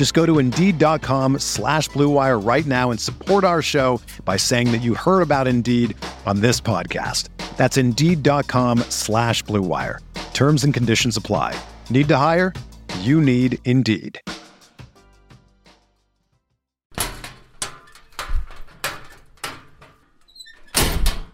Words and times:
Just 0.00 0.14
go 0.14 0.24
to 0.24 0.38
Indeed.com 0.38 1.40
slash 1.40 1.90
BlueWire 1.90 2.42
right 2.42 2.64
now 2.64 2.90
and 2.90 2.98
support 2.98 3.44
our 3.44 3.60
show 3.60 4.00
by 4.24 4.38
saying 4.38 4.72
that 4.72 4.78
you 4.78 4.94
heard 4.94 5.20
about 5.20 5.46
Indeed 5.46 5.94
on 6.24 6.40
this 6.40 6.58
podcast. 6.58 7.28
That's 7.58 7.76
Indeed.com 7.76 8.78
slash 8.88 9.44
BlueWire. 9.44 9.98
Terms 10.32 10.64
and 10.64 10.72
conditions 10.72 11.18
apply. 11.18 11.54
Need 11.90 12.08
to 12.08 12.16
hire? 12.16 12.54
You 13.00 13.20
need 13.20 13.58
Indeed. 13.66 14.22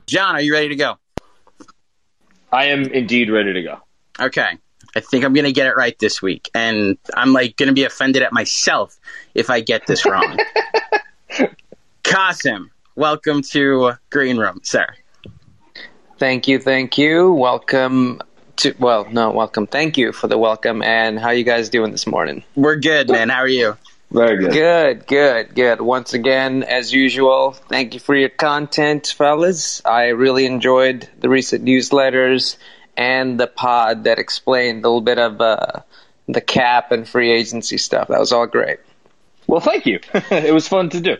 John, 0.08 0.34
are 0.34 0.40
you 0.40 0.52
ready 0.52 0.70
to 0.70 0.74
go? 0.74 0.98
I 2.50 2.64
am 2.64 2.82
indeed 2.82 3.30
ready 3.30 3.52
to 3.52 3.62
go. 3.62 3.78
Okay. 4.18 4.58
I 4.96 5.00
think 5.00 5.26
I'm 5.26 5.34
going 5.34 5.44
to 5.44 5.52
get 5.52 5.66
it 5.66 5.76
right 5.76 5.96
this 5.98 6.22
week. 6.22 6.50
And 6.54 6.96
I'm 7.12 7.34
like 7.34 7.56
going 7.56 7.66
to 7.66 7.74
be 7.74 7.84
offended 7.84 8.22
at 8.22 8.32
myself 8.32 8.98
if 9.34 9.50
I 9.50 9.60
get 9.60 9.86
this 9.86 10.06
wrong. 10.06 10.38
Kasim, 12.02 12.70
welcome 12.94 13.42
to 13.42 13.92
Green 14.08 14.38
Room, 14.38 14.60
sir. 14.62 14.86
Thank 16.18 16.48
you, 16.48 16.58
thank 16.58 16.96
you. 16.96 17.30
Welcome 17.30 18.22
to 18.56 18.74
well, 18.78 19.06
no, 19.10 19.32
welcome. 19.32 19.66
Thank 19.66 19.98
you 19.98 20.12
for 20.12 20.28
the 20.28 20.38
welcome. 20.38 20.82
And 20.82 21.18
how 21.18 21.28
you 21.28 21.44
guys 21.44 21.68
doing 21.68 21.92
this 21.92 22.06
morning? 22.06 22.42
We're 22.54 22.76
good, 22.76 23.10
man. 23.10 23.28
How 23.28 23.40
are 23.40 23.48
you? 23.48 23.76
Very 24.10 24.38
good. 24.38 24.52
Good, 24.52 25.06
good, 25.06 25.54
good. 25.54 25.80
Once 25.82 26.14
again, 26.14 26.62
as 26.62 26.90
usual, 26.90 27.52
thank 27.52 27.92
you 27.92 28.00
for 28.00 28.14
your 28.14 28.30
content, 28.30 29.12
fellas. 29.14 29.84
I 29.84 30.06
really 30.06 30.46
enjoyed 30.46 31.06
the 31.20 31.28
recent 31.28 31.66
newsletters 31.66 32.56
and 32.96 33.38
the 33.38 33.46
pod 33.46 34.04
that 34.04 34.18
explained 34.18 34.84
a 34.84 34.88
little 34.88 35.00
bit 35.00 35.18
of 35.18 35.40
uh, 35.40 35.80
the 36.28 36.40
cap 36.40 36.92
and 36.92 37.08
free 37.08 37.32
agency 37.32 37.78
stuff. 37.78 38.08
That 38.08 38.20
was 38.20 38.32
all 38.32 38.46
great. 38.46 38.78
Well, 39.46 39.60
thank 39.60 39.86
you. 39.86 40.00
it 40.30 40.52
was 40.52 40.68
fun 40.68 40.90
to 40.90 41.00
do. 41.00 41.16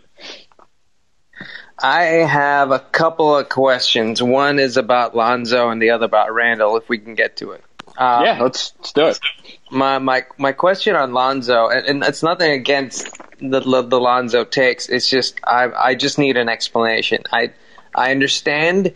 I 1.78 2.02
have 2.02 2.70
a 2.70 2.78
couple 2.78 3.36
of 3.36 3.48
questions. 3.48 4.22
One 4.22 4.58
is 4.58 4.77
about 4.77 5.14
Lonzo 5.14 5.69
and 5.69 5.80
the 5.80 5.91
other 5.91 6.06
about 6.06 6.32
Randle. 6.32 6.77
if 6.77 6.88
we 6.88 6.98
can 6.98 7.14
get 7.14 7.36
to 7.38 7.52
it. 7.52 7.62
Um, 7.98 8.24
yeah, 8.24 8.38
let's, 8.41 8.72
let's 8.78 8.92
do 8.92 9.06
it. 9.06 9.20
My 9.70 9.98
my 9.98 10.24
my 10.36 10.52
question 10.52 10.97
on 10.97 11.12
Lonzo, 11.12 11.69
and, 11.69 11.86
and 11.86 12.04
it's 12.04 12.22
nothing 12.22 12.53
against 12.53 13.10
the, 13.41 13.60
the 13.60 13.82
the 13.82 14.00
Lonzo 14.00 14.44
takes. 14.44 14.88
It's 14.88 15.08
just 15.08 15.41
I 15.44 15.70
I 15.70 15.94
just 15.94 16.19
need 16.19 16.37
an 16.37 16.48
explanation. 16.48 17.22
I 17.32 17.53
I 17.94 18.10
understand 18.10 18.94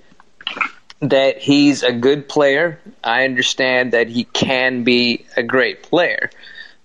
that 1.00 1.38
he's 1.38 1.82
a 1.82 1.92
good 1.92 2.28
player. 2.28 2.78
I 3.02 3.24
understand 3.24 3.92
that 3.92 4.08
he 4.08 4.24
can 4.24 4.84
be 4.84 5.26
a 5.36 5.42
great 5.42 5.82
player, 5.82 6.30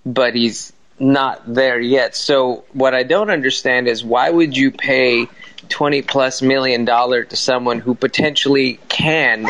but 0.05 0.35
he's 0.35 0.71
not 0.99 1.53
there 1.53 1.79
yet. 1.79 2.15
So 2.15 2.63
what 2.71 2.93
I 2.93 3.03
don't 3.03 3.29
understand 3.29 3.87
is 3.87 4.03
why 4.03 4.29
would 4.29 4.55
you 4.55 4.71
pay 4.71 5.27
20 5.69 6.01
plus 6.03 6.41
million 6.41 6.85
dollar 6.85 7.23
to 7.23 7.35
someone 7.35 7.79
who 7.79 7.95
potentially 7.95 8.79
can 8.87 9.47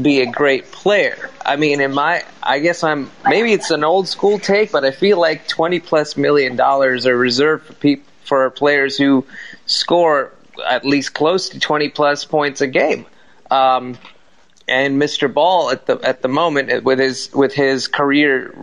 be 0.00 0.20
a 0.20 0.26
great 0.26 0.70
player. 0.72 1.30
I 1.44 1.56
mean, 1.56 1.80
in 1.80 1.92
my, 1.92 2.24
I 2.42 2.60
guess 2.60 2.82
I'm, 2.82 3.10
maybe 3.24 3.52
it's 3.52 3.70
an 3.70 3.84
old 3.84 4.08
school 4.08 4.38
take, 4.38 4.72
but 4.72 4.84
I 4.84 4.90
feel 4.90 5.20
like 5.20 5.48
20 5.48 5.80
plus 5.80 6.16
million 6.16 6.56
dollars 6.56 7.06
are 7.06 7.16
reserved 7.16 7.66
for 7.66 7.72
people, 7.74 8.04
for 8.24 8.50
players 8.50 8.96
who 8.96 9.26
score 9.66 10.32
at 10.66 10.84
least 10.84 11.14
close 11.14 11.50
to 11.50 11.60
20 11.60 11.90
plus 11.90 12.24
points 12.24 12.60
a 12.60 12.66
game. 12.66 13.06
Um, 13.52 13.98
and 14.68 15.00
Mr. 15.00 15.32
Ball 15.32 15.70
at 15.70 15.86
the, 15.86 15.98
at 16.02 16.22
the 16.22 16.28
moment 16.28 16.84
with 16.84 16.98
his, 16.98 17.32
with 17.32 17.52
his 17.52 17.88
career 17.88 18.54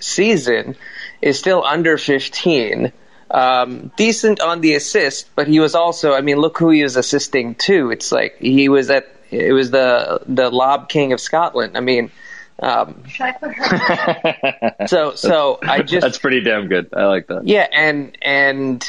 season 0.00 0.76
is 1.22 1.38
still 1.38 1.64
under 1.64 1.96
15 1.96 2.92
um, 3.30 3.90
decent 3.96 4.40
on 4.40 4.60
the 4.60 4.74
assist, 4.74 5.30
but 5.34 5.48
he 5.48 5.58
was 5.60 5.74
also, 5.74 6.12
I 6.14 6.20
mean, 6.20 6.36
look 6.36 6.58
who 6.58 6.70
he 6.70 6.82
was 6.82 6.96
assisting 6.96 7.56
to. 7.56 7.90
It's 7.90 8.12
like 8.12 8.38
he 8.38 8.68
was 8.68 8.90
at, 8.90 9.08
it 9.30 9.52
was 9.52 9.70
the 9.72 10.20
the 10.26 10.50
lob 10.50 10.88
king 10.88 11.12
of 11.12 11.20
Scotland. 11.20 11.76
I 11.76 11.80
mean, 11.80 12.12
um, 12.60 13.02
so 14.86 15.14
so 15.16 15.58
I 15.62 15.82
just 15.82 16.04
that's 16.04 16.18
pretty 16.18 16.42
damn 16.42 16.68
good. 16.68 16.90
I 16.94 17.06
like 17.06 17.26
that. 17.26 17.46
Yeah, 17.46 17.66
and 17.72 18.16
and 18.22 18.88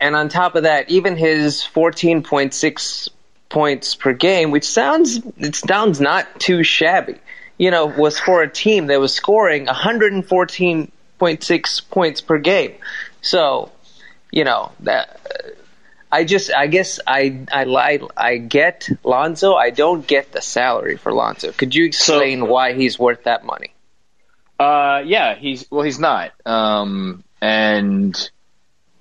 and 0.00 0.16
on 0.16 0.30
top 0.30 0.54
of 0.54 0.62
that, 0.62 0.88
even 0.90 1.16
his 1.16 1.62
fourteen 1.62 2.22
point 2.22 2.54
six 2.54 3.10
points 3.48 3.94
per 3.94 4.12
game, 4.12 4.50
which 4.50 4.64
sounds 4.64 5.20
it 5.38 5.54
sounds 5.54 6.00
not 6.00 6.40
too 6.40 6.62
shabby. 6.62 7.16
You 7.58 7.70
know, 7.70 7.86
was 7.86 8.18
for 8.18 8.42
a 8.42 8.48
team 8.48 8.86
that 8.86 9.00
was 9.00 9.14
scoring 9.14 9.66
one 9.66 9.74
hundred 9.74 10.12
and 10.12 10.26
fourteen 10.26 10.92
point 11.18 11.42
six 11.42 11.80
points 11.80 12.20
per 12.20 12.38
game. 12.38 12.74
So, 13.22 13.72
you 14.30 14.44
know 14.44 14.72
that. 14.80 15.20
I 16.10 16.24
just, 16.24 16.50
I 16.50 16.68
guess, 16.68 17.00
I, 17.06 17.44
I, 17.52 17.64
I, 17.64 18.00
I 18.16 18.36
get 18.38 18.88
Lonzo. 19.04 19.52
I 19.52 19.68
don't 19.68 20.06
get 20.06 20.32
the 20.32 20.40
salary 20.40 20.96
for 20.96 21.12
Lonzo. 21.12 21.52
Could 21.52 21.74
you 21.74 21.84
explain 21.84 22.38
so, 22.38 22.44
why 22.46 22.72
he's 22.72 22.98
worth 22.98 23.24
that 23.24 23.44
money? 23.44 23.74
Uh, 24.58 25.02
yeah, 25.04 25.34
he's 25.34 25.70
well, 25.70 25.82
he's 25.82 25.98
not, 25.98 26.32
um, 26.46 27.22
and 27.42 28.30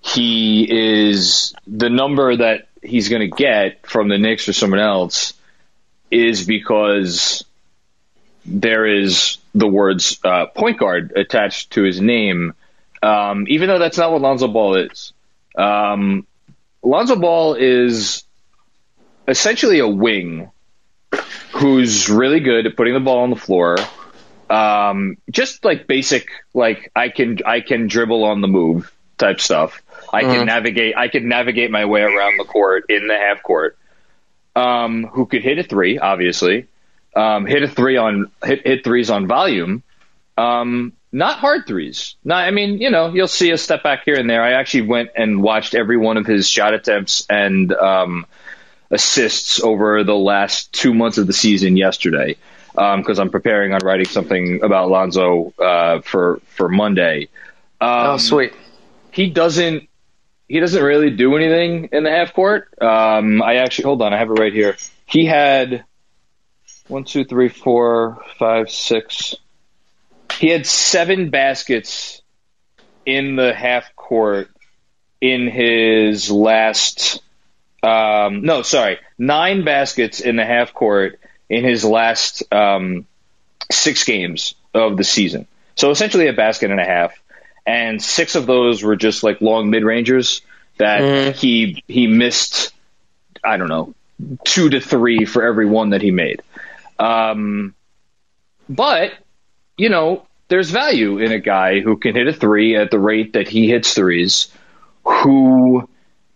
he 0.01 0.67
is 0.69 1.55
the 1.65 1.89
number 1.89 2.35
that 2.35 2.66
he's 2.81 3.09
going 3.09 3.29
to 3.29 3.35
get 3.35 3.85
from 3.85 4.07
the 4.09 4.17
Knicks 4.17 4.47
or 4.47 4.53
someone 4.53 4.79
else 4.79 5.33
is 6.09 6.45
because 6.45 7.43
there 8.45 8.85
is 8.85 9.37
the 9.53 9.67
words 9.67 10.19
uh, 10.23 10.45
point 10.45 10.77
guard 10.77 11.13
attached 11.15 11.71
to 11.71 11.83
his 11.83 11.99
name 11.99 12.53
um, 13.01 13.45
even 13.47 13.67
though 13.67 13.79
that's 13.79 13.97
not 13.97 14.11
what 14.11 14.21
Lonzo 14.21 14.47
Ball 14.47 14.75
is. 14.75 15.13
Um, 15.55 16.25
Lonzo 16.83 17.15
Ball 17.15 17.55
is 17.55 18.23
essentially 19.27 19.79
a 19.79 19.87
wing 19.87 20.51
who's 21.53 22.09
really 22.09 22.39
good 22.39 22.65
at 22.65 22.75
putting 22.75 22.93
the 22.93 22.99
ball 22.99 23.19
on 23.19 23.29
the 23.29 23.35
floor. 23.35 23.77
Um, 24.49 25.17
just 25.29 25.65
like 25.65 25.87
basic, 25.87 26.29
like 26.53 26.91
I 26.95 27.09
can 27.09 27.39
I 27.45 27.61
can 27.61 27.87
dribble 27.87 28.23
on 28.23 28.41
the 28.41 28.47
move 28.47 28.91
type 29.17 29.41
stuff. 29.41 29.81
I 30.11 30.23
mm-hmm. 30.23 30.31
can 30.33 30.45
navigate. 30.45 30.97
I 30.97 31.07
can 31.07 31.27
navigate 31.27 31.71
my 31.71 31.85
way 31.85 32.01
around 32.01 32.37
the 32.37 32.45
court 32.45 32.85
in 32.89 33.07
the 33.07 33.15
half 33.15 33.43
court. 33.43 33.77
Um, 34.55 35.05
who 35.05 35.25
could 35.25 35.43
hit 35.43 35.59
a 35.59 35.63
three? 35.63 35.99
Obviously, 35.99 36.67
um, 37.15 37.45
hit 37.45 37.63
a 37.63 37.67
three 37.67 37.97
on 37.97 38.31
hit, 38.43 38.65
hit 38.65 38.83
threes 38.83 39.09
on 39.09 39.27
volume. 39.27 39.83
Um, 40.37 40.93
not 41.11 41.39
hard 41.39 41.65
threes. 41.65 42.15
Not, 42.23 42.47
I 42.47 42.51
mean, 42.51 42.79
you 42.79 42.91
know, 42.91 43.13
you'll 43.13 43.27
see 43.27 43.51
a 43.51 43.57
step 43.57 43.81
back 43.81 44.03
here 44.05 44.15
and 44.15 44.29
there. 44.29 44.43
I 44.43 44.53
actually 44.53 44.81
went 44.81 45.11
and 45.15 45.41
watched 45.41 45.73
every 45.73 45.97
one 45.97 46.17
of 46.17 46.25
his 46.25 46.47
shot 46.47 46.73
attempts 46.73 47.25
and 47.29 47.71
um, 47.73 48.25
assists 48.91 49.61
over 49.61 50.03
the 50.03 50.15
last 50.15 50.73
two 50.73 50.93
months 50.93 51.17
of 51.17 51.27
the 51.27 51.33
season 51.33 51.77
yesterday 51.77 52.35
because 52.71 53.19
um, 53.19 53.23
I'm 53.23 53.29
preparing 53.31 53.73
on 53.73 53.79
writing 53.83 54.05
something 54.05 54.61
about 54.63 54.89
Lonzo 54.89 55.53
uh, 55.57 56.01
for 56.01 56.39
for 56.55 56.69
Monday. 56.69 57.29
Um, 57.81 57.89
oh, 57.89 58.17
sweet. 58.17 58.53
He 59.11 59.29
doesn't. 59.29 59.89
He 60.47 60.59
doesn't 60.59 60.81
really 60.81 61.09
do 61.09 61.35
anything 61.35 61.89
in 61.91 62.03
the 62.03 62.11
half 62.11 62.33
court. 62.33 62.69
Um, 62.81 63.41
I 63.41 63.55
actually 63.55 63.85
hold 63.85 64.01
on. 64.01 64.13
I 64.13 64.17
have 64.17 64.29
it 64.29 64.39
right 64.39 64.53
here. 64.53 64.77
He 65.05 65.25
had 65.25 65.83
one, 66.87 67.03
two, 67.03 67.25
three, 67.25 67.49
four, 67.49 68.23
five, 68.37 68.69
six 68.69 69.35
he 70.39 70.49
had 70.49 70.65
seven 70.65 71.29
baskets 71.29 72.21
in 73.05 73.35
the 73.35 73.53
half 73.53 73.95
court 73.95 74.49
in 75.19 75.47
his 75.47 76.29
last. 76.29 77.21
Um, 77.81 78.41
no, 78.41 78.61
sorry, 78.61 78.99
nine 79.17 79.63
baskets 79.63 80.19
in 80.19 80.35
the 80.35 80.45
half 80.45 80.73
court 80.73 81.19
in 81.49 81.63
his 81.63 81.83
last 81.83 82.43
um, 82.51 83.05
six 83.71 84.03
games 84.03 84.55
of 84.73 84.97
the 84.97 85.03
season. 85.03 85.47
So 85.75 85.91
essentially 85.91 86.27
a 86.27 86.33
basket 86.33 86.71
and 86.71 86.79
a 86.79 86.85
half. 86.85 87.19
And 87.67 88.01
six 88.01 88.35
of 88.35 88.45
those 88.45 88.81
were 88.81 88.95
just 88.95 89.23
like 89.23 89.41
long 89.41 89.69
mid 89.69 89.83
rangers 89.83 90.41
that 90.77 91.01
mm. 91.01 91.33
he 91.33 91.83
he 91.87 92.07
missed. 92.07 92.73
I 93.43 93.57
don't 93.57 93.67
know, 93.67 93.93
two 94.45 94.69
to 94.69 94.79
three 94.79 95.25
for 95.25 95.45
every 95.45 95.65
one 95.65 95.91
that 95.91 96.01
he 96.01 96.11
made. 96.11 96.41
Um, 96.97 97.75
but 98.69 99.13
you 99.77 99.89
know, 99.89 100.25
there's 100.47 100.71
value 100.71 101.19
in 101.19 101.33
a 101.33 101.39
guy 101.39 101.81
who 101.81 101.97
can 101.97 102.15
hit 102.15 102.27
a 102.27 102.33
three 102.33 102.77
at 102.77 102.89
the 102.89 102.99
rate 102.99 103.33
that 103.33 103.49
he 103.49 103.67
hits 103.67 103.93
threes, 103.93 104.47
who 105.03 105.89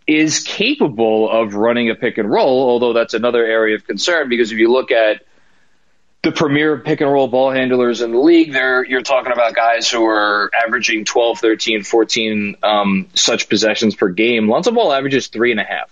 is 0.06 0.40
capable 0.40 1.30
of 1.30 1.54
running 1.54 1.88
a 1.90 1.94
pick 1.94 2.18
and 2.18 2.30
roll, 2.30 2.68
although 2.68 2.92
that's 2.92 3.14
another 3.14 3.44
area 3.44 3.76
of 3.76 3.86
concern 3.86 4.28
because 4.28 4.52
if 4.52 4.58
you 4.58 4.70
look 4.70 4.90
at 4.90 5.22
the 6.22 6.30
premier 6.30 6.78
pick 6.78 7.00
and 7.00 7.10
roll 7.10 7.26
ball 7.26 7.50
handlers 7.50 8.00
in 8.00 8.12
the 8.12 8.18
league, 8.18 8.52
there 8.52 8.84
you're 8.84 9.02
talking 9.02 9.32
about 9.32 9.54
guys 9.54 9.90
who 9.90 10.04
are 10.04 10.50
averaging 10.64 11.04
12, 11.04 11.38
13, 11.40 11.82
14 11.82 12.56
um, 12.62 13.08
such 13.14 13.48
possessions 13.48 13.96
per 13.96 14.08
game. 14.08 14.48
Lonzo 14.48 14.70
Ball 14.70 14.92
averages 14.92 15.26
three 15.26 15.50
and 15.50 15.58
a 15.58 15.64
half. 15.64 15.90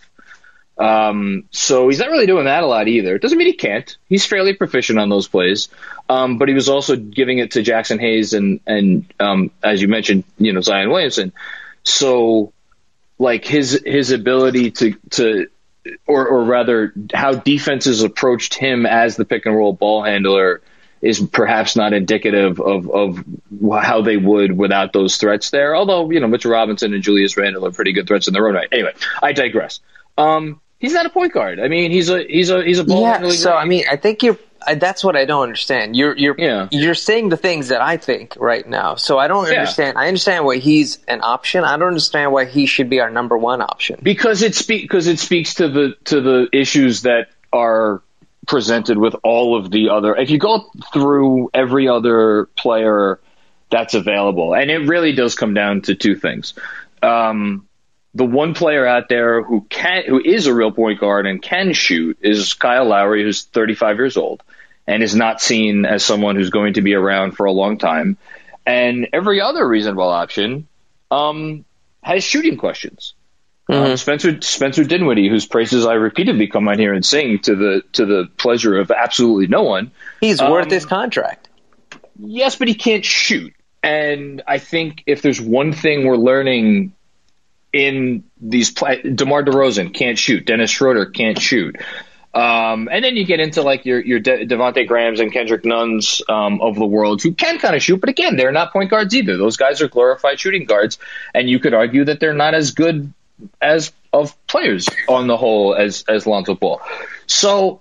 Um, 0.78 1.44
so 1.50 1.88
he's 1.88 1.98
not 1.98 2.10
really 2.10 2.26
doing 2.26 2.44
that 2.44 2.62
a 2.62 2.66
lot 2.66 2.86
either. 2.86 3.16
It 3.16 3.22
doesn't 3.22 3.36
mean 3.36 3.48
he 3.48 3.54
can't. 3.54 3.96
He's 4.08 4.24
fairly 4.24 4.54
proficient 4.54 4.98
on 4.98 5.08
those 5.08 5.26
plays. 5.28 5.68
Um, 6.08 6.38
but 6.38 6.48
he 6.48 6.54
was 6.54 6.68
also 6.68 6.96
giving 6.96 7.38
it 7.38 7.52
to 7.52 7.62
Jaxson 7.62 8.00
Hayes 8.00 8.32
and, 8.32 8.60
and, 8.66 9.12
um, 9.18 9.50
as 9.62 9.82
you 9.82 9.88
mentioned, 9.88 10.24
you 10.38 10.52
know, 10.52 10.60
Zion 10.60 10.90
Williamson. 10.90 11.32
So 11.82 12.52
like 13.18 13.44
his, 13.44 13.82
his 13.84 14.10
ability 14.12 14.70
to, 14.70 14.94
to, 15.10 15.48
or, 16.06 16.26
or 16.26 16.44
rather 16.44 16.92
how 17.12 17.32
defenses 17.32 18.02
approached 18.02 18.54
him 18.54 18.86
as 18.86 19.16
the 19.16 19.24
pick 19.24 19.46
and 19.46 19.56
roll 19.56 19.72
ball 19.72 20.02
handler 20.02 20.60
is 21.02 21.20
perhaps 21.20 21.76
not 21.76 21.92
indicative 21.92 22.60
of, 22.60 22.90
of 22.90 23.24
how 23.82 24.02
they 24.02 24.16
would 24.18 24.56
without 24.56 24.92
those 24.92 25.16
threats 25.16 25.50
there. 25.50 25.74
Although, 25.74 26.10
you 26.10 26.20
know, 26.20 26.28
Mitchell 26.28 26.50
Robinson 26.50 26.92
and 26.92 27.02
Julius 27.02 27.36
Randle 27.36 27.66
are 27.66 27.72
pretty 27.72 27.92
good 27.92 28.06
threats 28.06 28.28
in 28.28 28.34
their 28.34 28.46
own 28.46 28.54
right. 28.54 28.68
Anyway, 28.70 28.92
I 29.22 29.32
digress. 29.32 29.80
Um, 30.18 30.60
he's 30.80 30.92
not 30.92 31.06
a 31.06 31.10
point 31.10 31.32
guard. 31.32 31.60
I 31.60 31.68
mean, 31.68 31.92
he's 31.92 32.10
a 32.10 32.24
he's 32.24 32.50
a 32.50 32.64
he's 32.64 32.80
a 32.80 32.84
ball. 32.84 33.02
Yeah. 33.02 33.30
So 33.30 33.52
I 33.52 33.66
mean, 33.66 33.84
I 33.88 33.96
think 33.96 34.24
you're. 34.24 34.38
That's 34.76 35.02
what 35.02 35.16
I 35.16 35.24
don't 35.24 35.42
understand. 35.42 35.96
You're 35.96 36.14
you're 36.16 36.34
yeah. 36.36 36.68
you're 36.70 36.94
saying 36.94 37.30
the 37.30 37.38
things 37.38 37.68
that 37.68 37.80
I 37.80 37.96
think 37.96 38.36
right 38.38 38.66
now. 38.68 38.96
So 38.96 39.18
I 39.18 39.26
don't 39.26 39.46
understand. 39.46 39.94
Yeah. 39.94 40.02
I 40.02 40.08
understand 40.08 40.44
why 40.44 40.56
he's 40.56 40.98
an 41.08 41.20
option. 41.22 41.64
I 41.64 41.78
don't 41.78 41.88
understand 41.88 42.32
why 42.32 42.44
he 42.44 42.66
should 42.66 42.90
be 42.90 43.00
our 43.00 43.08
number 43.08 43.38
one 43.38 43.62
option. 43.62 44.00
Because 44.02 44.42
it 44.42 44.54
speak 44.54 44.82
because 44.82 45.06
it 45.06 45.18
speaks 45.18 45.54
to 45.54 45.68
the 45.68 45.94
to 46.04 46.20
the 46.20 46.48
issues 46.52 47.02
that 47.02 47.28
are 47.52 48.02
presented 48.46 48.98
with 48.98 49.14
all 49.22 49.56
of 49.56 49.70
the 49.70 49.88
other. 49.90 50.14
If 50.14 50.28
you 50.28 50.38
go 50.38 50.70
through 50.92 51.50
every 51.54 51.88
other 51.88 52.46
player 52.56 53.18
that's 53.70 53.94
available, 53.94 54.54
and 54.54 54.70
it 54.70 54.88
really 54.88 55.12
does 55.12 55.36
come 55.36 55.54
down 55.54 55.82
to 55.82 55.94
two 55.94 56.16
things. 56.16 56.52
Um, 57.02 57.66
the 58.14 58.24
one 58.24 58.54
player 58.54 58.86
out 58.86 59.08
there 59.08 59.42
who 59.42 59.62
can, 59.68 60.04
who 60.06 60.20
is 60.20 60.46
a 60.46 60.54
real 60.54 60.72
point 60.72 61.00
guard 61.00 61.26
and 61.26 61.40
can 61.40 61.72
shoot 61.72 62.18
is 62.20 62.54
Kyle 62.54 62.86
Lowry, 62.86 63.22
who's 63.22 63.44
35 63.44 63.96
years 63.96 64.16
old 64.16 64.42
and 64.86 65.02
is 65.02 65.14
not 65.14 65.40
seen 65.40 65.84
as 65.84 66.04
someone 66.04 66.34
who's 66.34 66.50
going 66.50 66.74
to 66.74 66.82
be 66.82 66.94
around 66.94 67.32
for 67.32 67.46
a 67.46 67.52
long 67.52 67.78
time. 67.78 68.16
And 68.66 69.08
every 69.12 69.40
other 69.40 69.66
reasonable 69.66 70.08
option 70.08 70.66
um, 71.10 71.64
has 72.02 72.24
shooting 72.24 72.56
questions. 72.56 73.14
Mm-hmm. 73.68 73.92
Um, 73.92 73.96
Spencer 73.96 74.42
Spencer 74.42 74.82
Dinwiddie, 74.82 75.28
whose 75.28 75.46
praises 75.46 75.86
I 75.86 75.94
repeatedly 75.94 76.48
come 76.48 76.66
on 76.66 76.78
here 76.78 76.92
and 76.92 77.06
sing 77.06 77.38
to 77.40 77.54
the 77.54 77.82
to 77.92 78.04
the 78.04 78.28
pleasure 78.36 78.78
of 78.78 78.90
absolutely 78.90 79.46
no 79.46 79.62
one. 79.62 79.92
He's 80.20 80.40
um, 80.40 80.50
worth 80.50 80.70
his 80.70 80.86
contract. 80.86 81.48
Yes, 82.18 82.56
but 82.56 82.66
he 82.66 82.74
can't 82.74 83.04
shoot. 83.04 83.54
And 83.82 84.42
I 84.46 84.58
think 84.58 85.04
if 85.06 85.22
there's 85.22 85.40
one 85.40 85.72
thing 85.72 86.04
we're 86.04 86.16
learning 86.16 86.92
in 87.72 88.24
these 88.40 88.70
play- 88.70 89.02
DeMar 89.02 89.44
DeRozan 89.44 89.94
can't 89.94 90.18
shoot, 90.18 90.46
Dennis 90.46 90.70
Schroeder 90.70 91.06
can't 91.06 91.40
shoot. 91.40 91.76
Um, 92.32 92.88
and 92.90 93.04
then 93.04 93.16
you 93.16 93.24
get 93.24 93.40
into 93.40 93.62
like 93.62 93.84
your 93.84 94.00
your 94.00 94.20
De- 94.20 94.46
Devonte 94.46 94.86
Grahams 94.86 95.18
and 95.18 95.32
Kendrick 95.32 95.64
Nunns 95.64 96.22
um, 96.28 96.60
of 96.60 96.76
the 96.76 96.86
world 96.86 97.20
who 97.22 97.32
can 97.32 97.58
kind 97.58 97.74
of 97.74 97.82
shoot, 97.82 98.00
but 98.00 98.08
again, 98.08 98.36
they're 98.36 98.52
not 98.52 98.72
point 98.72 98.88
guards 98.90 99.14
either. 99.14 99.36
Those 99.36 99.56
guys 99.56 99.82
are 99.82 99.88
glorified 99.88 100.38
shooting 100.38 100.64
guards, 100.64 100.98
and 101.34 101.50
you 101.50 101.58
could 101.58 101.74
argue 101.74 102.04
that 102.04 102.20
they're 102.20 102.32
not 102.34 102.54
as 102.54 102.70
good 102.70 103.12
as 103.60 103.92
of 104.12 104.34
players 104.46 104.88
on 105.08 105.26
the 105.26 105.36
whole 105.36 105.74
as 105.74 106.04
as 106.08 106.24
Lonzo 106.24 106.54
Ball. 106.54 106.80
So 107.26 107.80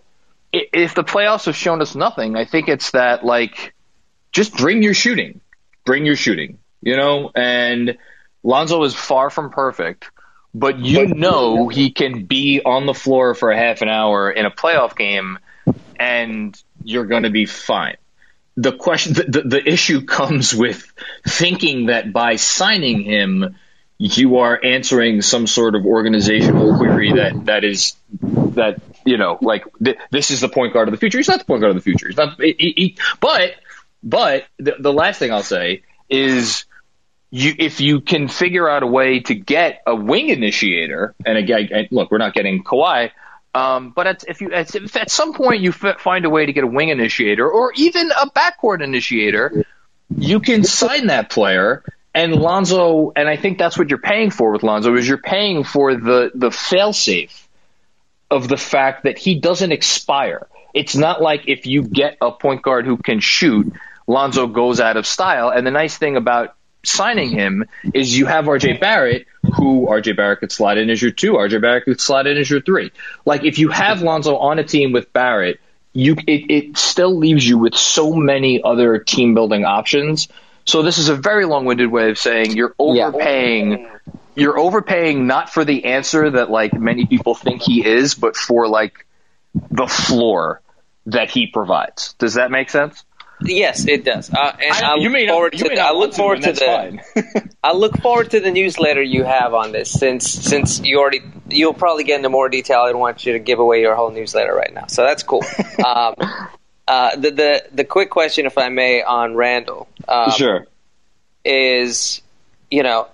if 0.52 0.96
the 0.96 1.04
playoffs 1.04 1.46
have 1.46 1.56
shown 1.56 1.82
us 1.82 1.94
nothing, 1.96 2.36
I 2.36 2.46
think 2.46 2.70
it's 2.70 2.92
that 2.92 3.24
like 3.24 3.74
just 4.32 4.56
bring 4.56 4.82
your 4.82 4.96
shooting, 4.96 5.42
bring 5.86 6.06
your 6.08 6.16
shooting, 6.16 6.58
you 6.82 6.96
know, 6.96 7.32
and 7.36 7.98
Lonzo 8.44 8.84
is 8.84 8.96
far 8.96 9.30
from 9.30 9.50
perfect, 9.50 10.10
but 10.54 10.80
you 10.80 11.08
know 11.08 11.68
he 11.68 11.92
can 11.92 12.26
be 12.26 12.62
on 12.64 12.86
the 12.86 12.94
floor 12.94 13.36
for 13.36 13.52
a 13.52 13.58
half 13.58 13.82
an 13.82 13.90
hour 13.90 14.32
in 14.32 14.46
a 14.46 14.52
playoff 14.52 14.96
game, 14.96 15.40
and 16.00 16.62
you're 16.84 17.06
going 17.06 17.24
to 17.24 17.30
be 17.30 17.46
fine. 17.46 17.98
The 18.56 18.72
question, 18.74 19.14
the, 19.14 19.24
the, 19.24 19.42
the 19.42 19.70
issue 19.70 20.06
comes 20.06 20.54
with 20.54 20.92
thinking 21.28 21.88
that 21.88 22.12
by 22.12 22.38
signing 22.38 23.04
him, 23.04 23.56
you 23.98 24.38
are 24.38 24.60
answering 24.64 25.22
some 25.22 25.46
sort 25.46 25.76
of 25.76 25.86
organizational 25.86 26.78
query 26.78 27.14
that 27.14 27.46
that 27.48 27.66
is 27.66 27.96
that 28.22 28.82
you 29.06 29.18
know 29.18 29.38
like 29.42 29.66
th- 29.84 29.98
this 30.10 30.32
is 30.32 30.40
the 30.40 30.48
point 30.48 30.74
guard 30.74 30.88
of 30.88 30.94
the 30.94 30.98
future. 30.98 31.18
He's 31.18 31.28
not 31.28 31.40
the 31.40 31.46
point 31.46 31.62
guard 31.62 31.72
of 31.72 31.76
the 31.76 31.82
future. 31.82 32.08
He's 32.08 32.16
not. 32.16 32.42
He, 32.42 32.54
he, 32.58 32.98
but 33.20 33.56
but 34.02 34.46
the, 34.58 34.76
the 34.80 34.94
last 34.94 35.20
thing 35.20 35.34
I'll 35.34 35.44
say 35.44 35.84
is 36.10 36.64
you 37.32 37.54
if 37.58 37.80
you 37.80 38.02
can 38.02 38.28
figure 38.28 38.68
out 38.68 38.84
a 38.84 38.88
way 38.88 39.20
to 39.22 39.36
get 39.36 39.82
a 39.86 39.96
wing 39.96 40.30
initiator, 40.30 41.14
and 41.26 41.38
again, 41.38 41.88
look, 41.92 42.12
we're 42.12 42.18
not 42.18 42.34
getting 42.34 42.64
Kawhi, 42.64 43.12
um, 43.54 43.92
but 43.96 44.08
at, 44.08 44.24
if 44.28 44.42
you 44.42 44.52
at, 44.52 44.74
if 44.76 44.96
at 44.96 45.10
some 45.12 45.34
point 45.34 45.62
you 45.62 45.72
f- 45.72 46.00
find 46.00 46.26
a 46.26 46.30
way 46.30 46.46
to 46.46 46.54
get 46.54 46.64
a 46.64 46.68
wing 46.68 46.90
initiator 46.90 47.50
or 47.50 47.74
even 47.76 48.12
a 48.12 48.30
backcourt 48.30 48.84
initiator, 48.84 49.66
you 50.16 50.40
can 50.40 50.64
sign 50.64 51.08
that 51.08 51.30
player. 51.30 51.84
And 52.14 52.34
Lonzo, 52.34 53.12
and 53.16 53.30
I 53.30 53.38
think 53.38 53.60
that's 53.60 53.78
what 53.78 53.90
you're 53.90 54.00
paying 54.00 54.32
for 54.32 54.52
with 54.52 54.64
Lonzo 54.64 54.96
is 54.96 55.08
you're 55.08 55.18
paying 55.18 55.64
for 55.64 55.96
the 55.96 56.32
the 56.34 56.50
failsafe 56.50 57.48
of 58.32 58.48
the 58.48 58.58
fact 58.58 59.04
that 59.04 59.18
he 59.18 59.40
doesn't 59.40 59.72
expire. 59.72 60.48
It's 60.74 60.96
not 60.96 61.22
like 61.22 61.48
if 61.48 61.66
you 61.66 61.84
get 61.84 62.18
a 62.22 62.32
point 62.32 62.62
guard 62.62 62.86
who 62.86 62.98
can 62.98 63.20
shoot, 63.20 63.74
Lonzo 64.08 64.48
goes 64.48 64.80
out 64.80 64.98
of 64.98 65.08
style. 65.08 65.50
And 65.50 65.66
the 65.66 65.72
nice 65.72 65.98
thing 65.98 66.16
about 66.16 66.56
signing 66.84 67.30
him 67.30 67.66
is 67.94 68.18
you 68.18 68.26
have 68.26 68.46
RJ 68.46 68.80
Barrett, 68.80 69.28
who 69.56 69.88
RJ 69.88 70.16
Barrett 70.16 70.40
could 70.40 70.52
slide 70.52 70.78
in 70.78 70.90
as 70.90 71.02
your 71.02 71.12
two, 71.12 71.34
RJ 71.34 71.62
Barrett 71.62 71.86
could 71.86 72.02
slide 72.02 72.28
in 72.28 72.38
as 72.38 72.50
your 72.50 72.62
three. 72.62 72.92
Like 73.26 73.44
if 73.44 73.60
you 73.60 73.70
have 73.70 74.02
Lonzo 74.02 74.38
on 74.38 74.60
a 74.60 74.64
team 74.64 74.92
with 74.92 75.12
Barrett, 75.14 75.60
you 75.94 76.16
it, 76.28 76.52
it 76.52 76.78
still 76.78 77.16
leaves 77.16 77.48
you 77.48 77.58
with 77.58 77.76
so 77.76 78.14
many 78.14 78.62
other 78.64 79.00
team 79.00 79.34
building 79.34 79.66
options. 79.66 80.28
So 80.66 80.84
this 80.84 80.98
is 80.98 81.10
a 81.10 81.16
very 81.16 81.46
long 81.46 81.66
winded 81.66 81.92
way 81.92 82.10
of 82.10 82.18
saying 82.18 82.56
you're 82.56 82.76
overpaying 82.78 83.72
yeah. 83.72 83.98
you're 84.36 84.60
overpaying 84.60 85.26
not 85.26 85.50
for 85.50 85.66
the 85.66 85.86
answer 85.86 86.30
that 86.32 86.50
like 86.50 86.74
many 86.74 87.06
people 87.06 87.34
think 87.34 87.62
he 87.62 87.86
is, 87.86 88.14
but 88.14 88.36
for 88.36 88.68
like 88.68 89.06
the 89.72 89.88
floor 89.88 90.62
that 91.08 91.32
he 91.32 91.48
provides. 91.48 92.14
Does 92.14 92.36
that 92.36 92.52
make 92.52 92.70
sense? 92.70 93.04
Yes, 93.42 93.88
it 93.88 94.04
does. 94.04 94.30
Uh, 94.32 94.56
and 94.62 94.74
I, 94.74 94.92
I 94.92 94.96
look 94.96 95.12
may 95.12 95.28
forward 95.28 95.54
not, 95.54 95.60
to. 95.60 95.76
The, 95.76 95.82
I 95.82 95.92
look 95.92 96.14
forward 96.14 96.42
to, 96.42 96.54
to 96.54 97.02
the. 97.16 97.50
I 97.64 97.74
look 97.74 97.98
forward 98.02 98.32
to 98.32 98.40
the 98.40 98.52
newsletter 98.52 99.02
you 99.02 99.24
have 99.24 99.54
on 99.54 99.72
this, 99.72 99.92
since 99.92 100.30
since 100.30 100.80
you 100.82 101.00
already 101.00 101.22
you'll 101.48 101.74
probably 101.74 102.04
get 102.04 102.18
into 102.18 102.30
more 102.30 102.50
detail. 102.50 102.82
I 102.82 102.92
don't 102.92 103.00
want 103.00 103.26
you 103.26 103.34
to 103.34 103.40
give 103.40 103.60
away 103.60 103.82
your 103.82 103.96
whole 103.96 104.12
newsletter 104.12 104.54
right 104.54 104.74
now, 104.74 104.88
so 104.88 105.04
that's 105.04 105.24
cool. 105.24 105.44
um, 105.86 106.16
uh, 106.88 107.16
the 107.16 107.32
the 107.32 107.64
the 107.72 107.84
quick 107.86 108.10
question, 108.10 108.46
if 108.46 108.58
I 108.58 108.70
may, 108.70 109.04
on 109.04 109.36
Randle. 109.36 109.88
Um, 110.08 110.32
sure. 110.32 110.68
Is 111.46 112.22
you 112.70 112.84
know 112.84 113.08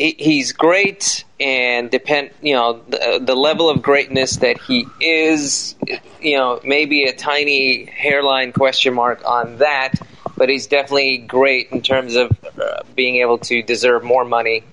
he's 0.00 0.52
great 0.52 1.24
and 1.38 1.90
depend 1.90 2.30
you 2.40 2.54
know 2.54 2.80
the, 2.88 3.20
the, 3.22 3.34
level 3.34 3.68
of 3.68 3.82
greatness 3.82 4.36
that 4.38 4.58
he 4.58 4.86
is 4.98 5.74
you 6.20 6.36
know 6.36 6.58
maybe 6.64 7.04
a 7.04 7.12
tiny 7.12 7.84
hairline 7.84 8.50
question 8.52 8.94
mark 8.94 9.22
on 9.26 9.58
that 9.58 9.94
but 10.38 10.48
he's 10.48 10.66
definitely 10.66 11.18
great 11.18 11.70
in 11.70 11.82
terms 11.82 12.16
of 12.16 12.30
uh, 12.58 12.80
being 12.96 13.16
able 13.16 13.36
to 13.36 13.62
deserve 13.62 14.02
more 14.02 14.24
money 14.24 14.64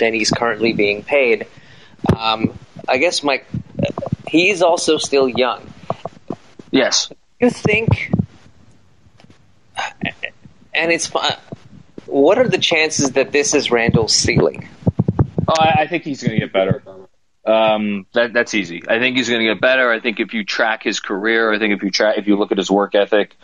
than 0.00 0.12
he's 0.12 0.30
currently 0.30 0.72
being 0.72 1.04
paid. 1.04 1.46
Um, 2.16 2.58
i 2.88 2.96
guess 2.98 3.22
my 3.22 3.42
he's 4.26 4.60
also 4.60 4.98
still 4.98 5.28
young. 5.28 5.72
Yes. 6.72 7.12
You 7.38 7.48
think 7.48 8.10
and 10.74 10.90
it's 10.90 11.06
fun 11.06 11.32
what 12.12 12.38
are 12.38 12.48
the 12.48 12.58
chances 12.58 13.12
that 13.12 13.32
this 13.32 13.54
is 13.54 13.70
Randle's 13.70 14.12
ceiling? 14.12 14.68
Oh, 15.48 15.54
I, 15.58 15.82
I 15.82 15.86
think 15.88 16.04
he's 16.04 16.22
going 16.22 16.38
to 16.38 16.46
get 16.46 16.52
better. 16.52 16.82
Um, 17.44 18.06
that 18.12 18.32
that's 18.32 18.54
easy. 18.54 18.84
I 18.88 18.98
think 19.00 19.16
he's 19.16 19.28
going 19.28 19.40
to 19.40 19.46
get 19.46 19.60
better. 19.60 19.90
I 19.90 19.98
think 19.98 20.20
if 20.20 20.32
you 20.32 20.44
track 20.44 20.82
his 20.84 21.00
career, 21.00 21.52
I 21.52 21.58
think 21.58 21.74
if 21.74 21.82
you 21.82 21.90
track, 21.90 22.18
if 22.18 22.28
you 22.28 22.36
look 22.36 22.52
at 22.52 22.58
his 22.58 22.70
work 22.70 22.94
ethic, 22.94 23.34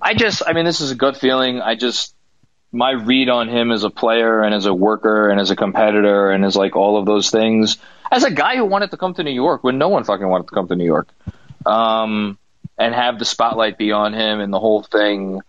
I 0.00 0.14
just, 0.14 0.42
I 0.46 0.52
mean, 0.52 0.66
this 0.66 0.80
is 0.80 0.90
a 0.90 0.94
gut 0.94 1.16
feeling. 1.16 1.60
I 1.60 1.76
just, 1.76 2.14
my 2.70 2.90
read 2.90 3.30
on 3.30 3.48
him 3.48 3.70
as 3.70 3.84
a 3.84 3.90
player 3.90 4.42
and 4.42 4.54
as 4.54 4.66
a 4.66 4.74
worker 4.74 5.30
and 5.30 5.40
as 5.40 5.50
a 5.50 5.56
competitor 5.56 6.30
and 6.30 6.44
as 6.44 6.56
like 6.56 6.76
all 6.76 6.98
of 6.98 7.06
those 7.06 7.30
things, 7.30 7.78
as 8.10 8.24
a 8.24 8.30
guy 8.30 8.56
who 8.56 8.64
wanted 8.66 8.90
to 8.90 8.96
come 8.96 9.14
to 9.14 9.22
New 9.22 9.30
York 9.30 9.64
when 9.64 9.78
no 9.78 9.88
one 9.88 10.04
fucking 10.04 10.28
wanted 10.28 10.48
to 10.48 10.54
come 10.54 10.68
to 10.68 10.76
New 10.76 10.84
York, 10.84 11.08
um, 11.64 12.36
and 12.76 12.94
have 12.94 13.18
the 13.18 13.24
spotlight 13.24 13.78
be 13.78 13.92
on 13.92 14.12
him 14.12 14.40
and 14.40 14.52
the 14.52 14.60
whole 14.60 14.82
thing. 14.82 15.40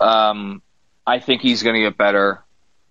Um, 0.00 0.62
I 1.10 1.20
think 1.20 1.42
he's 1.42 1.62
going 1.62 1.74
to 1.74 1.82
get 1.82 1.96
better. 1.96 2.42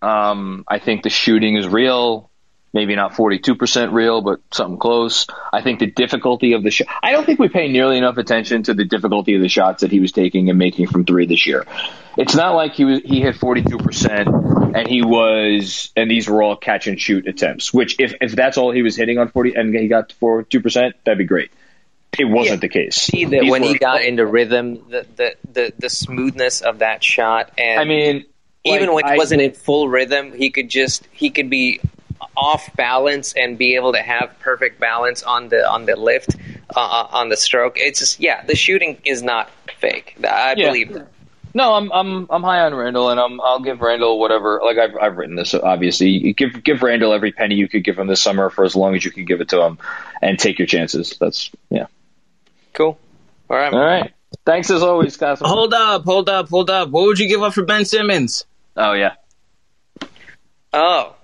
Um, 0.02 0.64
I 0.68 0.80
think 0.80 1.04
the 1.04 1.10
shooting 1.10 1.56
is 1.56 1.68
real 1.68 2.30
maybe 2.74 2.96
not 2.96 3.14
42% 3.14 3.94
real, 3.94 4.22
but 4.22 4.42
something 4.52 4.78
close. 4.78 5.28
I 5.52 5.62
think 5.62 5.80
the 5.80 5.88
difficulty 5.88 6.54
of 6.54 6.64
the 6.64 6.72
shot, 6.72 6.88
I 7.02 7.12
don't 7.12 7.26
think 7.26 7.40
we 7.40 7.50
pay 7.50 7.68
nearly 7.68 7.98
enough 7.98 8.18
attention 8.18 8.64
to 8.64 8.74
the 8.74 8.86
difficulty 8.86 9.36
of 9.36 9.42
the 9.42 9.50
shots 9.50 9.82
that 9.82 9.92
he 9.92 10.00
was 10.00 10.12
taking 10.12 10.50
and 10.50 10.60
making 10.60 10.88
from 10.88 11.06
three 11.06 11.26
this 11.26 11.46
year. 11.46 11.66
It's 12.18 12.36
not 12.36 12.56
like 12.56 12.74
he 12.74 12.86
was, 12.86 13.00
he 13.00 13.22
hit 13.22 13.36
42% 13.36 14.76
and 14.76 14.88
he 14.88 15.02
was, 15.02 15.92
and 15.96 16.12
these 16.12 16.30
were 16.30 16.44
all 16.44 16.56
catch 16.56 16.88
and 16.88 17.00
shoot 17.00 17.28
attempts, 17.28 17.74
which 17.74 17.96
if, 18.00 18.14
if 18.22 18.34
that's 18.34 18.58
all 18.58 18.72
he 18.72 18.82
was 18.82 18.96
hitting 18.96 19.18
on 19.18 19.30
40 19.30 19.56
and 19.56 19.74
he 19.74 19.88
got 19.88 20.14
42%, 20.22 20.94
that'd 21.04 21.18
be 21.18 21.26
great. 21.26 21.52
It 22.20 22.26
wasn't 22.26 22.58
Yeah. 22.58 22.68
the 22.68 22.70
case. 22.70 22.96
See 22.96 23.26
that 23.26 23.42
These 23.42 23.52
when 23.52 23.64
he 23.64 23.78
got 23.78 24.02
into 24.04 24.26
rhythm, 24.26 24.76
the, 24.90 25.06
the, 25.16 25.36
the, 25.52 25.74
the 25.78 25.90
smoothness 25.90 26.62
of 26.62 26.80
that 26.80 27.04
shot, 27.04 27.52
and 27.58 27.80
I 27.80 27.84
mean, 27.86 28.26
even 28.66 28.88
like, 28.88 28.96
when 28.96 29.06
he 29.06 29.12
I- 29.14 29.18
wasn't 29.18 29.42
in 29.42 29.52
full 29.54 29.88
rhythm, 29.88 30.34
he 30.34 30.50
could 30.50 30.70
just 30.70 31.08
he 31.12 31.30
could 31.30 31.50
be 31.50 31.80
off 32.36 32.70
balance 32.76 33.34
and 33.34 33.58
be 33.58 33.76
able 33.76 33.94
to 33.94 34.02
have 34.02 34.38
perfect 34.40 34.80
balance 34.80 35.24
on 35.24 35.50
the 35.50 35.68
on 35.70 35.86
the 35.86 35.96
lift 35.96 36.36
uh, 36.76 37.08
on 37.12 37.30
the 37.30 37.38
stroke. 37.38 37.74
It's 37.78 38.00
just 38.00 38.20
yeah, 38.20 38.44
the 38.46 38.56
shooting 38.56 38.98
is 39.06 39.24
not 39.24 39.50
fake. 39.80 40.16
I 40.24 40.56
Yeah. 40.58 40.68
believe 40.68 40.94
that. 40.94 41.08
No, 41.54 41.74
I'm 41.74 41.92
I'm 41.92 42.28
I'm 42.30 42.44
high 42.44 42.60
on 42.62 42.76
Randle, 42.76 43.10
and 43.10 43.20
I'm 43.20 43.42
I'll 43.42 43.60
give 43.60 43.82
Randle 43.82 44.20
whatever. 44.20 44.62
Like 44.64 44.78
I've 44.78 44.96
I've 45.02 45.18
written 45.18 45.36
this 45.36 45.54
obviously. 45.56 46.10
You 46.10 46.34
give 46.34 46.64
give 46.64 46.84
Randle 46.84 47.12
every 47.12 47.32
penny 47.32 47.56
you 47.56 47.68
could 47.68 47.84
give 47.84 47.98
him 47.98 48.06
this 48.08 48.22
summer 48.22 48.50
for 48.52 48.64
as 48.66 48.76
long 48.76 48.96
as 48.96 49.04
you 49.04 49.10
can 49.12 49.26
give 49.26 49.42
it 49.42 49.50
to 49.50 49.62
him, 49.64 49.80
and 50.22 50.38
take 50.38 50.60
your 50.60 50.68
chances. 50.68 51.18
That's 51.20 51.50
yeah. 51.72 51.88
Cool. 52.74 52.98
All 53.50 53.58
right. 53.58 53.74
All 53.74 53.80
right. 53.80 54.14
Thanks 54.46 54.70
as 54.70 54.84
always, 54.84 55.18
guys. 55.18 55.40
Hold 55.42 55.74
up, 55.74 56.06
hold 56.06 56.30
up, 56.30 56.50
hold 56.50 56.70
up. 56.70 56.90
What 56.90 57.06
would 57.06 57.20
you 57.20 57.28
give 57.28 57.42
up 57.42 57.54
for 57.54 57.64
Ben 57.64 57.86
Simmons? 57.86 58.46
Oh 58.78 58.94
yeah. 58.94 59.16
Oh. 60.72 61.16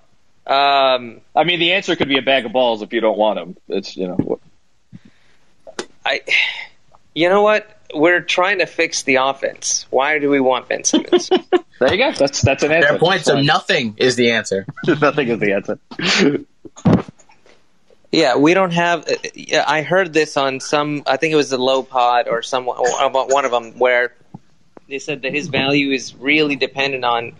Um, 0.46 1.20
I 1.34 1.44
mean, 1.44 1.58
the 1.58 1.72
answer 1.72 1.96
could 1.96 2.08
be 2.08 2.18
a 2.18 2.22
bag 2.22 2.46
of 2.46 2.52
balls 2.52 2.82
if 2.82 2.92
you 2.92 3.00
don't 3.00 3.18
want 3.18 3.38
them. 3.38 3.56
It's 3.68 3.96
you 3.96 4.08
know. 4.08 4.40
I. 6.04 6.20
You 7.14 7.28
know 7.30 7.42
what? 7.42 7.68
We're 7.94 8.20
trying 8.20 8.58
to 8.58 8.66
fix 8.66 9.02
the 9.04 9.16
offense. 9.16 9.86
Why 9.90 10.18
do 10.18 10.28
we 10.28 10.38
want 10.40 10.68
Ben 10.68 10.84
Simmons? 10.84 11.30
There 11.78 11.92
you 11.92 11.98
go. 11.98 12.12
That's 12.12 12.40
that's 12.40 12.62
an 12.62 12.72
answer. 12.72 12.88
Fair 12.88 12.98
point. 12.98 13.22
So 13.22 13.38
nothing 13.40 13.96
is 13.98 14.16
the 14.16 14.30
answer. 14.30 14.64
nothing 14.86 15.28
is 15.28 15.38
the 15.38 15.52
answer. 15.52 15.78
Yeah, 18.12 18.36
we 18.36 18.54
don't 18.54 18.72
have. 18.72 19.06
uh, 19.08 19.64
I 19.66 19.82
heard 19.82 20.12
this 20.12 20.36
on 20.36 20.60
some. 20.60 21.02
I 21.06 21.16
think 21.16 21.32
it 21.32 21.36
was 21.36 21.50
the 21.50 21.58
Low 21.58 21.82
Pod 21.82 22.28
or 22.28 22.42
some 22.42 22.64
one 22.66 23.44
of 23.44 23.50
them 23.50 23.78
where 23.78 24.14
they 24.88 24.98
said 24.98 25.22
that 25.22 25.32
his 25.34 25.48
value 25.48 25.90
is 25.90 26.14
really 26.14 26.56
dependent 26.56 27.04
on 27.04 27.32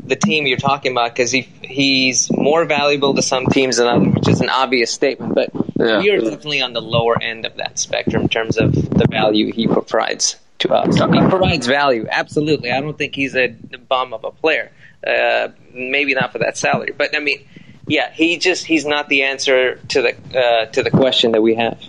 the 0.00 0.16
team 0.16 0.46
you're 0.46 0.58
talking 0.58 0.92
about 0.92 1.10
because 1.14 1.30
he 1.30 1.42
he's 1.62 2.30
more 2.32 2.64
valuable 2.64 3.14
to 3.14 3.22
some 3.22 3.46
teams 3.46 3.76
than 3.76 3.86
others, 3.86 4.14
which 4.14 4.28
is 4.28 4.40
an 4.40 4.48
obvious 4.50 4.90
statement. 4.92 5.34
But 5.34 5.50
Yeah. 5.78 5.98
we 5.98 6.10
are 6.10 6.18
definitely 6.20 6.62
on 6.62 6.72
the 6.72 6.82
lower 6.82 7.20
end 7.22 7.46
of 7.46 7.56
that 7.56 7.78
spectrum 7.78 8.22
in 8.22 8.28
terms 8.28 8.56
of 8.58 8.72
the 8.74 9.06
value 9.10 9.52
he 9.52 9.66
provides 9.66 10.36
to 10.60 10.72
us. 10.72 10.96
He 10.96 11.28
provides 11.28 11.66
value, 11.66 12.06
absolutely. 12.10 12.70
I 12.72 12.80
don't 12.80 12.96
think 12.96 13.14
he's 13.14 13.34
a 13.36 13.48
bum 13.88 14.12
of 14.14 14.24
a 14.24 14.30
player. 14.30 14.70
Uh, 15.06 15.48
maybe 15.74 16.14
not 16.14 16.32
for 16.32 16.38
that 16.38 16.56
salary, 16.56 16.92
but 16.96 17.14
I 17.14 17.20
mean, 17.20 17.44
yeah, 17.86 18.10
he 18.12 18.38
just 18.38 18.64
he's 18.64 18.84
not 18.84 19.08
the 19.08 19.22
answer 19.22 19.76
to 19.88 20.02
the 20.02 20.38
uh, 20.38 20.66
to 20.66 20.82
the 20.82 20.90
question 20.90 21.32
that 21.32 21.42
we 21.42 21.54
have. 21.56 21.80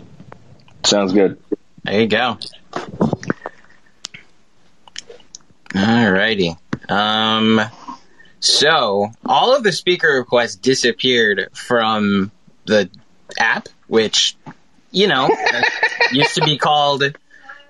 Sounds 0.83 1.13
good. 1.13 1.39
There 1.83 2.01
you 2.01 2.07
go. 2.07 2.37
Alrighty. 5.69 6.57
Um, 6.89 7.61
so 8.39 9.07
all 9.25 9.55
of 9.55 9.63
the 9.63 9.71
speaker 9.71 10.09
requests 10.09 10.55
disappeared 10.55 11.49
from 11.53 12.31
the 12.65 12.89
app, 13.37 13.69
which 13.87 14.35
you 14.91 15.07
know 15.07 15.29
used 16.11 16.35
to 16.35 16.41
be 16.41 16.57
called 16.57 17.03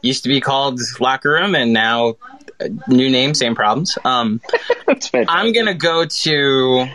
used 0.01 0.23
to 0.23 0.29
be 0.29 0.41
called 0.41 0.79
locker 0.99 1.31
room, 1.31 1.55
and 1.55 1.73
now 1.73 2.15
uh, 2.59 2.67
new 2.87 3.09
name, 3.09 3.33
same 3.33 3.55
problems. 3.55 3.97
Um, 4.03 4.41
I'm 5.13 5.53
gonna 5.53 5.73
go 5.73 6.05
to 6.05 6.87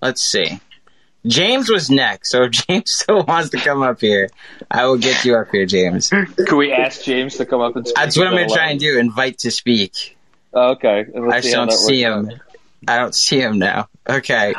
let's 0.00 0.22
see. 0.22 0.60
James 1.26 1.68
was 1.70 1.90
next, 1.90 2.30
so 2.30 2.44
if 2.44 2.52
James 2.52 2.92
still 3.00 3.24
wants 3.24 3.50
to 3.50 3.58
come 3.58 3.82
up 3.82 4.00
here, 4.00 4.28
I 4.70 4.86
will 4.86 4.98
get 4.98 5.24
you 5.24 5.36
up 5.36 5.48
here, 5.50 5.66
James. 5.66 6.08
Can 6.10 6.56
we 6.56 6.72
ask 6.72 7.02
James 7.02 7.36
to 7.36 7.46
come 7.46 7.60
up 7.60 7.76
and 7.76 7.86
speak? 7.86 7.96
That's 7.96 8.16
what 8.16 8.26
I'm 8.28 8.34
gonna 8.34 8.48
try 8.48 8.70
and 8.70 8.80
do. 8.80 8.98
Invite 8.98 9.38
to 9.38 9.50
speak. 9.50 10.16
Oh, 10.52 10.70
okay. 10.72 11.06
I 11.30 11.40
just 11.40 11.54
don't 11.54 11.72
see 11.72 12.02
him. 12.02 12.30
I 12.88 12.98
don't 12.98 13.14
see 13.14 13.40
him 13.40 13.58
now. 13.58 13.88
Okay. 14.08 14.54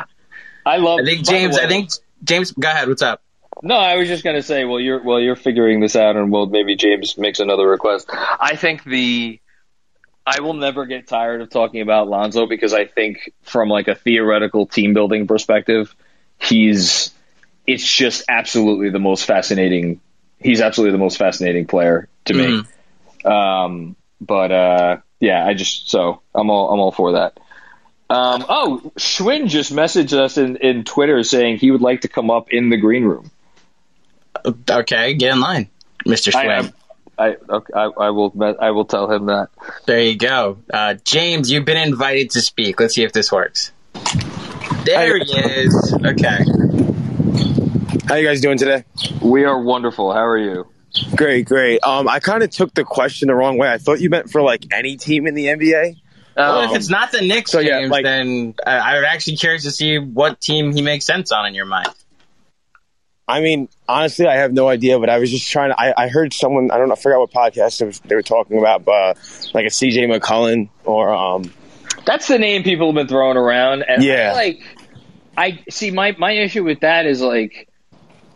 I 0.66 0.76
love. 0.76 1.00
I 1.00 1.04
think 1.04 1.26
James. 1.26 1.56
way- 1.56 1.62
I 1.64 1.68
think 1.68 1.90
James. 2.22 2.52
Go 2.52 2.68
ahead. 2.68 2.88
What's 2.88 3.02
up? 3.02 3.22
No, 3.62 3.74
I 3.74 3.96
was 3.96 4.06
just 4.06 4.22
gonna 4.22 4.42
say, 4.42 4.64
well, 4.64 4.78
you're 4.78 5.02
well, 5.02 5.18
you're 5.18 5.34
figuring 5.36 5.80
this 5.80 5.96
out, 5.96 6.16
and 6.16 6.30
well, 6.30 6.46
maybe 6.46 6.76
James 6.76 7.18
makes 7.18 7.40
another 7.40 7.66
request. 7.66 8.08
I 8.12 8.54
think 8.56 8.84
the 8.84 9.40
I 10.26 10.40
will 10.40 10.54
never 10.54 10.84
get 10.86 11.08
tired 11.08 11.40
of 11.40 11.50
talking 11.50 11.80
about 11.80 12.08
Lonzo 12.08 12.46
because 12.46 12.74
I 12.74 12.84
think 12.84 13.32
from 13.42 13.68
like 13.68 13.88
a 13.88 13.94
theoretical 13.94 14.66
team 14.66 14.92
building 14.94 15.26
perspective, 15.26 15.94
he's 16.40 17.10
it's 17.66 17.86
just 17.86 18.24
absolutely 18.28 18.90
the 18.90 18.98
most 18.98 19.24
fascinating. 19.24 20.00
He's 20.40 20.60
absolutely 20.60 20.92
the 20.92 21.02
most 21.02 21.18
fascinating 21.18 21.66
player 21.66 22.08
to 22.26 22.34
me. 22.34 22.62
Um, 23.24 23.96
but 24.20 24.52
uh, 24.52 24.96
yeah, 25.20 25.44
I 25.44 25.54
just 25.54 25.90
so 25.90 26.22
I'm 26.34 26.50
all 26.50 26.72
I'm 26.72 26.80
all 26.80 26.92
for 26.92 27.12
that. 27.12 27.38
Um, 28.10 28.46
oh, 28.48 28.92
Schwinn 28.96 29.48
just 29.48 29.72
messaged 29.72 30.16
us 30.16 30.38
in, 30.38 30.56
in 30.56 30.84
Twitter 30.84 31.22
saying 31.24 31.58
he 31.58 31.70
would 31.70 31.82
like 31.82 32.02
to 32.02 32.08
come 32.08 32.30
up 32.30 32.50
in 32.50 32.70
the 32.70 32.78
green 32.78 33.04
room. 33.04 33.30
Okay, 34.70 35.14
get 35.14 35.34
in 35.34 35.40
line, 35.40 35.68
Mister 36.06 36.30
I, 36.34 36.44
Schwinn. 36.44 36.72
I, 37.18 37.36
okay, 37.50 37.72
I, 37.74 37.84
I 37.84 38.10
will. 38.10 38.56
I 38.60 38.70
will 38.70 38.84
tell 38.86 39.10
him 39.10 39.26
that. 39.26 39.48
There 39.86 40.00
you 40.00 40.16
go, 40.16 40.58
uh, 40.72 40.94
James. 41.04 41.50
You've 41.50 41.64
been 41.64 41.76
invited 41.76 42.30
to 42.30 42.40
speak. 42.40 42.80
Let's 42.80 42.94
see 42.94 43.02
if 43.02 43.12
this 43.12 43.30
works. 43.30 43.72
There 44.88 45.18
he 45.18 45.38
is. 45.38 45.94
Okay. 46.04 46.38
How 48.08 48.14
you 48.14 48.26
guys 48.26 48.40
doing 48.40 48.56
today? 48.56 48.84
We 49.20 49.44
are 49.44 49.60
wonderful. 49.60 50.12
How 50.12 50.24
are 50.24 50.38
you? 50.38 50.66
Great, 51.14 51.46
great. 51.46 51.80
Um, 51.82 52.08
I 52.08 52.20
kind 52.20 52.42
of 52.42 52.48
took 52.50 52.72
the 52.74 52.84
question 52.84 53.28
the 53.28 53.34
wrong 53.34 53.58
way. 53.58 53.68
I 53.68 53.76
thought 53.78 54.00
you 54.00 54.08
meant 54.08 54.30
for 54.30 54.40
like 54.40 54.64
any 54.72 54.96
team 54.96 55.26
in 55.26 55.34
the 55.34 55.46
NBA. 55.46 55.96
Well, 56.36 56.58
Um, 56.60 56.70
if 56.70 56.76
it's 56.76 56.88
not 56.88 57.12
the 57.12 57.20
Knicks, 57.20 57.50
so, 57.50 57.58
yeah, 57.60 57.80
James, 57.80 57.90
like- 57.90 58.04
then 58.04 58.54
uh, 58.66 58.70
I'm 58.70 59.04
actually 59.04 59.36
curious 59.36 59.64
to 59.64 59.70
see 59.72 59.98
what 59.98 60.40
team 60.40 60.72
he 60.72 60.80
makes 60.82 61.04
sense 61.04 61.32
on 61.32 61.44
in 61.46 61.54
your 61.54 61.66
mind. 61.66 61.88
I 63.26 63.42
mean, 63.42 63.68
honestly, 63.86 64.26
I 64.26 64.36
have 64.36 64.54
no 64.54 64.68
idea, 64.68 64.98
but 64.98 65.10
I 65.10 65.18
was 65.18 65.30
just 65.30 65.50
trying 65.50 65.68
to. 65.70 65.78
I, 65.78 66.04
I 66.04 66.08
heard 66.08 66.32
someone, 66.32 66.70
I 66.70 66.78
don't 66.78 66.88
know, 66.88 66.94
I 66.94 66.98
forgot 66.98 67.18
what 67.18 67.30
podcast 67.30 67.82
it 67.82 67.84
was, 67.84 68.00
they 68.00 68.14
were 68.14 68.22
talking 68.22 68.56
about, 68.58 68.86
but 68.86 68.92
uh, 68.92 69.14
like 69.52 69.66
a 69.66 69.68
CJ 69.68 70.10
McCollum 70.18 70.70
or 70.86 71.12
um, 71.12 71.52
that's 72.06 72.26
the 72.26 72.38
name 72.38 72.62
people 72.62 72.86
have 72.86 72.94
been 72.94 73.06
throwing 73.08 73.36
around, 73.36 73.82
and 73.86 74.02
Yeah. 74.02 74.30
I 74.30 74.34
like. 74.34 74.62
I 75.38 75.62
see. 75.70 75.90
My 75.90 76.14
my 76.18 76.32
issue 76.32 76.64
with 76.64 76.80
that 76.80 77.06
is 77.06 77.20
like. 77.22 77.68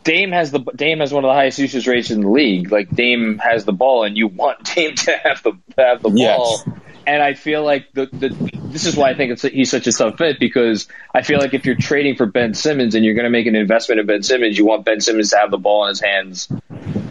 Dame 0.05 0.33
has 0.33 0.51
the 0.51 0.59
Dame 0.75 0.99
has 0.99 1.13
one 1.13 1.25
of 1.25 1.29
the 1.29 1.35
highest 1.35 1.61
usage 1.61 1.87
rates 1.87 2.11
in 2.11 2.23
the 2.23 2.29
league. 2.29 2.73
Like 2.73 2.91
Dame 2.91 3.39
has 3.39 3.65
the 3.65 3.73
ball, 3.73 4.03
and 4.03 4.17
you 4.17 4.27
want 4.27 4.65
Dame 4.75 4.97
to 4.97 5.13
have 5.17 5.43
the 5.45 5.53
have 5.79 6.03
the 6.03 6.11
Yes. 6.11 6.37
ball. 6.37 6.65
And 7.07 7.21
I 7.23 7.35
feel 7.35 7.65
like 7.65 7.93
the, 7.93 8.07
the 8.07 8.29
this 8.65 8.85
is 8.87 8.97
why 8.97 9.11
I 9.11 9.15
think 9.15 9.33
it's, 9.33 9.43
he's 9.43 9.71
such 9.71 9.87
a 9.87 9.93
tough 9.93 10.19
fit 10.19 10.41
because 10.41 10.89
I 11.15 11.23
feel 11.23 11.39
like 11.39 11.55
if 11.55 11.67
you're 11.67 11.77
trading 11.77 12.17
for 12.17 12.27
Ben 12.27 12.55
Simmons 12.55 12.95
and 12.97 13.05
you're 13.05 13.15
going 13.15 13.25
to 13.25 13.31
make 13.31 13.47
an 13.47 13.55
investment 13.57 14.01
in 14.01 14.07
Ben 14.07 14.23
Simmons, 14.25 14.57
you 14.59 14.65
want 14.67 14.85
Ben 14.85 15.01
Simmons 15.01 15.31
to 15.31 15.37
have 15.39 15.51
the 15.53 15.59
ball 15.59 15.85
in 15.85 15.91
his 15.91 16.01
hands, 16.01 16.49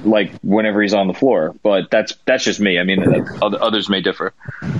like 0.03 0.33
whenever 0.41 0.81
he's 0.81 0.93
on 0.93 1.07
the 1.07 1.13
floor. 1.13 1.55
But 1.63 1.89
that's 1.91 2.13
that's 2.25 2.43
just 2.43 2.59
me. 2.59 2.77
I 2.79 2.83
mean, 2.83 3.03
other- 3.41 3.61
others 3.61 3.87
may 3.89 4.01
differ. 4.01 4.33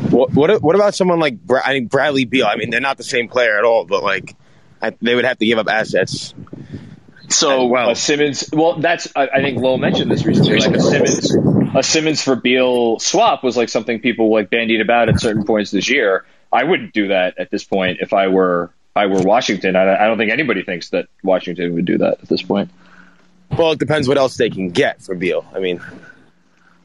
what 0.09 0.33
what, 0.33 0.61
what 0.61 0.75
about 0.75 0.95
someone 0.95 1.19
like 1.21 1.39
Bra- 1.41 1.61
I 1.63 1.73
mean 1.75 1.87
Bradley 1.87 2.25
Beal? 2.25 2.45
I 2.45 2.55
mean, 2.57 2.69
they're 2.71 2.81
not 2.81 2.97
the 2.97 3.03
same 3.05 3.29
player 3.29 3.57
at 3.57 3.63
all, 3.63 3.85
but 3.85 4.03
like 4.03 4.35
I, 4.81 4.95
they 5.01 5.15
would 5.15 5.25
have 5.25 5.37
to 5.37 5.45
give 5.45 5.57
up 5.57 5.67
assets. 5.67 6.33
So 7.29 7.67
well. 7.67 7.91
a 7.91 7.95
Simmons, 7.95 8.49
well, 8.51 8.79
that's 8.79 9.07
I, 9.15 9.27
I 9.27 9.41
think 9.41 9.59
Lowell 9.59 9.77
mentioned 9.77 10.11
this 10.11 10.25
recently. 10.25 10.59
Like 10.59 10.75
a 10.75 10.81
Simmons, 10.81 11.35
a 11.75 11.83
Simmons 11.83 12.21
for 12.21 12.35
Beal 12.35 12.99
swap 12.99 13.43
was 13.43 13.55
like 13.55 13.69
something 13.69 13.99
people 13.99 14.31
like 14.31 14.49
bandied 14.49 14.81
about 14.81 15.09
at 15.09 15.19
certain 15.19 15.45
points 15.45 15.71
this 15.71 15.89
year. 15.89 16.25
I 16.51 16.65
wouldn't 16.65 16.93
do 16.93 17.07
that 17.09 17.39
at 17.39 17.49
this 17.49 17.63
point 17.63 17.99
if 18.01 18.11
I 18.11 18.27
were 18.27 18.73
I 18.95 19.05
were 19.05 19.21
Washington. 19.21 19.75
I, 19.75 20.03
I 20.03 20.07
don't 20.07 20.17
think 20.17 20.31
anybody 20.31 20.63
thinks 20.63 20.89
that 20.89 21.07
Washington 21.23 21.73
would 21.75 21.85
do 21.85 21.99
that 21.99 22.21
at 22.21 22.27
this 22.27 22.41
point. 22.41 22.69
Well, 23.57 23.71
it 23.71 23.79
depends 23.79 24.07
what 24.07 24.17
else 24.17 24.37
they 24.37 24.49
can 24.49 24.69
get 24.69 25.01
for 25.01 25.15
Beal. 25.15 25.45
I 25.53 25.59
mean, 25.59 25.81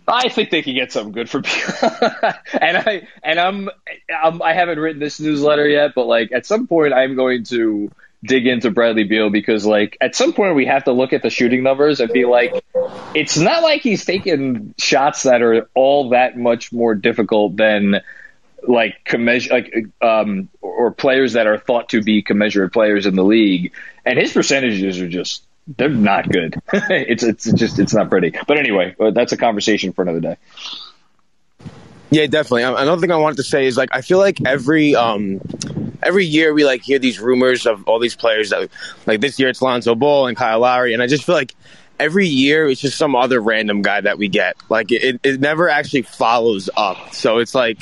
I 0.09 0.29
think 0.29 0.51
they 0.51 0.63
can 0.63 0.75
get 0.75 0.93
something 0.93 1.13
good 1.13 1.29
for 1.29 1.41
Beal. 1.41 1.53
and 2.61 2.77
I 2.77 3.09
and 3.23 3.41
I'm, 3.41 3.71
I'm 4.23 4.41
I 4.43 4.53
haven't 4.53 4.79
written 4.79 5.01
this 5.01 5.19
newsletter 5.19 5.69
yet, 5.69 5.93
but 5.95 6.07
like 6.07 6.33
at 6.33 6.47
some 6.47 6.67
point 6.67 6.95
I'm 6.95 7.17
going 7.17 7.45
to 7.45 7.91
dig 8.23 8.47
into 8.47 8.71
Bradley 8.71 9.05
Beal 9.05 9.31
because 9.31 9.67
like 9.67 9.97
at 10.01 10.15
some 10.15 10.33
point 10.33 10.55
we 10.55 10.67
have 10.67 10.85
to 10.85 10.93
look 10.93 11.13
at 11.13 11.23
the 11.23 11.31
shooting 11.31 11.63
numbers 11.63 12.01
and 12.01 12.13
be 12.13 12.25
like, 12.25 12.53
it's 13.15 13.37
not 13.37 13.63
like 13.63 13.83
he's 13.83 14.05
taking 14.05 14.75
shots 14.79 15.25
that 15.25 15.43
are 15.43 15.69
all 15.75 16.11
that 16.11 16.37
much 16.37 16.73
more 16.73 16.95
difficult 16.95 17.57
than 17.57 18.01
like 18.67 19.13
like 19.51 19.73
um 20.03 20.49
or 20.61 20.91
players 20.91 21.35
that 21.35 21.47
are 21.47 21.59
thought 21.59 21.91
to 21.91 22.03
be 22.03 22.23
commensurate 22.23 22.73
players 22.73 23.07
in 23.07 23.17
the 23.17 23.25
league, 23.25 23.73
and 24.05 24.19
his 24.19 24.33
percentages 24.33 25.01
are 25.01 25.09
just 25.09 25.46
they're 25.67 25.89
not 25.89 26.29
good. 26.29 26.61
it's 26.73 27.23
it's 27.23 27.53
just 27.53 27.79
it's 27.79 27.95
not 27.95 28.09
pretty. 28.09 28.33
But 28.47 28.59
anyway, 28.59 28.95
uh, 28.99 29.11
that's 29.11 29.33
a 29.33 29.37
conversation 29.37 29.93
for 29.93 30.03
another 30.03 30.21
day. 30.21 30.37
Yeah, 32.11 32.27
definitely. 32.27 32.63
Um, 32.63 32.77
Another 32.77 33.01
thing 33.01 33.11
I 33.11 33.17
wanted 33.17 33.39
to 33.39 33.43
say 33.43 33.67
is 33.67 33.77
like 33.77 33.91
I 33.93 34.01
feel 34.01 34.19
like 34.19 34.39
every 34.47 34.95
um 34.95 35.41
every 36.03 36.25
year 36.25 36.55
we 36.55 36.65
like 36.65 36.83
hear 36.83 36.99
these 36.99 37.19
rumors 37.21 37.67
of 37.67 37.87
all 37.89 37.99
these 37.99 38.15
players 38.15 38.51
that 38.51 38.69
like 39.07 39.21
this 39.21 39.39
year 39.39 39.49
it's 39.49 39.61
Lonzo 39.61 39.95
Ball 39.95 40.29
and 40.29 40.37
Kyle 40.37 40.61
Lowry, 40.61 40.95
and 40.95 41.03
I 41.03 41.09
just 41.09 41.25
feel 41.25 41.35
like 41.35 41.55
every 41.99 42.29
year 42.29 42.69
it's 42.69 42.81
just 42.81 42.97
some 42.97 43.17
other 43.17 43.41
random 43.41 43.83
guy 43.83 44.01
that 44.01 44.19
we 44.19 44.29
get. 44.29 44.57
Like 44.69 44.93
it, 44.93 45.21
it 45.25 45.41
never 45.41 45.69
actually 45.69 46.03
follows 46.03 46.71
up. 46.77 47.13
So 47.13 47.39
it's 47.39 47.55
like 47.55 47.79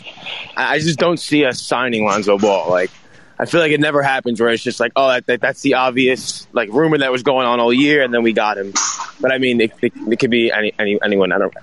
I 0.56 0.74
I 0.76 0.78
just 0.78 0.98
don't 0.98 1.18
see 1.18 1.44
us 1.44 1.60
signing 1.60 2.04
Lonzo 2.04 2.38
Ball. 2.38 2.70
Like 2.70 2.90
I 3.38 3.46
feel 3.46 3.60
like 3.60 3.72
it 3.72 3.80
never 3.80 4.02
happens 4.02 4.40
where 4.40 4.50
it's 4.50 4.62
just 4.62 4.78
like, 4.78 4.92
oh, 4.94 5.08
that, 5.08 5.26
that, 5.26 5.40
that's 5.40 5.60
the 5.62 5.74
obvious 5.74 6.46
like 6.52 6.70
rumor 6.72 6.98
that 6.98 7.10
was 7.10 7.22
going 7.22 7.46
on 7.46 7.58
all 7.60 7.72
year, 7.72 8.02
and 8.02 8.14
then 8.14 8.22
we 8.22 8.32
got 8.32 8.56
him. 8.58 8.72
But 9.20 9.32
I 9.32 9.38
mean, 9.38 9.60
it, 9.60 9.72
it, 9.82 9.92
it 9.96 10.18
could 10.18 10.30
be 10.30 10.52
any, 10.52 10.72
any 10.78 10.98
anyone. 11.02 11.32
I 11.32 11.38
don't. 11.38 11.54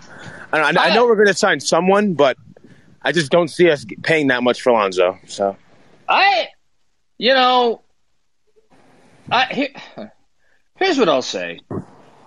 I, 0.53 0.57
don't, 0.57 0.77
I 0.77 0.93
know 0.93 1.05
we're 1.05 1.15
going 1.15 1.27
to 1.27 1.33
sign 1.33 1.61
someone, 1.61 2.13
but 2.13 2.37
I 3.01 3.13
just 3.13 3.31
don't 3.31 3.47
see 3.47 3.69
us 3.69 3.85
paying 4.03 4.27
that 4.27 4.43
much 4.43 4.61
for 4.61 4.73
Lonzo. 4.73 5.17
So 5.27 5.55
I, 6.09 6.47
you 7.17 7.33
know, 7.33 7.81
I 9.31 9.45
here, 9.45 9.69
here's 10.75 10.97
what 10.97 11.07
I'll 11.07 11.21
say. 11.21 11.61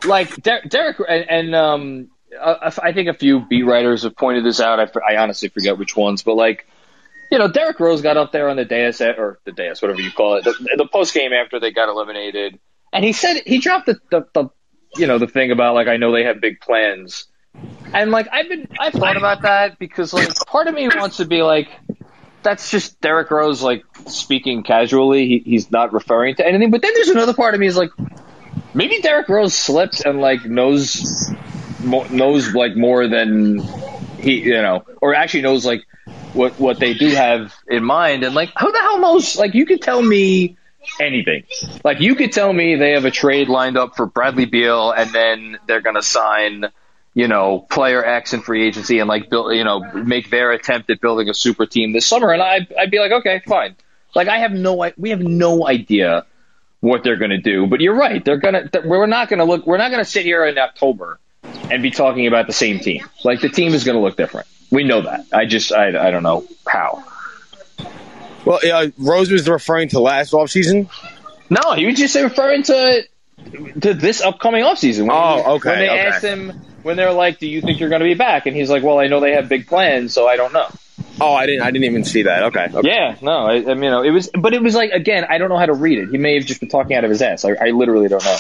Like 0.05 0.35
Der- 0.43 0.63
Derrick 0.67 0.97
and, 1.07 1.31
and 1.31 1.55
um, 1.55 2.09
I, 2.41 2.73
I 2.83 2.93
think 2.93 3.09
a 3.09 3.15
few 3.15 3.41
beat 3.41 3.63
writers 3.65 4.05
have 4.05 4.17
pointed 4.17 4.45
this 4.45 4.61
out. 4.61 4.81
I 5.07 5.17
honestly 5.17 5.49
forget 5.49 5.79
which 5.79 5.97
ones, 5.97 6.23
but 6.23 6.35
like, 6.35 6.67
you 7.31 7.39
know, 7.39 7.49
Derrick 7.49 7.81
Rose 7.81 8.03
got 8.03 8.17
up 8.17 8.33
there 8.33 8.49
on 8.49 8.57
the 8.57 8.65
dais 8.65 9.01
or 9.01 9.39
the 9.45 9.53
dais, 9.53 9.83
whatever 9.83 10.01
you 10.01 10.13
call 10.13 10.37
it, 10.37 10.45
the, 10.45 10.55
the 10.77 10.87
post 10.87 11.15
game 11.15 11.33
after 11.33 11.59
they 11.61 11.73
got 11.73 11.89
eliminated, 11.89 12.59
and 12.93 13.05
he 13.05 13.13
said 13.13 13.43
he 13.47 13.59
dropped 13.59 13.87
the, 13.87 13.99
the 14.11 14.27
the 14.33 14.49
you 14.97 15.07
know 15.07 15.19
the 15.19 15.27
thing 15.27 15.51
about 15.51 15.75
like 15.75 15.89
I 15.89 15.97
know 15.97 16.13
they 16.13 16.25
have 16.25 16.41
big 16.41 16.61
plans. 16.61 17.27
And 17.93 18.11
like 18.11 18.29
I've 18.33 18.49
been 18.49 18.69
I've 18.79 18.93
thought 18.93 19.17
about 19.17 19.43
that 19.43 19.79
because 19.79 20.13
like 20.13 20.29
part 20.47 20.67
of 20.67 20.75
me 20.75 20.89
wants 20.89 21.19
to 21.19 21.25
be 21.25 21.43
like 21.43 21.69
that's 22.43 22.71
just 22.71 23.01
Derrick 23.01 23.31
Rose 23.31 23.63
like 23.63 23.85
speaking 24.07 24.63
casually. 24.63 25.27
He, 25.27 25.39
he's 25.45 25.71
not 25.71 25.93
referring 25.93 26.37
to 26.37 26.47
anything. 26.47 26.71
But 26.71 26.83
then 26.83 26.93
there's 26.95 27.09
another 27.09 27.35
part 27.35 27.55
of 27.55 27.61
me 27.61 27.67
is 27.67 27.77
like 27.77 27.91
maybe 28.75 29.01
Derrick 29.01 29.29
Rose 29.29 29.55
slipped 29.55 30.05
and 30.05 30.21
like 30.21 30.45
knows 30.45 31.33
mo- 31.83 32.07
knows 32.11 32.55
like 32.55 32.77
more 32.77 33.09
than 33.09 33.59
he 34.25 34.41
you 34.43 34.61
know 34.63 34.85
or 35.01 35.15
actually 35.15 35.43
knows 35.43 35.65
like 35.65 35.85
what 36.33 36.59
what 36.59 36.79
they 36.81 36.95
do 36.95 37.09
have 37.09 37.55
in 37.69 37.85
mind 37.85 38.25
and 38.25 38.35
like 38.35 38.51
who 38.59 38.73
the 38.73 38.79
hell 38.79 38.99
knows 39.01 39.37
like 39.37 39.55
you 39.55 39.67
could 39.67 39.83
tell 39.83 40.03
me 40.03 40.57
anything 41.01 41.45
like 41.85 42.01
you 42.01 42.15
could 42.15 42.33
tell 42.33 42.53
me 42.53 42.75
they 42.77 42.91
have 42.93 43.05
a 43.05 43.11
trade 43.11 43.49
lined 43.49 43.77
up 43.77 43.97
for 43.97 44.07
Bradley 44.07 44.45
Beal 44.47 44.91
and 44.91 45.11
then 45.11 45.59
they're 45.67 45.81
gonna 45.81 46.03
sign 46.03 46.67
you 47.17 47.29
know, 47.29 47.61
player 47.61 48.05
X 48.05 48.33
in 48.33 48.41
free 48.43 48.67
agency 48.67 48.99
and 48.99 49.07
like 49.09 49.31
build, 49.31 49.55
you 49.55 49.63
know, 49.63 49.79
make 49.79 50.31
their 50.31 50.51
attempt 50.51 50.91
at 50.91 51.01
building 51.01 51.29
a 51.29 51.35
super 51.35 51.65
team 51.65 51.93
this 51.93 52.05
summer. 52.05 52.33
And 52.33 52.43
I'd, 52.43 52.73
I'd 52.77 52.91
be 52.91 52.99
like, 52.99 53.13
okay, 53.13 53.41
fine. 53.47 53.77
Like 54.17 54.27
I 54.27 54.39
have 54.39 54.51
no, 54.51 54.83
i- 54.83 54.95
we 54.99 55.11
have 55.11 55.21
no 55.21 55.65
idea 55.65 56.27
what 56.81 57.05
they're 57.05 57.15
going 57.17 57.31
to 57.31 57.39
do, 57.39 57.69
but 57.69 57.81
you're 57.81 57.95
right. 57.95 58.25
They're 58.25 58.39
going 58.39 58.69
to, 58.69 58.81
we're 58.85 59.07
not 59.07 59.29
going 59.29 59.39
to 59.39 59.45
look, 59.45 59.65
we're 59.65 59.79
not 59.79 59.93
going 59.93 60.03
to 60.03 60.11
sit 60.11 60.25
here 60.25 60.45
in 60.45 60.59
October 60.59 61.21
and 61.71 61.83
be 61.83 61.91
talking 61.91 62.27
about 62.27 62.47
the 62.47 62.53
same 62.53 62.79
team. 62.81 63.05
Like 63.25 63.41
the 63.41 63.49
team 63.49 63.75
is 63.75 63.85
going 63.85 63.97
to 63.97 64.03
look 64.03 64.17
different. 64.17 64.47
We 64.71 64.85
know 64.85 65.03
that. 65.03 65.27
I 65.33 65.45
just, 65.47 65.73
I, 65.73 65.89
I 66.09 66.11
don't 66.11 66.23
know 66.23 66.45
how. 66.67 67.05
well, 68.45 68.59
uh, 68.65 68.89
Rose 68.99 69.31
was 69.31 69.49
referring 69.49 69.89
to 69.91 70.01
last 70.01 70.33
offseason. 70.33 70.89
No, 71.51 71.73
he 71.73 71.87
was 71.87 71.97
just 71.97 72.15
referring 72.17 72.63
to 72.65 73.03
to 73.81 73.95
this 73.95 74.21
upcoming 74.23 74.65
offseason. 74.65 75.03
When 75.03 75.11
Oh, 75.13 75.55
okay, 75.57 75.71
When 75.71 75.79
they 75.79 75.89
okay. 75.91 75.99
asked 76.01 76.25
him, 76.25 76.51
when 76.83 76.97
they're 76.97 77.13
like, 77.13 77.39
"Do 77.39 77.47
you 77.47 77.61
think 77.61 77.81
you're 77.81 77.91
going 77.91 78.01
to 78.01 78.07
be 78.07 78.15
back?" 78.15 78.47
and 78.47 78.57
he's 78.57 78.71
like, 78.71 78.83
"Well, 78.83 78.99
I 78.99 79.07
know 79.09 79.21
they 79.21 79.33
have 79.33 79.49
big 79.49 79.67
plans, 79.67 80.15
so 80.15 80.27
I 80.27 80.37
don't 80.37 80.53
know." 80.53 80.67
Oh, 81.21 81.33
I 81.33 81.47
didn't. 81.47 81.63
I 81.63 81.71
didn't 81.71 81.85
even 81.85 82.05
see 82.05 82.23
that. 82.23 82.45
Okay. 82.45 82.69
okay. 82.73 82.89
Yeah, 82.89 83.17
no, 83.21 83.47
I, 83.47 83.55
I 83.57 83.61
mean, 83.75 83.85
you 83.85 83.91
know, 83.91 84.03
it 84.03 84.11
was, 84.11 84.31
but 84.37 84.55
it 84.55 84.63
was 84.63 84.75
like 84.75 84.91
again, 84.93 85.27
I 85.29 85.39
don't 85.39 85.49
know 85.49 85.59
how 85.59 85.67
to 85.67 85.75
read 85.75 85.99
it. 85.99 86.09
He 86.09 86.19
may 86.19 86.35
have 86.35 86.47
just 86.47 86.61
been 86.61 86.69
talking 86.71 86.97
out 86.97 87.05
of 87.05 87.11
his 87.11 87.21
ass. 87.23 87.45
I, 87.45 87.51
I 87.51 87.71
literally 87.71 88.09
don't 88.09 88.25
know. 88.25 88.37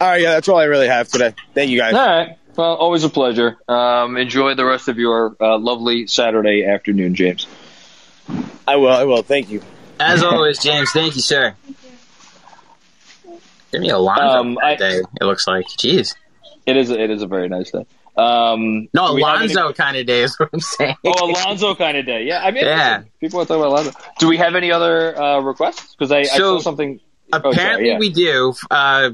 All 0.00 0.06
right. 0.08 0.20
Yeah, 0.20 0.32
that's 0.32 0.48
all 0.48 0.58
I 0.58 0.64
really 0.64 0.88
have 0.88 1.08
today. 1.08 1.34
Thank 1.54 1.70
you 1.70 1.78
guys. 1.78 1.94
All 1.94 2.06
right. 2.06 2.38
Well, 2.56 2.74
always 2.74 3.04
a 3.04 3.08
pleasure. 3.08 3.56
Um, 3.68 4.16
enjoy 4.16 4.54
the 4.54 4.64
rest 4.64 4.88
of 4.88 4.98
your 4.98 5.36
uh, 5.40 5.58
lovely 5.58 6.06
Saturday 6.08 6.64
afternoon, 6.64 7.14
James. 7.14 7.46
I 8.66 8.76
will. 8.76 8.88
I 8.90 9.04
will. 9.04 9.22
Thank 9.22 9.50
you. 9.50 9.62
As 10.00 10.22
always, 10.22 10.58
James, 10.60 10.90
thank 10.92 11.16
you, 11.16 11.22
sir. 11.22 11.54
Give 13.72 13.80
me 13.82 13.90
a 13.90 13.98
Lonzo 13.98 14.22
Um, 14.22 14.54
that 14.54 14.64
I- 14.64 14.74
day, 14.76 14.98
it 15.20 15.24
looks 15.24 15.46
like. 15.46 15.66
Jeez. 15.66 16.14
It 16.66 16.76
is, 16.76 16.90
a, 16.90 17.00
it 17.02 17.10
is 17.10 17.22
a 17.22 17.26
very 17.26 17.48
nice 17.48 17.70
day. 17.70 17.86
Um, 18.16 18.88
No, 18.92 19.08
do 19.08 19.14
we 19.14 19.22
have 19.22 19.40
any- 19.42 19.72
kind 19.74 19.96
of 19.96 20.06
day 20.06 20.22
is 20.22 20.38
what 20.38 20.50
I'm 20.52 20.60
saying. 20.60 20.96
Oh, 21.06 21.30
Alonzo 21.30 21.74
kind 21.74 21.96
of 21.96 22.04
day. 22.06 22.24
Yeah, 22.24 22.42
I 22.44 22.50
mean, 22.50 22.64
Yeah. 22.64 23.02
people 23.20 23.38
want 23.38 23.48
to 23.48 23.54
talk 23.54 23.60
about 23.60 23.72
Alonzo. 23.72 23.92
Do 24.18 24.28
we 24.28 24.36
have 24.38 24.54
any 24.54 24.70
other 24.72 25.16
uh, 25.20 25.40
requests? 25.40 25.94
Because 25.94 26.12
I, 26.12 26.18
I 26.20 26.22
saw 26.24 26.58
something. 26.60 27.00
oh, 27.32 27.38
sorry, 27.40 27.52
Apparently, 27.54 27.88
yeah. 27.90 27.98
we 27.98 28.10
do. 28.12 28.54
Uh, 28.70 29.10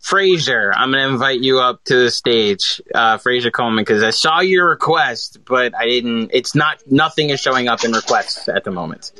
Frazier, 0.00 0.72
I'm 0.74 0.90
going 0.92 1.06
to 1.06 1.12
invite 1.12 1.40
you 1.40 1.60
up 1.60 1.82
to 1.84 1.96
the 1.96 2.10
stage, 2.10 2.80
uh, 2.94 3.18
Frazier 3.18 3.50
Coleman, 3.50 3.82
because 3.84 4.02
I 4.02 4.10
saw 4.10 4.40
your 4.40 4.68
request, 4.68 5.44
but 5.44 5.74
I 5.74 5.86
didn't. 5.86 6.30
It's 6.32 6.54
not. 6.54 6.82
Nothing 6.90 7.30
is 7.30 7.40
showing 7.40 7.68
up 7.68 7.84
in 7.84 7.92
requests 7.92 8.48
at 8.48 8.64
the 8.64 8.70
moment, 8.70 9.12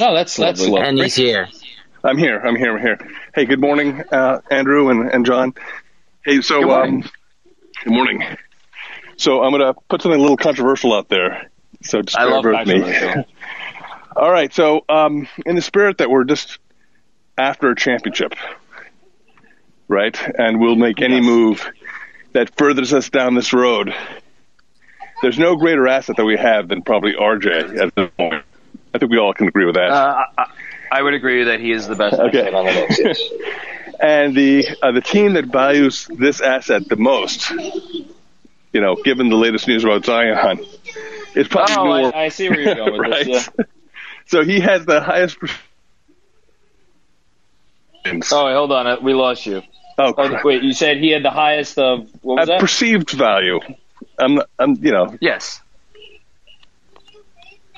Oh, 0.00 0.14
that's 0.14 0.36
that's 0.36 0.60
Lovely. 0.60 0.72
lovely. 0.74 0.88
and 0.88 0.98
he's 0.98 1.14
here. 1.14 1.48
I'm 2.04 2.16
here. 2.16 2.38
I'm 2.38 2.54
here. 2.54 2.76
I'm 2.76 2.80
here. 2.80 2.98
Hey, 3.34 3.44
good 3.44 3.60
morning, 3.60 4.02
uh, 4.12 4.40
Andrew 4.50 4.88
and, 4.90 5.10
and 5.10 5.26
John. 5.26 5.54
Hey, 6.24 6.40
so 6.40 6.60
Good 6.60 6.66
morning. 6.68 7.02
Um, 7.02 7.10
good 7.84 7.92
morning. 7.92 8.24
So 9.16 9.42
I'm 9.42 9.50
gonna 9.50 9.74
put 9.88 10.02
something 10.02 10.18
a 10.18 10.22
little 10.22 10.36
controversial 10.36 10.92
out 10.94 11.08
there. 11.08 11.50
So 11.82 12.02
just 12.02 12.16
I 12.16 12.24
bear 12.24 12.32
love 12.32 12.44
with 12.44 12.66
me. 12.68 13.24
All 14.16 14.30
right. 14.30 14.52
So 14.52 14.84
um, 14.88 15.28
in 15.44 15.56
the 15.56 15.62
spirit 15.62 15.98
that 15.98 16.10
we're 16.10 16.24
just 16.24 16.58
after 17.36 17.70
a 17.70 17.76
championship, 17.76 18.34
right, 19.88 20.16
and 20.38 20.60
we'll 20.60 20.76
make 20.76 21.00
any 21.02 21.16
Yes. 21.16 21.24
move 21.24 21.70
that 22.34 22.56
furthers 22.56 22.92
us 22.92 23.08
down 23.10 23.34
this 23.34 23.52
road. 23.52 23.94
There's 25.22 25.38
no 25.38 25.56
greater 25.56 25.88
asset 25.88 26.16
that 26.16 26.24
we 26.24 26.36
have 26.36 26.68
than 26.68 26.82
probably 26.82 27.14
RJ 27.14 27.78
at 27.82 27.94
this 27.94 28.10
point. 28.16 28.44
I 28.94 28.98
think 28.98 29.10
we 29.10 29.18
all 29.18 29.34
can 29.34 29.48
agree 29.48 29.64
with 29.64 29.74
that. 29.74 29.90
Uh, 29.90 30.24
I, 30.38 30.44
I 30.92 31.02
would 31.02 31.14
agree 31.14 31.44
that 31.44 31.60
he 31.60 31.72
is 31.72 31.86
the 31.88 31.96
best 31.96 32.14
Okay. 32.18 32.40
asset 32.40 32.54
on 32.54 32.64
the 32.66 32.72
Knicks. 32.72 32.98
Yes. 33.04 33.20
And 34.00 34.34
the 34.36 34.64
uh, 34.80 34.92
the 34.92 35.00
team 35.00 35.32
that 35.32 35.46
values 35.46 36.06
this 36.16 36.40
asset 36.40 36.88
the 36.88 36.94
most, 36.96 37.50
you 37.50 38.80
know, 38.80 38.94
given 38.94 39.28
the 39.28 39.34
latest 39.36 39.66
news 39.66 39.82
about 39.82 40.04
Zion, 40.04 40.60
is 41.34 41.48
probably 41.48 41.74
Oh, 41.74 41.82
New 41.84 41.90
I, 41.90 41.96
Orleans, 41.96 42.14
I 42.14 42.28
see 42.28 42.48
where 42.48 42.60
you're 42.60 42.76
going 42.76 42.92
with 43.02 43.10
right? 43.10 43.26
this. 43.26 43.48
Yeah. 43.58 43.64
So 44.26 44.44
he 44.44 44.60
has 44.60 44.84
the 44.84 45.00
highest. 45.00 45.38
Oh, 48.30 48.46
wait, 48.46 48.54
hold 48.54 48.72
on. 48.72 48.86
uh, 48.86 48.96
We 49.02 49.14
lost 49.14 49.46
you. 49.46 49.62
Oh, 49.98 50.14
Oh, 50.16 50.28
crap. 50.28 50.44
wait, 50.44 50.62
you 50.62 50.72
said 50.72 50.98
he 50.98 51.10
had 51.10 51.24
the 51.24 51.30
highest 51.30 51.76
of 51.78 52.08
what 52.22 52.38
was 52.38 52.48
that? 52.48 52.60
perceived 52.60 53.10
value. 53.10 53.58
I'm, 54.18 54.40
I'm, 54.58 54.74
you 54.76 54.92
know, 54.92 55.16
yes. 55.20 55.60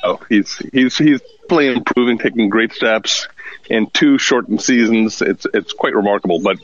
oh, 0.03 0.21
he's 0.29 0.57
he's 0.73 0.97
he's 0.97 1.21
playing, 1.49 1.79
improving, 1.79 2.19
taking 2.19 2.49
great 2.49 2.73
steps 2.73 3.29
in 3.69 3.89
two 3.91 4.19
shortened 4.19 4.61
seasons. 4.63 5.23
It's 5.23 5.47
it's 5.53 5.73
quite 5.73 5.95
remarkable, 5.95 6.41
but 6.43 6.59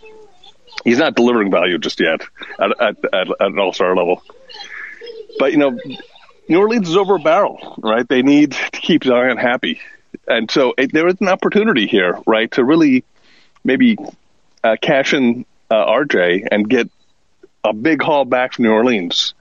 he's 0.85 0.99
not 0.99 1.15
delivering 1.15 1.51
value 1.51 1.79
just 1.79 2.01
yet 2.01 2.21
at 2.61 2.71
at, 2.81 2.97
at, 3.13 3.29
at 3.31 3.41
an 3.41 3.59
all 3.59 3.73
star 3.73 3.95
level. 3.97 4.23
But 5.39 5.53
you 5.53 5.59
know, 5.59 5.79
New 6.49 6.59
Orleans 6.59 6.89
is 6.89 6.97
over 6.97 7.17
a 7.17 7.19
barrel, 7.21 7.75
right? 7.79 8.07
They 8.09 8.23
need 8.23 8.53
to 8.53 8.71
keep 8.81 9.05
Zion 9.05 9.37
happy, 9.37 9.81
and 10.27 10.51
so 10.51 10.75
it, 10.79 10.93
there 10.93 11.07
is 11.09 11.17
an 11.21 11.29
opportunity 11.29 11.87
here, 11.87 12.19
right, 12.27 12.51
to 12.53 12.65
really 12.65 13.05
maybe 13.65 13.97
uh, 14.67 14.77
cash 14.81 15.15
in 15.15 15.45
uh, 15.71 15.87
RJ 15.87 16.49
and 16.51 16.69
get 16.69 16.91
a 17.65 17.73
big 17.73 18.03
haul 18.03 18.25
back 18.25 18.55
from 18.55 18.65
New 18.65 18.73
Orleans. 18.73 19.35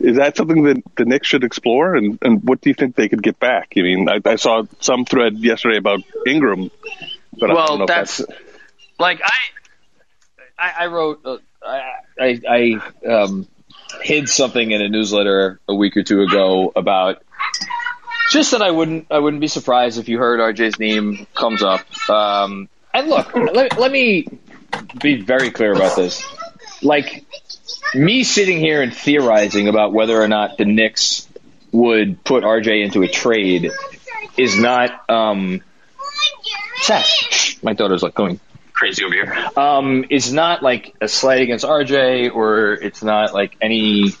Is 0.00 0.16
that 0.16 0.36
something 0.36 0.62
that 0.64 0.82
the 0.96 1.04
Knicks 1.04 1.26
should 1.26 1.42
explore? 1.42 1.96
And, 1.96 2.18
and 2.22 2.42
what 2.44 2.60
do 2.60 2.70
you 2.70 2.74
think 2.74 2.94
they 2.94 3.08
could 3.08 3.22
get 3.22 3.40
back? 3.40 3.72
I 3.76 3.80
mean, 3.80 4.08
I, 4.08 4.20
I 4.24 4.36
saw 4.36 4.62
some 4.80 5.04
thread 5.04 5.38
yesterday 5.38 5.76
about 5.76 6.00
Ingram, 6.26 6.70
but 7.38 7.50
I 7.50 7.54
don't 7.54 7.56
know 7.56 7.74
Well, 7.76 7.82
if 7.82 7.88
that's 7.88 8.22
like 8.98 9.20
I 9.24 9.32
I, 10.58 10.72
I 10.80 10.86
wrote, 10.86 11.20
uh, 11.24 11.38
I, 11.64 12.00
I, 12.20 12.40
I 12.48 13.08
um, 13.08 13.46
hid 14.02 14.28
something 14.28 14.70
in 14.70 14.82
a 14.82 14.88
newsletter 14.88 15.60
a 15.68 15.74
week 15.74 15.96
or 15.96 16.02
two 16.02 16.22
ago 16.22 16.72
about 16.74 17.22
just 18.30 18.50
that 18.50 18.62
I 18.62 18.70
wouldn't, 18.70 19.06
I 19.10 19.18
wouldn't 19.20 19.40
be 19.40 19.46
surprised 19.46 19.98
if 19.98 20.08
you 20.08 20.18
heard 20.18 20.40
RJ's 20.40 20.78
name 20.78 21.26
comes 21.34 21.62
up. 21.62 21.86
Um, 22.10 22.68
and 22.94 23.08
look, 23.08 23.34
let, 23.34 23.78
let 23.78 23.92
me 23.92 24.26
be 25.00 25.22
very 25.22 25.50
clear 25.50 25.72
about 25.72 25.96
this. 25.96 26.22
Like 26.82 27.24
me 27.94 28.24
sitting 28.24 28.58
here 28.58 28.82
and 28.82 28.94
theorizing 28.94 29.68
about 29.68 29.92
whether 29.92 30.20
or 30.20 30.28
not 30.28 30.58
the 30.58 30.64
Knicks 30.64 31.26
would 31.72 32.22
put 32.24 32.44
RJ 32.44 32.84
into 32.84 33.02
a 33.02 33.08
trade 33.08 33.70
is 34.36 34.58
not. 34.58 35.08
Um, 35.10 35.62
Seth, 36.80 37.62
my 37.62 37.72
daughter's 37.72 38.02
like 38.02 38.14
going 38.14 38.40
crazy 38.72 39.04
over 39.04 39.14
here. 39.14 39.36
Um, 39.56 40.04
is 40.10 40.32
not 40.32 40.62
like 40.62 40.94
a 41.00 41.08
slight 41.08 41.42
against 41.42 41.64
RJ, 41.64 42.32
or 42.34 42.72
it's 42.72 43.02
not 43.02 43.34
like 43.34 43.56
any 43.60 44.12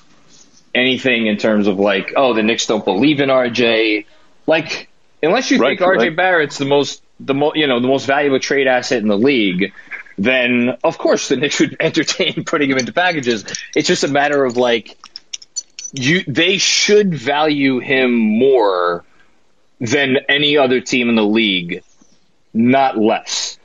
anything 0.74 1.26
in 1.26 1.36
terms 1.36 1.66
of 1.66 1.78
like, 1.78 2.12
oh, 2.16 2.34
the 2.34 2.42
Knicks 2.42 2.66
don't 2.66 2.84
believe 2.84 3.20
in 3.20 3.28
RJ. 3.28 4.06
Like, 4.46 4.88
unless 5.22 5.50
you 5.50 5.58
Right, 5.58 5.78
think 5.78 5.88
RJ 5.88 5.98
right. 5.98 6.16
Barrett's 6.16 6.58
the 6.58 6.64
most 6.64 7.02
the 7.20 7.34
mo- 7.34 7.52
you 7.54 7.66
know 7.66 7.80
the 7.80 7.88
most 7.88 8.06
valuable 8.06 8.40
trade 8.40 8.66
asset 8.66 9.02
in 9.02 9.08
the 9.08 9.18
league, 9.18 9.72
then 10.16 10.76
of 10.84 10.98
course 10.98 11.28
the 11.28 11.36
Knicks 11.36 11.60
would 11.60 11.76
entertain 11.80 12.44
putting 12.44 12.70
him 12.70 12.78
into 12.78 12.92
packages. 12.92 13.44
It's 13.74 13.88
just 13.88 14.04
a 14.04 14.08
matter 14.08 14.44
of 14.44 14.56
like 14.56 14.96
you 15.92 16.22
they 16.26 16.58
should 16.58 17.14
value 17.14 17.78
him 17.78 18.14
more 18.14 19.04
than 19.80 20.18
any 20.28 20.56
other 20.56 20.80
team 20.80 21.08
in 21.08 21.14
the 21.14 21.24
league, 21.24 21.82
not 22.52 22.98
less. 22.98 23.58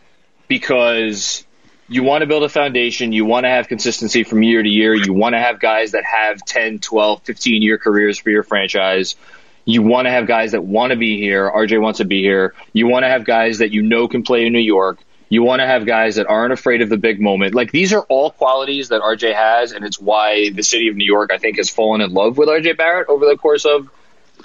Because 0.48 1.46
you 1.90 2.04
want 2.04 2.22
to 2.22 2.28
build 2.28 2.44
a 2.44 2.50
foundation, 2.50 3.12
you 3.12 3.26
want 3.26 3.46
to 3.46 3.50
have 3.50 3.68
consistency 3.68 4.24
from 4.24 4.44
year 4.44 4.62
to 4.62 4.70
year, 4.70 4.94
you 4.94 5.14
want 5.14 5.34
to 5.34 5.40
have 5.40 5.60
guys 5.60 5.92
that 5.92 6.04
have 6.04 6.44
10, 6.46 6.80
12, 6.80 7.24
15 7.24 7.62
year 7.62 7.78
careers 7.78 8.20
for 8.20 8.30
your 8.30 8.44
franchise. 8.44 9.16
You 9.66 9.82
want 9.82 10.06
to 10.08 10.12
have 10.12 10.28
guys 10.28 10.52
that 10.52 10.64
want 10.64 10.92
to 10.92 10.98
be 10.98 11.18
here. 11.18 11.50
RJ 11.50 11.82
wants 11.82 11.98
to 11.98 12.06
be 12.06 12.22
here. 12.22 12.54
You 12.74 12.88
want 12.88 13.04
to 13.04 13.10
have 13.10 13.26
guys 13.26 13.60
that 13.60 13.72
you 13.72 13.82
know 13.82 14.08
can 14.08 14.24
play 14.24 14.46
in 14.46 14.54
New 14.54 14.60
York. 14.60 15.00
You 15.30 15.42
want 15.42 15.62
to 15.62 15.66
have 15.66 15.86
guys 15.86 16.16
that 16.16 16.28
aren't 16.28 16.54
afraid 16.54 16.82
of 16.82 16.90
the 16.90 16.98
big 16.98 17.20
moment. 17.20 17.56
Like 17.56 17.72
these 17.72 17.94
are 17.94 18.02
all 18.04 18.30
qualities 18.30 18.90
that 18.90 19.02
RJ 19.02 19.34
has, 19.34 19.72
and 19.72 19.84
it's 19.84 20.00
why 20.00 20.52
the 20.52 20.64
city 20.64 20.90
of 20.90 20.96
New 20.96 21.06
York, 21.06 21.32
I 21.34 21.38
think, 21.38 21.58
has 21.58 21.70
fallen 21.70 22.02
in 22.02 22.14
love 22.14 22.38
with 22.38 22.50
RJ 22.50 22.78
Barrett 22.78 23.10
over 23.10 23.26
the 23.26 23.38
course 23.38 23.66
of 23.66 23.90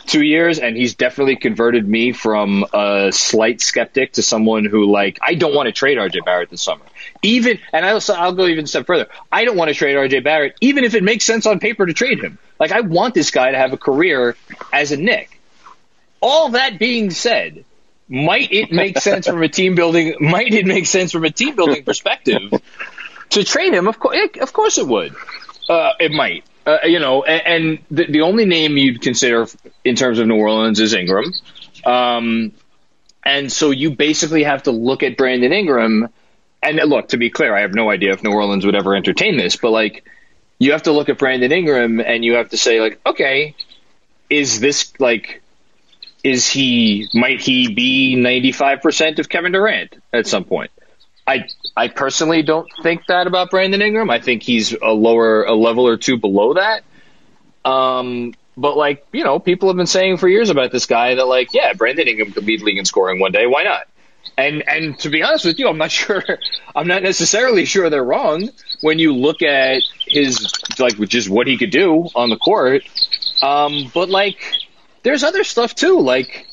two 0.09 0.23
years, 0.23 0.59
and 0.59 0.77
he's 0.77 0.94
definitely 0.94 1.37
converted 1.37 1.87
me 1.87 2.12
from 2.12 2.64
a 2.73 3.11
slight 3.12 3.61
skeptic 3.61 4.14
to 4.14 4.23
someone 4.23 4.64
who 4.64 4.90
like 4.90 5.18
I 5.23 5.35
don't 5.35 5.55
want 5.55 5.66
to 5.66 5.73
trade 5.73 5.99
RJ 5.99 6.25
Barrett 6.25 6.51
this 6.51 6.62
summer. 6.62 6.85
Even 7.23 7.59
and 7.73 7.85
I'll 7.85 8.01
I'll 8.14 8.33
go 8.33 8.47
even 8.47 8.64
a 8.64 8.68
step 8.68 8.87
further. 8.87 9.09
I 9.31 9.44
don't 9.44 9.57
want 9.57 9.68
to 9.68 9.75
trade 9.75 9.94
RJ 9.94 10.25
Barrett, 10.25 10.57
even 10.61 10.85
if 10.85 10.94
it 10.94 11.03
makes 11.03 11.25
sense 11.25 11.47
on 11.47 11.61
paper 11.61 11.87
to 11.87 11.92
trade 11.92 12.21
him. 12.21 12.38
Like 12.59 12.73
I 12.73 12.81
want 12.81 13.14
this 13.14 13.31
guy 13.31 13.53
to 13.53 13.59
have 13.59 13.73
a 13.73 13.79
career 13.79 14.37
as 14.73 14.92
a 14.92 14.97
Knick. 14.97 15.40
All 16.21 16.51
that 16.51 16.79
being 16.79 17.11
said, 17.11 17.64
might 18.09 18.53
it 18.53 18.73
make 18.73 18.99
sense 19.09 19.27
from 19.27 19.42
a 19.42 19.49
team 19.49 19.75
building? 19.75 20.16
Might 20.21 20.53
it 20.53 20.66
make 20.66 20.87
sense 20.87 21.12
from 21.12 21.25
a 21.25 21.31
team 21.31 21.55
building 21.55 21.85
perspective 21.85 22.53
to 23.31 23.44
trade 23.44 23.75
him? 23.75 23.87
Of 23.87 23.99
course, 23.99 24.16
of 24.40 24.53
course 24.53 24.79
it 24.79 24.87
would. 24.87 25.14
Uh, 25.68 25.92
it 26.01 26.12
might. 26.12 26.44
Uh, 26.66 26.79
you 26.85 26.99
know, 26.99 27.23
and, 27.25 27.47
and 27.47 27.79
the, 27.90 28.07
the 28.12 28.21
only 28.21 28.44
name 28.44 28.77
you'd 28.77 29.01
consider 29.01 29.47
in 29.85 29.97
terms 29.97 30.18
of 30.18 30.27
New 30.27 30.37
Orleans 30.37 30.81
is 30.81 30.92
Ingram. 30.92 31.33
Um, 31.85 32.53
and 33.25 33.51
so 33.51 33.71
you 33.71 33.90
basically 33.90 34.44
have 34.44 34.64
to 34.64 34.71
look 34.71 35.03
at 35.03 35.16
Brandon 35.16 35.53
Ingram. 35.53 36.09
And 36.62 36.77
look, 36.88 37.09
to 37.09 37.16
be 37.16 37.31
clear, 37.31 37.55
I 37.55 37.61
have 37.61 37.75
no 37.75 37.90
idea 37.90 38.12
if 38.12 38.23
New 38.23 38.33
Orleans 38.33 38.66
would 38.66 38.75
ever 38.75 38.94
entertain 38.94 39.37
this, 39.37 39.57
but 39.57 39.71
like, 39.71 40.05
you 40.59 40.73
have 40.73 40.83
to 40.85 40.92
look 40.92 41.09
at 41.09 41.18
Brandon 41.18 41.53
Ingram 41.53 42.01
and 42.01 42.25
you 42.25 42.35
have 42.35 42.51
to 42.51 42.57
say, 42.57 42.81
like, 42.81 43.01
okay, 43.07 43.55
is 44.29 44.61
this 44.61 44.92
like, 44.99 45.40
is 46.25 46.49
he, 46.49 47.09
might 47.14 47.40
he 47.40 47.73
be 47.73 48.16
95% 48.18 49.21
of 49.21 49.29
Kevin 49.29 49.53
Durant 49.53 49.97
at 50.12 50.27
some 50.27 50.44
point? 50.44 50.71
I 51.27 51.47
I 51.79 51.87
personally 51.87 52.43
don't 52.43 52.69
think 52.83 53.07
that 53.07 53.29
about 53.29 53.51
Brandon 53.51 53.81
Ingram. 53.81 54.11
I 54.11 54.19
think 54.19 54.43
he's 54.43 54.73
a 54.73 54.91
lower 54.91 55.45
a 55.45 55.55
level 55.55 55.87
or 55.87 55.97
two 55.97 56.19
below 56.19 56.55
that. 56.55 56.83
Um, 57.64 58.35
but 58.57 58.77
like 58.77 59.07
you 59.12 59.23
know, 59.23 59.38
people 59.38 59.69
have 59.69 59.77
been 59.77 59.87
saying 59.87 60.17
for 60.17 60.29
years 60.29 60.51
about 60.51 60.73
this 60.73 60.87
guy 60.87 61.14
that 61.14 61.29
like, 61.29 61.55
yeah, 61.55 61.75
Brandon 61.75 62.09
Ingram 62.09 62.33
could 62.33 62.45
lead 62.45 62.62
league 62.62 62.79
in 62.79 62.85
scoring 62.85 63.21
one 63.21 63.31
day. 63.31 63.47
Why 63.47 63.62
not? 63.62 63.87
And 64.37 64.69
and 64.69 64.99
to 64.99 65.09
be 65.09 65.23
honest 65.23 65.45
with 65.45 65.61
you, 65.61 65.69
I'm 65.69 65.79
not 65.79 65.93
sure. 66.03 66.25
I'm 66.75 66.88
not 66.88 67.05
necessarily 67.05 67.64
sure 67.64 67.88
they're 67.91 68.03
wrong 68.03 68.51
when 68.81 68.99
you 68.99 69.14
look 69.14 69.43
at 69.43 69.83
his 70.05 70.53
like 70.81 70.99
just 71.09 71.29
what 71.29 71.47
he 71.47 71.59
could 71.59 71.71
do 71.71 72.09
on 72.17 72.29
the 72.29 72.37
court. 72.37 72.83
Um, 73.41 73.88
but 73.95 74.09
like, 74.09 74.43
there's 75.05 75.23
other 75.23 75.45
stuff 75.45 75.77
too. 75.77 76.01
Like 76.01 76.45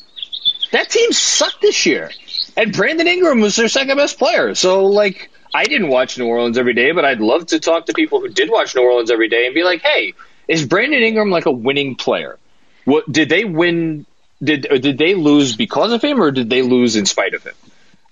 that 0.70 0.88
team 0.88 1.10
sucked 1.10 1.62
this 1.62 1.84
year, 1.84 2.12
and 2.56 2.72
Brandon 2.72 3.06
Ingram 3.06 3.40
was 3.40 3.56
their 3.56 3.68
second 3.68 3.96
best 3.96 4.18
player. 4.18 4.54
So 4.54 4.86
like, 4.86 5.30
I 5.54 5.64
didn't 5.64 5.88
watch 5.88 6.18
New 6.18 6.26
Orleans 6.26 6.58
every 6.58 6.74
day, 6.74 6.92
but 6.92 7.04
I'd 7.04 7.20
love 7.20 7.46
to 7.46 7.60
talk 7.60 7.86
to 7.86 7.92
people 7.92 8.20
who 8.20 8.28
did 8.28 8.50
watch 8.50 8.74
New 8.74 8.82
Orleans 8.82 9.10
every 9.10 9.28
day 9.28 9.46
and 9.46 9.54
be 9.54 9.64
like, 9.64 9.82
hey, 9.82 10.14
is 10.48 10.64
Brandon 10.64 11.02
Ingram 11.02 11.30
like 11.30 11.46
a 11.46 11.52
winning 11.52 11.96
player? 11.96 12.38
What 12.84 13.10
did 13.10 13.28
they 13.28 13.44
win? 13.44 14.06
Did 14.42 14.62
did 14.62 14.98
they 14.98 15.14
lose 15.14 15.56
because 15.56 15.92
of 15.92 16.02
him, 16.02 16.22
or 16.22 16.30
did 16.30 16.50
they 16.50 16.62
lose 16.62 16.96
in 16.96 17.06
spite 17.06 17.34
of 17.34 17.42
him? 17.42 17.54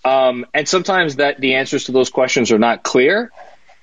Um, 0.05 0.47
and 0.53 0.69
sometimes 0.69 1.17
that 1.17 1.39
the 1.39 1.55
answers 1.55 1.85
to 1.85 1.93
those 1.93 2.11
questions 2.11 2.51
are 2.51 2.59
not 2.59 2.83
clear. 2.83 3.31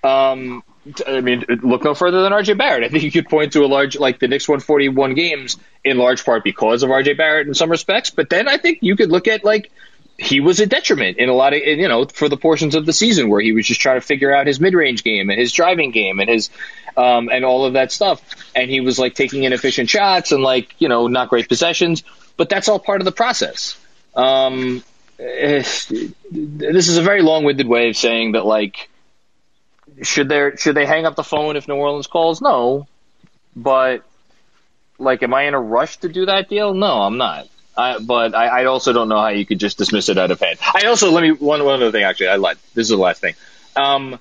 Um, 0.04 0.64
I 1.08 1.22
mean, 1.22 1.46
look 1.62 1.84
no 1.84 1.94
further 1.94 2.24
than 2.24 2.32
RJ 2.32 2.58
Barrett. 2.58 2.84
I 2.84 2.90
think 2.90 3.04
you 3.04 3.12
could 3.12 3.30
point 3.30 3.54
to 3.54 3.64
a 3.64 3.68
large, 3.68 3.98
like 3.98 4.20
the 4.20 4.28
Knicks 4.28 4.48
won 4.48 4.60
41 4.60 5.14
games 5.14 5.58
in 5.84 5.98
large 5.98 6.26
part 6.26 6.44
because 6.44 6.82
of 6.82 6.90
RJ 6.90 7.18
Barrett 7.18 7.48
in 7.48 7.54
some 7.54 7.70
respects. 7.70 8.10
But 8.10 8.30
then 8.30 8.48
I 8.48 8.58
think 8.58 8.80
you 8.82 8.96
could 8.96 9.12
look 9.12 9.28
at 9.28 9.44
like 9.44 9.72
he 10.22 10.40
was 10.40 10.60
a 10.60 10.68
detriment 10.68 11.18
in 11.18 11.30
a 11.30 11.34
lot 11.34 11.54
of, 11.54 11.60
you 11.64 11.88
know, 11.88 12.06
for 12.06 12.30
the 12.30 12.38
portions 12.38 12.76
of 12.76 12.86
the 12.86 12.94
season 12.94 13.28
where 13.28 13.42
he 13.42 13.54
was 13.54 13.66
just 13.66 13.82
trying 13.82 14.00
to 14.00 14.06
figure 14.06 14.32
out 14.32 14.46
his 14.46 14.60
mid 14.60 14.76
range 14.76 15.04
game 15.04 15.32
and 15.32 15.40
his 15.40 15.52
driving 15.52 15.90
game 15.90 16.20
and 16.20 16.30
his, 16.30 16.52
um, 16.96 17.30
and 17.30 17.44
all 17.44 17.66
of 17.66 17.74
that 17.74 17.92
stuff. 17.92 18.22
And 18.56 18.70
he 18.70 18.82
was 18.82 19.00
like 19.00 19.16
taking 19.16 19.44
inefficient 19.46 19.90
shots 19.90 20.32
and 20.32 20.44
like, 20.44 20.76
you 20.78 20.90
know, 20.90 21.08
not 21.08 21.30
great 21.30 21.50
possessions. 21.50 22.04
But 22.38 22.50
that's 22.50 22.70
all 22.70 22.78
part 22.78 23.02
of 23.02 23.06
the 23.06 23.12
process. 23.12 23.80
Um, 24.16 24.84
eh, 25.18 25.64
this 26.30 26.88
is 26.88 26.98
a 26.98 27.02
very 27.02 27.24
long 27.24 27.44
winded 27.44 27.68
way 27.68 27.90
of 27.90 27.98
saying 27.98 28.34
that 28.34 28.46
like, 28.46 28.90
should 30.04 30.30
there 30.30 30.56
should 30.56 30.76
they 30.76 30.86
hang 30.86 31.08
up 31.08 31.16
the 31.16 31.24
phone 31.24 31.56
if 31.56 31.68
New 31.68 31.76
Orleans 31.76 32.08
calls? 32.08 32.42
No, 32.42 32.88
but 33.56 34.04
like, 35.00 35.24
am 35.24 35.34
I 35.34 35.44
in 35.44 35.56
a 35.56 35.60
rush 35.60 35.98
to 35.98 36.10
do 36.10 36.28
that 36.28 36.48
deal? 36.48 36.76
No, 36.76 37.02
I'm 37.02 37.18
not. 37.18 37.48
I, 37.82 38.00
but 38.00 38.36
I, 38.36 38.62
I 38.62 38.66
also 38.66 38.94
don't 38.94 39.10
know 39.10 39.20
how 39.20 39.30
you 39.30 39.46
could 39.46 39.60
just 39.60 39.78
dismiss 39.78 40.10
it 40.10 40.18
out 40.18 40.32
of 40.32 40.40
hand. 40.40 40.60
I 40.62 40.88
also 40.88 41.12
let 41.12 41.22
me 41.22 41.32
one 41.32 41.64
one 41.64 41.76
other 41.76 41.92
thing. 41.92 42.04
Actually, 42.04 42.30
I 42.30 42.36
lied. 42.36 42.58
This 42.74 42.86
is 42.86 42.90
the 42.90 42.98
last 42.98 43.22
thing. 43.22 43.36
Um, 43.76 44.20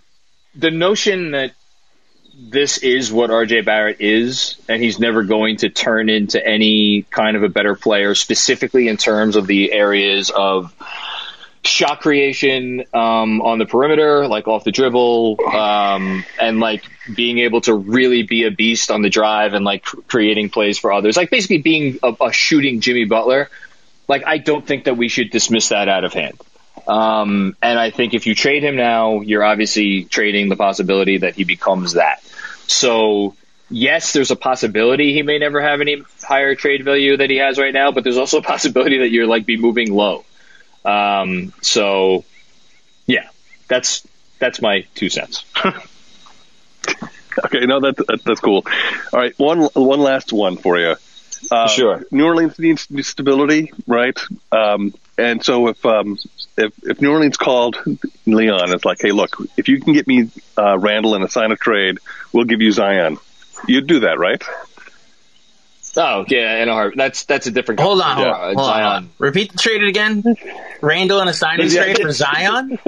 the 0.54 0.70
notion 0.70 1.32
that 1.32 1.52
this 2.34 2.78
is 2.78 3.12
what 3.12 3.30
RJ 3.30 3.64
Barrett 3.64 4.00
is, 4.00 4.56
and 4.68 4.82
he's 4.82 4.98
never 4.98 5.24
going 5.24 5.58
to 5.58 5.68
turn 5.68 6.08
into 6.08 6.44
any 6.44 7.02
kind 7.02 7.36
of 7.36 7.42
a 7.42 7.48
better 7.48 7.74
player, 7.74 8.14
specifically 8.14 8.88
in 8.88 8.96
terms 8.96 9.36
of 9.36 9.46
the 9.46 9.72
areas 9.72 10.30
of 10.30 10.74
shot 11.62 12.00
creation 12.00 12.84
um, 12.94 13.42
on 13.42 13.58
the 13.58 13.66
perimeter, 13.66 14.26
like 14.26 14.48
off 14.48 14.64
the 14.64 14.72
dribble, 14.72 15.38
um, 15.44 16.24
and 16.40 16.60
like 16.60 16.84
being 17.14 17.38
able 17.38 17.60
to 17.62 17.74
really 17.74 18.22
be 18.22 18.44
a 18.44 18.50
beast 18.50 18.90
on 18.90 19.02
the 19.02 19.10
drive 19.10 19.54
and 19.54 19.64
like 19.64 19.84
creating 19.84 20.50
plays 20.50 20.78
for 20.78 20.92
others, 20.92 21.16
like 21.16 21.30
basically 21.30 21.58
being 21.58 21.98
a, 22.02 22.14
a 22.20 22.32
shooting 22.32 22.80
Jimmy 22.80 23.04
Butler. 23.04 23.48
Like 24.08 24.26
I 24.26 24.38
don't 24.38 24.66
think 24.66 24.84
that 24.84 24.96
we 24.96 25.08
should 25.08 25.30
dismiss 25.30 25.68
that 25.68 25.88
out 25.88 26.04
of 26.04 26.12
hand. 26.12 26.40
Um, 26.86 27.56
and 27.62 27.78
I 27.78 27.90
think 27.90 28.14
if 28.14 28.26
you 28.26 28.34
trade 28.34 28.64
him 28.64 28.76
now, 28.76 29.20
you're 29.20 29.44
obviously 29.44 30.04
trading 30.04 30.48
the 30.48 30.56
possibility 30.56 31.18
that 31.18 31.34
he 31.34 31.44
becomes 31.44 31.92
that. 31.92 32.22
So 32.66 33.34
yes, 33.68 34.12
there's 34.12 34.30
a 34.30 34.36
possibility 34.36 35.12
he 35.12 35.22
may 35.22 35.38
never 35.38 35.60
have 35.60 35.80
any 35.80 36.02
higher 36.22 36.54
trade 36.54 36.84
value 36.84 37.16
that 37.18 37.30
he 37.30 37.36
has 37.36 37.58
right 37.58 37.72
now, 37.72 37.92
but 37.92 38.02
there's 38.04 38.18
also 38.18 38.38
a 38.38 38.42
possibility 38.42 38.98
that 38.98 39.10
you're 39.10 39.26
like 39.26 39.46
be 39.46 39.56
moving 39.56 39.92
low. 39.92 40.24
Um, 40.84 41.52
so 41.62 42.24
yeah, 43.06 43.28
that's 43.68 44.06
that's 44.38 44.60
my 44.60 44.86
two 44.94 45.08
cents. 45.08 45.44
Okay, 47.44 47.64
no, 47.64 47.80
that, 47.80 47.96
that 47.96 48.20
that's 48.24 48.40
cool. 48.40 48.66
All 49.12 49.20
right, 49.20 49.32
one 49.38 49.62
one 49.74 50.00
last 50.00 50.32
one 50.32 50.56
for 50.56 50.78
you. 50.78 50.96
Uh, 51.50 51.68
Sure. 51.68 52.04
New 52.10 52.24
Orleans 52.24 52.58
needs 52.58 52.88
stability, 53.06 53.72
right? 53.86 54.18
Um, 54.52 54.92
and 55.16 55.42
so 55.42 55.68
if 55.68 55.84
um, 55.86 56.18
if 56.58 56.72
if 56.82 57.00
New 57.00 57.10
Orleans 57.10 57.36
called 57.36 57.78
Leon, 58.26 58.74
it's 58.74 58.84
like, 58.84 58.98
hey, 59.00 59.12
look, 59.12 59.36
if 59.56 59.68
you 59.68 59.80
can 59.80 59.92
get 59.92 60.06
me 60.06 60.28
uh, 60.58 60.76
Randle 60.78 61.14
and 61.14 61.24
assign 61.24 61.52
a 61.52 61.56
trade, 61.56 61.98
we'll 62.32 62.44
give 62.44 62.60
you 62.60 62.72
Zion. 62.72 63.16
You'd 63.66 63.86
do 63.86 64.00
that, 64.00 64.18
right? 64.18 64.42
Oh 65.96 66.24
yeah, 66.28 66.62
in 66.62 66.68
a 66.68 66.72
heart. 66.72 66.94
That's 66.96 67.24
that's 67.24 67.46
a 67.46 67.50
different. 67.50 67.80
Hold 67.80 68.00
on, 68.00 68.14
hold 68.16 68.26
Yeah, 68.26 68.32
on, 68.32 68.40
hold 68.54 68.58
on, 68.58 68.64
Zion. 68.64 68.82
hold 68.84 68.94
on. 68.94 69.10
Repeat 69.18 69.52
the 69.52 69.58
trade 69.58 69.82
again. 69.84 70.24
Randle 70.80 71.20
and 71.20 71.28
a 71.28 71.32
signing 71.32 71.68
Yeah. 71.68 71.84
trade 71.84 71.98
for 72.00 72.12
Zion. 72.12 72.78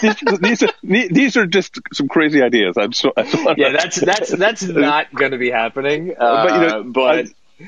these, 0.00 0.16
these 0.40 0.62
are 0.62 0.70
these 0.84 1.36
are 1.36 1.46
just 1.46 1.78
some 1.92 2.08
crazy 2.08 2.42
ideas. 2.42 2.76
I'm 2.78 2.92
so, 2.92 3.12
I 3.16 3.22
just 3.24 3.44
wanna- 3.44 3.54
Yeah, 3.58 3.72
that's 3.72 3.96
that's 4.00 4.30
that's 4.30 4.62
not 4.62 5.12
going 5.14 5.32
to 5.32 5.38
be 5.38 5.50
happening. 5.50 6.14
Uh, 6.18 6.46
But, 6.46 6.60
you 6.60 6.66
know, 6.68 6.82
but 6.84 7.18
I- 7.26 7.66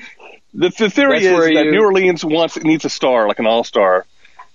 the, 0.55 0.71
the 0.71 0.91
theory 0.91 1.25
is 1.25 1.37
that 1.37 1.65
you- 1.65 1.71
New 1.73 1.81
Orleans 1.83 2.25
wants 2.25 2.57
needs 2.63 2.85
a 2.85 2.91
star, 2.91 3.27
like 3.29 3.39
an 3.41 3.47
all 3.47 3.65
star, 3.65 4.07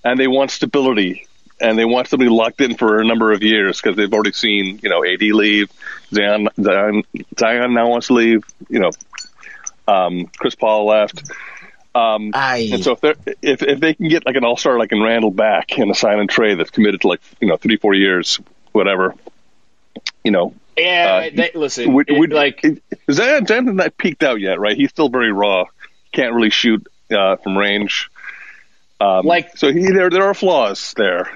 and 0.03 0.19
they 0.19 0.27
want 0.27 0.49
stability, 0.51 1.27
and 1.61 1.77
they 1.77 1.85
want 1.85 2.07
somebody 2.07 2.29
locked 2.29 2.61
in 2.61 2.75
for 2.75 2.99
a 2.99 3.05
number 3.05 3.31
of 3.31 3.43
years 3.43 3.81
because 3.81 3.95
they've 3.97 4.11
already 4.13 4.31
seen 4.31 4.79
you 4.81 4.89
know 4.89 5.03
AD 5.05 5.21
leave, 5.21 5.69
Zion 6.13 6.47
Zion, 6.61 7.03
Zion 7.37 7.73
now 7.73 7.89
wants 7.89 8.07
to 8.07 8.13
leave, 8.13 8.43
you 8.69 8.79
know, 8.79 8.91
um, 9.87 10.27
Chris 10.37 10.55
Paul 10.55 10.85
left. 10.85 11.23
Um, 11.95 12.31
Aye. 12.33 12.69
and 12.73 12.83
so 12.83 12.93
if 12.93 13.01
they 13.01 13.13
if 13.43 13.61
if 13.61 13.79
they 13.79 13.93
can 13.93 14.07
get 14.07 14.25
like 14.25 14.35
an 14.35 14.43
all 14.43 14.57
star 14.57 14.79
like 14.79 14.91
in 14.91 15.01
Randle 15.01 15.29
back 15.29 15.77
in 15.77 15.91
a 15.91 15.95
sign 15.95 16.19
and 16.19 16.29
trade 16.29 16.59
that's 16.59 16.71
committed 16.71 17.01
to 17.01 17.07
like 17.07 17.21
you 17.39 17.47
know 17.47 17.55
three 17.57 17.77
four 17.77 17.93
years, 17.93 18.39
whatever, 18.71 19.13
you 20.23 20.31
know, 20.31 20.55
yeah, 20.75 21.29
uh, 21.31 21.35
they, 21.35 21.51
listen, 21.53 21.93
would, 21.93 22.09
it- 22.09 22.17
would 22.17 22.33
like 22.33 22.61
it, 22.63 22.81
Zion 23.11 23.45
Zion's 23.45 23.73
not 23.73 23.95
peaked 23.95 24.23
out 24.23 24.39
yet, 24.39 24.59
right? 24.59 24.75
He's 24.75 24.89
still 24.89 25.09
very 25.09 25.31
raw. 25.31 25.65
Can't 26.11 26.33
really 26.33 26.49
shoot 26.49 26.87
uh, 27.15 27.35
from 27.35 27.57
range. 27.57 28.09
Um, 28.99 29.25
Like- 29.25 29.55
so, 29.57 29.71
he, 29.71 29.85
there 29.85 30.09
there 30.09 30.23
are 30.23 30.33
flaws 30.33 30.93
there. 30.97 31.29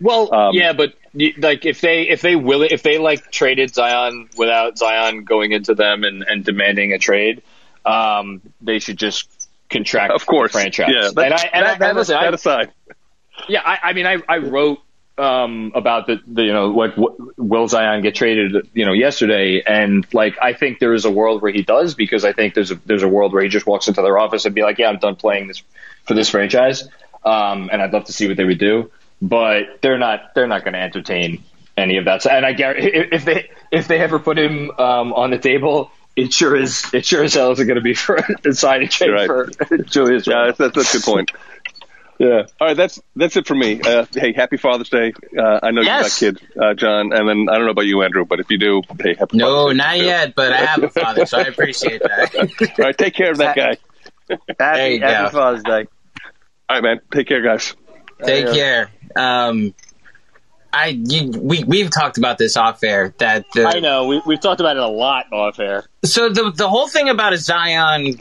Well, 0.00 0.32
Um, 0.34 0.54
yeah, 0.54 0.72
but 0.72 0.94
like 1.38 1.66
if 1.66 1.80
they 1.82 2.08
if 2.08 2.22
they 2.22 2.36
will 2.36 2.62
if 2.62 2.82
they 2.82 2.96
like 2.98 3.30
traded 3.30 3.74
Zion 3.74 4.28
without 4.36 4.78
Zion 4.78 5.24
going 5.24 5.52
into 5.52 5.74
them 5.74 6.04
and, 6.04 6.22
and 6.22 6.42
demanding 6.44 6.92
a 6.94 6.98
trade, 6.98 7.42
um, 7.84 8.40
they 8.60 8.78
should 8.78 8.98
just 8.98 9.28
contract 9.70 10.12
Of 10.12 10.26
course, 10.26 10.52
the 10.52 10.58
franchise. 10.60 10.90
Yeah, 10.90 11.10
that, 11.14 11.24
and 11.24 11.34
I 11.34 11.50
and, 11.52 11.66
that, 11.66 11.82
I, 11.82 11.88
and 11.88 11.98
listen, 11.98 12.16
I, 12.16 12.24
that 12.24 12.34
aside, 12.34 12.72
yeah, 13.48 13.62
I, 13.64 13.78
I 13.90 13.92
mean, 13.92 14.06
I 14.06 14.18
I 14.28 14.38
wrote 14.38 14.80
um 15.16 15.70
about 15.76 16.08
the, 16.08 16.20
the 16.26 16.42
you 16.42 16.52
know 16.52 16.70
like 16.70 16.96
w- 16.96 17.32
will 17.36 17.68
Zion 17.68 18.02
get 18.02 18.16
traded 18.16 18.68
you 18.74 18.84
know 18.84 18.92
yesterday? 18.92 19.62
And 19.64 20.04
like 20.12 20.36
I 20.42 20.54
think 20.54 20.80
there 20.80 20.92
is 20.92 21.04
a 21.04 21.10
world 21.10 21.40
where 21.40 21.52
he 21.52 21.62
does 21.62 21.94
because 21.94 22.24
I 22.24 22.32
think 22.32 22.54
there's 22.54 22.72
a 22.72 22.76
there's 22.86 23.04
a 23.04 23.08
world 23.08 23.32
where 23.32 23.42
he 23.42 23.48
just 23.48 23.66
walks 23.66 23.86
into 23.86 24.02
their 24.02 24.18
office 24.18 24.44
and 24.44 24.54
be 24.54 24.62
like 24.62 24.78
yeah 24.78 24.88
I'm 24.88 24.98
done 24.98 25.14
playing 25.16 25.46
this 25.46 25.62
for 26.04 26.14
this 26.14 26.30
franchise. 26.30 26.88
Um 27.24 27.70
and 27.72 27.80
I'd 27.80 27.92
love 27.92 28.06
to 28.06 28.12
see 28.12 28.26
what 28.26 28.36
they 28.36 28.44
would 28.44 28.58
do. 28.58 28.90
But 29.22 29.80
they're 29.82 29.98
not 29.98 30.34
they're 30.34 30.48
not 30.48 30.64
going 30.64 30.74
to 30.74 30.80
entertain 30.80 31.44
any 31.76 31.98
of 31.98 32.06
that. 32.06 32.22
So- 32.22 32.30
and 32.30 32.44
I 32.44 32.52
guarantee 32.52 32.88
if 32.88 33.12
if 33.12 33.24
they 33.24 33.50
if 33.70 33.86
they 33.86 34.00
ever 34.00 34.18
put 34.18 34.36
him 34.36 34.72
um 34.72 35.12
on 35.12 35.30
the 35.30 35.38
table 35.38 35.92
it 36.16 36.32
sure 36.32 36.56
is 36.56 36.84
it 36.94 37.04
sure 37.04 37.24
as 37.24 37.34
hell 37.34 37.52
isn't 37.52 37.66
going 37.66 37.76
to 37.76 37.80
be 37.82 37.94
for 37.94 38.16
a 38.16 38.52
signing 38.52 38.88
trade 38.88 39.10
Right. 39.10 39.26
for 39.26 39.48
Julius 39.78 40.26
yeah, 40.26 40.44
that's, 40.46 40.58
that's, 40.58 40.74
that's 40.76 40.94
a 40.94 40.98
good 40.98 41.04
point. 41.04 41.30
Yeah. 42.16 42.46
All 42.60 42.68
right, 42.68 42.76
that's 42.76 43.02
that's 43.16 43.36
it 43.36 43.44
for 43.44 43.56
me. 43.56 43.80
Uh, 43.84 44.06
hey, 44.14 44.32
happy 44.32 44.56
Father's 44.56 44.88
Day. 44.88 45.12
Uh, 45.36 45.58
I 45.60 45.72
know 45.72 45.80
Yes. 45.82 46.22
you 46.22 46.30
got 46.30 46.40
kids, 46.40 46.52
uh, 46.56 46.74
John, 46.74 47.12
and 47.12 47.28
then 47.28 47.48
I 47.50 47.56
don't 47.56 47.64
know 47.64 47.72
about 47.72 47.86
you, 47.86 48.02
Andrew, 48.04 48.24
but 48.24 48.38
if 48.38 48.52
you 48.52 48.56
do, 48.56 48.82
hey, 49.02 49.14
happy 49.18 49.36
No, 49.36 49.64
Father's 49.64 49.76
not 49.78 49.96
too. 49.96 50.04
yet, 50.04 50.34
but 50.36 50.52
I 50.52 50.56
have 50.58 50.82
a 50.84 50.88
father, 50.90 51.26
so 51.26 51.38
I 51.38 51.42
appreciate 51.42 52.02
that. 52.02 52.36
All 52.78 52.84
right, 52.84 52.96
take 52.96 53.14
care 53.14 53.32
of 53.32 53.38
that 53.38 53.56
guy. 53.56 53.76
Happy, 54.60 54.98
happy 55.00 55.32
Father's 55.32 55.64
Day. 55.64 55.86
All 56.68 56.76
right, 56.76 56.82
man. 56.84 57.00
Take 57.12 57.26
care, 57.26 57.42
guys. 57.42 57.74
Take 58.24 58.46
care. 58.46 58.90
Um, 59.16 59.74
I 60.74 60.86
you, 60.88 61.30
we 61.30 61.62
we've 61.64 61.90
talked 61.90 62.18
about 62.18 62.36
this 62.38 62.56
off 62.56 62.82
air 62.82 63.14
that 63.18 63.44
the, 63.54 63.66
I 63.66 63.80
know 63.80 64.06
we 64.06 64.20
we've 64.26 64.40
talked 64.40 64.60
about 64.60 64.76
it 64.76 64.82
a 64.82 64.88
lot 64.88 65.32
off 65.32 65.60
air. 65.60 65.84
So 66.04 66.28
the 66.30 66.50
the 66.50 66.68
whole 66.68 66.88
thing 66.88 67.08
about 67.08 67.32
a 67.32 67.38
Zion 67.38 68.18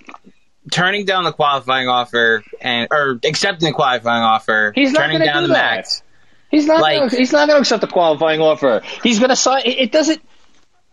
turning 0.72 1.06
down 1.06 1.24
the 1.24 1.34
qualifying 1.34 1.88
offer 1.88 2.44
and 2.62 2.88
or 2.92 3.20
accepting 3.26 3.68
the 3.70 3.74
qualifying 3.74 4.24
offer, 4.24 4.72
He's 4.76 4.92
not 4.92 5.02
turning 5.02 5.18
gonna 5.20 5.26
down 5.26 5.44
do 5.44 5.48
the 5.48 5.54
that. 5.54 5.76
max. 5.78 6.04
He's 6.52 6.68
not. 6.68 6.82
Like- 6.82 7.00
gonna, 7.00 7.16
he's 7.18 7.32
not 7.32 7.48
going 7.48 7.58
to 7.58 7.62
accept 7.62 7.82
the 7.82 7.88
qualifying 7.88 8.40
offer. 8.40 8.82
He's 9.02 9.18
going 9.18 9.30
to 9.30 9.36
sign. 9.36 9.64
It, 9.66 9.80
it 9.80 9.92
doesn't. 9.92 10.22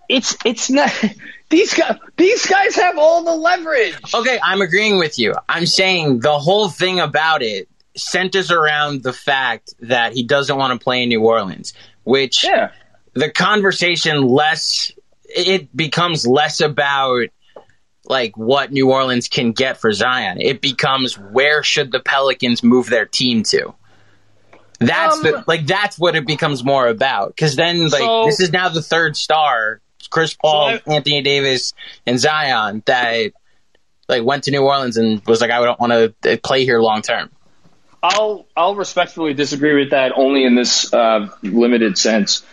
It's 0.08 0.36
it's 0.44 0.70
not. 0.70 0.90
These 1.50 1.74
guys. 1.74 1.96
These 2.16 2.46
guys 2.46 2.76
have 2.76 2.96
all 2.96 3.24
the 3.24 3.34
leverage. 3.34 3.96
Okay, 4.14 4.38
I'm 4.42 4.62
agreeing 4.62 4.98
with 4.98 5.18
you. 5.18 5.34
I'm 5.48 5.66
saying 5.66 6.20
the 6.20 6.38
whole 6.38 6.68
thing 6.68 7.00
about 7.00 7.42
it 7.42 7.68
centers 7.96 8.50
around 8.50 9.02
the 9.02 9.12
fact 9.12 9.74
that 9.80 10.12
he 10.12 10.22
doesn't 10.22 10.56
want 10.56 10.78
to 10.78 10.82
play 10.82 11.02
in 11.02 11.08
New 11.08 11.20
Orleans, 11.22 11.72
which 12.04 12.44
Yeah. 12.44 12.70
the 13.14 13.30
conversation 13.30 14.26
less 14.26 14.92
it 15.34 15.74
becomes 15.76 16.26
less 16.26 16.60
about 16.60 17.26
like 18.06 18.36
what 18.36 18.72
New 18.72 18.90
Orleans 18.90 19.28
can 19.28 19.52
get 19.52 19.76
for 19.80 19.92
Zion. 19.92 20.40
It 20.40 20.60
becomes 20.60 21.16
where 21.16 21.62
should 21.62 21.92
the 21.92 22.00
Pelicans 22.00 22.64
move 22.64 22.88
their 22.90 23.06
team 23.06 23.44
to? 23.44 23.72
That's 24.80 25.16
Um, 25.16 25.22
the 25.22 25.44
like 25.46 25.66
that's 25.66 25.98
what 25.98 26.16
it 26.16 26.26
becomes 26.26 26.64
more 26.64 26.86
about 26.88 27.36
cuz 27.36 27.54
then 27.54 27.88
like 27.90 28.00
So- 28.00 28.26
this 28.26 28.40
is 28.40 28.50
now 28.50 28.68
the 28.70 28.82
third 28.82 29.16
star, 29.16 29.80
Chris 30.10 30.34
Paul, 30.34 30.78
So 30.84 30.92
Anthony 30.92 31.22
Davis 31.22 31.74
and 32.06 32.18
Zion 32.18 32.82
that 32.86 33.32
like 34.08 34.24
went 34.24 34.44
to 34.44 34.50
New 34.50 34.62
Orleans 34.62 34.96
and 34.96 35.24
was 35.26 35.40
like 35.40 35.50
I 35.52 35.60
don't 35.64 35.78
want 35.78 35.92
to 36.22 36.38
play 36.38 36.64
here 36.64 36.80
long 36.80 37.02
term. 37.02 37.30
I'll 38.02 38.46
I'll 38.56 38.74
respectfully 38.76 39.34
disagree 39.34 39.74
with 39.78 39.90
that 39.90 40.12
only 40.16 40.44
in 40.44 40.54
this 40.54 40.92
uh, 40.92 41.28
limited 41.42 41.98
sense. 41.98 42.44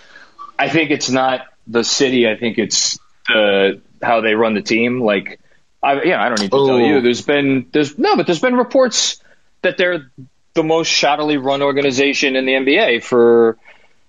I 0.59 0.69
think 0.69 0.91
it's 0.91 1.09
not 1.09 1.47
the 1.67 1.83
city. 1.83 2.27
I 2.27 2.35
think 2.35 2.57
it's 2.57 2.99
the 3.27 3.81
how 4.01 4.21
they 4.21 4.33
run 4.33 4.53
the 4.53 4.61
team. 4.61 5.01
Like, 5.01 5.39
I 5.81 6.03
yeah, 6.03 6.21
I 6.21 6.29
don't 6.29 6.41
need 6.41 6.51
to 6.51 6.65
tell 6.65 6.79
you. 6.79 7.01
There's 7.01 7.21
been 7.21 7.67
there's 7.71 7.97
no, 7.97 8.17
but 8.17 8.25
there's 8.25 8.41
been 8.41 8.55
reports 8.55 9.21
that 9.61 9.77
they're 9.77 10.11
the 10.53 10.63
most 10.63 10.89
shoddily 10.89 11.41
run 11.41 11.61
organization 11.61 12.35
in 12.35 12.45
the 12.45 12.53
NBA 12.53 13.03
for 13.03 13.57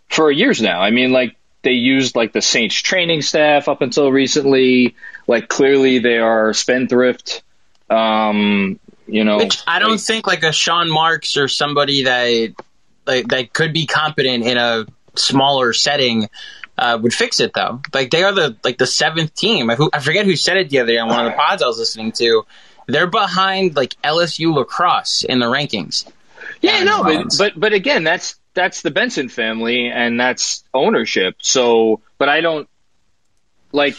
for 0.08 0.30
years 0.30 0.60
now. 0.60 0.80
I 0.80 0.90
mean, 0.90 1.12
like 1.12 1.36
they 1.62 1.72
used 1.72 2.16
like 2.16 2.32
the 2.32 2.42
Saints 2.42 2.74
training 2.74 3.22
staff 3.22 3.68
up 3.68 3.82
until 3.82 4.10
recently. 4.10 4.96
Like 5.26 5.48
clearly 5.48 5.98
they 6.00 6.18
are 6.18 6.52
spendthrift. 6.52 7.42
Um, 7.90 8.80
you 9.08 9.24
know, 9.24 9.38
Which 9.38 9.62
I 9.66 9.78
don't 9.78 9.92
like- 9.92 10.00
think 10.00 10.26
like 10.26 10.42
a 10.44 10.52
Sean 10.52 10.90
Marks 10.90 11.36
or 11.36 11.48
somebody 11.48 12.04
that 12.04 12.54
like 13.06 13.28
that 13.28 13.52
could 13.52 13.72
be 13.72 13.86
competent 13.86 14.44
in 14.44 14.56
a 14.58 14.86
smaller 15.16 15.72
setting 15.72 16.28
uh, 16.76 16.98
would 17.02 17.12
fix 17.14 17.40
it 17.40 17.52
though. 17.54 17.80
Like 17.92 18.10
they 18.10 18.22
are 18.22 18.32
the 18.32 18.56
like 18.62 18.78
the 18.78 18.86
seventh 18.86 19.34
team. 19.34 19.70
I, 19.70 19.74
who, 19.74 19.90
I 19.92 20.00
forget 20.00 20.26
who 20.26 20.36
said 20.36 20.58
it 20.58 20.70
the 20.70 20.80
other 20.80 20.92
day 20.92 20.98
on 20.98 21.08
one 21.08 21.26
of 21.26 21.32
the 21.32 21.36
pods 21.36 21.62
I 21.62 21.66
was 21.66 21.78
listening 21.78 22.12
to. 22.12 22.44
They're 22.86 23.06
behind 23.06 23.76
like 23.76 23.94
LSU 24.02 24.54
lacrosse 24.54 25.24
in 25.24 25.40
the 25.40 25.46
rankings. 25.46 26.06
Yeah, 26.60 26.78
Yeah, 26.78 26.84
no, 26.84 27.02
but, 27.02 27.34
but 27.36 27.52
but 27.60 27.72
again, 27.72 28.04
that's 28.04 28.38
that's 28.54 28.82
the 28.82 28.90
Benson 28.90 29.28
family 29.28 29.88
and 29.88 30.18
that's 30.18 30.64
ownership. 30.72 31.36
So, 31.40 32.00
but 32.18 32.28
I 32.28 32.40
don't 32.40 32.68
like 33.72 33.96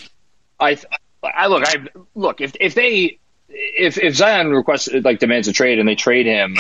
I 0.60 0.78
I 1.24 1.48
look 1.48 1.64
I 1.68 1.88
look 2.16 2.42
if 2.42 2.56
if 2.60 2.76
they 2.76 3.19
if 3.50 3.98
if 3.98 4.16
Zion 4.16 4.52
requests 4.52 4.90
like 4.92 5.20
demands 5.20 5.48
a 5.48 5.54
trade 5.54 5.80
and 5.80 5.88
they 5.88 5.96
trade 5.96 6.26
him, 6.26 6.56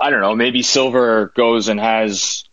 I 0.00 0.10
don't 0.10 0.20
know, 0.20 0.34
maybe 0.34 0.62
Silver 0.62 1.32
goes 1.34 1.68
and 1.68 1.80
has 1.80 2.44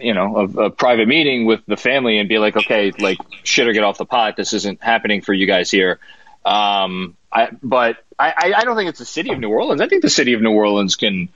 you 0.00 0.14
know 0.14 0.36
a, 0.36 0.62
a 0.64 0.70
private 0.70 1.08
meeting 1.08 1.46
with 1.46 1.64
the 1.66 1.76
family 1.76 2.18
and 2.18 2.28
be 2.28 2.38
like, 2.38 2.56
okay, 2.56 2.92
like 2.98 3.18
shit 3.44 3.66
or 3.66 3.72
get 3.72 3.84
off 3.84 3.98
the 3.98 4.04
pot. 4.04 4.36
This 4.36 4.52
isn't 4.52 4.82
happening 4.82 5.22
for 5.22 5.32
you 5.32 5.46
guys 5.46 5.70
here. 5.70 5.98
Um, 6.44 7.16
I 7.32 7.50
but 7.62 7.98
I 8.18 8.52
I 8.56 8.64
don't 8.64 8.76
think 8.76 8.90
it's 8.90 8.98
the 8.98 9.04
city 9.04 9.32
of 9.32 9.38
New 9.38 9.50
Orleans. 9.50 9.80
I 9.80 9.88
think 9.88 10.02
the 10.02 10.10
city 10.10 10.34
of 10.34 10.42
New 10.42 10.52
Orleans 10.52 10.96
can 10.96 11.28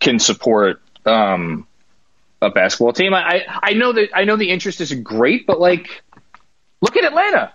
can 0.00 0.18
support 0.18 0.82
um, 1.06 1.66
a 2.40 2.50
basketball 2.50 2.92
team. 2.92 3.14
I, 3.14 3.22
I 3.22 3.60
I 3.62 3.72
know 3.74 3.92
that 3.92 4.10
I 4.14 4.24
know 4.24 4.36
the 4.36 4.50
interest 4.50 4.80
isn't 4.80 5.04
great, 5.04 5.46
but 5.46 5.60
like, 5.60 6.02
look 6.80 6.96
at 6.96 7.04
Atlanta. 7.04 7.54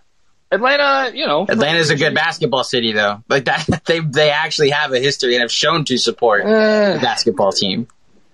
Atlanta, 0.52 1.16
you 1.16 1.26
know, 1.28 1.46
Atlanta's 1.48 1.90
a 1.90 1.96
good 1.96 2.14
basketball 2.14 2.64
city 2.64 2.94
though. 2.94 3.24
Like 3.30 3.46
that 3.46 3.82
they 3.86 4.00
they 4.00 4.30
actually 4.32 4.70
have 4.70 4.94
a 4.94 5.00
history 5.00 5.36
and 5.36 5.42
have 5.42 5.52
shown 5.52 5.84
to 5.86 5.98
support 5.98 6.46
Uh, 6.46 6.94
the 6.94 7.00
basketball 7.02 7.52
team. 7.52 7.88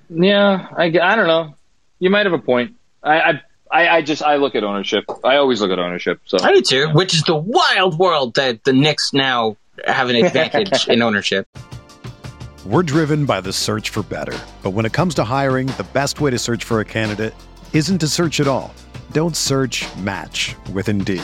yeah, 0.10 0.68
I, 0.78 0.86
I 0.86 1.16
don't 1.16 1.28
know. 1.28 1.56
You 2.00 2.10
might 2.10 2.26
have 2.26 2.34
a 2.34 2.38
point. 2.40 2.76
I, 3.02 3.20
I 3.20 3.42
I 3.72 3.88
I 3.98 4.02
just 4.04 4.22
I 4.22 4.36
look 4.36 4.54
at 4.56 4.64
ownership. 4.64 5.06
I 5.24 5.38
always 5.38 5.60
look 5.62 5.72
at 5.72 5.80
ownership. 5.80 6.20
So 6.26 6.38
I 6.42 6.54
do 6.54 6.62
too, 6.62 6.90
which 6.92 7.14
is 7.16 7.24
the 7.24 7.36
wild 7.36 7.98
world 7.98 8.36
that 8.36 8.64
the 8.64 8.74
Knicks 8.74 9.14
now 9.14 9.58
have 9.88 10.10
an 10.10 10.16
advantage 10.18 10.88
in 10.88 11.02
ownership. 11.02 11.48
We're 12.66 12.84
driven 12.84 13.26
by 13.26 13.42
the 13.42 13.52
search 13.52 13.90
for 13.90 14.04
better. 14.04 14.38
But 14.62 14.70
when 14.72 14.86
it 14.86 14.94
comes 14.94 15.16
to 15.16 15.24
hiring, 15.24 15.68
the 15.68 15.86
best 15.94 16.22
way 16.22 16.32
to 16.32 16.40
search 16.40 16.64
for 16.64 16.80
a 16.80 16.86
candidate 16.86 17.34
isn't 17.74 17.98
to 18.00 18.08
search 18.08 18.40
at 18.40 18.48
all. 18.48 18.74
Don't 19.12 19.36
search 19.36 19.84
match 19.98 20.56
with 20.72 20.88
Indeed. 20.88 21.24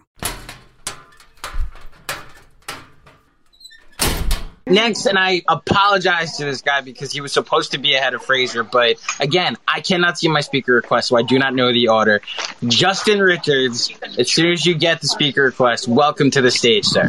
Next, 4.71 5.05
and 5.05 5.17
I 5.17 5.41
apologize 5.49 6.37
to 6.37 6.45
this 6.45 6.61
guy 6.61 6.79
because 6.81 7.11
he 7.11 7.19
was 7.19 7.33
supposed 7.33 7.71
to 7.73 7.77
be 7.77 7.93
ahead 7.95 8.13
of 8.13 8.23
Fraser, 8.23 8.63
but 8.63 8.95
again, 9.19 9.57
I 9.67 9.81
cannot 9.81 10.17
see 10.17 10.29
my 10.29 10.39
speaker 10.41 10.73
request, 10.73 11.09
so 11.09 11.17
I 11.17 11.23
do 11.23 11.37
not 11.37 11.53
know 11.53 11.73
the 11.73 11.89
order. 11.89 12.21
Justin 12.67 13.19
Richards, 13.19 13.91
as 14.17 14.31
soon 14.31 14.51
as 14.53 14.65
you 14.65 14.73
get 14.75 15.01
the 15.01 15.07
speaker 15.07 15.43
request, 15.43 15.87
welcome 15.89 16.31
to 16.31 16.41
the 16.41 16.51
stage, 16.51 16.85
sir. 16.85 17.07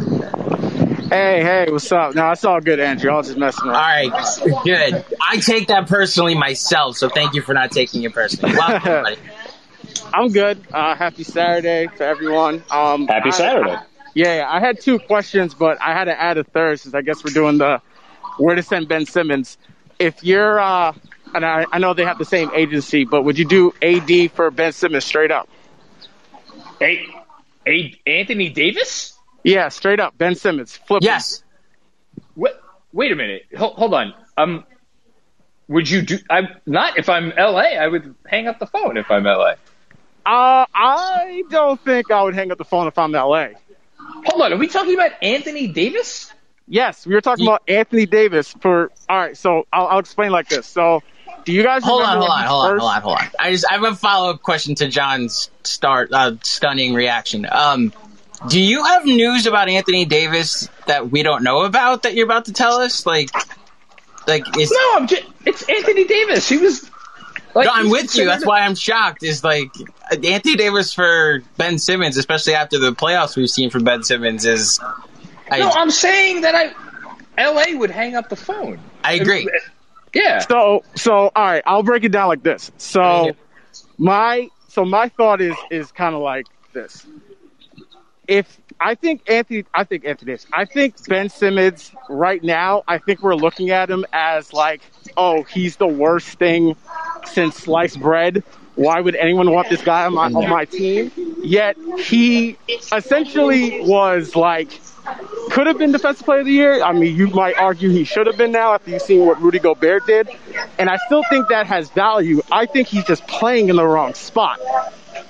Hey, 1.09 1.41
hey, 1.43 1.67
what's 1.71 1.91
up? 1.91 2.15
No, 2.15 2.31
it's 2.31 2.43
all 2.43 2.59
good, 2.59 2.79
Andrew. 2.79 3.11
I 3.11 3.15
was 3.17 3.27
just 3.27 3.39
messing 3.39 3.67
around. 3.69 3.75
All 3.75 3.81
right, 3.81 4.63
good. 4.65 5.05
I 5.21 5.37
take 5.37 5.67
that 5.67 5.87
personally 5.87 6.35
myself, 6.35 6.97
so 6.97 7.07
thank 7.07 7.33
you 7.33 7.41
for 7.41 7.53
not 7.53 7.71
taking 7.71 8.03
it 8.03 8.13
personally. 8.13 8.55
Welcome, 8.57 8.81
buddy. 9.03 9.17
I'm 10.13 10.29
good. 10.29 10.61
Uh, 10.71 10.95
happy 10.95 11.23
Saturday 11.23 11.87
to 11.97 12.03
everyone. 12.05 12.63
Um, 12.69 13.07
Happy 13.07 13.29
I- 13.29 13.31
Saturday. 13.31 13.77
Yeah, 14.13 14.45
I 14.47 14.59
had 14.59 14.79
two 14.79 14.99
questions, 14.99 15.53
but 15.53 15.81
I 15.81 15.93
had 15.93 16.05
to 16.05 16.19
add 16.19 16.37
a 16.37 16.43
third 16.43 16.79
since 16.79 16.93
I 16.93 17.01
guess 17.01 17.23
we're 17.23 17.33
doing 17.33 17.57
the 17.57 17.81
where 18.37 18.55
to 18.55 18.63
send 18.63 18.87
Ben 18.87 19.05
Simmons. 19.05 19.57
If 19.99 20.23
you're, 20.23 20.59
uh, 20.59 20.93
and 21.33 21.45
I, 21.45 21.65
I 21.71 21.79
know 21.79 21.93
they 21.93 22.05
have 22.05 22.17
the 22.17 22.25
same 22.25 22.51
agency, 22.53 23.05
but 23.05 23.23
would 23.23 23.37
you 23.37 23.45
do 23.45 23.73
AD 23.81 24.31
for 24.31 24.51
Ben 24.51 24.71
Simmons 24.71 25.05
straight 25.05 25.31
up? 25.31 25.49
Hey, 26.79 27.07
hey, 27.65 27.99
Anthony 28.05 28.49
Davis? 28.49 29.17
Yeah, 29.43 29.69
straight 29.69 29.99
up. 29.99 30.17
Ben 30.17 30.35
Simmons. 30.35 30.75
Flip. 30.75 31.03
Yes. 31.03 31.43
What? 32.35 32.61
Wait 32.91 33.11
a 33.11 33.15
minute. 33.15 33.43
Hold, 33.57 33.73
hold 33.75 33.93
on. 33.93 34.13
Um, 34.37 34.65
would 35.67 35.89
you 35.89 36.01
do? 36.01 36.19
I'm 36.29 36.47
not. 36.65 36.97
If 36.97 37.09
I'm 37.09 37.29
LA, 37.29 37.61
I 37.61 37.87
would 37.87 38.15
hang 38.25 38.47
up 38.47 38.59
the 38.59 38.67
phone. 38.67 38.97
If 38.97 39.09
I'm 39.09 39.23
LA. 39.23 39.53
Uh, 40.25 40.65
I 40.73 41.43
don't 41.49 41.79
think 41.81 42.11
I 42.11 42.23
would 42.23 42.35
hang 42.35 42.51
up 42.51 42.57
the 42.57 42.65
phone 42.65 42.87
if 42.87 42.97
I'm 42.97 43.11
LA. 43.11 43.49
Hold 44.25 44.41
on. 44.41 44.53
Are 44.53 44.57
we 44.57 44.67
talking 44.67 44.93
about 44.93 45.11
Anthony 45.21 45.67
Davis? 45.67 46.31
Yes, 46.67 47.05
we 47.05 47.13
were 47.13 47.21
talking 47.21 47.45
about 47.45 47.63
Anthony 47.67 48.05
Davis 48.05 48.53
for. 48.61 48.91
All 49.09 49.17
right, 49.17 49.37
so 49.37 49.67
I'll, 49.71 49.87
I'll 49.87 49.99
explain 49.99 50.31
like 50.31 50.47
this. 50.47 50.65
So, 50.65 51.03
do 51.43 51.51
you 51.51 51.61
guys 51.61 51.83
Hold 51.83 52.01
on, 52.01 52.17
hold 52.17 52.29
on, 52.29 52.41
he 52.41 52.47
hold 52.47 52.63
on, 52.63 52.79
hold 52.79 52.91
on, 52.91 53.01
hold 53.01 53.17
on. 53.17 53.27
I 53.37 53.51
just 53.51 53.65
I 53.69 53.73
have 53.73 53.83
a 53.83 53.95
follow 53.95 54.31
up 54.31 54.41
question 54.41 54.75
to 54.75 54.87
John's 54.87 55.51
start 55.63 56.13
uh, 56.13 56.35
stunning 56.41 56.93
reaction. 56.93 57.45
Um, 57.51 57.91
do 58.47 58.59
you 58.59 58.83
have 58.83 59.05
news 59.05 59.45
about 59.45 59.69
Anthony 59.69 60.05
Davis 60.05 60.69
that 60.87 61.09
we 61.11 61.23
don't 61.23 61.43
know 61.43 61.63
about 61.63 62.03
that 62.03 62.15
you're 62.15 62.25
about 62.25 62.45
to 62.45 62.53
tell 62.53 62.77
us? 62.77 63.05
Like, 63.05 63.29
like 64.27 64.57
is 64.57 64.71
No, 64.71 64.95
I'm 64.95 65.07
just. 65.07 65.23
It's 65.45 65.67
Anthony 65.67 66.05
Davis. 66.05 66.47
He 66.47 66.57
was. 66.57 66.89
Like, 67.55 67.67
no, 67.67 67.71
I'm 67.73 67.89
with 67.89 68.15
you. 68.15 68.25
That's 68.25 68.45
why 68.45 68.61
I'm 68.61 68.75
shocked. 68.75 69.23
Is 69.23 69.43
like 69.43 69.69
Anthony 70.11 70.55
Davis 70.55 70.93
for 70.93 71.41
Ben 71.57 71.77
Simmons, 71.77 72.17
especially 72.17 72.55
after 72.55 72.79
the 72.79 72.93
playoffs 72.93 73.35
we've 73.35 73.49
seen 73.49 73.69
from 73.69 73.83
Ben 73.83 74.03
Simmons. 74.03 74.45
Is 74.45 74.79
I, 75.51 75.59
No, 75.59 75.69
I'm 75.69 75.91
saying 75.91 76.41
that 76.41 76.55
I. 76.55 76.73
LA 77.35 77.77
would 77.77 77.89
hang 77.89 78.15
up 78.15 78.29
the 78.29 78.35
phone. 78.35 78.79
I 79.03 79.13
agree. 79.13 79.49
Yeah. 80.13 80.39
So, 80.39 80.83
so 80.95 81.31
all 81.35 81.45
right, 81.45 81.63
I'll 81.65 81.83
break 81.83 82.03
it 82.03 82.11
down 82.11 82.27
like 82.27 82.43
this. 82.43 82.71
So, 82.77 83.31
my 83.97 84.49
so 84.67 84.85
my 84.85 85.09
thought 85.09 85.41
is 85.41 85.55
is 85.71 85.91
kind 85.91 86.15
of 86.15 86.21
like 86.21 86.45
this. 86.73 87.05
If 88.27 88.59
I 88.79 88.95
think 88.95 89.29
Anthony, 89.29 89.65
I 89.73 89.83
think 89.83 90.05
Anthony, 90.05 90.31
Davis- 90.31 90.47
I 90.53 90.65
think 90.65 91.07
Ben 91.07 91.29
Simmons 91.29 91.91
right 92.09 92.43
now. 92.43 92.83
I 92.87 92.97
think 92.99 93.21
we're 93.21 93.35
looking 93.35 93.71
at 93.71 93.89
him 93.89 94.05
as 94.13 94.53
like, 94.53 94.81
oh, 95.17 95.43
he's 95.43 95.77
the 95.77 95.87
worst 95.87 96.37
thing 96.39 96.75
since 97.27 97.55
sliced 97.55 97.99
bread. 97.99 98.43
Why 98.75 98.99
would 98.99 99.15
anyone 99.15 99.51
want 99.51 99.69
this 99.69 99.83
guy 99.83 100.05
on 100.05 100.13
my 100.13 100.25
on 100.25 100.49
my 100.49 100.65
team? 100.65 101.11
Yet 101.43 101.77
he 101.99 102.57
essentially 102.91 103.81
was 103.81 104.35
like 104.35 104.69
could 105.51 105.67
have 105.67 105.77
been 105.77 105.91
defensive 105.91 106.25
player 106.25 106.39
of 106.39 106.45
the 106.45 106.51
year. 106.51 106.81
I 106.81 106.93
mean, 106.93 107.15
you 107.15 107.27
might 107.27 107.57
argue 107.57 107.89
he 107.89 108.03
should 108.03 108.27
have 108.27 108.37
been 108.37 108.51
now 108.51 108.73
after 108.73 108.91
you've 108.91 109.01
seen 109.01 109.25
what 109.25 109.41
Rudy 109.41 109.59
Gobert 109.59 110.07
did. 110.07 110.29
And 110.79 110.89
I 110.89 110.97
still 111.05 111.23
think 111.29 111.49
that 111.49 111.67
has 111.67 111.89
value. 111.89 112.41
I 112.51 112.65
think 112.65 112.87
he's 112.87 113.03
just 113.03 113.27
playing 113.27 113.69
in 113.69 113.75
the 113.75 113.85
wrong 113.85 114.13
spot. 114.13 114.59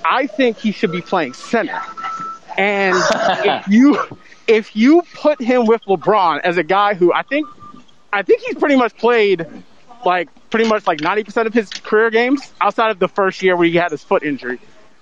I 0.04 0.26
think 0.26 0.58
he 0.58 0.72
should 0.72 0.92
be 0.92 1.00
playing 1.00 1.34
center. 1.34 1.80
And 2.56 2.96
if 3.44 3.68
you 3.68 3.98
if 4.46 4.76
you 4.76 5.02
put 5.14 5.40
him 5.40 5.66
with 5.66 5.82
LeBron 5.84 6.40
as 6.40 6.56
a 6.56 6.62
guy 6.62 6.94
who 6.94 7.12
I 7.12 7.22
think 7.22 7.48
I 8.12 8.22
think 8.22 8.42
he's 8.42 8.56
pretty 8.56 8.76
much 8.76 8.96
played 8.96 9.46
like 10.04 10.28
pretty 10.50 10.68
much 10.68 10.86
like 10.86 10.98
90% 10.98 11.46
of 11.46 11.54
his 11.54 11.70
career 11.70 12.10
games 12.10 12.52
outside 12.60 12.90
of 12.90 12.98
the 12.98 13.08
first 13.08 13.42
year 13.42 13.56
where 13.56 13.66
he 13.66 13.76
had 13.76 13.90
his 13.90 14.02
foot 14.02 14.22
injury. 14.22 14.58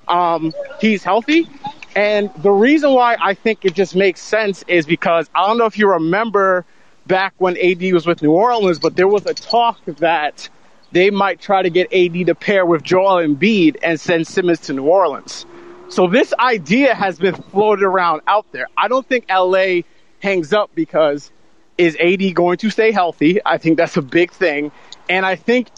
Um, 0.08 0.52
he's 0.80 1.02
healthy. 1.04 1.48
And 1.94 2.30
the 2.42 2.50
reason 2.50 2.92
why 2.92 3.16
I 3.20 3.34
think 3.34 3.64
it 3.64 3.74
just 3.74 3.94
makes 3.94 4.20
sense 4.20 4.64
is 4.66 4.86
because 4.86 5.28
I 5.34 5.46
don't 5.46 5.58
know 5.58 5.66
if 5.66 5.78
you 5.78 5.90
remember 5.90 6.64
back 7.06 7.34
when 7.38 7.56
AD 7.56 7.82
was 7.92 8.06
with 8.06 8.22
New 8.22 8.32
Orleans, 8.32 8.78
but 8.78 8.96
there 8.96 9.08
was 9.08 9.26
a 9.26 9.34
talk 9.34 9.84
that 9.86 10.48
they 10.92 11.10
might 11.10 11.40
try 11.40 11.62
to 11.62 11.70
get 11.70 11.92
AD 11.92 12.26
to 12.26 12.34
pair 12.34 12.64
with 12.64 12.82
Joel 12.82 13.26
Embiid 13.26 13.76
and 13.82 14.00
send 14.00 14.26
Simmons 14.26 14.60
to 14.60 14.72
New 14.72 14.84
Orleans. 14.84 15.46
So 15.88 16.06
this 16.06 16.32
idea 16.38 16.94
has 16.94 17.18
been 17.18 17.34
floated 17.34 17.84
around 17.84 18.22
out 18.26 18.46
there. 18.52 18.68
I 18.76 18.88
don't 18.88 19.06
think 19.06 19.26
LA 19.28 19.82
hangs 20.20 20.52
up 20.52 20.70
because 20.74 21.30
is 21.76 21.96
AD 22.00 22.34
going 22.34 22.58
to 22.58 22.70
stay 22.70 22.92
healthy? 22.92 23.40
I 23.44 23.58
think 23.58 23.76
that's 23.76 23.96
a 23.96 24.02
big 24.02 24.30
thing. 24.30 24.72
And 25.08 25.26
I 25.26 25.36
think 25.36 25.68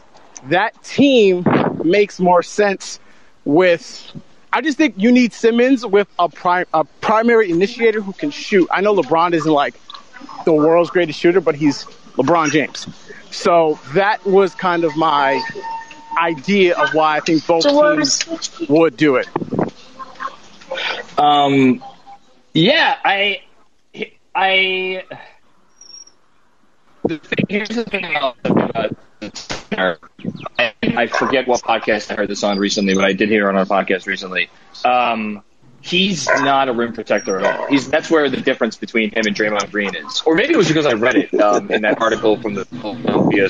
that 0.48 0.82
team 0.84 1.44
makes 1.84 2.20
more 2.20 2.42
sense 2.42 3.00
with 3.44 4.12
I 4.52 4.60
just 4.60 4.78
think 4.78 4.94
you 4.98 5.10
need 5.10 5.32
Simmons 5.32 5.84
with 5.84 6.06
a 6.18 6.28
prime 6.28 6.66
a 6.72 6.84
primary 6.84 7.50
initiator 7.50 8.00
who 8.00 8.12
can 8.12 8.30
shoot. 8.30 8.68
I 8.70 8.82
know 8.82 8.94
LeBron 8.94 9.32
isn't 9.32 9.50
like 9.50 9.74
the 10.44 10.52
world's 10.52 10.90
greatest 10.90 11.18
shooter, 11.18 11.40
but 11.40 11.56
he's 11.56 11.84
LeBron 12.16 12.50
James. 12.52 12.86
So 13.32 13.80
that 13.94 14.24
was 14.24 14.54
kind 14.54 14.84
of 14.84 14.96
my 14.96 15.42
idea 16.16 16.78
of 16.78 16.94
why 16.94 17.16
I 17.16 17.20
think 17.20 17.44
both 17.46 17.64
teams 17.64 18.68
would 18.68 18.96
do 18.96 19.16
it. 19.16 19.26
Um, 21.18 21.82
yeah, 22.52 22.96
I, 23.04 23.42
I. 24.34 25.04
The 27.04 27.18
thing, 27.18 27.44
here's 27.48 27.68
the 27.70 27.84
thing 27.84 28.04
about, 28.04 28.36
about 28.44 28.96
I, 30.56 31.06
forget 31.06 31.46
what 31.46 31.62
podcast 31.62 32.10
I 32.10 32.14
heard 32.14 32.28
this 32.28 32.42
on 32.42 32.58
recently, 32.58 32.94
but 32.94 33.04
I 33.04 33.12
did 33.12 33.28
hear 33.28 33.46
it 33.46 33.48
on 33.48 33.56
our 33.56 33.64
podcast 33.64 34.06
recently. 34.06 34.48
Um, 34.84 35.42
he's 35.80 36.26
not 36.26 36.68
a 36.68 36.72
rim 36.72 36.92
protector 36.92 37.40
at 37.40 37.44
all. 37.44 37.66
He's 37.66 37.88
that's 37.88 38.10
where 38.10 38.28
the 38.30 38.40
difference 38.40 38.76
between 38.76 39.10
him 39.10 39.26
and 39.26 39.36
Draymond 39.36 39.70
Green 39.70 39.94
is. 39.94 40.22
Or 40.24 40.34
maybe 40.34 40.54
it 40.54 40.56
was 40.56 40.68
because 40.68 40.86
I 40.86 40.92
read 40.92 41.16
it 41.16 41.34
um, 41.40 41.70
in 41.70 41.82
that 41.82 42.00
article 42.00 42.40
from 42.40 42.54
the 42.54 42.64
Philadelphia 42.64 43.48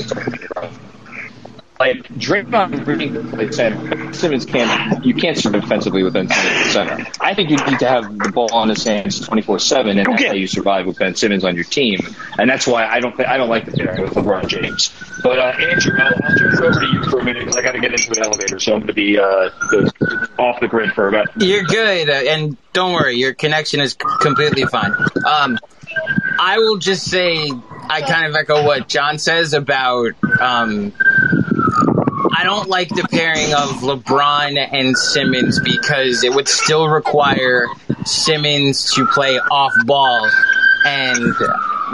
like 1.80 2.08
Draymond 2.08 2.84
Green 2.84 3.30
played 3.30 3.54
center. 3.54 4.12
Simmons 4.12 4.46
can't. 4.46 5.04
You 5.04 5.14
can't 5.14 5.36
serve 5.36 5.52
defensively 5.52 6.02
with 6.02 6.14
Ben 6.14 6.28
Simmons 6.28 6.72
center. 6.72 7.06
I 7.20 7.34
think 7.34 7.50
you 7.50 7.56
need 7.56 7.80
to 7.80 7.88
have 7.88 8.18
the 8.18 8.30
ball 8.30 8.52
on 8.52 8.68
his 8.68 8.84
hands 8.84 9.20
twenty 9.20 9.42
four 9.42 9.58
seven, 9.58 9.98
and 9.98 10.06
that's 10.06 10.24
how 10.24 10.32
you 10.32 10.46
survive 10.46 10.86
with 10.86 10.98
Ben 10.98 11.14
Simmons 11.14 11.44
on 11.44 11.54
your 11.56 11.64
team. 11.64 12.00
And 12.38 12.48
that's 12.48 12.66
why 12.66 12.86
I 12.86 13.00
don't. 13.00 13.18
I 13.20 13.36
don't 13.36 13.48
like 13.48 13.66
the 13.66 13.72
pairing 13.72 14.02
with 14.02 14.14
LeBron 14.14 14.46
James. 14.48 14.92
But 15.22 15.38
uh, 15.38 15.52
Andrew, 15.58 15.98
I'll, 15.98 16.12
I'll 16.22 16.36
turn 16.36 16.52
it 16.52 16.60
over 16.60 16.80
to 16.80 16.86
you 16.86 17.02
for 17.04 17.20
a 17.20 17.24
minute 17.24 17.40
because 17.40 17.56
I 17.56 17.62
got 17.62 17.72
to 17.72 17.80
get 17.80 17.92
into 17.92 18.12
an 18.12 18.24
elevator, 18.24 18.58
so 18.60 18.74
I'm 18.74 18.80
going 18.80 18.88
to 18.88 18.94
be 18.94 19.18
uh, 19.18 19.22
the, 19.22 20.28
off 20.38 20.60
the 20.60 20.68
grid 20.68 20.92
for 20.92 21.08
about. 21.08 21.28
You're 21.40 21.64
good, 21.64 22.08
uh, 22.08 22.30
and 22.30 22.56
don't 22.72 22.92
worry, 22.92 23.16
your 23.16 23.34
connection 23.34 23.80
is 23.80 23.96
completely 24.20 24.64
fine. 24.66 24.92
Um, 25.26 25.58
I 26.38 26.58
will 26.58 26.78
just 26.78 27.08
say 27.08 27.50
I 27.88 28.02
kind 28.02 28.26
of 28.26 28.34
echo 28.34 28.64
what 28.64 28.88
John 28.88 29.18
says 29.18 29.54
about. 29.54 30.12
Um, 30.40 30.92
I 32.36 32.42
don't 32.42 32.68
like 32.68 32.88
the 32.88 33.06
pairing 33.10 33.52
of 33.54 33.68
LeBron 33.82 34.56
and 34.72 34.96
Simmons 34.96 35.60
because 35.60 36.24
it 36.24 36.34
would 36.34 36.48
still 36.48 36.88
require 36.88 37.68
Simmons 38.04 38.92
to 38.94 39.06
play 39.06 39.38
off 39.38 39.72
ball 39.86 40.30
and 40.84 41.34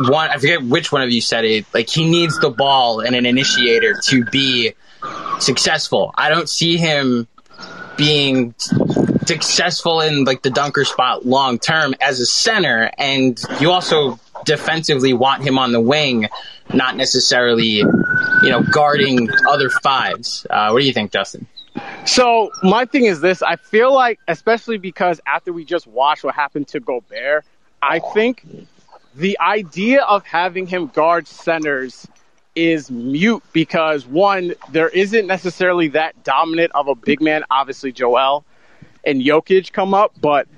one 0.09 0.31
I 0.31 0.39
forget 0.39 0.63
which 0.63 0.91
one 0.93 1.03
of 1.03 1.11
you 1.11 1.21
said 1.21 1.45
it 1.45 1.67
like 1.75 1.89
he 1.89 2.09
needs 2.09 2.39
the 2.39 2.51
ball 2.51 3.01
and 3.01 3.15
an 3.15 3.27
initiator 3.27 4.01
to 4.05 4.25
be 4.25 4.73
successful. 5.39 6.13
I 6.17 6.29
don't 6.31 6.49
see 6.49 6.77
him 6.77 7.29
being 7.97 8.55
successful 9.27 10.01
in 10.01 10.25
like 10.25 10.43
the 10.43 10.51
dunker 10.51 10.85
spot 10.85 11.27
long 11.27 11.59
term 11.59 11.95
as 12.01 12.19
a 12.19 12.27
center 12.27 12.91
and 12.97 13.41
you 13.61 13.71
also 13.71 14.19
defensively 14.45 15.13
want 15.13 15.43
him 15.43 15.59
on 15.59 15.73
the 15.73 15.81
wing 15.81 16.29
not 16.73 16.97
necessarily, 16.97 17.83
you 18.43 18.49
know, 18.49 18.63
guarding 18.63 19.29
other 19.49 19.71
fives. 19.71 20.47
Uh, 20.49 20.71
what 20.71 20.81
do 20.81 20.87
you 20.87 20.93
think, 20.93 21.13
Justin? 21.13 21.47
So 22.07 22.51
my 22.63 22.85
thing 22.85 23.05
is 23.05 23.21
this: 23.21 23.43
I 23.43 23.57
feel 23.57 23.93
like, 23.93 24.19
especially 24.29 24.79
because 24.79 25.21
after 25.27 25.53
we 25.53 25.65
just 25.65 25.87
watched 25.87 26.25
what 26.25 26.35
happened 26.35 26.69
to 26.69 26.81
Gobert, 26.81 27.45
I 27.83 28.01
think 28.01 28.47
the 29.15 29.39
idea 29.41 30.03
of 30.03 30.25
having 30.25 30.67
him 30.67 30.89
guard 30.89 31.27
centers 31.27 32.07
is 32.55 32.91
mute 32.91 33.43
because 33.53 34.07
one, 34.07 34.55
there 34.71 34.89
isn't 34.89 35.27
necessarily 35.27 35.89
that 35.89 36.23
dominant 36.25 36.73
of 36.75 36.89
a 36.89 36.95
big 36.95 37.21
man. 37.21 37.45
Obviously, 37.51 37.93
Joel 37.93 38.45
and 39.05 39.23
Jokic 39.23 39.73
come 39.73 39.95
up, 39.95 40.13
but 40.21 40.49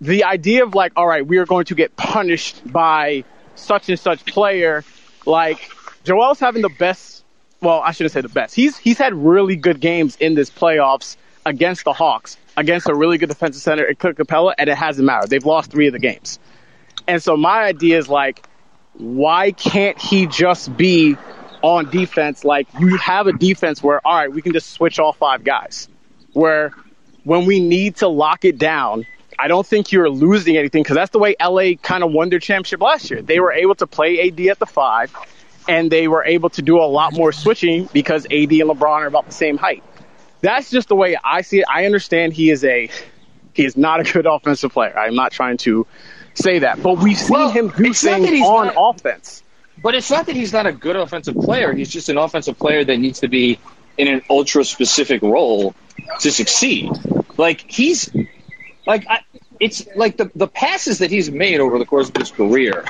the 0.00 0.24
idea 0.24 0.64
of 0.64 0.74
like, 0.74 0.92
all 0.96 1.06
right, 1.06 1.26
we 1.26 1.38
are 1.38 1.46
going 1.46 1.66
to 1.66 1.74
get 1.74 1.96
punished 1.96 2.60
by 2.70 3.24
such 3.54 3.88
and 3.88 3.98
such 3.98 4.24
player 4.26 4.84
like 5.24 5.70
Joel's 6.04 6.40
having 6.40 6.62
the 6.62 6.68
best. 6.68 7.24
Well, 7.60 7.80
I 7.80 7.92
shouldn't 7.92 8.12
say 8.12 8.20
the 8.20 8.28
best. 8.28 8.54
He's 8.54 8.76
he's 8.76 8.98
had 8.98 9.14
really 9.14 9.56
good 9.56 9.80
games 9.80 10.16
in 10.16 10.34
this 10.34 10.50
playoffs 10.50 11.16
against 11.44 11.84
the 11.84 11.92
Hawks, 11.92 12.36
against 12.56 12.88
a 12.88 12.94
really 12.94 13.18
good 13.18 13.28
defensive 13.28 13.62
center 13.62 13.84
in 13.84 13.96
Clint 13.96 14.18
Capela, 14.18 14.54
and 14.58 14.68
it 14.68 14.76
hasn't 14.76 15.06
mattered. 15.06 15.30
They've 15.30 15.44
lost 15.44 15.70
three 15.70 15.86
of 15.86 15.92
the 15.92 15.98
games. 15.98 16.38
And 17.08 17.22
so 17.22 17.36
my 17.36 17.62
idea 17.62 17.98
is 17.98 18.08
like, 18.08 18.46
why 18.94 19.52
can't 19.52 19.98
he 19.98 20.26
just 20.26 20.76
be 20.76 21.16
on 21.62 21.90
defense? 21.90 22.44
Like 22.44 22.68
you 22.78 22.96
have 22.98 23.26
a 23.26 23.32
defense 23.32 23.82
where, 23.82 24.06
all 24.06 24.14
right, 24.14 24.32
we 24.32 24.42
can 24.42 24.52
just 24.52 24.70
switch 24.70 24.98
all 24.98 25.12
five 25.12 25.44
guys. 25.44 25.88
Where 26.32 26.72
when 27.24 27.46
we 27.46 27.60
need 27.60 27.96
to 27.96 28.08
lock 28.08 28.44
it 28.44 28.58
down, 28.58 29.06
I 29.38 29.48
don't 29.48 29.66
think 29.66 29.92
you're 29.92 30.08
losing 30.10 30.56
anything 30.56 30.82
because 30.82 30.96
that's 30.96 31.10
the 31.10 31.18
way 31.18 31.36
LA 31.40 31.72
kind 31.82 32.02
of 32.04 32.12
won 32.12 32.30
their 32.30 32.38
championship 32.38 32.80
last 32.80 33.10
year. 33.10 33.22
They 33.22 33.40
were 33.40 33.52
able 33.52 33.74
to 33.76 33.86
play 33.86 34.28
AD 34.28 34.40
at 34.48 34.58
the 34.58 34.66
five, 34.66 35.12
and 35.68 35.90
they 35.90 36.08
were 36.08 36.24
able 36.24 36.50
to 36.50 36.62
do 36.62 36.78
a 36.78 36.86
lot 36.86 37.12
more 37.12 37.32
switching 37.32 37.88
because 37.92 38.24
AD 38.26 38.32
and 38.32 38.70
LeBron 38.70 39.00
are 39.00 39.06
about 39.06 39.26
the 39.26 39.32
same 39.34 39.56
height. 39.58 39.82
That's 40.40 40.70
just 40.70 40.88
the 40.88 40.96
way 40.96 41.16
I 41.22 41.42
see 41.42 41.58
it. 41.60 41.64
I 41.68 41.86
understand 41.86 42.32
he 42.32 42.50
is 42.50 42.64
a 42.64 42.88
he 43.54 43.64
is 43.64 43.76
not 43.76 44.00
a 44.00 44.12
good 44.12 44.26
offensive 44.30 44.72
player. 44.72 44.96
I'm 44.98 45.14
not 45.14 45.32
trying 45.32 45.56
to 45.58 45.86
say 46.34 46.60
that, 46.60 46.82
but 46.82 46.98
we've 46.98 47.18
seen 47.18 47.30
Well, 47.30 47.50
him 47.50 47.68
do 47.68 47.92
things 47.92 48.40
on 48.42 48.66
not- 48.66 48.74
offense. 48.76 49.42
But 49.82 49.94
it's 49.94 50.10
not 50.10 50.24
that 50.26 50.34
he's 50.36 50.54
not 50.54 50.66
a 50.66 50.72
good 50.72 50.96
offensive 50.96 51.34
player. 51.34 51.72
He's 51.74 51.90
just 51.90 52.08
an 52.08 52.16
offensive 52.16 52.58
player 52.58 52.82
that 52.84 52.96
needs 52.96 53.20
to 53.20 53.28
be 53.28 53.58
in 53.98 54.08
an 54.08 54.22
ultra 54.30 54.64
specific 54.64 55.20
role 55.22 55.74
to 56.20 56.30
succeed. 56.30 56.90
Like 57.36 57.64
he's 57.70 58.10
like 58.86 59.06
I, 59.08 59.20
it's 59.60 59.86
like 59.96 60.16
the 60.16 60.30
the 60.34 60.48
passes 60.48 60.98
that 60.98 61.10
he's 61.10 61.30
made 61.30 61.60
over 61.60 61.78
the 61.78 61.86
course 61.86 62.08
of 62.08 62.16
his 62.16 62.30
career, 62.30 62.84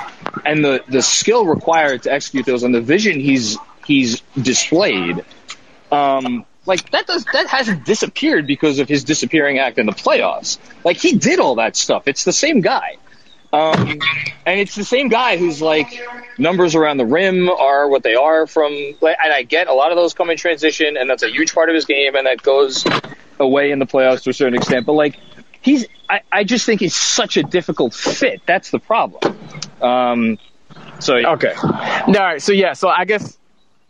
and 0.45 0.65
the 0.65 0.85
the 0.89 1.03
skill 1.03 1.47
required 1.47 2.03
to 2.05 2.13
execute 2.13 2.47
those, 2.47 2.63
and 2.63 2.75
the 2.75 2.81
vision 2.81 3.21
he's 3.21 3.57
he's 3.87 4.21
displayed. 4.41 5.25
Um, 5.91 6.45
like 6.67 6.91
that 6.91 7.07
does 7.07 7.25
that 7.33 7.47
hasn't 7.47 7.85
disappeared 7.85 8.47
because 8.47 8.79
of 8.79 8.89
his 8.89 9.05
disappearing 9.05 9.59
act 9.59 9.79
in 9.79 9.87
the 9.87 9.93
playoffs. 9.93 10.59
Like 10.85 10.97
he 10.97 11.17
did 11.17 11.41
all 11.41 11.57
that 11.57 11.77
stuff. 11.77 12.09
It's 12.09 12.25
the 12.25 12.33
same 12.33 12.61
guy. 12.61 12.97
Um, 13.53 14.01
and 14.45 14.61
it's 14.61 14.75
the 14.75 14.85
same 14.85 15.09
guy 15.09 15.37
who's 15.37 15.63
like 15.63 16.01
numbers 16.37 16.75
around 16.75 16.99
the 16.99 17.07
rim 17.07 17.49
are 17.49 17.89
what 17.89 18.03
they 18.03 18.15
are 18.15 18.47
from. 18.47 18.73
And 18.73 19.33
I 19.33 19.45
get 19.45 19.69
a 19.69 19.73
lot 19.73 19.93
of 19.93 19.97
those 19.97 20.15
come 20.15 20.31
in 20.31 20.37
transition, 20.37 20.97
and 20.97 21.09
that's 21.09 21.23
a 21.23 21.31
huge 21.31 21.55
part 21.55 21.69
of 21.69 21.75
his 21.75 21.85
game, 21.85 22.17
and 22.17 22.27
that 22.27 22.43
goes 22.43 22.85
away 23.39 23.71
in 23.71 23.79
the 23.79 23.87
playoffs 23.87 24.25
to 24.25 24.31
a 24.31 24.35
certain 24.35 24.57
extent. 24.57 24.85
But 24.85 24.95
like 24.95 25.19
he's, 25.67 25.87
I, 26.09 26.21
I 26.33 26.45
just 26.45 26.65
think 26.65 26.81
he's 26.81 26.97
such 26.97 27.37
a 27.37 27.43
difficult 27.43 27.93
fit. 27.93 28.41
That's 28.47 28.71
the 28.71 28.79
problem. 28.79 29.37
Um, 29.83 30.39
so 31.01 31.17
Okay. 31.17 31.53
All 31.55 32.13
right. 32.15 32.41
So 32.41 32.53
yeah. 32.53 32.73
So 32.73 32.89
I 32.89 33.05
guess 33.05 33.37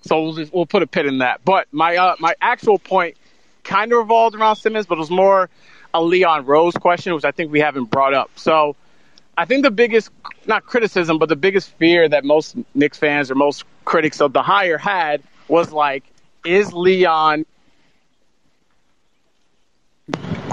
so. 0.02 0.22
We'll 0.22 0.32
just 0.34 0.52
we'll 0.52 0.66
put 0.66 0.82
a 0.82 0.86
pin 0.86 1.06
in 1.06 1.18
that. 1.18 1.44
But 1.44 1.68
my 1.72 1.96
uh, 1.96 2.16
my 2.18 2.34
actual 2.40 2.78
point 2.78 3.16
kind 3.62 3.92
of 3.92 3.98
revolved 3.98 4.34
around 4.34 4.56
Simmons, 4.56 4.86
but 4.86 4.96
it 4.96 5.00
was 5.00 5.10
more 5.10 5.48
a 5.94 6.02
Leon 6.02 6.46
Rose 6.46 6.74
question, 6.74 7.14
which 7.14 7.24
I 7.24 7.30
think 7.30 7.52
we 7.52 7.60
haven't 7.60 7.90
brought 7.90 8.14
up. 8.14 8.30
So 8.36 8.76
I 9.36 9.44
think 9.44 9.62
the 9.62 9.70
biggest 9.70 10.10
not 10.46 10.64
criticism, 10.64 11.18
but 11.18 11.28
the 11.28 11.36
biggest 11.36 11.70
fear 11.78 12.08
that 12.08 12.24
most 12.24 12.56
Knicks 12.74 12.98
fans 12.98 13.30
or 13.30 13.34
most 13.34 13.64
critics 13.84 14.20
of 14.20 14.32
the 14.32 14.42
hire 14.42 14.78
had 14.78 15.22
was 15.48 15.72
like, 15.72 16.04
is 16.44 16.72
Leon 16.72 17.46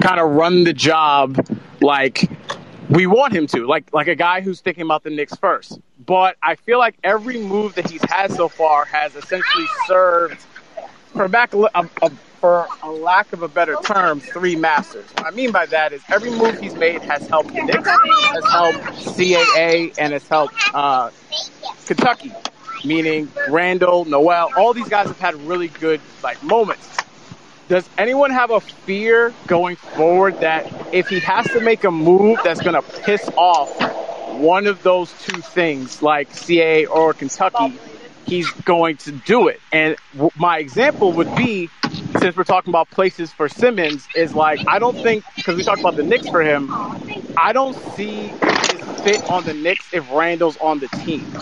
kind 0.03 0.19
of 0.19 0.31
run 0.31 0.65
the 0.65 0.73
job 0.73 1.47
like 1.81 2.29
we 2.89 3.07
want 3.07 3.33
him 3.33 3.47
to, 3.47 3.65
like 3.65 3.91
like 3.93 4.07
a 4.07 4.15
guy 4.15 4.41
who's 4.41 4.59
thinking 4.59 4.83
about 4.83 5.03
the 5.03 5.09
Knicks 5.09 5.35
first. 5.37 5.79
But 6.05 6.35
I 6.43 6.55
feel 6.55 6.77
like 6.77 6.95
every 7.03 7.39
move 7.39 7.75
that 7.75 7.89
he's 7.89 8.03
had 8.03 8.31
so 8.31 8.49
far 8.49 8.83
has 8.85 9.15
essentially 9.15 9.65
served, 9.87 10.37
for 11.13 11.29
back 11.29 11.53
a, 11.53 11.69
a, 12.01 12.09
for 12.41 12.67
a 12.83 12.91
lack 12.91 13.31
of 13.31 13.41
a 13.41 13.47
better 13.47 13.77
term, 13.85 14.19
three 14.19 14.57
masters. 14.57 15.05
What 15.15 15.27
I 15.27 15.31
mean 15.31 15.51
by 15.51 15.65
that 15.67 15.93
is 15.93 16.01
every 16.09 16.31
move 16.31 16.59
he's 16.59 16.75
made 16.75 17.01
has 17.03 17.25
helped 17.29 17.53
the 17.53 17.63
Knicks, 17.63 17.87
has 17.87 18.51
helped 18.51 18.79
CAA, 19.17 19.95
and 19.97 20.11
has 20.11 20.27
helped 20.27 20.55
uh, 20.73 21.11
Kentucky. 21.85 22.33
Meaning 22.85 23.31
Randle, 23.47 24.03
Noel, 24.03 24.49
all 24.57 24.73
these 24.73 24.89
guys 24.89 25.07
have 25.07 25.17
had 25.17 25.35
really 25.47 25.69
good 25.69 26.01
like 26.21 26.43
moments 26.43 26.93
does 27.67 27.89
anyone 27.97 28.31
have 28.31 28.51
a 28.51 28.59
fear 28.59 29.33
going 29.47 29.75
forward 29.75 30.39
that 30.41 30.93
if 30.93 31.07
he 31.07 31.19
has 31.21 31.45
to 31.51 31.61
make 31.61 31.83
a 31.83 31.91
move 31.91 32.39
that's 32.43 32.61
going 32.61 32.75
to 32.75 32.81
piss 32.81 33.29
off 33.37 33.69
one 34.33 34.67
of 34.67 34.83
those 34.83 35.13
two 35.23 35.41
things, 35.41 36.01
like 36.01 36.33
CA 36.33 36.85
or 36.85 37.13
Kentucky, 37.13 37.79
he's 38.25 38.51
going 38.51 38.97
to 38.97 39.11
do 39.11 39.47
it? 39.47 39.61
And 39.71 39.95
my 40.35 40.57
example 40.59 41.13
would 41.13 41.33
be 41.35 41.69
since 42.23 42.37
we're 42.37 42.45
talking 42.45 42.71
about 42.71 42.89
places 42.89 43.33
for 43.33 43.49
Simmons, 43.49 44.07
is 44.15 44.33
like 44.33 44.61
I 44.65 44.79
don't 44.79 44.97
think 44.97 45.25
because 45.35 45.57
we 45.57 45.63
talked 45.63 45.81
about 45.81 45.97
the 45.97 46.03
Knicks 46.03 46.29
for 46.29 46.41
him. 46.41 46.71
I 47.35 47.51
don't 47.51 47.75
see 47.75 48.37
his 48.71 48.81
fit 49.03 49.21
on 49.27 49.43
the 49.43 49.53
Knicks 49.53 49.89
if 49.91 50.09
Randle's 50.09 50.55
on 50.61 50.79
the 50.79 50.87
team. 50.87 51.33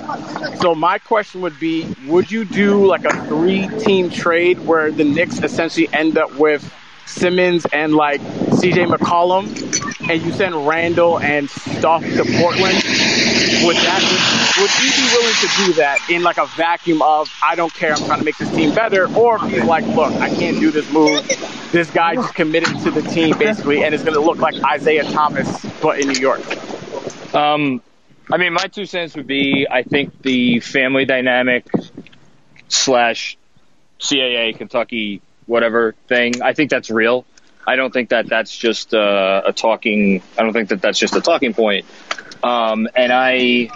So 0.56 0.74
my 0.74 0.98
question 0.98 1.42
would 1.42 1.60
be: 1.60 1.88
Would 2.08 2.32
you 2.32 2.46
do 2.46 2.88
like 2.88 3.06
a 3.06 3.14
three-team 3.28 4.10
trade 4.10 4.60
where 4.60 4.92
the 4.92 5.04
Knicks 5.04 5.40
essentially 5.44 5.88
end 5.94 6.18
up 6.18 6.32
with 6.34 6.64
Simmons 7.12 7.66
and 7.72 7.94
like 7.94 8.22
CJ 8.22 8.88
McCollum, 8.88 10.10
and 10.10 10.22
you 10.22 10.32
send 10.32 10.68
Randle 10.68 11.20
and 11.20 11.50
stuff 11.50 12.04
to 12.04 12.26
Portland? 12.40 12.76
Would 13.64 13.76
that 13.78 14.56
would 14.60 14.70
he 14.72 14.90
be 14.90 15.08
willing 15.14 15.36
to 15.36 15.66
do 15.66 15.74
that 15.74 16.00
in 16.10 16.24
like 16.24 16.38
a 16.38 16.46
vacuum 16.48 17.02
of 17.02 17.32
I 17.44 17.56
don't 17.56 17.74
care, 17.74 17.94
I'm 17.94 18.04
trying 18.06 18.20
to 18.20 18.26
make 18.26 18.38
this 18.38 18.50
team 18.52 18.74
better, 18.74 19.14
or 19.16 19.40
he's 19.48 19.64
like, 19.64 19.86
look, 19.88 20.14
I 20.14 20.30
can't 20.30 20.60
do 20.60 20.72
this 20.72 20.92
move. 20.92 21.28
This 21.72 21.90
guy 21.92 22.16
just 22.16 22.34
committed 22.34 22.80
to 22.84 22.92
the 22.92 23.02
team 23.02 23.38
basically, 23.38 23.84
and 23.84 23.94
it's 23.94 24.04
going 24.04 24.16
to 24.16 24.22
look 24.22 24.38
like 24.38 24.56
Isaiah 24.64 25.04
Thomas, 25.04 25.66
but 25.82 26.00
in 26.00 26.08
New 26.08 26.20
York. 26.20 26.42
Um, 27.34 27.82
I 28.32 28.38
mean, 28.38 28.54
my 28.54 28.68
two 28.68 28.86
cents 28.86 29.16
would 29.16 29.28
be 29.28 29.68
I 29.70 29.84
think 29.84 30.22
the 30.22 30.60
family 30.60 31.06
dynamic 31.06 31.68
slash 32.68 33.38
CAA 34.00 34.58
Kentucky 34.58 35.22
whatever 35.52 35.94
thing. 36.08 36.42
I 36.42 36.54
think 36.54 36.72
that's 36.72 36.90
real. 36.90 37.26
I 37.68 37.76
don't 37.76 37.94
think 37.94 38.10
that 38.10 38.28
that's 38.28 38.58
just 38.58 38.94
uh, 38.94 39.42
a 39.46 39.54
talking. 39.54 40.24
I 40.38 40.44
don't 40.44 40.54
think 40.54 40.70
that 40.70 40.82
that's 40.82 40.98
just 40.98 41.16
a 41.16 41.22
talking 41.22 41.54
point. 41.54 41.86
Um, 42.42 42.88
and 42.96 43.12
I, 43.12 43.70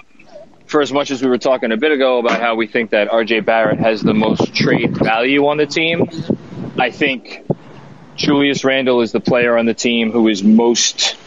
for 0.66 0.82
as 0.82 0.92
much 0.92 1.12
as 1.12 1.22
we 1.22 1.30
were 1.30 1.38
talking 1.38 1.72
a 1.72 1.78
bit 1.78 1.92
ago 1.92 2.18
about 2.18 2.40
how 2.40 2.56
we 2.56 2.66
think 2.66 2.92
that 2.92 3.10
RJ 3.10 3.46
Barrett 3.46 3.80
has 3.80 4.02
the 4.02 4.14
most 4.14 4.56
trade 4.56 4.98
value 4.98 5.46
on 5.46 5.58
the 5.58 5.68
team, 5.68 6.10
I 6.80 6.90
think 6.90 7.46
Julius 8.16 8.64
Randle 8.64 9.02
is 9.02 9.12
the 9.12 9.20
player 9.20 9.58
on 9.58 9.66
the 9.66 9.76
team 9.76 10.12
who 10.12 10.28
is 10.30 10.44
most, 10.44 11.18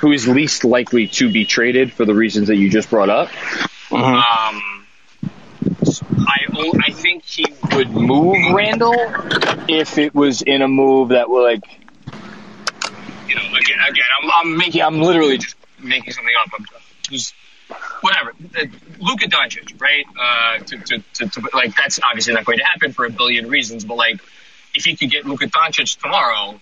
who 0.00 0.12
is 0.12 0.28
least 0.28 0.64
likely 0.64 1.06
to 1.06 1.32
be 1.32 1.46
traded 1.46 1.92
for 1.92 2.04
the 2.04 2.14
reasons 2.14 2.48
that 2.48 2.56
you 2.56 2.68
just 2.68 2.90
brought 2.90 3.08
up. 3.08 3.30
Um, 3.90 4.77
I 6.26 6.80
I 6.86 6.92
think 6.92 7.24
he 7.24 7.44
would 7.74 7.90
move 7.90 8.36
Randle 8.52 8.94
if 9.68 9.98
it 9.98 10.14
was 10.14 10.42
in 10.42 10.62
a 10.62 10.68
move 10.68 11.10
that 11.10 11.28
would 11.28 11.42
like, 11.42 11.64
you 13.28 13.34
know, 13.34 13.42
again, 13.42 13.78
again, 13.88 14.04
I'm, 14.22 14.30
I'm 14.34 14.56
making, 14.56 14.82
I'm 14.82 15.00
literally 15.00 15.38
just 15.38 15.56
making 15.78 16.12
something 16.12 16.34
up. 16.42 16.50
I'm 16.58 16.66
just 17.02 17.34
whatever. 18.00 18.30
Uh, 18.30 18.64
Luka 18.98 19.26
Doncic, 19.26 19.80
right? 19.80 20.04
Uh, 20.18 20.58
to, 20.58 20.78
to, 20.78 20.98
to, 21.14 21.28
to, 21.28 21.48
like 21.54 21.76
that's 21.76 22.00
obviously 22.02 22.34
not 22.34 22.44
going 22.44 22.58
to 22.58 22.64
happen 22.64 22.92
for 22.92 23.04
a 23.04 23.10
billion 23.10 23.48
reasons, 23.48 23.84
but 23.84 23.96
like 23.96 24.20
if 24.74 24.84
he 24.84 24.96
could 24.96 25.10
get 25.10 25.26
Luka 25.26 25.46
Doncic 25.46 26.00
tomorrow, 26.00 26.60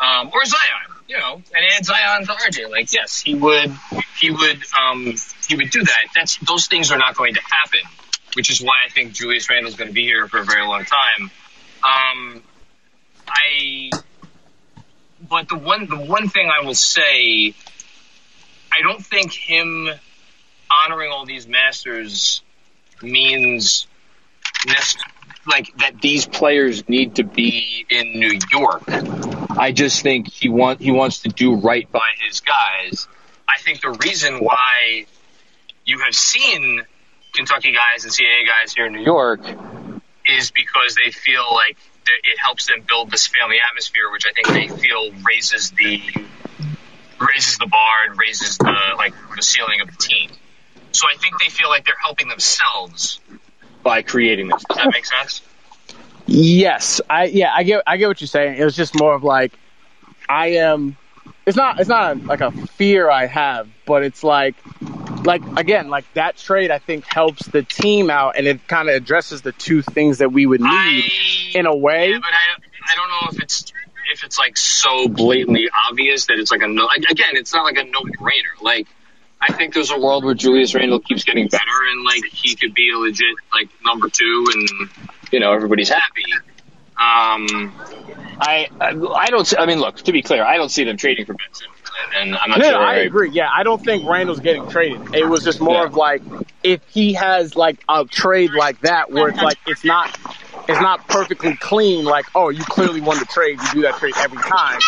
um, 0.00 0.30
or 0.32 0.44
Zion, 0.44 0.96
you 1.08 1.18
know, 1.18 1.34
and 1.34 1.66
add 1.76 1.84
Zion 1.84 2.26
to 2.26 2.32
RJ, 2.32 2.70
like 2.70 2.92
yes, 2.92 3.20
he 3.20 3.34
would, 3.34 3.72
he 4.18 4.30
would, 4.30 4.62
um, 4.78 5.14
he 5.48 5.56
would 5.56 5.70
do 5.70 5.82
that. 5.82 6.04
That's 6.14 6.36
those 6.38 6.66
things 6.66 6.90
are 6.90 6.98
not 6.98 7.16
going 7.16 7.34
to 7.34 7.40
happen 7.40 7.80
which 8.34 8.50
is 8.50 8.60
why 8.60 8.74
I 8.86 8.90
think 8.90 9.12
Julius 9.12 9.48
Randle 9.48 9.70
is 9.70 9.76
going 9.76 9.88
to 9.88 9.94
be 9.94 10.04
here 10.04 10.26
for 10.28 10.38
a 10.38 10.44
very 10.44 10.66
long 10.66 10.84
time. 10.84 11.30
Um, 11.82 12.42
I, 13.28 13.90
but 15.28 15.48
the 15.48 15.56
one 15.56 15.86
the 15.86 15.98
one 15.98 16.28
thing 16.28 16.48
I 16.48 16.64
will 16.64 16.74
say, 16.74 17.54
I 18.72 18.82
don't 18.82 19.04
think 19.04 19.32
him 19.32 19.88
honoring 20.70 21.10
all 21.12 21.26
these 21.26 21.46
masters 21.46 22.42
means 23.02 23.86
like 25.46 25.76
that 25.78 26.00
these 26.00 26.26
players 26.26 26.88
need 26.88 27.16
to 27.16 27.24
be 27.24 27.86
in 27.88 28.18
New 28.18 28.38
York. 28.50 28.84
I 29.50 29.72
just 29.72 30.02
think 30.02 30.28
he 30.28 30.48
want 30.48 30.80
he 30.80 30.90
wants 30.90 31.20
to 31.20 31.28
do 31.28 31.54
right 31.54 31.90
by 31.90 32.08
his 32.26 32.40
guys. 32.40 33.06
I 33.48 33.60
think 33.60 33.80
the 33.80 33.90
reason 33.90 34.42
why 34.42 35.06
you 35.84 36.00
have 36.00 36.14
seen 36.14 36.82
Kentucky 37.34 37.72
guys 37.72 38.04
and 38.04 38.12
CAA 38.12 38.46
guys 38.46 38.72
here 38.72 38.86
in 38.86 38.92
New 38.92 39.02
York 39.02 39.40
is 40.26 40.50
because 40.50 40.96
they 41.04 41.10
feel 41.10 41.44
like 41.52 41.76
it 42.06 42.38
helps 42.38 42.66
them 42.66 42.84
build 42.86 43.10
this 43.10 43.26
family 43.26 43.56
atmosphere, 43.68 44.10
which 44.12 44.24
I 44.26 44.32
think 44.32 44.48
they 44.48 44.76
feel 44.76 45.10
raises 45.26 45.70
the 45.70 46.00
raises 47.20 47.58
the 47.58 47.66
bar 47.66 48.06
and 48.08 48.18
raises 48.18 48.58
the 48.58 48.76
like 48.96 49.14
the 49.36 49.42
ceiling 49.42 49.80
of 49.80 49.90
the 49.90 49.96
team. 49.96 50.30
So 50.92 51.06
I 51.12 51.16
think 51.16 51.40
they 51.40 51.50
feel 51.50 51.68
like 51.68 51.84
they're 51.84 51.94
helping 52.02 52.28
themselves 52.28 53.20
by 53.82 54.02
creating 54.02 54.48
this. 54.48 54.62
Does 54.64 54.76
that 54.76 54.90
make 54.92 55.04
sense? 55.04 55.42
Yes, 56.26 57.00
I 57.08 57.24
yeah, 57.24 57.52
I 57.54 57.64
get 57.64 57.82
I 57.86 57.96
get 57.96 58.08
what 58.08 58.20
you're 58.20 58.28
saying. 58.28 58.58
It 58.58 58.64
was 58.64 58.76
just 58.76 58.98
more 58.98 59.14
of 59.14 59.24
like 59.24 59.52
I 60.28 60.48
am. 60.58 60.96
It's 61.46 61.56
not 61.56 61.80
it's 61.80 61.88
not 61.88 62.24
like 62.24 62.40
a 62.40 62.50
fear 62.50 63.10
I 63.10 63.26
have, 63.26 63.68
but 63.86 64.02
it's 64.02 64.22
like 64.22 64.54
like 65.24 65.42
again, 65.56 65.88
like 65.88 66.04
that 66.14 66.36
trade 66.36 66.70
I 66.70 66.78
think 66.78 67.04
helps 67.06 67.46
the 67.46 67.62
team 67.62 68.10
out 68.10 68.36
and 68.36 68.46
it 68.46 68.66
kind 68.66 68.88
of 68.88 68.94
addresses 68.94 69.42
the 69.42 69.52
two 69.52 69.82
things 69.82 70.18
that 70.18 70.32
we 70.32 70.46
would 70.46 70.60
need 70.60 70.68
I, 70.68 71.10
in 71.54 71.66
a 71.66 71.74
way. 71.74 72.10
Yeah, 72.10 72.18
but 72.18 72.32
I, 72.32 72.92
I 72.92 72.94
don't 72.96 73.08
know 73.08 73.36
if 73.36 73.42
it's 73.42 73.72
if 74.12 74.24
it's 74.24 74.38
like 74.38 74.56
so 74.56 75.08
blatantly 75.08 75.68
obvious 75.88 76.26
that 76.26 76.38
it's 76.38 76.50
like 76.50 76.62
a 76.62 76.68
no. 76.68 76.88
Again, 77.10 77.30
it's 77.32 77.52
not 77.52 77.64
like 77.64 77.78
a 77.78 77.84
no 77.84 78.00
brainer. 78.00 78.62
Like 78.62 78.86
I 79.40 79.52
think 79.52 79.74
there's 79.74 79.90
a 79.90 79.98
world 79.98 80.24
where 80.24 80.34
Julius 80.34 80.74
Randle 80.74 81.00
keeps 81.00 81.24
getting 81.24 81.48
better 81.48 81.64
and 81.90 82.04
like 82.04 82.24
he 82.24 82.54
could 82.54 82.74
be 82.74 82.90
a 82.92 82.98
legit 82.98 83.34
like 83.52 83.68
number 83.84 84.08
two 84.08 84.46
and 84.52 84.90
you 85.32 85.40
know 85.40 85.52
everybody's 85.52 85.88
happy. 85.88 86.32
Um, 86.96 87.72
I 88.40 88.68
I 88.80 89.26
don't. 89.30 89.58
I 89.58 89.66
mean, 89.66 89.80
look. 89.80 89.96
To 89.96 90.12
be 90.12 90.22
clear, 90.22 90.44
I 90.44 90.56
don't 90.56 90.70
see 90.70 90.84
them 90.84 90.96
trading 90.96 91.26
for 91.26 91.34
Benson 91.34 91.73
and 92.16 92.36
I'm 92.36 92.50
not 92.50 92.58
no, 92.58 92.70
sure. 92.70 92.78
I 92.78 92.96
agree. 92.96 93.30
Yeah, 93.30 93.48
I 93.52 93.62
don't 93.62 93.82
think 93.82 94.08
Randle's 94.08 94.40
getting 94.40 94.68
traded. 94.68 95.14
It 95.14 95.26
was 95.26 95.44
just 95.44 95.60
more 95.60 95.82
yeah. 95.82 95.86
of 95.86 95.94
like 95.94 96.22
if 96.62 96.80
he 96.88 97.14
has 97.14 97.56
like 97.56 97.82
a 97.88 98.04
trade 98.04 98.52
like 98.52 98.80
that 98.80 99.10
where 99.10 99.28
it's 99.28 99.40
like 99.40 99.58
it's 99.66 99.84
not 99.84 100.18
it's 100.68 100.80
not 100.80 101.06
perfectly 101.08 101.56
clean. 101.56 102.04
Like 102.04 102.26
oh, 102.34 102.48
you 102.48 102.64
clearly 102.64 103.00
won 103.00 103.18
the 103.18 103.26
trade. 103.26 103.58
You 103.60 103.72
do 103.72 103.82
that 103.82 103.96
trade 103.96 104.14
every 104.16 104.38
time. 104.38 104.80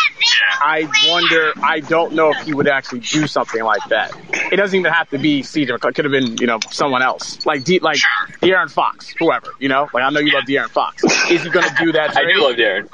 I 0.60 0.88
wonder. 1.08 1.52
I 1.62 1.80
don't 1.80 2.14
know 2.14 2.30
if 2.30 2.38
he 2.46 2.54
would 2.54 2.68
actually 2.68 3.00
do 3.00 3.26
something 3.26 3.62
like 3.62 3.82
that. 3.88 4.12
It 4.52 4.56
doesn't 4.56 4.78
even 4.78 4.92
have 4.92 5.10
to 5.10 5.18
be 5.18 5.42
CJ. 5.42 5.70
It 5.70 5.80
could 5.80 6.04
have 6.04 6.12
been 6.12 6.36
you 6.38 6.46
know 6.46 6.58
someone 6.70 7.02
else 7.02 7.44
like 7.46 7.64
D, 7.64 7.78
like 7.80 7.98
De'Aaron 8.40 8.70
Fox, 8.70 9.14
whoever. 9.18 9.52
You 9.58 9.68
know, 9.68 9.88
like 9.92 10.02
I 10.02 10.10
know 10.10 10.20
you 10.20 10.32
love 10.32 10.44
De'Aaron 10.44 10.70
Fox. 10.70 11.04
Is 11.30 11.42
he 11.42 11.50
going 11.50 11.68
to 11.68 11.74
do 11.78 11.92
that? 11.92 12.12
Trade? 12.12 12.26
I 12.30 12.32
do 12.32 12.42
love 12.42 12.56
De'Aaron. 12.56 12.88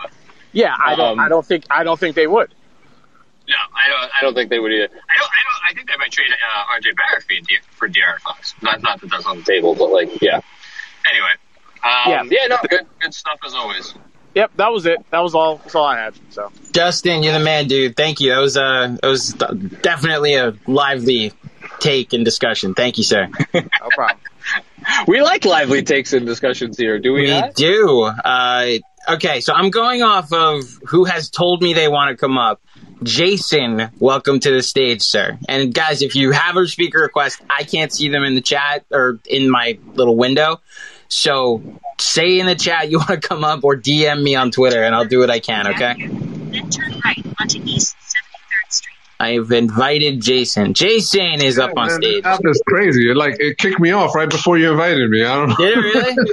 Yeah, 0.52 0.74
I 0.78 0.94
don't. 0.96 1.12
Um, 1.12 1.20
I 1.20 1.28
don't 1.28 1.44
think. 1.44 1.64
I 1.70 1.84
don't 1.84 1.98
think 1.98 2.14
they 2.14 2.26
would. 2.26 2.52
No, 3.52 3.58
I 3.76 3.88
don't. 3.88 4.10
I 4.16 4.22
don't 4.22 4.34
think 4.34 4.48
they 4.48 4.58
would 4.58 4.72
either. 4.72 4.88
I 4.88 5.18
don't. 5.18 5.28
I 5.28 5.42
don't. 5.44 5.70
I 5.70 5.74
think 5.74 5.88
they 5.88 5.96
might 5.98 6.10
trade 6.10 6.30
uh, 6.32 6.74
RJ 6.74 6.96
Barrett 6.96 7.64
for 7.72 7.88
De'Aaron 7.88 8.20
Fox. 8.20 8.54
Not 8.62 8.80
not 8.82 9.00
that 9.00 9.10
that's 9.10 9.26
on 9.26 9.38
the 9.38 9.44
table, 9.44 9.74
but 9.74 9.90
like, 9.90 10.22
yeah. 10.22 10.40
Anyway, 11.10 11.34
um, 11.84 12.06
yeah, 12.06 12.22
yeah, 12.30 12.46
no, 12.48 12.56
good, 12.68 12.86
good 13.00 13.12
stuff 13.12 13.38
as 13.44 13.54
always. 13.54 13.94
Yep, 14.34 14.52
that 14.56 14.72
was 14.72 14.86
it. 14.86 15.04
That 15.10 15.20
was 15.20 15.34
all. 15.34 15.58
That's 15.58 15.74
all 15.74 15.84
I 15.84 15.98
had. 15.98 16.14
So, 16.30 16.50
Justin, 16.72 17.22
you're 17.22 17.34
the 17.34 17.44
man, 17.44 17.68
dude. 17.68 17.96
Thank 17.96 18.20
you. 18.20 18.30
That 18.30 18.38
was 18.38 18.56
uh, 18.56 18.96
that 19.02 19.06
was 19.06 19.34
definitely 19.82 20.34
a 20.34 20.54
lively 20.66 21.32
take 21.80 22.14
and 22.14 22.24
discussion. 22.24 22.74
Thank 22.74 22.96
you, 22.96 23.04
sir. 23.04 23.28
no 23.54 23.62
problem. 23.90 24.18
we 25.06 25.20
like 25.20 25.44
lively 25.44 25.82
takes 25.82 26.12
and 26.12 26.24
discussions 26.24 26.78
here, 26.78 26.98
do 26.98 27.12
we? 27.12 27.22
We 27.22 27.40
not? 27.40 27.54
do. 27.54 28.02
Uh, 28.02 28.66
okay, 29.10 29.40
so 29.40 29.52
I'm 29.52 29.70
going 29.70 30.02
off 30.02 30.32
of 30.32 30.64
who 30.86 31.04
has 31.04 31.28
told 31.28 31.62
me 31.62 31.74
they 31.74 31.88
want 31.88 32.10
to 32.10 32.16
come 32.16 32.38
up. 32.38 32.62
Jason, 33.02 33.90
welcome 33.98 34.40
to 34.40 34.50
the 34.50 34.62
stage, 34.62 35.02
sir. 35.02 35.38
And 35.48 35.72
guys, 35.74 36.02
if 36.02 36.14
you 36.14 36.30
have 36.32 36.56
a 36.56 36.66
speaker 36.66 37.00
request, 37.00 37.40
I 37.50 37.64
can't 37.64 37.92
see 37.92 38.08
them 38.08 38.22
in 38.24 38.34
the 38.34 38.40
chat 38.40 38.84
or 38.90 39.18
in 39.28 39.50
my 39.50 39.78
little 39.94 40.16
window. 40.16 40.60
So 41.08 41.62
say 41.98 42.38
in 42.40 42.46
the 42.46 42.54
chat 42.54 42.90
you 42.90 42.98
want 43.08 43.10
to 43.10 43.20
come 43.20 43.44
up 43.44 43.64
or 43.64 43.76
DM 43.76 44.22
me 44.22 44.34
on 44.34 44.50
Twitter 44.50 44.82
and 44.82 44.94
I'll 44.94 45.04
do 45.04 45.18
what 45.18 45.30
I 45.30 45.40
can, 45.40 45.66
okay? 45.68 45.94
Then 46.06 46.70
turn 46.70 47.00
right 47.04 47.24
onto 47.40 47.60
East 47.64 47.96
73rd 47.96 48.72
Street. 48.72 48.96
I've 49.20 49.50
invited 49.52 50.20
Jason. 50.20 50.74
Jason 50.74 51.42
is 51.42 51.58
up 51.58 51.72
on 51.76 51.90
stage. 51.90 52.22
That's 52.22 52.62
crazy. 52.66 53.10
It, 53.10 53.16
like 53.16 53.36
it 53.40 53.58
kicked 53.58 53.80
me 53.80 53.90
off 53.92 54.14
right 54.14 54.28
before 54.28 54.58
you 54.58 54.70
invited 54.70 55.08
me. 55.10 55.24
I 55.24 55.34
don't 55.36 55.48
know. 55.50 55.56
Did 55.56 55.78
it 55.78 55.80
really? 55.80 56.32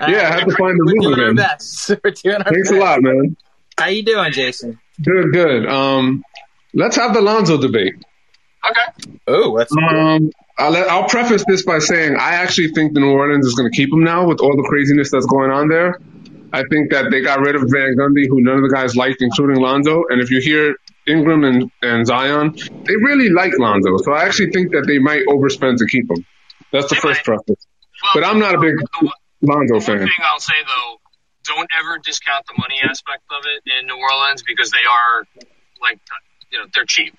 yeah, 0.12 0.28
I 0.30 0.32
had 0.40 0.48
to 0.48 0.56
find 0.56 0.78
the 0.78 0.84
We're 0.84 0.94
move 0.94 1.02
doing 1.02 1.20
our 1.20 1.24
again. 1.30 1.36
best. 1.36 1.90
We're 2.04 2.10
doing 2.10 2.36
our 2.36 2.44
Thanks 2.44 2.70
best. 2.70 2.80
a 2.80 2.84
lot, 2.84 3.02
man. 3.02 3.36
How 3.78 3.86
you 3.86 4.02
doing, 4.04 4.32
Jason? 4.32 4.78
Good, 5.02 5.32
good. 5.32 5.66
Um, 5.66 6.22
let's 6.74 6.96
have 6.96 7.14
the 7.14 7.20
Lonzo 7.20 7.60
debate. 7.60 7.94
Okay. 8.64 9.16
Oh, 9.26 9.56
that's 9.58 9.72
Um, 9.76 10.30
I'll, 10.58 10.70
let, 10.70 10.88
I'll 10.88 11.08
preface 11.08 11.44
this 11.46 11.64
by 11.64 11.78
saying 11.80 12.16
I 12.16 12.34
actually 12.34 12.68
think 12.68 12.94
the 12.94 13.00
New 13.00 13.10
Orleans 13.10 13.46
is 13.46 13.54
going 13.54 13.70
to 13.70 13.76
keep 13.76 13.92
him 13.92 14.04
now 14.04 14.26
with 14.26 14.40
all 14.40 14.56
the 14.56 14.62
craziness 14.68 15.10
that's 15.10 15.26
going 15.26 15.50
on 15.50 15.68
there. 15.68 15.98
I 16.52 16.62
think 16.70 16.90
that 16.92 17.10
they 17.10 17.22
got 17.22 17.40
rid 17.40 17.56
of 17.56 17.62
Van 17.62 17.96
Gundy, 17.98 18.28
who 18.28 18.40
none 18.42 18.56
of 18.56 18.62
the 18.62 18.68
guys 18.72 18.94
liked, 18.94 19.22
including 19.22 19.56
Lonzo. 19.60 20.04
And 20.10 20.20
if 20.20 20.30
you 20.30 20.40
hear 20.40 20.76
Ingram 21.08 21.44
and, 21.44 21.70
and 21.80 22.06
Zion, 22.06 22.54
they 22.84 22.94
really 22.94 23.30
like 23.30 23.52
Lonzo. 23.58 23.96
So 23.96 24.12
I 24.12 24.24
actually 24.24 24.50
think 24.50 24.72
that 24.72 24.84
they 24.86 24.98
might 24.98 25.24
overspend 25.26 25.78
to 25.78 25.86
keep 25.86 26.10
him. 26.10 26.24
That's 26.70 26.88
the 26.88 26.94
first 26.96 27.24
preface. 27.24 27.66
But 28.14 28.24
I'm 28.24 28.38
not 28.38 28.54
a 28.54 28.58
big 28.60 28.74
Lonzo 29.40 29.74
One 29.74 29.80
fan. 29.80 29.98
thing 29.98 30.08
I'll 30.22 30.38
say 30.40 30.54
though, 30.66 30.98
don't 31.54 31.68
ever 31.78 31.98
discount 31.98 32.46
the 32.46 32.54
money 32.58 32.80
aspect 32.82 33.22
of 33.30 33.44
it 33.44 33.62
in 33.78 33.86
New 33.86 33.96
Orleans 33.96 34.42
because 34.42 34.70
they 34.70 34.86
are 34.88 35.26
like 35.80 36.00
you 36.50 36.58
know 36.58 36.66
they're 36.74 36.84
cheap. 36.84 37.14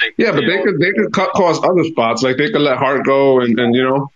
They, 0.00 0.24
Yeah, 0.24 0.32
but 0.32 0.42
they 0.42 0.56
know, 0.56 0.64
could 0.64 0.80
they 0.80 0.92
could 0.92 1.12
cut 1.12 1.32
cost 1.32 1.64
other 1.64 1.84
spots. 1.84 2.22
Like 2.22 2.36
they 2.36 2.50
could 2.50 2.62
let 2.62 2.78
Hart 2.78 3.04
go, 3.04 3.40
and, 3.40 3.58
and 3.58 3.74
you 3.74 3.82
know, 3.82 4.08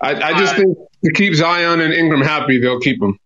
I 0.00 0.14
I 0.14 0.32
uh, 0.32 0.38
just 0.38 0.56
think 0.56 0.76
to 1.04 1.12
keep 1.12 1.34
Zion 1.34 1.80
and 1.80 1.92
Ingram 1.92 2.22
happy, 2.22 2.60
they'll 2.60 2.80
keep 2.80 3.00
them. 3.00 3.18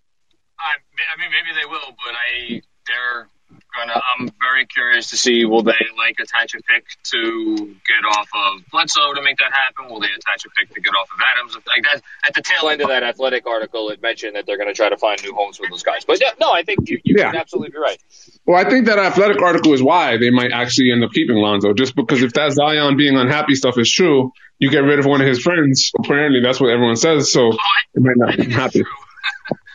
I, 0.59 0.73
I 1.15 1.21
mean, 1.21 1.31
maybe 1.31 1.55
they 1.59 1.67
will, 1.67 1.95
but 2.05 2.15
I 2.15 2.63
they're 2.87 3.29
gonna. 3.77 4.01
I'm 4.19 4.29
very 4.41 4.67
curious 4.67 5.11
to 5.11 5.17
see 5.17 5.45
will 5.45 5.63
they 5.63 5.75
like 5.99 6.17
attach 6.21 6.55
a 6.55 6.59
pick 6.63 6.85
to 7.13 7.57
get 7.67 8.05
off 8.19 8.29
of 8.35 8.63
Bledsoe 8.71 9.15
to 9.15 9.23
make 9.23 9.39
that 9.39 9.53
happen? 9.53 9.93
Will 9.93 10.01
they 10.01 10.09
attach 10.09 10.45
a 10.47 10.51
pick 10.59 10.73
to 10.75 10.81
get 10.81 10.91
off 10.91 11.09
of 11.13 11.19
Adams? 11.37 11.55
Like 11.55 11.85
that 11.93 12.03
at 12.27 12.35
the 12.35 12.43
tail 12.43 12.69
end 12.71 12.81
of 12.81 12.89
that 12.89 13.03
athletic 13.03 13.47
article, 13.47 13.91
it 13.91 14.01
mentioned 14.03 14.37
that 14.37 14.47
they're 14.47 14.59
going 14.59 14.69
to 14.69 14.75
try 14.75 14.89
to 14.89 14.97
find 14.97 15.23
new 15.23 15.35
homes 15.35 15.57
for 15.59 15.67
those 15.71 15.83
guys. 15.83 16.05
But 16.05 16.21
yeah, 16.21 16.31
no, 16.41 16.51
I 16.53 16.63
think 16.63 16.89
you, 16.89 16.99
you 17.05 17.17
Yeah. 17.19 17.31
can 17.33 17.41
absolutely 17.41 17.71
be 17.71 17.79
right. 17.79 17.99
Well, 18.47 18.57
I 18.65 18.69
think 18.69 18.87
that 18.87 18.99
athletic 18.99 19.41
article 19.43 19.73
is 19.75 19.83
why 19.83 20.17
they 20.19 20.31
might 20.31 20.53
actually 20.53 20.91
end 20.93 21.05
up 21.05 21.11
keeping 21.13 21.37
Lonzo, 21.37 21.73
just 21.75 21.95
because 21.95 22.23
if 22.23 22.33
that 22.35 22.53
Zion 22.53 22.97
being 22.97 23.17
unhappy 23.17 23.55
stuff 23.55 23.79
is 23.79 23.91
true, 23.91 24.33
you 24.59 24.71
get 24.71 24.79
rid 24.85 24.99
of 24.99 25.05
one 25.07 25.21
of 25.21 25.27
his 25.27 25.41
friends. 25.41 25.91
Apparently, 25.99 26.41
that's 26.43 26.61
what 26.61 26.71
everyone 26.71 26.97
says. 26.97 27.31
So 27.33 27.49
oh, 27.53 27.57
it 27.95 28.03
might 28.03 28.17
not 28.17 28.37
be 28.37 28.53
happy. 28.53 28.85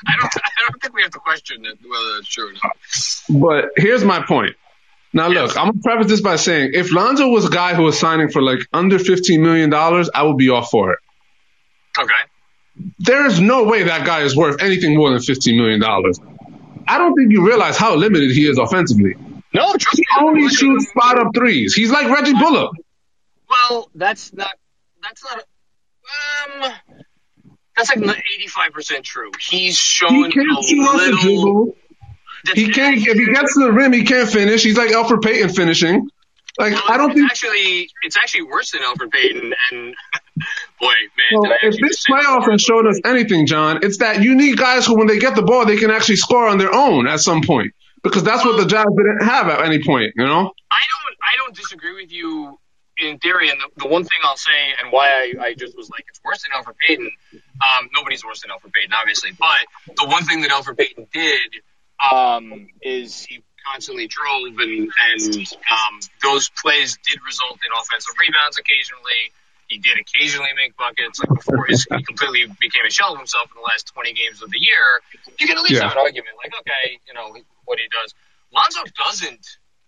I 0.07 0.13
don't. 0.19 0.35
I 0.35 0.69
don't 0.69 0.81
think 0.81 0.93
we 0.93 1.01
have 1.03 1.11
to 1.11 1.19
question 1.19 1.65
it, 1.65 1.77
whether 1.87 2.17
it's 2.19 2.27
true 2.27 2.49
or 2.49 2.53
not. 2.53 3.41
But 3.41 3.71
here's 3.77 4.03
my 4.03 4.25
point. 4.25 4.55
Now, 5.13 5.27
look, 5.27 5.57
I'm 5.57 5.67
gonna 5.67 5.81
preface 5.83 6.07
this 6.07 6.21
by 6.21 6.37
saying 6.37 6.71
if 6.73 6.91
Lonzo 6.91 7.27
was 7.27 7.45
a 7.45 7.49
guy 7.49 7.75
who 7.75 7.83
was 7.83 7.99
signing 7.99 8.29
for 8.29 8.41
like 8.41 8.59
under 8.71 8.97
15 8.97 9.41
million 9.41 9.69
dollars, 9.69 10.09
I 10.13 10.23
would 10.23 10.37
be 10.37 10.49
all 10.49 10.63
for 10.63 10.93
it. 10.93 10.99
Okay. 11.99 12.13
There 12.99 13.25
is 13.25 13.39
no 13.39 13.65
way 13.65 13.83
that 13.83 14.05
guy 14.05 14.21
is 14.21 14.35
worth 14.35 14.61
anything 14.61 14.95
more 14.95 15.11
than 15.11 15.21
15 15.21 15.57
million 15.57 15.81
dollars. 15.81 16.19
I 16.87 16.97
don't 16.97 17.13
think 17.13 17.31
you 17.31 17.45
realize 17.45 17.77
how 17.77 17.95
limited 17.95 18.31
he 18.31 18.47
is 18.47 18.57
offensively. 18.57 19.15
No, 19.53 19.73
he 19.93 20.05
only 20.19 20.47
shoots 20.49 20.87
spot 20.89 21.19
up 21.19 21.35
threes. 21.35 21.73
He's 21.73 21.91
like 21.91 22.07
Reggie 22.09 22.33
Bullock. 22.33 22.71
Well, 23.49 23.89
that's 23.93 24.31
not. 24.33 24.55
That's 25.03 25.23
not. 25.23 25.43
Um. 26.63 26.73
That's 27.89 28.01
like 28.01 28.23
eighty-five 28.35 28.73
percent 28.73 29.05
true. 29.05 29.31
He's 29.39 29.77
showing 29.77 30.25
He 30.25 30.31
can't 30.31 30.59
a 30.59 30.63
shoot 30.63 30.79
off 30.81 30.97
the 30.97 31.29
little. 31.29 31.75
He 32.53 32.69
can't. 32.69 32.97
If 32.97 33.17
he 33.17 33.25
gets 33.25 33.53
to 33.55 33.63
the 33.65 33.71
rim, 33.71 33.93
he 33.93 34.03
can't 34.03 34.29
finish. 34.29 34.63
He's 34.63 34.77
like 34.77 34.91
Elfrid 34.91 35.21
Payton 35.21 35.49
finishing. 35.49 36.09
Like 36.59 36.73
I 36.89 36.97
don't 36.97 37.13
think. 37.13 37.29
actually 37.29 37.89
it's 38.03 38.17
actually 38.17 38.43
worse 38.43 38.71
than 38.71 38.81
Elfrid 38.81 39.11
Payton. 39.11 39.53
And 39.71 39.95
boy, 40.79 40.87
man, 40.87 41.39
Well, 41.39 41.51
if 41.63 41.75
this 41.79 42.05
playoff 42.05 42.49
has 42.49 42.61
showed 42.61 42.87
us 42.87 42.99
anything, 43.05 43.47
John, 43.47 43.79
it's 43.83 43.97
that 43.99 44.21
you 44.21 44.35
need 44.35 44.57
guys 44.57 44.85
who, 44.85 44.97
when 44.97 45.07
they 45.07 45.17
get 45.17 45.35
the 45.35 45.43
ball, 45.43 45.65
they 45.65 45.77
can 45.77 45.91
actually 45.91 46.17
score 46.17 46.47
on 46.47 46.57
their 46.57 46.73
own 46.73 47.07
at 47.07 47.19
some 47.19 47.41
point. 47.41 47.73
Because 48.03 48.23
that's 48.23 48.43
what 48.43 48.57
the 48.57 48.65
Jazz 48.65 48.85
didn't 48.97 49.23
have 49.23 49.47
at 49.47 49.61
any 49.61 49.83
point, 49.83 50.13
you 50.15 50.25
know. 50.25 50.51
I 50.71 50.81
don't 50.89 51.17
I 51.23 51.37
don't 51.37 51.55
disagree 51.55 51.93
with 51.93 52.11
you 52.11 52.57
in 53.09 53.17
theory. 53.19 53.49
And 53.49 53.59
the, 53.59 53.83
the 53.83 53.87
one 53.87 54.03
thing 54.03 54.19
I'll 54.23 54.37
say, 54.37 54.51
and 54.81 54.91
why 54.91 55.07
I, 55.39 55.45
I 55.47 55.53
just 55.53 55.75
was 55.75 55.89
like 55.89 56.05
it's 56.09 56.19
worse 56.23 56.43
than 56.43 56.51
Elfrid 56.59 56.75
Payton. 56.87 57.11
Um, 57.33 57.89
nobody's 57.95 58.23
worse 58.23 58.41
than 58.41 58.51
Elfrid 58.51 58.73
Payton, 58.73 58.93
obviously. 58.93 59.31
But 59.37 59.95
the 59.95 60.07
one 60.07 60.23
thing 60.25 60.41
that 60.41 60.51
Elfrid 60.51 60.77
Payton 60.77 61.07
did 61.13 61.51
um, 62.11 62.67
is 62.81 63.23
he 63.23 63.43
constantly 63.71 64.07
drove, 64.07 64.57
and 64.57 64.89
and 65.11 65.37
um, 65.69 65.99
those 66.23 66.49
plays 66.49 66.97
did 67.05 67.19
result 67.25 67.59
in 67.61 67.69
offensive 67.79 68.13
rebounds 68.19 68.57
occasionally. 68.57 69.31
He 69.67 69.77
did 69.77 69.97
occasionally 69.99 70.49
make 70.57 70.75
buckets. 70.75 71.19
Like 71.19 71.29
before 71.29 71.65
his, 71.67 71.87
he 71.95 72.03
completely 72.03 72.43
became 72.59 72.83
a 72.85 72.91
shell 72.91 73.13
of 73.13 73.17
himself 73.19 73.47
in 73.55 73.61
the 73.61 73.63
last 73.63 73.87
20 73.93 74.11
games 74.13 74.41
of 74.41 74.51
the 74.51 74.59
year. 74.59 74.99
You 75.39 75.47
can 75.47 75.55
at 75.57 75.63
least 75.63 75.79
Yeah. 75.79 75.87
have 75.87 75.93
an 75.93 75.99
argument, 76.03 76.35
like, 76.43 76.51
okay, 76.59 76.99
you 77.07 77.13
know 77.13 77.31
what 77.63 77.79
he 77.79 77.87
does. 77.87 78.13
Lonzo 78.51 78.81
doesn't 78.99 79.47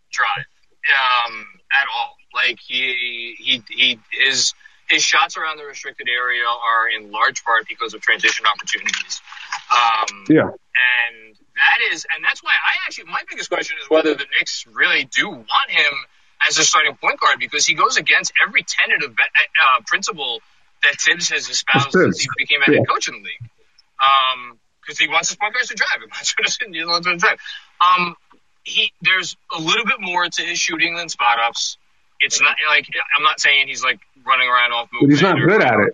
drive 0.09 0.47
um, 0.88 1.45
at 1.74 1.88
all. 1.93 2.16
Like 2.34 2.59
he 2.59 3.36
he 3.38 3.63
he 3.69 3.99
his 4.11 4.53
his 4.89 5.03
shots 5.03 5.38
around 5.38 5.57
the 5.57 5.65
restricted 5.65 6.07
area 6.09 6.43
are 6.45 6.89
in 6.89 7.11
large 7.11 7.43
part 7.43 7.67
because 7.67 7.93
of 7.93 8.01
transition 8.01 8.45
opportunities. 8.45 9.21
Um, 9.71 10.25
Yeah. 10.29 10.41
and 10.49 11.36
that 11.55 11.93
is, 11.93 12.05
and 12.13 12.23
that's 12.23 12.43
why 12.43 12.51
I 12.51 12.86
actually, 12.86 13.05
my 13.05 13.21
biggest 13.29 13.49
question 13.49 13.77
is 13.81 13.89
whether 13.89 14.13
the 14.13 14.25
Knicks 14.38 14.65
really 14.71 15.05
do 15.05 15.29
want 15.29 15.69
him 15.69 15.93
as 16.47 16.57
a 16.57 16.63
starting 16.63 16.95
point 16.95 17.19
guard 17.19 17.39
because 17.39 17.65
he 17.65 17.75
goes 17.75 17.95
against 17.97 18.34
every 18.45 18.63
tenet 18.63 19.03
of 19.03 19.11
uh, 19.11 19.81
principle 19.88 20.41
that 20.84 20.95
Thibs 20.99 21.29
has 21.29 21.47
espoused 21.49 21.91
since 21.93 22.19
he 22.19 22.27
became 22.38 22.61
a 22.61 22.65
head 22.65 22.75
Yeah. 22.75 22.84
coach 22.84 23.07
in 23.07 23.13
the 23.15 23.19
league. 23.21 23.49
Um, 24.03 24.59
because 24.81 24.99
he 24.99 25.07
wants 25.07 25.29
his 25.29 25.38
point 25.38 25.53
guards 25.53 25.69
to 25.69 25.75
drive. 25.75 26.01
He 26.01 26.07
wants 26.07 26.36
them 26.59 26.73
to, 26.73 26.77
he 26.77 26.86
wants 26.86 27.07
them 27.07 27.17
to 27.19 27.25
drive. 27.25 27.39
Um, 27.79 28.15
he, 28.63 28.91
there's 29.01 29.38
a 29.55 29.61
little 29.61 29.86
bit 29.86 30.01
more 30.01 30.27
to 30.27 30.41
his 30.41 30.59
shooting 30.59 30.95
than 30.95 31.07
spot 31.07 31.39
ups. 31.39 31.77
It's 32.24 32.41
not 32.41 32.55
like, 32.67 32.88
I'm 33.17 33.24
not 33.24 33.39
saying 33.39 33.67
he's 33.67 33.84
like 33.84 33.99
running 34.26 34.47
around 34.47 34.71
off 34.71 34.89
But 34.91 35.09
he's 35.09 35.21
not 35.21 35.38
good 35.38 35.61
at 35.61 35.80
it. 35.80 35.93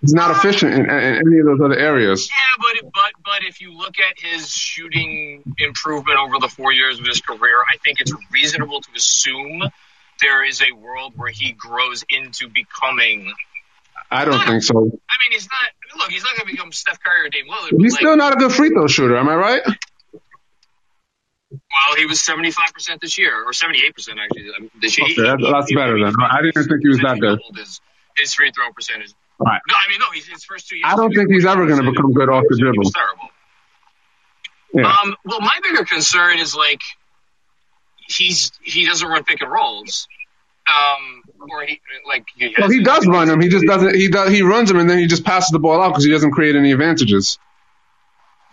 He's 0.00 0.14
not 0.14 0.30
efficient 0.30 0.72
in, 0.72 0.80
in 0.80 0.88
any 0.88 1.38
of 1.40 1.46
those 1.46 1.60
other 1.62 1.78
areas. 1.78 2.30
Yeah, 2.30 2.36
but 2.58 2.92
but 2.94 3.12
but 3.22 3.44
if 3.44 3.60
you 3.60 3.76
look 3.76 3.96
at 3.98 4.18
his 4.18 4.48
shooting 4.48 5.42
improvement 5.58 6.18
over 6.18 6.38
the 6.38 6.48
four 6.48 6.72
years 6.72 6.98
of 6.98 7.04
his 7.04 7.20
career, 7.20 7.56
I 7.70 7.76
think 7.84 8.00
it's 8.00 8.12
reasonable 8.32 8.80
to 8.80 8.88
assume 8.96 9.62
there 10.22 10.42
is 10.42 10.62
a 10.62 10.72
world 10.72 11.12
where 11.16 11.30
he 11.30 11.52
grows 11.52 12.04
into 12.08 12.48
becoming. 12.48 13.34
I 14.10 14.24
don't 14.24 14.44
think 14.44 14.62
so. 14.62 14.78
I 14.78 14.80
mean, 14.80 15.32
he's 15.32 15.48
not. 15.48 16.00
Look, 16.00 16.10
he's 16.10 16.22
not 16.22 16.34
going 16.36 16.46
to 16.46 16.52
become 16.52 16.72
Steph 16.72 16.98
Curry 17.04 17.26
or 17.26 17.28
Dame 17.28 17.44
Lillard. 17.50 17.78
He's 17.78 17.92
but, 17.92 17.98
still 17.98 18.16
not 18.16 18.32
a 18.32 18.36
good 18.36 18.52
free 18.52 18.70
throw 18.70 18.86
shooter. 18.86 19.18
Am 19.18 19.28
I 19.28 19.34
right? 19.34 19.62
Well, 21.50 21.96
he 21.96 22.06
was 22.06 22.20
seventy 22.20 22.50
five 22.50 22.72
percent 22.72 23.00
this 23.00 23.18
year, 23.18 23.44
or 23.44 23.52
seventy 23.52 23.82
eight 23.84 23.94
percent 23.94 24.18
actually 24.22 24.50
this 24.80 24.98
year. 24.98 25.06
Okay, 25.06 25.22
that's, 25.22 25.52
that's 25.52 25.74
better 25.74 25.98
then. 25.98 26.14
I 26.20 26.42
didn't 26.42 26.68
think 26.68 26.80
he 26.82 26.88
was 26.88 26.98
that 26.98 27.18
good. 27.18 27.40
His, 27.56 27.80
his 28.16 28.34
free 28.34 28.52
throw 28.52 28.72
percentage. 28.72 29.12
Right. 29.38 29.60
No, 29.68 29.74
I 29.74 29.90
mean 29.90 30.00
no. 30.00 30.06
He's 30.12 30.26
his 30.26 30.44
first 30.44 30.68
two 30.68 30.76
years. 30.76 30.86
I 30.86 30.96
don't 30.96 31.12
think 31.12 31.30
he's 31.30 31.46
ever 31.46 31.66
going 31.66 31.82
to 31.82 31.90
become 31.90 32.12
good 32.12 32.28
off 32.28 32.44
the 32.48 32.56
dribble. 32.56 32.90
terrible. 32.90 33.28
Yeah. 34.74 34.86
Um, 34.86 35.16
well, 35.24 35.40
my 35.40 35.58
bigger 35.62 35.84
concern 35.84 36.38
is 36.38 36.54
like 36.54 36.80
he's 38.06 38.52
he 38.62 38.86
doesn't 38.86 39.08
run 39.08 39.24
pick 39.24 39.40
and 39.40 39.50
rolls, 39.50 40.06
um, 40.68 41.22
or 41.50 41.62
he 41.64 41.80
like 42.06 42.26
he 42.36 42.54
Well, 42.56 42.70
he 42.70 42.82
does 42.82 43.06
run 43.06 43.28
them. 43.28 43.40
He 43.40 43.48
just 43.48 43.64
doesn't. 43.66 43.94
He 43.96 44.08
does. 44.08 44.30
He 44.30 44.42
runs 44.42 44.68
them 44.68 44.78
and 44.78 44.88
then 44.88 44.98
he 44.98 45.06
just 45.06 45.24
passes 45.24 45.50
the 45.50 45.58
ball 45.58 45.82
out 45.82 45.88
because 45.88 46.04
he 46.04 46.10
doesn't 46.10 46.30
create 46.30 46.54
any 46.54 46.72
advantages. 46.72 47.38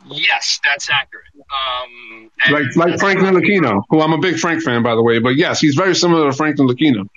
Yes, 0.10 0.60
that's 0.64 0.90
accurate. 0.90 1.26
Um, 1.36 2.32
Like 2.52 2.76
like 2.76 3.00
Frank 3.00 3.20
Ntilikina, 3.20 3.82
who 3.90 4.02
I'm 4.02 4.14
a 4.14 4.18
big 4.20 4.38
Frank 4.38 4.64
fan 4.64 4.84
by 4.84 4.96
the 4.96 5.04
way. 5.04 5.20
But 5.20 5.36
yes, 5.36 5.60
he's 5.60 5.76
very 5.76 5.96
similar 5.96 6.30
to 6.30 6.36
Frank 6.36 6.58
Ntilikina. 6.58 7.08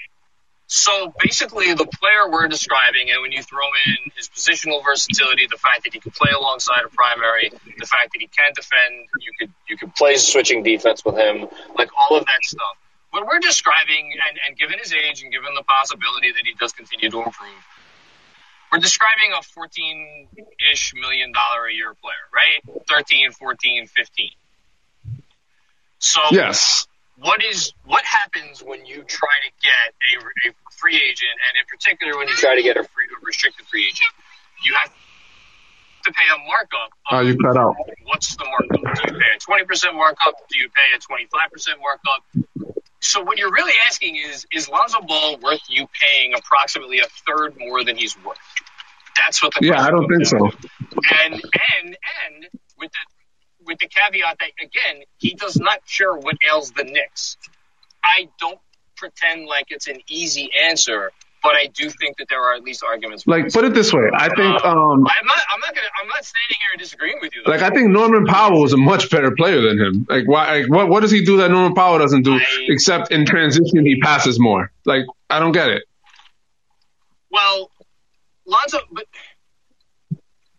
so 0.66 1.12
basically, 1.20 1.74
the 1.74 1.86
player 1.86 2.30
we're 2.30 2.49
describing, 2.49 3.11
and 3.11 3.20
when 3.22 3.32
you 3.32 3.43
throw 3.43 3.66
in 3.86 4.11
his 4.16 4.28
positional 4.28 4.84
versatility, 4.84 5.47
the 5.51 5.57
fact 5.59 5.84
that 5.84 5.93
he 5.93 6.01
can 6.01 6.12
play 6.12 6.30
alongside 6.36 6.82
a 6.86 6.88
primary, 6.88 7.51
the 7.51 7.86
fact 7.86 8.12
that 8.12 8.20
he 8.20 8.28
can 8.28 8.53
defend, 8.55 9.07
you 9.18 9.32
could 9.38 9.53
you 9.68 9.76
could 9.76 9.95
play 9.95 10.16
switching 10.16 10.62
defense 10.62 11.05
with 11.05 11.16
him, 11.16 11.47
like 11.76 11.91
all 11.99 12.16
of 12.16 12.24
that 12.26 12.43
stuff. 12.45 12.76
What 13.11 13.26
we're 13.26 13.41
describing, 13.41 14.12
and, 14.28 14.38
and 14.47 14.57
given 14.57 14.78
his 14.78 14.93
age 14.95 15.22
and 15.22 15.32
given 15.32 15.55
the 15.57 15.64
possibility 15.64 16.30
that 16.30 16.43
he 16.45 16.55
does 16.61 16.72
continue 16.72 17.11
to 17.11 17.18
improve, 17.18 17.66
we're 18.73 18.79
describing 18.79 19.33
a 19.33 19.41
14-ish 19.41 20.95
million 20.95 21.33
dollar 21.33 21.66
a 21.66 21.73
year 21.73 21.95
player, 21.95 22.25
right? 22.33 22.83
13, 22.89 23.33
14, 23.33 23.87
15. 23.87 24.31
So 25.99 26.21
Yes. 26.31 26.87
what 27.16 27.45
is 27.45 27.73
what 27.85 28.05
happens 28.05 28.62
when 28.62 28.87
you 28.87 29.03
try 29.03 29.37
to 29.45 29.51
get 29.62 30.23
a, 30.25 30.49
a 30.51 30.53
free 30.77 30.97
agent, 30.97 31.37
and 31.49 31.59
in 31.61 31.66
particular 31.68 32.16
when 32.16 32.29
you 32.29 32.35
try 32.37 32.55
to 32.57 32.62
get 32.62 32.77
a, 32.77 32.85
free, 32.85 33.05
a 33.07 33.25
restricted 33.25 33.66
free 33.66 33.85
agent, 33.87 34.11
you 34.64 34.75
have 34.75 34.91
to 36.05 36.12
pay 36.12 36.25
a 36.35 36.39
markup. 36.49 36.91
Oh, 37.11 37.21
you 37.21 37.37
cut 37.37 37.57
out. 37.59 37.75
What's 38.05 38.35
the 38.37 38.45
markup? 38.45 38.97
Do 38.97 39.12
you 39.12 39.18
pay 39.21 39.27
a 39.37 39.39
twenty 39.39 39.64
percent 39.66 39.95
markup? 39.95 40.35
Do 40.49 40.59
you 40.59 40.68
pay 40.71 40.97
a 40.97 40.99
twenty 40.99 41.27
five 41.27 41.51
percent 41.53 41.79
markup? 41.81 42.25
So 43.01 43.23
what 43.23 43.39
you're 43.39 43.53
really 43.53 43.73
asking 43.89 44.17
is, 44.17 44.47
is 44.53 44.69
Lonzo 44.69 45.01
Ball 45.01 45.39
worth 45.39 45.63
you 45.69 45.87
paying 46.01 46.35
approximately 46.37 47.01
a 47.01 47.07
third 47.27 47.57
more 47.59 47.83
than 47.85 47.97
he's 47.97 48.17
worth? 48.25 48.39
That's 49.17 49.43
what 49.43 49.53
the 49.59 49.67
Yeah, 49.67 49.81
I 49.83 49.91
don't 49.91 50.07
think 50.09 50.27
so. 50.27 50.39
and 51.25 51.35
and 51.35 51.43
and 51.85 52.47
with 52.79 52.91
the 52.93 53.65
with 53.67 53.79
the 53.79 53.89
caveat 53.89 54.39
that 54.41 54.51
again 54.63 55.03
he 55.19 55.35
does 55.35 55.59
not 55.59 55.81
share 55.87 56.15
what 56.15 56.37
ails 56.49 56.73
the 56.73 56.85
Knicks. 56.85 57.37
I 58.03 58.29
don't 58.39 58.59
pretend 58.97 59.47
like 59.47 59.67
it's 59.69 59.89
an 59.89 60.01
easy 60.09 60.51
answer, 60.65 61.11
but 61.43 61.57
I 61.57 61.66
do 61.66 61.91
think 61.91 62.18
that 62.18 62.28
there 62.28 62.41
are 62.41 62.55
at 62.55 62.62
least 62.62 62.82
arguments. 62.84 63.26
Like 63.26 63.53
put 63.53 63.64
it 63.64 63.74
this 63.74 63.93
way, 63.93 64.11
I 64.14 64.28
think 64.28 64.64
um 64.64 65.07
I'm 65.07 65.26
not. 65.26 65.38
I'm 65.53 65.61
not 65.61 65.74
gonna. 65.74 65.88
I'm 66.03 66.09
not 66.09 66.24
standing 66.24 66.57
here 66.68 66.78
disagreeing 66.78 67.18
with 67.20 67.34
you. 67.34 67.43
Though. 67.45 67.51
like 67.53 67.62
I 67.62 67.70
think 67.70 67.91
Norman 67.91 68.26
Powell 68.26 68.64
is 68.64 68.72
a 68.72 68.76
much 68.76 69.11
better 69.11 69.30
player 69.32 69.61
than 69.61 69.78
him. 69.78 70.07
Like 70.09 70.26
why? 70.26 70.61
Like, 70.61 70.70
what 70.70 70.88
what 70.88 71.01
does 71.01 71.11
he 71.11 71.24
do 71.24 71.38
that 71.38 71.51
Norman 71.51 71.74
Powell 71.74 71.99
doesn't 71.99 72.22
do? 72.22 72.41
Except 72.68 73.11
in 73.11 73.26
transition, 73.26 73.84
he 73.84 74.01
passes 74.01 74.38
more. 74.38 74.70
Like 74.84 75.05
I 75.28 75.38
don't 75.38 75.53
get 75.53 75.68
it. 75.68 75.84
Well, 77.30 77.70
Lonzo, 78.47 78.78
but 78.91 79.07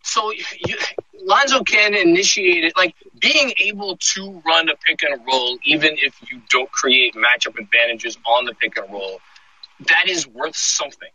so 0.03 0.31
you, 0.31 0.77
Lonzo 1.23 1.63
can 1.63 1.93
initiate 1.93 2.63
it, 2.63 2.73
like 2.75 2.95
being 3.19 3.53
able 3.57 3.97
to 3.97 4.41
run 4.45 4.69
a 4.69 4.75
pick 4.75 5.03
and 5.03 5.21
roll, 5.27 5.57
even 5.63 5.95
if 6.01 6.15
you 6.29 6.41
don't 6.49 6.71
create 6.71 7.15
matchup 7.15 7.59
advantages 7.59 8.17
on 8.25 8.45
the 8.45 8.53
pick 8.55 8.77
and 8.77 8.91
roll, 8.91 9.19
that 9.87 10.07
is 10.07 10.27
worth 10.27 10.55
something. 10.55 11.09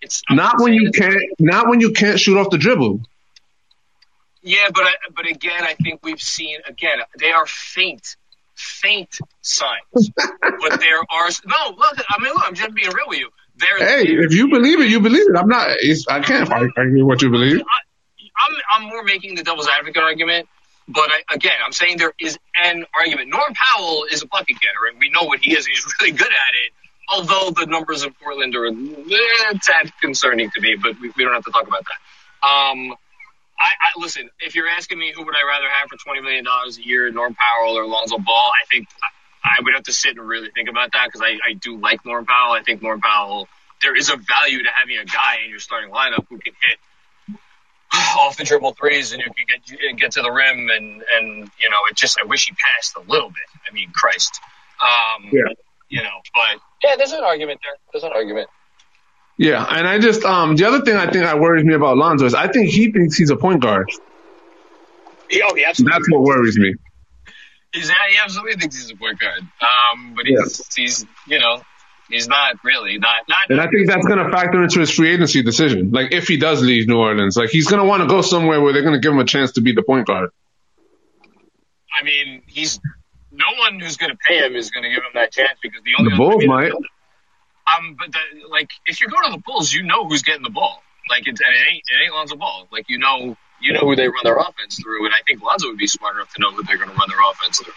It's 0.00 0.22
I'm 0.28 0.36
Not 0.36 0.60
when 0.60 0.74
you 0.74 0.90
can't. 0.92 1.22
Not 1.38 1.68
when 1.68 1.80
you 1.80 1.92
can't 1.92 2.18
shoot 2.18 2.38
off 2.38 2.50
the 2.50 2.58
dribble. 2.58 3.00
Yeah, 4.42 4.68
but 4.72 4.84
I, 4.84 4.92
but 5.14 5.28
again, 5.28 5.64
I 5.64 5.74
think 5.74 6.00
we've 6.02 6.20
seen 6.20 6.58
again 6.66 6.98
they 7.18 7.30
are 7.30 7.46
faint, 7.46 8.16
faint 8.54 9.18
signs. 9.42 9.82
but 10.14 10.80
there 10.80 11.00
are 11.00 11.28
no. 11.46 11.76
Look, 11.76 11.98
I 12.08 12.22
mean, 12.22 12.32
look, 12.32 12.42
I'm 12.46 12.54
just 12.54 12.74
being 12.74 12.90
real 12.90 13.08
with 13.08 13.18
you. 13.18 13.30
There, 13.56 13.78
Hey, 13.78 14.04
if 14.06 14.32
you 14.32 14.48
believe 14.48 14.80
it, 14.80 14.88
you 14.88 15.00
believe 15.00 15.28
it. 15.28 15.36
I'm 15.36 15.48
not. 15.48 15.66
It's, 15.80 16.06
I 16.06 16.20
can't 16.20 16.48
argue 16.76 17.04
what 17.04 17.20
you 17.22 17.30
believe. 17.30 17.60
I'm 17.60 18.54
I'm 18.70 18.88
more 18.88 19.02
making 19.02 19.34
the 19.34 19.42
devil's 19.42 19.66
advocate 19.66 20.02
argument. 20.02 20.48
But 20.86 21.10
I, 21.10 21.34
again, 21.34 21.58
I'm 21.62 21.72
saying 21.72 21.98
there 21.98 22.14
is 22.18 22.38
an 22.62 22.86
argument. 22.98 23.28
Norm 23.28 23.52
Powell 23.52 24.06
is 24.10 24.22
a 24.22 24.26
bucket 24.26 24.58
getter, 24.60 24.86
and 24.90 24.98
we 24.98 25.10
know 25.10 25.24
what 25.24 25.40
he 25.40 25.54
is. 25.54 25.66
He's 25.66 25.84
really 26.00 26.12
good 26.12 26.28
at 26.28 26.32
it. 26.64 26.72
Although 27.10 27.50
the 27.50 27.66
numbers 27.66 28.02
in 28.02 28.12
Portland 28.12 28.54
are 28.54 28.66
a 28.66 28.72
tad 28.72 29.92
concerning 30.00 30.50
to 30.50 30.60
me, 30.60 30.76
but 30.76 31.00
we, 31.00 31.10
we 31.16 31.24
don't 31.24 31.32
have 31.32 31.44
to 31.44 31.50
talk 31.50 31.66
about 31.66 31.84
that. 31.84 32.46
Um, 32.46 32.94
I, 33.58 33.70
I 33.80 33.90
listen. 33.98 34.28
If 34.40 34.54
you're 34.54 34.68
asking 34.68 34.98
me 34.98 35.12
who 35.14 35.24
would 35.24 35.34
I 35.34 35.46
rather 35.46 35.68
have 35.68 35.88
for 35.88 35.96
twenty 35.96 36.20
million 36.20 36.44
dollars 36.44 36.78
a 36.78 36.84
year, 36.84 37.10
Norm 37.10 37.34
Powell 37.34 37.76
or 37.76 37.86
Lonzo 37.86 38.18
Ball, 38.18 38.50
I 38.62 38.66
think 38.70 38.88
I 39.42 39.62
would 39.62 39.74
have 39.74 39.84
to 39.84 39.92
sit 39.92 40.16
and 40.16 40.26
really 40.26 40.50
think 40.50 40.68
about 40.68 40.92
that 40.92 41.06
because 41.06 41.22
I, 41.22 41.38
I 41.48 41.54
do 41.54 41.78
like 41.78 42.04
Norm 42.04 42.26
Powell. 42.26 42.52
I 42.52 42.62
think 42.62 42.82
Norm 42.82 43.00
Powell. 43.00 43.48
There 43.80 43.96
is 43.96 44.10
a 44.10 44.16
value 44.16 44.62
to 44.64 44.70
having 44.74 44.98
a 44.98 45.04
guy 45.04 45.38
in 45.44 45.50
your 45.50 45.60
starting 45.60 45.90
lineup 45.90 46.26
who 46.28 46.38
can 46.38 46.52
hit 46.68 47.38
off 48.18 48.36
the 48.36 48.44
triple 48.44 48.72
threes 48.72 49.12
and 49.12 49.22
you 49.22 49.32
can 49.32 49.46
get 49.46 49.98
get 49.98 50.12
to 50.12 50.22
the 50.22 50.30
rim 50.30 50.68
and 50.70 51.02
and 51.14 51.50
you 51.58 51.70
know 51.70 51.78
it 51.90 51.96
just 51.96 52.18
I 52.22 52.26
wish 52.26 52.46
he 52.48 52.54
passed 52.54 52.96
a 52.96 53.00
little 53.10 53.28
bit. 53.28 53.48
I 53.68 53.72
mean 53.72 53.90
Christ. 53.92 54.40
Um, 54.80 55.30
Yeah. 55.32 55.42
You 55.88 56.02
know, 56.02 56.20
but 56.34 56.60
yeah, 56.82 56.96
there's 56.96 57.12
an 57.12 57.24
argument 57.24 57.60
there. 57.62 57.76
There's 57.92 58.04
an 58.04 58.12
argument. 58.14 58.48
Yeah, 59.38 59.64
and 59.64 59.86
I 59.86 59.98
just 59.98 60.24
um 60.24 60.56
the 60.56 60.66
other 60.66 60.80
thing 60.82 60.96
I 60.96 61.10
think 61.10 61.24
that 61.24 61.38
worries 61.38 61.64
me 61.64 61.74
about 61.74 61.96
Lonzo 61.96 62.26
is 62.26 62.34
I 62.34 62.48
think 62.48 62.70
he 62.70 62.90
thinks 62.90 63.16
he's 63.16 63.30
a 63.30 63.36
point 63.36 63.62
guard. 63.62 63.88
He, 65.30 65.42
oh, 65.42 65.54
he 65.54 65.64
absolutely. 65.64 65.92
That's 65.92 66.10
what 66.10 66.22
worries 66.22 66.58
me. 66.58 66.74
He's, 67.72 67.88
he 67.88 68.18
absolutely 68.22 68.56
thinks 68.56 68.76
he's 68.76 68.90
a 68.90 68.96
point 68.96 69.20
guard. 69.20 69.40
Um, 69.40 70.14
but 70.14 70.26
he's 70.26 70.74
he's 70.74 71.06
you 71.26 71.38
know 71.38 71.62
he's 72.08 72.26
not 72.26 72.56
really 72.64 72.98
not 72.98 73.28
not. 73.28 73.50
And 73.50 73.60
I 73.60 73.68
think 73.68 73.86
that's 73.86 74.06
going 74.06 74.18
to 74.18 74.30
factor 74.30 74.62
into 74.62 74.80
his 74.80 74.90
free 74.90 75.10
agency 75.12 75.42
decision. 75.42 75.92
Like 75.92 76.12
if 76.12 76.26
he 76.26 76.38
does 76.38 76.62
leave 76.62 76.88
New 76.88 76.98
Orleans, 76.98 77.36
like 77.36 77.50
he's 77.50 77.68
going 77.68 77.80
to 77.80 77.88
want 77.88 78.02
to 78.02 78.08
go 78.08 78.22
somewhere 78.22 78.60
where 78.60 78.72
they're 78.72 78.82
going 78.82 78.94
to 78.94 79.00
give 79.00 79.12
him 79.12 79.20
a 79.20 79.24
chance 79.24 79.52
to 79.52 79.60
be 79.60 79.72
the 79.72 79.82
point 79.82 80.06
guard. 80.06 80.30
I 82.00 82.04
mean, 82.04 82.42
he's 82.46 82.80
no 83.38 83.58
one 83.58 83.78
who's 83.78 83.96
going 83.96 84.10
to 84.10 84.18
pay 84.18 84.44
him 84.44 84.56
is 84.56 84.70
going 84.70 84.82
to 84.82 84.90
give 84.90 84.98
him 84.98 85.14
that 85.14 85.32
chance 85.32 85.58
because 85.62 85.80
the 85.84 85.92
only 85.98 86.10
The 86.10 86.16
Bulls 86.16 86.44
might. 86.46 86.72
Um, 86.72 87.96
but 87.98 88.10
the, 88.12 88.48
like 88.50 88.70
if 88.86 89.00
you 89.00 89.08
go 89.08 89.16
to 89.24 89.30
the 89.30 89.42
Bulls, 89.46 89.72
you 89.72 89.82
know 89.82 90.06
who's 90.08 90.22
getting 90.22 90.42
the 90.42 90.50
ball. 90.50 90.82
Like 91.08 91.26
it's, 91.26 91.40
and 91.40 91.54
it 91.54 91.72
ain't 91.72 91.84
it 91.88 92.04
ain't 92.04 92.14
Lonzo 92.14 92.36
Ball. 92.36 92.66
Like 92.72 92.86
you 92.88 92.98
know 92.98 93.36
you 93.60 93.72
know 93.72 93.80
who 93.80 93.96
they 93.96 94.08
run 94.08 94.24
their 94.24 94.36
offense 94.36 94.80
through, 94.82 95.06
and 95.06 95.14
I 95.14 95.22
think 95.26 95.42
Lonzo 95.42 95.68
would 95.68 95.78
be 95.78 95.86
smart 95.86 96.16
enough 96.16 96.32
to 96.34 96.40
know 96.40 96.50
who 96.50 96.62
they're 96.64 96.76
going 96.76 96.90
to 96.90 96.96
run 96.96 97.08
their 97.08 97.20
offense 97.30 97.60
through. 97.60 97.74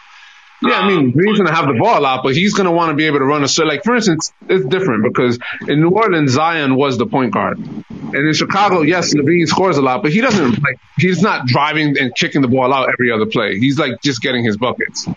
Yeah, 0.63 0.79
I 0.79 0.87
mean, 0.87 1.11
he's 1.11 1.37
going 1.37 1.47
to 1.47 1.53
have 1.53 1.65
the 1.65 1.73
ball 1.73 1.97
a 1.99 2.01
lot, 2.01 2.21
but 2.21 2.35
he's 2.35 2.53
going 2.53 2.65
to 2.65 2.71
want 2.71 2.91
to 2.91 2.95
be 2.95 3.05
able 3.05 3.17
to 3.17 3.25
run 3.25 3.43
a 3.43 3.47
certain, 3.47 3.69
like, 3.69 3.83
for 3.83 3.95
instance, 3.95 4.31
it's 4.47 4.63
different 4.63 5.03
because 5.03 5.39
in 5.67 5.81
New 5.81 5.89
Orleans, 5.89 6.33
Zion 6.33 6.75
was 6.75 6.99
the 6.99 7.07
point 7.07 7.33
guard. 7.33 7.57
And 7.57 8.15
in 8.15 8.33
Chicago, 8.33 8.81
yes, 8.81 9.11
LaVine 9.15 9.47
scores 9.47 9.77
a 9.77 9.81
lot, 9.81 10.03
but 10.03 10.11
he 10.11 10.21
doesn't, 10.21 10.61
like, 10.61 10.77
he's 10.99 11.23
not 11.23 11.47
driving 11.47 11.97
and 11.99 12.13
kicking 12.13 12.43
the 12.43 12.47
ball 12.47 12.71
out 12.71 12.89
every 12.93 13.11
other 13.11 13.25
play. 13.25 13.57
He's, 13.57 13.79
like, 13.79 14.03
just 14.03 14.21
getting 14.21 14.45
his 14.45 14.55
buckets. 14.55 15.07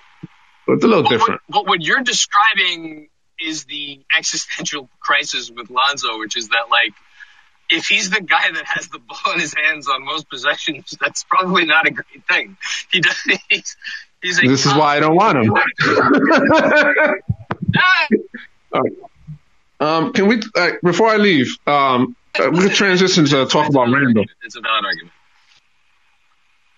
So 0.67 0.73
it's 0.75 0.85
a 0.85 0.87
little 0.87 1.03
But 1.03 1.11
different. 1.11 1.41
what, 1.47 1.65
but 1.65 1.67
what 1.69 1.83
you're 1.83 2.03
describing 2.03 3.09
is 3.41 3.65
the 3.65 4.01
existential 4.17 4.89
crisis 5.01 5.51
with 5.51 5.71
Lonzo, 5.71 6.19
which 6.19 6.37
is 6.37 6.49
that 6.49 6.67
like 6.71 6.95
if 7.71 7.87
he's 7.87 8.11
the 8.11 8.21
guy 8.21 8.51
that 8.53 8.65
has 8.67 8.89
the 8.89 8.99
ball 8.99 9.33
in 9.35 9.41
his 9.41 9.55
hands 9.55 9.89
on 9.89 10.05
most 10.05 10.29
possessions, 10.29 10.97
that's 11.01 11.25
probably 11.25 11.65
not 11.67 11.87
a 11.87 11.91
great 11.91 12.27
thing. 12.29 12.57
He 12.91 13.01
does. 13.01 13.17
He's, 13.51 13.77
he's 14.23 14.39
a 14.39 14.43
This 14.47 14.65
is 14.67 14.73
why 14.75 14.97
I 14.97 15.01
don't 15.01 15.17
want 15.17 15.39
him. 15.45 15.55
Right. 18.73 18.93
Um, 19.81 20.13
can 20.13 20.27
we, 20.27 20.41
uh, 20.57 20.71
before 20.83 21.09
I 21.09 21.17
leave, 21.17 21.57
um, 21.67 22.17
uh, 22.39 22.51
we 22.51 22.59
can 22.61 22.71
transition 22.71 23.25
to 23.27 23.47
talk 23.47 23.69
about 23.69 23.89
Randle. 23.93 24.25
It's 24.43 24.57
a 24.57 24.61
valid 24.61 24.85
argument. 24.85 25.13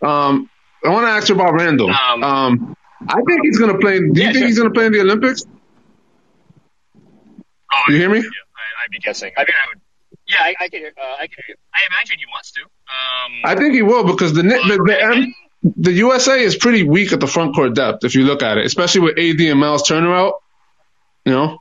Um, 0.03 0.51
I 0.85 0.89
want 0.91 1.07
to 1.07 1.11
ask 1.11 1.29
you 1.29 1.35
about 1.35 1.55
Randle. 1.55 1.91
Um, 1.91 2.77
I 3.09 3.21
think 3.27 3.41
he's 3.43 3.59
going 3.59 3.73
to 3.73 3.79
play. 3.79 3.99
Do 3.99 4.23
you 4.23 4.33
think 4.33 4.47
he's 4.47 4.59
going 4.59 4.71
to 4.73 4.75
play 4.75 4.87
in 4.87 4.93
the 4.93 5.01
Olympics? 5.01 5.43
Oh, 7.73 7.83
You 7.89 7.97
hear 7.97 8.09
me? 8.11 8.19
Yeah, 8.19 8.25
I, 8.25 8.85
I'd 8.85 8.91
be 8.91 8.99
guessing. 8.99 9.33
I 9.37 9.41
mean, 9.43 9.49
I 9.51 9.69
would. 9.69 9.81
Yeah, 10.29 10.37
I, 10.41 10.55
I 10.61 10.69
can. 10.69 10.81
hear- 10.81 10.93
Uh, 10.97 11.15
I 11.21 11.27
can. 11.27 11.37
hear. 11.47 11.57
I 11.75 11.81
imagine 11.91 12.19
he 12.19 12.27
wants 12.27 12.53
to. 12.53 12.63
Um, 12.63 13.33
I 13.45 13.55
think 13.57 13.75
he 13.75 13.83
will 13.83 14.05
because 14.05 14.33
the 14.35 14.43
the, 14.43 14.83
the, 14.87 15.05
um, 15.05 15.35
the 15.77 15.93
USA 15.93 16.41
is 16.41 16.57
pretty 16.57 16.83
weak 16.85 17.13
at 17.13 17.21
the 17.21 17.27
front 17.27 17.55
court 17.55 17.75
depth 17.75 18.05
if 18.05 18.15
you 18.15 18.25
look 18.25 18.43
at 18.43 18.59
it, 18.59 18.65
especially 18.67 19.03
with 19.03 19.19
AD 19.19 19.41
and 19.41 19.61
Miles 19.61 19.83
Turner 19.87 20.15
out. 20.15 20.35
You 21.25 21.33
know, 21.33 21.59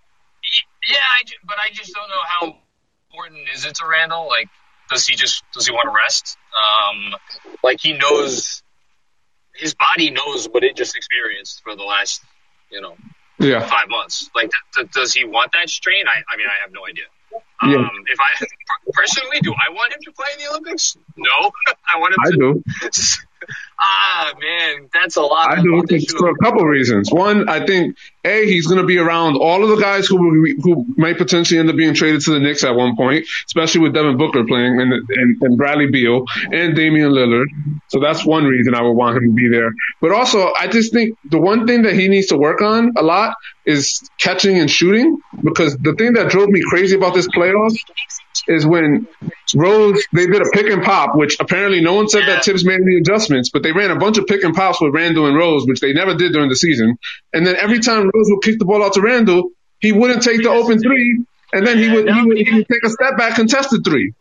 yeah, 0.87 0.97
I 1.19 1.23
ju- 1.25 1.35
but 1.47 1.57
I 1.59 1.71
just 1.73 1.93
don't 1.93 2.07
know 2.07 2.21
how 2.27 2.55
important 3.11 3.49
is 3.53 3.65
it 3.65 3.75
to 3.75 3.87
Randle. 3.87 4.27
Like, 4.27 4.47
does 4.89 5.07
he 5.07 5.15
just 5.15 5.43
does 5.53 5.65
he 5.67 5.71
want 5.73 5.89
to 5.89 5.95
rest? 5.95 6.37
Um, 6.55 7.15
like 7.63 7.79
he 7.81 7.93
knows 7.93 8.61
his 9.55 9.73
body 9.73 10.11
knows 10.11 10.47
what 10.49 10.63
it 10.63 10.75
just 10.75 10.95
experienced 10.95 11.61
for 11.63 11.75
the 11.75 11.83
last, 11.83 12.21
you 12.69 12.81
know, 12.81 12.95
yeah, 13.39 13.59
five 13.67 13.89
months. 13.89 14.29
Like, 14.35 14.51
th- 14.75 14.91
does 14.91 15.13
he 15.13 15.25
want 15.25 15.51
that 15.53 15.69
strain? 15.69 16.05
I, 16.07 16.21
I 16.33 16.37
mean, 16.37 16.47
I 16.47 16.61
have 16.61 16.71
no 16.71 16.85
idea. 16.87 17.05
Yeah. 17.63 17.77
Um, 17.87 18.03
if 18.07 18.19
I 18.19 18.45
personally, 18.93 19.39
do 19.41 19.53
I 19.53 19.73
want 19.73 19.93
him 19.93 19.99
to 20.03 20.11
play 20.11 20.27
in 20.33 20.43
the 20.43 20.49
Olympics? 20.51 20.97
No, 21.17 21.51
I 21.93 21.99
want 21.99 22.13
him 22.13 22.19
I 22.25 22.31
to. 22.31 22.37
do. 22.37 22.63
Ah, 23.79 24.33
man, 24.39 24.89
that's 24.93 25.17
a 25.17 25.21
lot. 25.21 25.49
I 25.49 25.61
do 25.61 25.83
for 26.17 26.29
a 26.29 26.35
couple 26.43 26.63
reasons. 26.65 27.11
One, 27.11 27.49
I 27.49 27.65
think 27.65 27.97
a 28.23 28.45
he's 28.45 28.67
going 28.67 28.79
to 28.79 28.87
be 28.87 28.97
around 28.97 29.35
all 29.35 29.63
of 29.63 29.69
the 29.69 29.75
guys 29.75 30.07
who 30.07 30.17
will 30.17 30.43
be- 30.43 30.55
who 30.61 30.85
might 30.97 31.17
potentially 31.17 31.59
end 31.59 31.69
up 31.69 31.75
being 31.75 31.93
traded 31.93 32.21
to 32.21 32.31
the 32.31 32.39
Knicks 32.39 32.63
at 32.63 32.75
one 32.75 32.95
point, 32.95 33.25
especially 33.47 33.81
with 33.81 33.93
Devin 33.93 34.17
Booker 34.17 34.45
playing 34.45 34.79
and 34.79 34.93
and, 34.93 35.41
and 35.41 35.57
Bradley 35.57 35.87
Beal 35.91 36.25
and 36.51 36.75
Damian 36.75 37.11
Lillard. 37.11 37.47
So 37.87 37.99
that's 37.99 38.25
one 38.25 38.45
reason 38.45 38.73
I 38.75 38.81
would 38.81 38.93
want 38.93 39.17
him 39.17 39.29
to 39.29 39.33
be 39.33 39.49
there. 39.49 39.71
But 40.01 40.11
also, 40.11 40.51
I 40.57 40.67
just 40.67 40.93
think 40.93 41.17
the 41.25 41.39
one 41.39 41.67
thing 41.67 41.83
that 41.83 41.93
he 41.93 42.07
needs 42.07 42.27
to 42.27 42.37
work 42.37 42.61
on 42.61 42.93
a 42.97 43.03
lot 43.03 43.35
is 43.65 44.09
catching 44.19 44.57
and 44.57 44.69
shooting 44.69 45.17
because 45.43 45.75
the 45.77 45.93
thing 45.93 46.13
that 46.13 46.29
drove 46.29 46.49
me 46.49 46.61
crazy 46.61 46.95
about 46.95 47.13
this 47.13 47.27
playoffs 47.27 47.77
is 48.47 48.65
when 48.65 49.07
Rose 49.53 50.03
they 50.13 50.25
did 50.25 50.41
a 50.41 50.49
pick 50.53 50.67
and 50.67 50.81
pop, 50.83 51.15
which 51.15 51.37
apparently 51.39 51.81
no 51.81 51.93
one 51.93 52.07
said 52.07 52.27
that 52.27 52.43
Thibs 52.43 52.65
made 52.65 52.79
any 52.81 52.97
adjustments, 52.97 53.49
but 53.53 53.61
they 53.63 53.71
ran 53.71 53.91
a 53.91 53.95
bunch 53.97 54.17
of 54.17 54.25
pick 54.25 54.43
and 54.43 54.55
pops 54.55 54.81
with 54.81 54.93
Randle 54.93 55.27
and 55.27 55.37
Rose, 55.37 55.65
which 55.67 55.79
they 55.79 55.93
never 55.93 56.15
did 56.15 56.33
during 56.33 56.49
the 56.49 56.55
season. 56.55 56.97
And 57.33 57.45
then 57.45 57.55
every 57.55 57.79
time 57.79 58.03
Rose 58.03 58.27
would 58.29 58.43
kick 58.43 58.57
the 58.59 58.65
ball 58.65 58.83
out 58.83 58.93
to 58.93 59.01
Randle, 59.01 59.49
he 59.79 59.91
wouldn't 59.91 60.23
take 60.23 60.41
the 60.41 60.49
open 60.49 60.79
three, 60.79 61.23
and 61.53 61.67
then 61.67 61.77
he 61.77 61.89
would 61.89 62.09
he 62.09 62.21
would, 62.23 62.37
he 62.37 62.53
would 62.53 62.67
take 62.67 62.83
a 62.85 62.89
step 62.89 63.17
back 63.17 63.35
contested 63.35 63.83
three. 63.83 64.13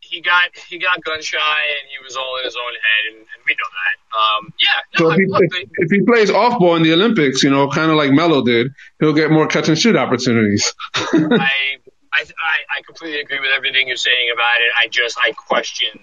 he 0.00 0.20
got 0.20 0.50
he 0.68 0.78
got 0.78 1.02
gun 1.04 1.20
shy 1.22 1.38
and 1.38 1.88
he 1.90 2.02
was 2.04 2.16
all 2.16 2.38
in 2.38 2.44
his 2.44 2.56
own 2.56 2.72
head, 2.72 3.12
and, 3.12 3.18
and 3.18 3.42
we 3.46 3.52
know 3.52 3.70
that. 3.80 3.96
Um, 4.12 4.52
yeah, 4.60 4.98
So 4.98 5.04
no, 5.04 5.10
if 5.10 5.18
he, 5.18 5.26
look, 5.26 5.42
if, 5.42 5.68
if 5.76 5.90
he 5.90 6.00
plays 6.04 6.30
off 6.30 6.58
ball 6.58 6.76
in 6.76 6.82
the 6.82 6.92
Olympics, 6.92 7.42
you 7.42 7.50
know, 7.50 7.68
kind 7.68 7.90
of 7.90 7.96
like 7.96 8.10
Melo 8.12 8.44
did, 8.44 8.68
he'll 9.00 9.14
get 9.14 9.30
more 9.30 9.46
catch 9.46 9.68
and 9.68 9.78
shoot 9.78 9.96
opportunities. 9.96 10.74
I, 10.94 11.50
I 12.12 12.20
I 12.20 12.78
I 12.78 12.82
completely 12.82 13.20
agree 13.20 13.40
with 13.40 13.50
everything 13.54 13.88
you're 13.88 13.96
saying 13.96 14.30
about 14.32 14.60
it. 14.60 14.70
I 14.80 14.88
just 14.88 15.18
I 15.18 15.32
question. 15.32 15.98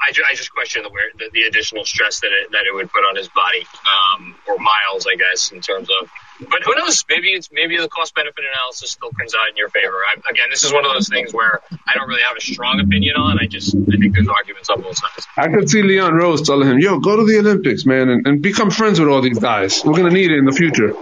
I, 0.00 0.12
ju- 0.12 0.22
I 0.30 0.36
just 0.36 0.52
question 0.54 0.84
the, 0.84 0.90
where, 0.90 1.10
the 1.18 1.28
the 1.32 1.42
additional 1.42 1.84
stress 1.84 2.20
that 2.20 2.30
it 2.30 2.52
that 2.52 2.62
it 2.70 2.72
would 2.72 2.90
put 2.90 3.00
on 3.00 3.16
his 3.16 3.28
body, 3.28 3.66
um, 3.82 4.36
or 4.46 4.56
Miles, 4.56 5.06
I 5.10 5.16
guess, 5.16 5.50
in 5.50 5.60
terms 5.60 5.88
of. 5.90 6.08
But 6.48 6.62
who 6.62 6.72
knows? 6.76 7.04
Maybe 7.08 7.32
it's 7.32 7.50
maybe 7.50 7.76
the 7.76 7.88
cost 7.88 8.14
benefit 8.14 8.44
analysis 8.44 8.92
still 8.92 9.10
comes 9.10 9.34
out 9.34 9.50
in 9.50 9.56
your 9.56 9.68
favor. 9.70 9.96
I, 10.06 10.14
again, 10.30 10.46
this 10.50 10.62
is 10.62 10.72
one 10.72 10.86
of 10.86 10.92
those 10.92 11.08
things 11.08 11.34
where 11.34 11.60
I 11.72 11.94
don't 11.94 12.06
really 12.06 12.22
have 12.22 12.36
a 12.36 12.40
strong 12.40 12.78
opinion 12.78 13.16
on. 13.16 13.40
I 13.40 13.46
just 13.46 13.74
I 13.74 13.96
think 13.96 14.14
there's 14.14 14.28
arguments 14.28 14.70
on 14.70 14.82
both 14.82 14.96
sides. 14.98 15.26
I 15.36 15.48
could 15.48 15.68
see 15.68 15.82
Leon 15.82 16.14
Rose 16.14 16.42
telling 16.42 16.68
him, 16.68 16.78
"Yo, 16.78 17.00
go 17.00 17.16
to 17.16 17.24
the 17.24 17.38
Olympics, 17.40 17.84
man, 17.84 18.08
and, 18.08 18.24
and 18.24 18.40
become 18.40 18.70
friends 18.70 19.00
with 19.00 19.08
all 19.08 19.20
these 19.20 19.40
guys. 19.40 19.82
We're 19.84 19.96
gonna 19.96 20.10
need 20.10 20.30
it 20.30 20.38
in 20.38 20.44
the 20.44 20.52
future." 20.52 20.94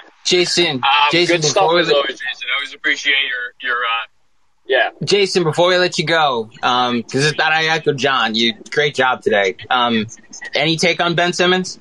Jason, 0.24 0.76
Um, 0.76 0.82
Jason, 1.10 1.36
good 1.36 1.44
stuff 1.44 1.72
we 1.72 1.80
as 1.80 1.90
always, 1.90 2.08
Jason. 2.08 2.48
I 2.52 2.56
always 2.56 2.74
appreciate 2.74 3.16
your 3.28 3.70
your 3.70 3.84
uh, 3.84 4.06
yeah. 4.66 4.90
Jason, 5.04 5.42
before 5.44 5.68
we 5.68 5.76
let 5.76 5.98
you 5.98 6.06
go, 6.06 6.50
um, 6.62 7.02
because 7.02 7.32
that 7.32 7.52
I 7.52 7.66
echo 7.66 7.92
John, 7.92 8.34
you 8.34 8.54
great 8.70 8.94
job 8.94 9.22
today. 9.22 9.56
Um, 9.70 10.06
any 10.54 10.76
take 10.76 11.00
on 11.00 11.14
Ben 11.14 11.32
Simmons? 11.32 11.78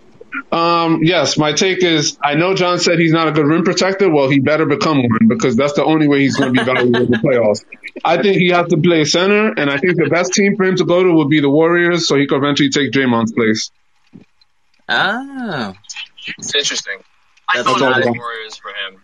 Um, 0.52 1.00
yes, 1.04 1.38
my 1.38 1.54
take 1.54 1.84
is 1.84 2.18
I 2.22 2.34
know 2.34 2.56
John 2.56 2.80
said 2.80 3.00
he's 3.00 3.12
not 3.14 3.28
a 3.28 3.32
good 3.32 3.46
rim 3.46 3.64
protector. 3.64 4.10
Well, 4.10 4.30
he 4.30 4.40
better 4.40 4.66
become 4.66 4.98
one 4.98 5.28
because 5.28 5.56
that's 5.56 5.74
the 5.74 5.86
only 5.86 6.08
way 6.08 6.22
he's 6.22 6.36
going 6.36 6.54
to 6.54 6.60
be 6.60 6.66
valuable 6.66 7.02
in 7.04 7.12
the 7.12 7.18
playoffs. 7.18 7.64
I 8.04 8.22
think 8.22 8.38
he 8.38 8.50
has 8.50 8.68
to 8.68 8.78
play 8.78 9.06
center, 9.06 9.54
and 9.54 9.70
I 9.70 9.78
think 9.78 9.96
the 9.96 10.10
best 10.10 10.34
team 10.34 10.56
for 10.58 10.66
him 10.66 10.76
to 10.78 10.86
go 10.86 11.04
to 11.04 11.14
would 11.14 11.30
be 11.30 11.40
the 11.40 11.50
Warriors, 11.50 12.08
so 12.08 12.18
he 12.18 12.28
could 12.28 12.38
eventually 12.38 12.70
take 12.70 12.92
Draymond's 12.92 13.32
place. 13.32 13.72
Oh, 14.90 15.74
It's 16.38 16.56
interesting. 16.56 16.98
I 17.50 17.58
That's 17.58 17.68
thought 17.68 17.80
not 17.80 18.02
about. 18.02 18.18
Warriors 18.18 18.58
for 18.58 18.70
him. 18.70 19.02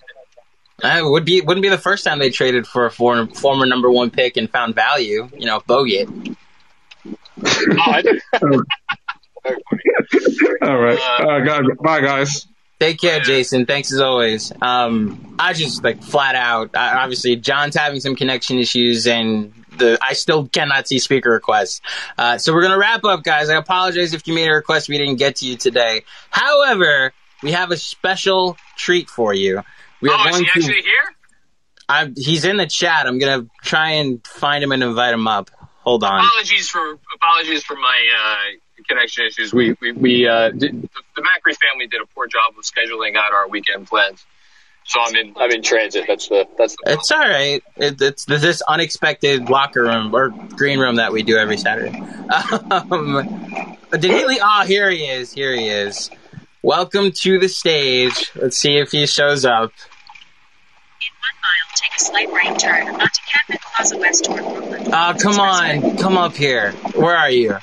that 0.81 1.03
would 1.03 1.25
be 1.25 1.41
wouldn't 1.41 1.61
be 1.61 1.69
the 1.69 1.77
first 1.77 2.03
time 2.03 2.19
they 2.19 2.29
traded 2.29 2.67
for 2.67 2.85
a 2.85 2.91
for, 2.91 3.27
former 3.27 3.65
number 3.65 3.89
one 3.91 4.09
pick 4.11 4.37
and 4.37 4.49
found 4.49 4.75
value. 4.75 5.29
You 5.37 5.45
know, 5.45 5.59
Bogut. 5.61 6.35
All 10.61 10.77
right, 10.77 10.99
uh, 11.19 11.39
guys, 11.39 11.61
bye, 11.81 12.01
guys. 12.01 12.47
Take 12.79 12.99
care, 12.99 13.19
Jason. 13.19 13.65
Thanks 13.65 13.91
as 13.91 13.99
always. 13.99 14.53
Um, 14.61 15.35
I 15.37 15.51
just 15.51 15.83
like 15.83 16.01
flat 16.01 16.35
out. 16.35 16.75
I, 16.75 17.01
obviously, 17.01 17.35
John's 17.35 17.75
having 17.75 17.99
some 17.99 18.15
connection 18.15 18.57
issues, 18.57 19.05
and 19.05 19.53
the 19.77 19.97
I 20.01 20.13
still 20.13 20.47
cannot 20.47 20.87
see 20.87 20.99
speaker 20.99 21.29
requests. 21.29 21.81
Uh, 22.17 22.37
so 22.37 22.53
we're 22.53 22.61
gonna 22.61 22.77
wrap 22.77 23.03
up, 23.03 23.23
guys. 23.23 23.49
I 23.49 23.57
apologize 23.57 24.13
if 24.13 24.25
you 24.27 24.33
made 24.33 24.47
a 24.47 24.53
request 24.53 24.87
we 24.87 24.97
didn't 24.97 25.17
get 25.17 25.37
to 25.37 25.45
you 25.45 25.57
today. 25.57 26.03
However, 26.29 27.11
we 27.41 27.51
have 27.51 27.71
a 27.71 27.77
special 27.77 28.57
treat 28.77 29.09
for 29.09 29.33
you. 29.33 29.61
We 30.01 30.09
Oh, 30.11 30.27
is 30.27 30.37
he 30.37 30.47
actually 30.47 30.81
here? 30.81 31.15
I'm, 31.87 32.13
he's 32.15 32.45
in 32.45 32.57
the 32.57 32.67
chat. 32.67 33.07
I'm 33.07 33.19
gonna 33.19 33.47
try 33.63 33.91
and 33.91 34.25
find 34.25 34.63
him 34.63 34.71
and 34.71 34.83
invite 34.83 35.13
him 35.13 35.27
up. 35.27 35.49
Hold 35.81 36.03
on. 36.03 36.23
Apologies 36.23 36.69
for 36.69 36.99
apologies 37.15 37.63
for 37.63 37.75
my 37.75 38.07
uh, 38.17 38.83
connection 38.87 39.25
issues. 39.25 39.53
We 39.53 39.75
we, 39.81 39.91
we 39.93 40.27
uh, 40.27 40.51
did, 40.51 40.81
the, 40.81 40.89
the 41.15 41.21
Macri 41.21 41.55
family 41.55 41.87
did 41.87 42.01
a 42.01 42.05
poor 42.13 42.27
job 42.27 42.53
of 42.57 42.63
scheduling 42.63 43.15
out 43.15 43.33
our 43.33 43.49
weekend 43.49 43.87
plans. 43.87 44.23
So 44.85 44.99
I'm 45.01 45.15
in 45.15 45.33
I'm 45.37 45.51
in 45.51 45.61
transit. 45.61 46.05
That's 46.07 46.27
the 46.27 46.47
that's 46.57 46.75
the 46.75 46.93
It's 46.93 47.11
all 47.11 47.19
right. 47.19 47.63
It, 47.77 48.01
it's 48.01 48.25
this 48.25 48.61
unexpected 48.61 49.49
locker 49.49 49.83
room 49.83 50.13
or 50.13 50.29
green 50.29 50.79
room 50.79 50.95
that 50.95 51.11
we 51.11 51.23
do 51.23 51.37
every 51.37 51.57
Saturday. 51.57 51.97
Um, 52.71 53.27
did 53.91 54.03
he? 54.03 54.25
leave? 54.25 54.39
Oh, 54.43 54.63
here 54.63 54.89
he 54.91 55.05
is. 55.05 55.33
Here 55.33 55.55
he 55.55 55.67
is. 55.67 56.11
Welcome 56.61 57.11
to 57.11 57.39
the 57.39 57.47
stage. 57.47 58.31
Let's 58.35 58.57
see 58.57 58.77
if 58.77 58.91
he 58.91 59.05
shows 59.07 59.45
up. 59.45 59.71
Take 61.75 61.91
a 61.95 61.99
slight 61.99 62.29
right 62.31 62.59
turn 62.59 62.87
onto 62.89 63.21
Cadman 63.27 63.59
Plaza 63.61 63.97
West 63.97 64.25
toward 64.25 64.41
Brooklyn. 64.43 64.87
Oh, 64.93 65.15
come 65.21 65.39
on, 65.39 65.97
come 65.97 66.17
up 66.17 66.35
here. 66.35 66.73
Where 66.95 67.15
are 67.15 67.29
you? 67.29 67.55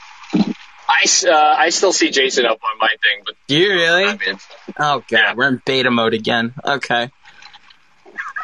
I, 0.88 1.00
s- 1.02 1.24
uh, 1.26 1.54
I 1.58 1.68
still 1.70 1.92
see 1.92 2.10
Jason 2.10 2.46
up 2.46 2.58
on 2.62 2.78
my 2.78 2.88
thing, 2.88 3.22
but 3.26 3.34
Do 3.48 3.56
you 3.56 3.72
really? 3.72 4.04
I 4.06 4.16
mean, 4.16 4.38
Oh 4.78 5.02
god, 5.10 5.36
we're 5.36 5.48
in 5.48 5.60
beta 5.66 5.90
mode 5.90 6.14
again. 6.14 6.54
Okay. 6.64 7.10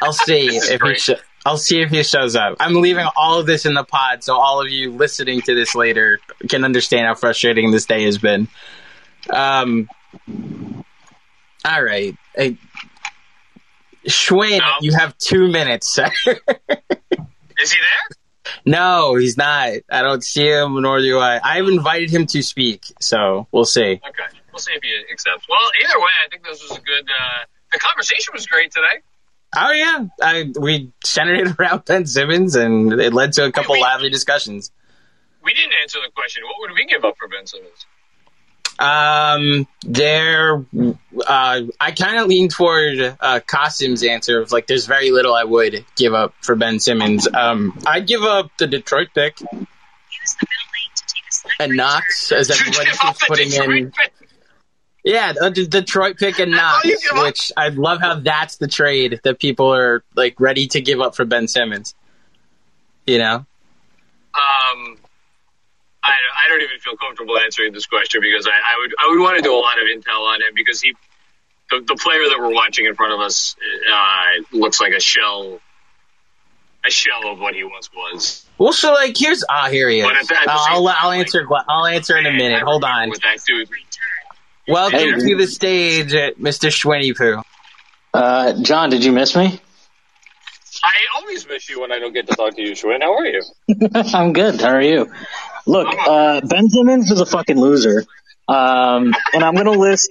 I'll 0.03 0.13
see 0.13 0.49
This 0.51 0.65
is 0.65 0.71
if 0.71 0.83
he 0.83 0.95
sh- 0.97 1.21
I'll 1.47 1.57
see 1.57 1.81
if 1.81 1.91
he 1.91 2.03
shows 2.03 2.37
up. 2.37 2.57
I'm 2.61 2.75
leaving 2.75 3.07
all 3.17 3.39
of 3.41 3.47
this 3.47 3.65
in 3.65 3.73
the 3.75 3.85
pod 3.85 4.23
so 4.23 4.37
all 4.37 4.61
of 4.61 4.69
you 4.71 4.93
listening 4.93 5.41
to 5.43 5.55
this 5.55 5.75
later 5.75 6.21
can 6.51 6.65
understand 6.65 7.07
how 7.07 7.15
frustrating 7.15 7.71
this 7.71 7.87
day 7.87 8.03
has 8.05 8.19
been. 8.19 8.49
Um 9.31 9.89
All 11.65 11.83
right. 11.83 12.17
Hey, 12.35 12.57
Schwinn, 14.09 14.61
you 14.81 14.93
have 14.93 15.17
2 15.19 15.49
minutes. 15.49 15.99
is 15.99 16.13
he 16.27 17.79
there? 17.79 18.17
no, 18.67 19.15
he's 19.17 19.37
not. 19.37 19.71
I 19.91 20.03
don't 20.03 20.23
see 20.25 20.49
him 20.49 20.81
nor 20.81 21.01
do 21.01 21.19
I. 21.19 21.41
I've 21.43 21.69
invited 21.69 22.11
him 22.11 22.27
to 22.27 22.43
speak, 22.43 22.85
so 23.01 23.47
we'll 23.53 23.65
see. 23.65 23.81
Okay, 23.81 24.39
we'll 24.53 24.59
see 24.59 24.73
if 24.73 24.83
he 24.83 24.93
accepts. 25.11 25.47
Well, 25.49 25.71
either 25.85 25.99
way, 25.99 26.11
I 26.25 26.29
think 26.29 26.45
this 26.45 26.63
was 26.63 26.79
a 26.79 26.81
good. 26.81 27.09
Uh, 27.09 27.45
the 27.73 27.79
conversation 27.79 28.33
was 28.35 28.47
great 28.47 28.73
today. 28.73 29.03
Oh 29.57 29.73
yeah, 29.73 30.07
I, 30.21 30.51
we 30.59 30.93
centered 31.05 31.47
it 31.47 31.57
around 31.59 31.85
Ben 31.85 32.07
Simmons, 32.07 32.55
and 32.55 33.01
it 33.01 33.13
led 33.13 33.35
to 33.35 33.45
a 33.45 33.53
couple 33.53 33.79
lively 33.81 34.11
discussions. 34.11 34.71
We 35.45 35.55
didn't 35.55 35.75
answer 35.83 35.99
the 36.05 36.13
question. 36.13 36.45
What 36.45 36.57
would 36.61 36.73
we 36.77 36.87
give 36.87 37.05
up 37.05 37.17
for 37.19 37.29
Ben 37.29 37.47
Simmons? 37.47 37.87
Um, 38.79 39.69
there, 39.83 40.65
uh, 41.27 41.61
I 41.81 41.91
kind 41.93 42.19
of 42.19 42.27
lean 42.27 42.49
toward 42.49 43.17
uh, 43.21 43.41
Costume's 43.47 44.03
answer 44.03 44.41
of 44.41 44.51
like, 44.51 44.67
there's 44.67 44.87
very 44.87 45.11
little 45.11 45.35
I 45.35 45.45
would 45.45 45.85
give 45.97 46.15
up 46.15 46.35
for 46.41 46.57
Ben 46.57 46.81
Simmons. 46.81 47.29
Um, 47.33 47.79
I'd 47.87 48.07
give 48.07 48.23
up 48.23 48.51
the 48.59 48.67
Detroit 48.67 49.09
pick 49.15 49.39
and 51.61 51.77
Knox, 51.77 52.33
as 52.33 52.51
everybody 52.61 52.91
keeps 52.91 53.27
putting 53.27 53.53
in. 53.53 53.93
Yeah, 55.05 55.33
the 55.33 55.51
the 55.51 55.81
Detroit 55.81 56.17
pick 56.17 56.39
and 56.39 56.51
Knox, 56.53 56.89
which 57.13 57.53
I 57.57 57.69
love 57.69 58.01
how 58.01 58.21
that's 58.21 58.57
the 58.57 58.69
trade 58.69 59.21
that 59.25 59.39
people 59.39 59.75
are 59.75 60.05
like 60.15 60.39
ready 60.41 60.67
to 60.69 60.81
give 60.81 61.01
up 61.01 61.17
for 61.17 61.25
Ben 61.25 61.49
Simmons. 61.49 61.95
You 63.07 63.19
know. 63.19 63.47
Um, 64.35 64.97
I, 66.05 66.11
I 66.11 66.49
don't 66.49 66.63
even 66.63 66.79
feel 66.81 66.97
comfortable 66.97 67.39
answering 67.39 67.73
this 67.73 67.87
question 67.87 68.21
because 68.21 68.47
I, 68.47 68.51
I 68.51 68.79
would 68.81 68.95
I 68.99 69.09
would 69.11 69.21
want 69.23 69.37
to 69.37 69.43
do 69.43 69.55
a 69.55 69.61
lot 69.61 69.79
of 69.79 69.85
intel 69.85 70.27
on 70.27 70.41
him 70.41 70.49
because 70.55 70.81
he 70.81 70.95
the, 71.71 71.81
the 71.81 71.95
player 71.95 72.29
that 72.29 72.37
we're 72.39 72.53
watching 72.53 72.87
in 72.87 72.95
front 72.95 73.13
of 73.13 73.21
us 73.21 73.57
uh, 73.93 74.57
looks 74.57 74.81
like 74.81 74.93
a 74.93 75.01
shell 75.01 75.61
a 76.85 76.91
shell 76.91 77.29
of 77.31 77.39
what 77.39 77.55
he 77.55 77.63
once 77.65 77.89
was. 77.95 78.45
Well, 78.59 78.73
so 78.73 78.93
like 78.93 79.17
here's 79.17 79.45
ah 79.49 79.69
here 79.71 79.89
he 79.89 80.01
is. 80.01 80.07
But 80.07 80.17
at 80.17 80.27
the- 80.29 80.41
at 80.41 80.45
the 80.47 80.53
I'll, 80.53 80.59
same 80.65 80.75
I'll, 80.75 80.89
I'll 80.89 81.11
answer. 81.13 81.47
I'll 81.69 81.87
answer 81.87 82.17
in 82.19 82.27
a 82.27 82.33
minute. 82.33 82.63
Hold 82.63 82.85
on. 82.85 83.11
With 83.11 83.21
that 83.23 83.39
dude, 83.47 83.69
Welcome 84.69 84.99
Hey. 84.99 85.13
to 85.13 85.37
the 85.37 85.47
stage, 85.49 86.15
uh, 86.15 86.31
Mr. 86.33 86.71
Schwenny 86.71 87.17
Poo. 87.17 87.43
Uh, 88.15 88.61
John, 88.63 88.91
did 88.91 89.05
you 89.05 89.11
miss 89.11 89.35
me? 89.35 89.61
I 90.83 90.93
always 91.17 91.47
miss 91.47 91.69
you 91.71 91.81
when 91.81 91.93
I 91.93 91.99
don't 91.99 92.13
get 92.13 92.27
to 92.29 92.35
talk 92.35 92.57
to 92.57 92.63
you, 92.63 92.73
Schwinn. 92.73 93.03
How 93.03 93.15
are 93.17 93.27
you? 93.27 93.43
I'm 94.19 94.33
good. 94.33 94.61
How 94.61 94.71
are 94.71 94.83
you? 94.83 95.13
Look, 95.67 95.89
uh, 95.89 96.41
Ben 96.45 96.69
Simmons 96.69 97.11
is 97.11 97.21
a 97.21 97.27
fucking 97.27 97.57
loser. 97.59 98.05
Um, 98.49 99.15
and 99.33 99.45
I'm 99.45 99.55
gonna 99.55 99.71
list, 99.71 100.11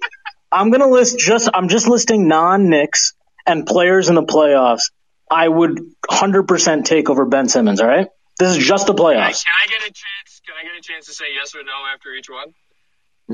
I'm 0.51 0.71
gonna 0.71 0.87
list 0.87 1.19
just, 1.19 1.49
I'm 1.53 1.67
just 1.67 1.87
listing 1.87 2.27
non-Knicks 2.29 3.13
and 3.45 3.65
players 3.65 4.07
in 4.07 4.15
the 4.15 4.23
playoffs. 4.23 4.91
I 5.29 5.47
would 5.47 5.79
100% 6.09 6.85
take 6.85 7.09
over 7.09 7.25
Ben 7.25 7.49
Simmons. 7.49 7.81
All 7.81 7.87
right, 7.87 8.07
this 8.39 8.55
is 8.57 8.65
just 8.65 8.87
the 8.87 8.93
playoffs. 8.93 9.43
Can 9.43 9.53
I 9.63 9.67
get 9.67 9.81
a 9.81 9.91
chance? 9.91 10.41
Can 10.45 10.55
I 10.59 10.63
get 10.63 10.77
a 10.77 10.81
chance 10.81 11.07
to 11.07 11.13
say 11.13 11.25
yes 11.35 11.53
or 11.53 11.63
no 11.63 11.73
after 11.93 12.13
each 12.13 12.29
one? 12.29 12.53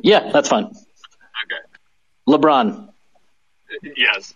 Yeah, 0.03 0.31
that's 0.31 0.49
fine. 0.49 0.65
Okay. 0.65 1.61
LeBron, 2.27 2.89
Yes. 3.95 4.33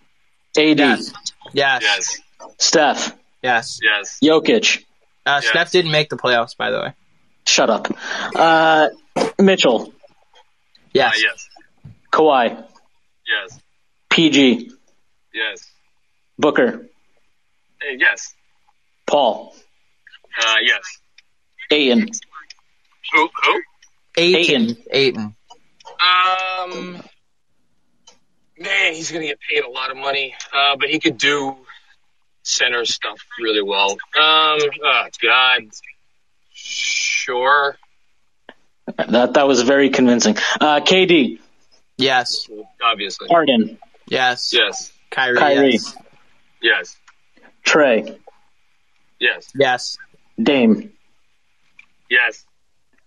AD, 0.56 0.78
Yes. 0.78 1.12
Yes. 1.52 1.82
Yes. 1.82 2.20
Steph, 2.58 3.16
Yes. 3.42 3.78
Yes. 3.82 4.18
Jokic. 4.22 4.84
Uh, 5.26 5.40
Steph 5.40 5.70
didn't 5.72 5.90
make 5.92 6.08
the 6.10 6.16
playoffs, 6.16 6.56
by 6.56 6.70
the 6.70 6.78
way. 6.80 6.92
Shut 7.46 7.70
up. 7.70 7.88
Uh, 8.34 8.88
Mitchell, 9.38 9.92
Yes. 10.92 11.14
Uh, 11.16 11.20
yes. 11.22 11.48
Kawhi, 12.12 12.64
Yes. 13.26 13.60
PG, 14.10 14.70
Yes. 15.32 15.68
Booker, 16.38 16.88
Uh, 17.80 17.94
yes. 17.98 18.34
Paul, 19.06 19.54
Uh, 20.40 20.56
yes. 20.62 20.80
Ayton, 21.70 22.08
Who? 23.12 23.28
Who? 23.42 23.62
Ayton. 24.16 24.76
Ayton. 24.90 25.34
Um, 26.00 27.02
man, 28.58 28.94
he's 28.94 29.10
gonna 29.10 29.26
get 29.26 29.38
paid 29.40 29.64
a 29.64 29.68
lot 29.70 29.90
of 29.90 29.96
money, 29.96 30.34
uh, 30.52 30.76
but 30.76 30.88
he 30.90 30.98
could 31.00 31.18
do 31.18 31.56
center 32.42 32.84
stuff 32.84 33.18
really 33.40 33.62
well. 33.62 33.90
Um, 33.92 33.98
oh 34.84 35.04
God, 35.22 35.62
sure. 36.52 37.76
That 38.96 39.34
that 39.34 39.46
was 39.46 39.62
very 39.62 39.90
convincing. 39.90 40.36
Uh, 40.60 40.80
KD, 40.80 41.38
Yes. 41.98 42.48
Obviously. 42.82 43.28
Harden, 43.28 43.78
Yes. 44.08 44.52
Yes. 44.52 44.92
Kyrie. 45.10 45.38
Kyrie. 45.38 45.72
Yes. 45.72 45.96
Yes. 46.60 46.96
Trey, 47.64 48.18
Yes. 49.20 49.50
Yes. 49.54 49.96
Dame, 50.42 50.92
Yes. 52.10 52.44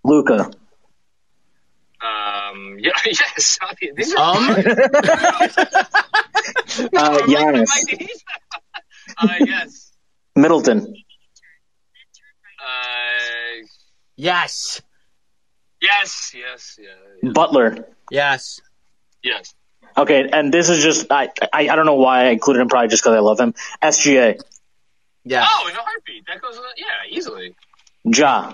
Luka. 0.03 0.51
Um. 2.01 2.77
Yeah. 2.79 2.91
Yes. 3.05 3.57
These 3.95 4.13
are 4.15 4.35
Um. 4.35 4.47
Uh, 6.93 7.17
Giannis, 7.19 7.69
uh, 9.17 9.27
yes. 9.39 9.91
Middleton, 10.35 10.81
Uh. 12.59 13.65
Yes. 14.17 14.81
Yes. 15.81 16.33
Yes. 16.35 16.79
Yeah. 16.81 17.31
Butler. 17.31 17.87
Yes. 18.09 18.61
Yes. 19.23 19.53
Okay, 19.97 20.29
and 20.31 20.53
this 20.53 20.69
is 20.69 20.83
just 20.83 21.11
I 21.11 21.29
I, 21.53 21.67
I 21.69 21.75
don't 21.75 21.85
know 21.85 21.95
why 21.95 22.25
I 22.25 22.29
included 22.29 22.61
him. 22.61 22.69
Probably 22.69 22.89
just 22.89 23.03
because 23.03 23.15
I 23.15 23.19
love 23.19 23.39
him. 23.39 23.53
SGA, 23.81 24.39
Yes. 25.23 25.47
Oh, 25.49 25.67
in 25.67 25.75
a 25.75 25.79
heartbeat. 25.79 26.25
That 26.27 26.41
goes. 26.41 26.59
Yeah. 26.77 27.17
Easily. 27.17 27.55
Ja, 28.05 28.53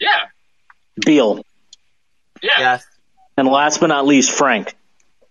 Yeah. 0.00 0.08
Beal, 1.04 1.44
Yeah. 2.42 2.50
Yes. 2.58 2.86
and 3.36 3.46
last 3.48 3.80
but 3.80 3.88
not 3.88 4.06
least, 4.06 4.30
Frank. 4.36 4.74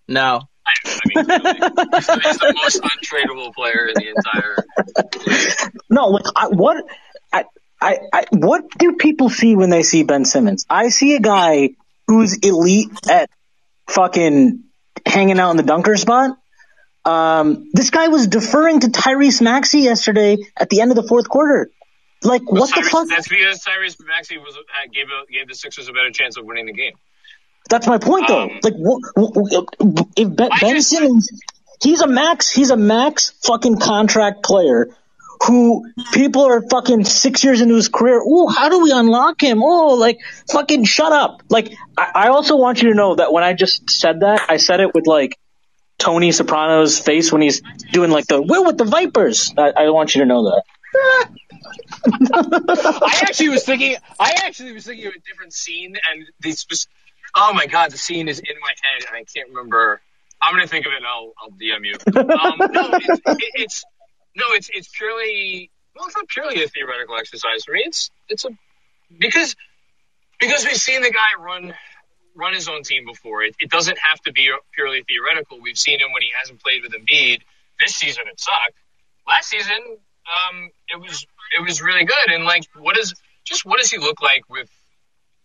No. 0.08 0.42
I, 0.70 0.74
I 0.86 1.00
mean, 1.06 1.26
really, 1.28 1.54
he's, 1.96 2.08
the, 2.08 2.22
he's 2.24 2.38
the 2.38 2.54
most 2.64 2.82
untradeable 2.82 3.54
player 3.54 3.88
in 3.88 3.96
the 3.96 4.10
entire 4.16 4.56
league. 5.26 5.82
No, 5.90 6.08
like 6.08 6.26
I, 6.36 6.48
what? 6.48 6.84
I, 7.34 7.46
I, 7.82 7.98
I, 8.14 8.26
what 8.32 8.66
do 8.78 8.96
people 8.98 9.30
see 9.30 9.56
when 9.56 9.70
they 9.70 9.84
see 9.84 10.04
Ben 10.04 10.26
Simmons? 10.26 10.66
I 10.70 10.90
see 10.90 11.16
a 11.16 11.20
guy 11.20 11.70
who's 12.08 12.38
elite 12.38 12.90
at 13.10 13.30
fucking 13.88 14.64
hanging 15.06 15.40
out 15.40 15.52
in 15.52 15.58
the 15.58 15.64
dunker 15.64 15.96
spot. 15.98 16.38
Um, 17.06 17.70
this 17.74 17.90
guy 17.90 18.10
was 18.10 18.28
deferring 18.28 18.82
to 18.82 18.88
Tyrese 18.88 19.42
Maxey 19.42 19.80
yesterday 19.80 20.38
at 20.58 20.70
the 20.70 20.82
end 20.82 20.92
of 20.92 20.96
the 20.96 21.08
fourth 21.08 21.30
quarter. 21.30 21.72
Like, 22.22 22.42
Well, 22.52 22.62
what 22.62 22.76
the 22.76 22.82
fuck? 22.82 23.08
That's 23.08 23.30
because 23.30 23.64
Tyrese 23.64 23.96
Maxey 24.06 24.38
was 24.38 24.56
uh, 24.58 24.62
gave 24.94 25.06
a, 25.06 25.32
gave 25.32 25.48
the 25.48 25.56
Sixers 25.56 25.88
a 25.88 25.94
better 25.94 26.12
chance 26.12 26.38
of 26.38 26.46
winning 26.46 26.66
the 26.66 26.74
game. 26.74 26.94
That's 27.70 27.88
my 27.88 27.98
point, 27.98 28.28
though. 28.28 28.44
Um, 28.44 28.60
like, 28.64 28.74
wh- 28.76 29.02
wh- 29.16 30.04
if 30.16 30.36
Ben, 30.36 30.50
ben 30.60 30.82
Simmons, 30.82 31.30
he's 31.82 32.02
a 32.02 32.08
max, 32.08 32.50
he's 32.50 32.72
a 32.72 32.78
max 32.78 33.32
fucking 33.44 33.80
contract 33.80 34.44
player 34.44 34.90
who 35.46 35.90
people 36.14 36.44
are 36.44 36.62
fucking 36.62 37.06
six 37.06 37.44
years 37.44 37.62
into 37.62 37.76
his 37.76 37.88
career. 37.88 38.22
Oh, 38.24 38.48
how 38.48 38.70
do 38.70 38.82
we 38.84 38.92
unlock 38.92 39.42
him? 39.42 39.64
Oh, 39.64 39.96
like 39.96 40.20
fucking 40.52 40.84
shut 40.84 41.12
up. 41.12 41.44
Like, 41.50 41.74
I, 41.98 42.12
I 42.16 42.28
also 42.30 42.58
want 42.58 42.82
you 42.82 42.90
to 42.90 42.96
know 42.96 43.16
that 43.16 43.32
when 43.32 43.44
I 43.44 43.54
just 43.54 43.90
said 43.90 44.22
that, 44.22 44.42
I 44.50 44.58
said 44.58 44.82
it 44.82 44.94
with 44.94 45.08
like 45.08 45.38
Tony 45.98 46.32
Soprano's 46.32 47.00
face 47.00 47.32
when 47.32 47.42
he's 47.42 47.62
doing 47.92 48.12
like 48.12 48.28
the 48.28 48.42
"We're 48.42 48.66
with 48.66 48.78
the 48.78 48.86
Vipers." 48.86 49.54
I, 49.58 49.72
I 49.78 49.90
want 49.92 50.16
you 50.16 50.22
to 50.22 50.28
know 50.28 50.44
that. 50.50 50.64
I 52.34 53.20
actually 53.22 53.50
was 53.50 53.64
thinking. 53.64 53.96
I 54.20 54.34
actually 54.44 54.74
was 54.74 54.86
thinking 54.86 55.08
of 55.08 55.14
a 55.14 55.20
different 55.20 55.54
scene, 55.54 55.96
and 56.12 56.26
the 56.42 56.52
oh 57.36 57.54
my 57.54 57.66
god, 57.68 57.92
the 57.92 57.98
scene 57.98 58.28
is 58.28 58.40
in 58.40 58.56
my 58.62 58.74
head, 58.82 59.08
and 59.08 59.16
I 59.16 59.24
can't 59.24 59.50
remember. 59.50 60.02
I'm 60.42 60.54
gonna 60.54 60.68
think 60.68 60.86
of 60.86 60.94
it. 60.94 60.98
and 60.98 61.06
I'll 61.06 61.34
I'll 61.42 61.52
DM 61.52 61.86
you. 61.86 61.96
Um, 62.16 62.72
no, 62.72 62.90
it's, 62.94 63.22
it, 63.26 63.52
it's 63.56 63.84
no, 64.36 64.46
it's 64.52 64.70
it's 64.74 64.88
purely 64.88 65.72
well, 65.96 66.08
it's 66.08 66.16
not 66.16 66.28
purely 66.28 66.64
a 66.64 66.68
theoretical 66.68 67.18
exercise 67.18 67.64
for 67.66 67.74
me. 67.74 67.84
It's 67.86 68.12
it's 68.30 68.46
a 68.46 68.50
because 69.18 69.56
because 70.40 70.66
we've 70.66 70.78
seen 70.78 71.02
the 71.02 71.12
guy 71.12 71.44
run 71.44 71.74
run 72.36 72.54
his 72.54 72.68
own 72.68 72.84
team 72.84 73.06
before. 73.06 73.44
It, 73.44 73.56
it 73.60 73.70
doesn't 73.70 73.98
have 73.98 74.20
to 74.22 74.32
be 74.32 74.50
purely 74.74 75.04
theoretical. 75.04 75.60
We've 75.62 75.78
seen 75.78 76.00
him 76.00 76.12
when 76.14 76.22
he 76.22 76.30
hasn't 76.40 76.64
played 76.64 76.84
with 76.84 76.94
Embiid. 76.94 77.42
This 77.80 77.96
season 77.96 78.24
it 78.32 78.40
sucked. 78.40 78.78
Last 79.28 79.50
season, 79.50 79.78
um, 79.78 80.70
it 80.88 81.00
was 81.00 81.26
it 81.58 81.62
was 81.62 81.82
really 81.82 82.06
good. 82.06 82.30
And 82.30 82.46
like, 82.46 82.64
what 82.78 82.98
is 82.98 83.14
just 83.44 83.66
what 83.66 83.80
does 83.80 83.92
he 83.92 83.98
look 83.98 84.22
like 84.22 84.44
with 84.50 84.70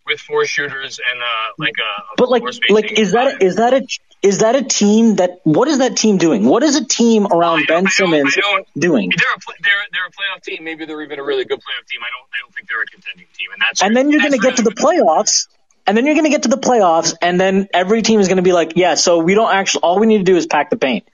with 0.05 0.19
four 0.19 0.45
shooters 0.45 0.99
and 0.99 1.21
uh 1.21 1.25
like 1.57 1.75
a, 1.79 2.01
a 2.01 2.15
But 2.17 2.29
like, 2.29 2.43
like, 2.69 2.91
is 2.99 3.13
that 3.13 3.41
is 3.41 3.55
that 3.57 3.73
a 3.73 3.87
is 4.21 4.39
that 4.39 4.55
a 4.55 4.63
team 4.63 5.15
that 5.17 5.41
what 5.43 5.67
is 5.67 5.79
that 5.79 5.97
team 5.97 6.17
doing? 6.17 6.45
What 6.45 6.63
is 6.63 6.75
a 6.75 6.85
team 6.85 7.27
around 7.27 7.67
Ben 7.67 7.87
Simmons 7.87 8.35
doing? 8.77 9.11
they're 9.15 9.35
a 9.35 9.39
pl- 9.39 9.53
they're 9.61 9.71
they're 9.91 10.07
a 10.07 10.11
playoff 10.11 10.43
team. 10.43 10.63
Maybe 10.63 10.85
they're 10.85 11.01
even 11.01 11.19
a 11.19 11.23
really 11.23 11.45
good 11.45 11.59
playoff 11.59 11.87
team. 11.87 11.99
I 12.01 12.09
don't 12.11 12.27
I 12.33 12.37
don't 12.41 12.53
think 12.53 12.69
they're 12.69 12.81
a 12.81 12.85
contending 12.85 13.27
team. 13.37 13.49
And 13.53 13.61
that's 13.61 13.81
And 13.81 13.95
then 13.95 14.11
you're 14.11 14.21
going 14.21 14.33
to 14.33 14.39
get 14.39 14.57
to 14.57 14.63
the 14.63 14.71
playoffs, 14.71 15.47
and 15.85 15.95
then 15.95 16.05
you're 16.05 16.15
going 16.15 16.25
to 16.25 16.31
get 16.31 16.43
to 16.43 16.49
the 16.49 16.57
playoffs, 16.57 17.13
and 17.21 17.39
then 17.39 17.67
every 17.73 18.01
team 18.01 18.19
is 18.19 18.27
going 18.27 18.37
to 18.37 18.43
be 18.43 18.53
like, 18.53 18.73
yeah, 18.75 18.95
so 18.95 19.19
we 19.19 19.35
don't 19.35 19.53
actually, 19.53 19.81
all 19.81 19.99
we 19.99 20.07
need 20.07 20.19
to 20.19 20.23
do 20.23 20.35
is 20.35 20.47
pack 20.47 20.69
the 20.69 20.77
paint 20.77 21.07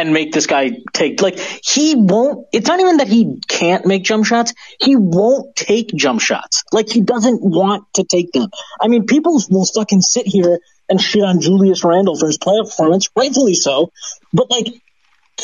and 0.00 0.12
make 0.12 0.32
this 0.32 0.46
guy 0.46 0.70
take, 0.92 1.20
like, 1.20 1.38
he 1.38 1.94
won't, 1.96 2.46
it's 2.52 2.66
not 2.66 2.80
even 2.80 2.98
that 2.98 3.08
he 3.08 3.40
can't 3.46 3.86
make 3.86 4.02
jump 4.02 4.24
shots, 4.24 4.54
he 4.80 4.96
won't 4.96 5.54
take 5.54 5.94
jump 5.94 6.20
shots. 6.20 6.64
Like, 6.72 6.88
he 6.88 7.00
doesn't 7.00 7.40
want 7.42 7.84
to 7.94 8.04
take 8.04 8.32
them. 8.32 8.48
I 8.80 8.88
mean, 8.88 9.06
people 9.06 9.40
will 9.50 9.66
fucking 9.66 10.00
sit 10.00 10.26
here 10.26 10.60
and 10.88 11.00
shit 11.00 11.22
on 11.22 11.40
Julius 11.40 11.84
Randle 11.84 12.18
for 12.18 12.26
his 12.26 12.38
playoff 12.38 12.70
performance, 12.70 13.08
rightfully 13.14 13.54
so, 13.54 13.92
but 14.32 14.50
like, 14.50 14.66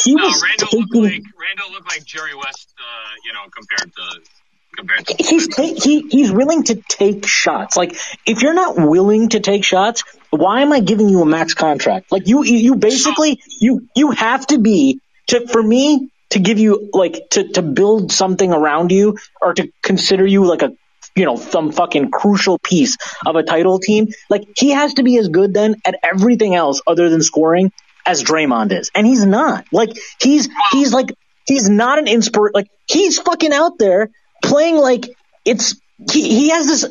he 0.05 0.15
no, 0.15 0.25
was 0.25 0.43
Randle 0.43 0.69
taking, 0.69 1.03
looked 1.03 1.15
like 1.15 1.23
Randle 1.41 1.73
looked 1.73 1.89
like 1.89 2.05
Jerry 2.05 2.35
West, 2.35 2.75
uh, 2.79 3.11
you 3.25 3.33
know, 3.33 3.49
compared 3.55 3.93
to 3.95 4.31
compared 4.77 5.07
to 5.07 5.15
he's 5.19 5.49
ta- 5.49 5.81
he 5.83 6.07
he's 6.11 6.31
willing 6.31 6.65
to 6.65 6.75
take 6.75 7.27
shots. 7.27 7.77
Like 7.77 7.97
if 8.27 8.43
you're 8.43 8.55
not 8.55 8.77
willing 8.77 9.31
to 9.31 9.41
take 9.41 9.65
shots, 9.65 10.05
why 10.39 10.63
am 10.63 10.73
I 10.73 10.81
giving 10.81 11.09
you 11.09 11.23
a 11.23 11.27
max 11.27 11.55
contract? 11.55 12.13
Like 12.13 12.29
you 12.29 12.45
you 12.45 12.77
basically 12.77 13.41
you 13.61 13.89
you 13.95 14.11
have 14.13 14.47
to 14.49 14.59
be 14.59 15.01
to 15.29 15.47
for 15.47 15.63
me 15.63 16.11
to 16.31 16.39
give 16.39 16.59
you 16.59 16.91
like 16.93 17.31
to 17.31 17.49
to 17.53 17.63
build 17.63 18.13
something 18.13 18.53
around 18.53 18.93
you 18.93 19.19
or 19.41 19.55
to 19.55 19.71
consider 19.83 20.27
you 20.27 20.45
like 20.45 20.63
a 20.63 20.73
you 21.15 21.25
know 21.25 21.37
some 21.37 21.73
fucking 21.73 22.11
crucial 22.11 22.59
piece 22.59 22.97
of 23.25 23.37
a 23.37 23.43
title 23.43 23.79
team. 23.79 24.09
Like 24.29 24.49
he 24.57 24.71
has 24.71 24.95
to 24.95 25.03
be 25.03 25.17
as 25.19 25.29
good 25.29 25.55
then 25.55 25.77
at 25.85 25.97
everything 26.03 26.55
else 26.55 26.81
other 26.87 27.09
than 27.09 27.23
scoring 27.23 27.73
as 28.05 28.23
Draymond 28.23 28.73
is, 28.73 28.91
and 28.95 29.07
he's 29.07 29.25
not. 29.25 29.67
Like 29.73 29.91
he's 30.21 30.49
he's 30.73 30.93
like 30.93 31.13
he's 31.47 31.69
not 31.69 31.99
an 31.99 32.07
inspir 32.07 32.51
like 32.53 32.69
he's 32.87 33.19
fucking 33.19 33.53
out 33.53 33.79
there 33.79 34.11
playing 34.43 34.77
like 34.77 35.09
it's 35.45 35.77
he, 36.13 36.29
he 36.29 36.51
has 36.51 36.67
this 36.67 36.87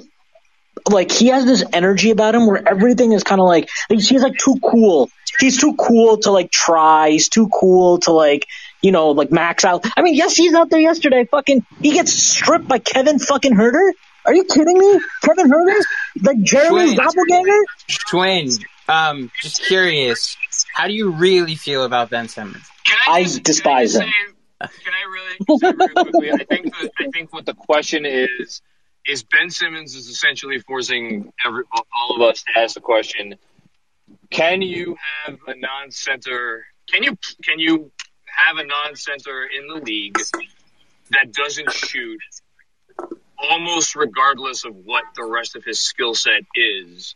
like 0.89 1.11
he 1.11 1.27
has 1.27 1.45
this 1.45 1.63
energy 1.73 2.11
about 2.11 2.36
him 2.36 2.47
where 2.47 2.67
everything 2.67 3.11
is 3.11 3.23
kind 3.23 3.41
of 3.41 3.47
like 3.47 3.69
he's 3.89 4.11
like 4.11 4.38
too 4.38 4.57
cool. 4.63 5.09
He's 5.39 5.59
too 5.59 5.75
cool 5.75 6.17
to 6.19 6.31
like 6.31 6.51
try. 6.51 7.09
He's 7.09 7.29
too 7.29 7.49
cool 7.49 7.99
to 7.99 8.11
like 8.11 8.47
you 8.81 8.91
know 8.91 9.11
like 9.11 9.31
max 9.31 9.65
out. 9.65 9.86
I 9.97 10.01
mean, 10.01 10.15
yes, 10.15 10.36
he's 10.36 10.53
out 10.53 10.69
there 10.69 10.79
yesterday. 10.79 11.25
Fucking, 11.25 11.65
he 11.81 11.91
gets 11.91 12.13
stripped 12.13 12.67
by 12.67 12.79
Kevin 12.79 13.19
fucking 13.19 13.53
Huerter. 13.53 13.91
Are 14.25 14.33
you 14.33 14.43
kidding 14.43 14.77
me? 14.77 14.99
Kevin 15.21 15.51
Huerter, 15.51 15.81
like 16.21 16.41
Jeremy's 16.41 16.95
Twins. 16.95 16.95
doppelganger. 16.95 17.59
Twin, 18.09 18.49
um, 18.88 19.31
just 19.41 19.63
curious, 19.65 20.38
how 20.73 20.88
do 20.88 20.93
you 20.93 21.11
really 21.11 21.55
feel 21.55 21.83
about 21.83 22.09
Ben 22.09 22.27
Simmons? 22.27 22.65
I 23.07 23.23
despise 23.23 23.95
him. 23.95 24.09
Can 24.59 24.93
I 24.93 25.03
really 25.11 25.59
say? 25.59 26.31
I 26.31 26.43
think 26.45 26.73
that, 26.73 26.91
I 26.97 27.07
think 27.11 27.33
what 27.33 27.45
the 27.45 27.53
question 27.53 28.05
is 28.05 28.61
is 29.06 29.24
Ben 29.24 29.49
Simmons 29.49 29.95
is 29.95 30.08
essentially 30.08 30.60
forcing 30.60 31.32
every, 31.45 31.64
all 31.74 32.16
of 32.16 32.22
us 32.22 32.43
to 32.43 32.60
ask 32.60 32.74
the 32.76 32.82
question: 32.82 33.36
Can 34.30 34.62
you 34.62 34.97
have 35.26 35.38
a 35.47 35.56
non-center? 35.56 36.66
Can 36.91 37.03
you 37.03 37.18
can 37.43 37.60
you 37.60 37.91
have 38.26 38.58
a 38.58 38.66
non-center 38.66 39.45
in 39.45 39.68
the 39.68 39.76
league 39.76 40.18
that 41.12 41.32
doesn't 41.32 41.72
shoot 41.72 42.20
almost 43.38 43.95
regardless 43.95 44.66
of 44.66 44.76
what 44.76 45.03
the 45.16 45.24
rest 45.24 45.56
of 45.56 45.64
his 45.64 45.80
skill 45.80 46.16
set 46.16 46.41
is? 46.56 47.16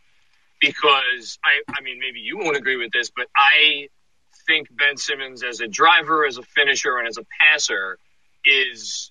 Because 0.60 1.38
I, 1.42 1.62
I 1.72 1.80
mean, 1.80 1.98
maybe 1.98 2.20
you 2.20 2.38
won't 2.38 2.56
agree 2.56 2.76
with 2.76 2.92
this, 2.92 3.10
but 3.14 3.26
I 3.34 3.88
think 4.46 4.68
Ben 4.70 4.96
Simmons 4.96 5.42
as 5.42 5.60
a 5.60 5.68
driver, 5.68 6.26
as 6.26 6.36
a 6.36 6.42
finisher, 6.42 6.98
and 6.98 7.08
as 7.08 7.16
a 7.16 7.24
passer 7.40 7.98
is 8.44 9.10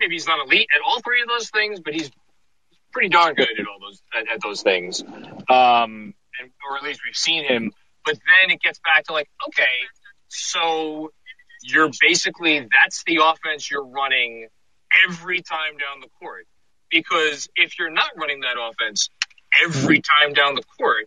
maybe 0.00 0.14
he's 0.14 0.26
not 0.26 0.44
elite 0.44 0.68
at 0.74 0.80
all 0.84 1.00
three 1.00 1.22
of 1.22 1.28
those 1.28 1.50
things, 1.50 1.80
but 1.80 1.94
he's 1.94 2.10
pretty 2.92 3.08
darn 3.08 3.34
good 3.34 3.48
at 3.58 3.66
all 3.66 3.78
those 3.80 4.02
at, 4.14 4.28
at 4.34 4.42
those 4.42 4.62
things. 4.62 5.02
Um, 5.02 6.14
and 6.38 6.50
or 6.68 6.76
at 6.76 6.82
least 6.82 7.00
we've 7.06 7.16
seen 7.16 7.44
him. 7.44 7.72
But 8.04 8.14
then 8.14 8.50
it 8.50 8.60
gets 8.60 8.80
back 8.80 9.04
to 9.04 9.12
like, 9.12 9.28
okay, 9.48 9.62
so 10.28 11.12
you're 11.62 11.90
basically 12.00 12.60
that's 12.60 13.04
the 13.04 13.20
offense 13.22 13.70
you're 13.70 13.86
running 13.86 14.48
every 15.08 15.42
time 15.42 15.76
down 15.78 16.00
the 16.00 16.08
court. 16.18 16.46
Because 16.90 17.48
if 17.54 17.78
you're 17.78 17.90
not 17.90 18.10
running 18.16 18.40
that 18.40 18.56
offense 18.58 19.10
every 19.62 20.00
time 20.00 20.32
down 20.32 20.54
the 20.54 20.64
court, 20.78 21.06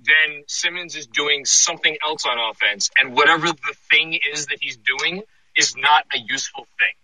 then 0.00 0.42
Simmons 0.48 0.96
is 0.96 1.06
doing 1.06 1.44
something 1.44 1.96
else 2.04 2.26
on 2.26 2.36
offense, 2.50 2.90
and 2.98 3.14
whatever 3.14 3.46
the 3.46 3.74
thing 3.90 4.18
is 4.32 4.46
that 4.46 4.58
he's 4.60 4.76
doing 4.76 5.22
is 5.56 5.76
not 5.76 6.04
a 6.14 6.18
useful 6.18 6.66
thing. 6.78 6.94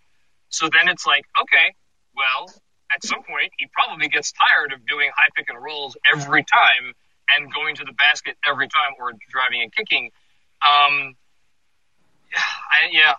So 0.51 0.69
then 0.71 0.87
it's 0.87 1.05
like, 1.05 1.25
okay, 1.41 1.73
well, 2.15 2.53
at 2.93 3.03
some 3.03 3.23
point 3.23 3.51
he 3.57 3.67
probably 3.73 4.07
gets 4.07 4.31
tired 4.33 4.73
of 4.73 4.85
doing 4.85 5.09
high 5.15 5.29
pick 5.35 5.49
and 5.49 5.61
rolls 5.61 5.97
every 6.13 6.43
time 6.43 6.93
and 7.33 7.53
going 7.53 7.75
to 7.75 7.83
the 7.85 7.93
basket 7.93 8.35
every 8.47 8.67
time 8.67 8.93
or 8.99 9.13
driving 9.29 9.61
and 9.61 9.73
kicking. 9.73 10.11
Um, 10.61 11.15
I, 12.35 12.89
yeah, 12.91 13.13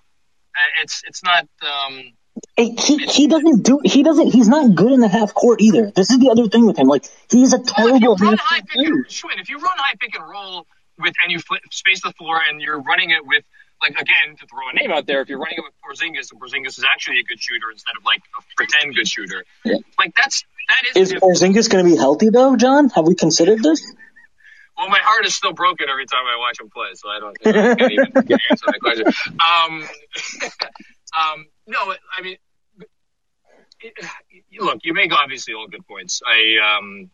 it's 0.83 1.03
it's 1.07 1.23
not. 1.25 1.47
Um, 1.63 2.13
He 2.57 2.99
he 2.99 3.29
doesn't 3.29 3.63
do 3.63 3.81
he 3.85 4.03
doesn't 4.03 4.29
he's 4.29 4.49
not 4.49 4.75
good 4.75 4.93
in 4.93 5.01
the 5.01 5.09
half 5.09 5.35
court 5.35 5.61
either. 5.61 5.91
This 5.91 6.11
is 6.11 6.19
the 6.19 6.31
other 6.31 6.49
thing 6.49 6.67
with 6.67 6.79
him. 6.79 6.87
Like 6.87 7.05
he's 7.31 7.53
a 7.53 7.59
terrible 7.59 8.17
run 8.17 8.37
half 8.37 8.41
high 8.41 8.61
pick 8.61 8.87
and 8.87 9.07
Schwinn, 9.07 9.41
if 9.41 9.49
you 9.49 9.59
run 9.59 9.73
high 9.77 9.95
pick 9.99 10.15
and 10.15 10.29
roll 10.29 10.67
with 10.99 11.15
and 11.23 11.33
you 11.33 11.39
flip, 11.41 11.63
space 11.71 12.03
the 12.03 12.13
floor 12.13 12.41
and 12.49 12.61
you're 12.61 12.81
running 12.81 13.11
it 13.11 13.27
with 13.27 13.45
like 13.83 14.01
again 14.01 14.37
to 14.39 14.47
throw 14.47 14.71
a 14.71 14.75
name 14.75 14.93
out 14.93 15.07
there, 15.07 15.21
if 15.21 15.29
you're 15.29 15.39
running 15.39 15.59
it 15.59 15.65
with 15.65 15.75
Porzingis 15.83 16.31
and 16.31 16.41
Porzingis 16.41 16.79
is 16.79 16.85
actually 16.85 17.19
a 17.19 17.25
good 17.25 17.41
shooter 17.41 17.71
instead 17.71 17.95
of 17.99 18.05
like 18.05 18.23
a 18.39 18.43
pretend 18.57 18.95
good 18.95 19.09
shooter, 19.09 19.45
like 19.99 20.15
that's 20.17 20.45
that 20.69 20.97
is 20.97 21.13
Is 21.13 21.21
Porzingis 21.21 21.69
going 21.69 21.85
to 21.85 21.91
be 21.91 21.97
healthy 21.97 22.31
though, 22.31 22.57
John? 22.57 22.89
Have 22.91 23.07
we 23.07 23.15
considered 23.15 23.63
this? 23.63 23.83
Well, 24.79 24.89
my 24.89 25.01
heart 25.03 25.27
is 25.27 25.35
still 25.35 25.53
broken 25.53 25.89
every 25.91 26.07
time 26.07 26.25
I 26.25 26.39
watch 26.39 26.59
him 26.59 26.71
play, 26.71 26.89
so 26.95 27.09
I 27.09 27.21
don't 27.21 27.37
think 27.37 27.57
I 27.57 27.75
can't 27.75 27.93
even 27.93 28.39
answer 28.51 28.67
that 28.67 28.81
question. 28.81 29.07
Um, 29.33 29.83
um, 31.19 31.47
no, 31.67 31.95
I 32.17 32.23
mean, 32.23 32.37
it, 33.81 33.93
look, 34.61 34.81
you 34.83 34.95
make 34.95 35.13
obviously 35.13 35.55
all 35.55 35.69
good 35.69 35.87
points. 35.87 36.23
I, 36.25 36.79
um, 36.79 37.11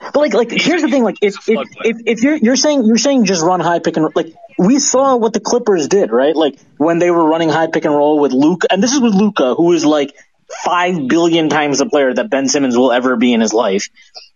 But 0.00 0.16
like, 0.16 0.34
like 0.34 0.50
here's 0.50 0.82
the 0.82 0.88
thing: 0.88 1.02
like, 1.04 1.16
if 1.22 1.48
if, 1.48 1.66
if 1.84 1.96
if 2.06 2.22
you're 2.22 2.36
you're 2.36 2.56
saying 2.56 2.84
you're 2.84 2.98
saying 2.98 3.24
just 3.24 3.42
run 3.42 3.60
high 3.60 3.78
pick 3.78 3.96
and 3.96 4.08
like 4.14 4.34
we 4.58 4.78
saw 4.78 5.16
what 5.16 5.32
the 5.32 5.40
Clippers 5.40 5.88
did, 5.88 6.10
right? 6.10 6.34
Like 6.36 6.58
when 6.76 6.98
they 6.98 7.10
were 7.10 7.24
running 7.24 7.48
high 7.48 7.66
pick 7.66 7.84
and 7.84 7.94
roll 7.94 8.18
with 8.20 8.32
Luka, 8.32 8.68
and 8.70 8.82
this 8.82 8.92
is 8.92 9.00
with 9.00 9.14
Luka, 9.14 9.54
who 9.54 9.72
is 9.72 9.84
like 9.84 10.14
five 10.64 11.08
billion 11.08 11.48
times 11.48 11.78
the 11.78 11.86
player 11.86 12.12
that 12.12 12.30
Ben 12.30 12.46
Simmons 12.48 12.76
will 12.76 12.92
ever 12.92 13.16
be 13.16 13.32
in 13.32 13.40
his 13.40 13.52
life. 13.52 13.88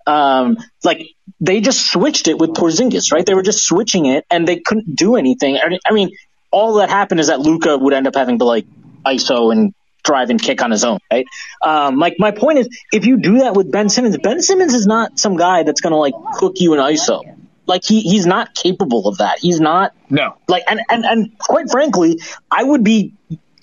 Um, 0.06 0.56
like 0.82 1.10
they 1.40 1.60
just 1.60 1.90
switched 1.92 2.28
it 2.28 2.38
with 2.38 2.50
Porzingis, 2.50 3.12
right? 3.12 3.24
They 3.24 3.34
were 3.34 3.42
just 3.42 3.64
switching 3.64 4.06
it, 4.06 4.24
and 4.30 4.46
they 4.48 4.56
couldn't 4.56 4.94
do 4.94 5.16
anything. 5.16 5.58
I 5.62 5.68
mean- 5.68 5.78
I 5.86 5.92
mean, 5.92 6.10
all 6.50 6.74
that 6.74 6.90
happened 6.90 7.20
is 7.20 7.28
that 7.28 7.40
Luka 7.40 7.76
would 7.78 7.94
end 7.94 8.06
up 8.06 8.14
having 8.14 8.38
to 8.38 8.44
like 8.44 8.66
ISO 9.06 9.52
and 9.52 9.72
drive 10.02 10.30
and 10.30 10.40
kick 10.40 10.62
on 10.62 10.70
his 10.70 10.84
own, 10.84 10.98
right? 11.12 11.26
Um, 11.62 11.98
like 11.98 12.16
my 12.18 12.30
point 12.30 12.58
is, 12.58 12.68
if 12.92 13.06
you 13.06 13.18
do 13.18 13.38
that 13.38 13.54
with 13.54 13.70
Ben 13.70 13.88
Simmons, 13.88 14.16
Ben 14.18 14.40
Simmons 14.40 14.74
is 14.74 14.86
not 14.86 15.18
some 15.18 15.36
guy 15.36 15.62
that's 15.62 15.80
gonna 15.80 15.98
like 15.98 16.14
cook 16.34 16.54
you 16.56 16.74
in 16.74 16.80
ISO. 16.80 17.36
Like 17.66 17.84
he 17.84 18.00
he's 18.00 18.26
not 18.26 18.54
capable 18.54 19.06
of 19.06 19.18
that. 19.18 19.38
He's 19.38 19.60
not 19.60 19.94
no 20.08 20.36
like 20.48 20.64
and 20.68 20.80
and 20.90 21.04
and 21.04 21.38
quite 21.38 21.70
frankly, 21.70 22.20
I 22.50 22.64
would 22.64 22.82
be 22.82 23.14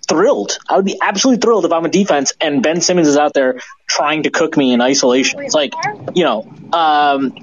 thrilled. 0.07 0.57
I 0.69 0.77
would 0.77 0.85
be 0.85 0.97
absolutely 1.01 1.41
thrilled 1.41 1.65
if 1.65 1.73
I'm 1.73 1.85
a 1.85 1.89
defense 1.89 2.31
and 2.39 2.63
Ben 2.63 2.79
Simmons 2.79 3.07
is 3.07 3.17
out 3.17 3.33
there 3.33 3.59
trying 3.85 4.23
to 4.23 4.29
cook 4.29 4.55
me 4.55 4.71
in 4.71 4.81
isolation. 4.81 5.41
It's 5.41 5.53
like 5.53 5.73
you 6.15 6.23
know, 6.23 6.43
um, 6.71 7.33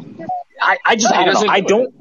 I 0.60 0.78
I 0.84 0.96
just 0.96 1.12
I 1.12 1.24
don't 1.26 1.34
know. 1.46 1.52
I 1.52 1.60
don't. 1.60 1.94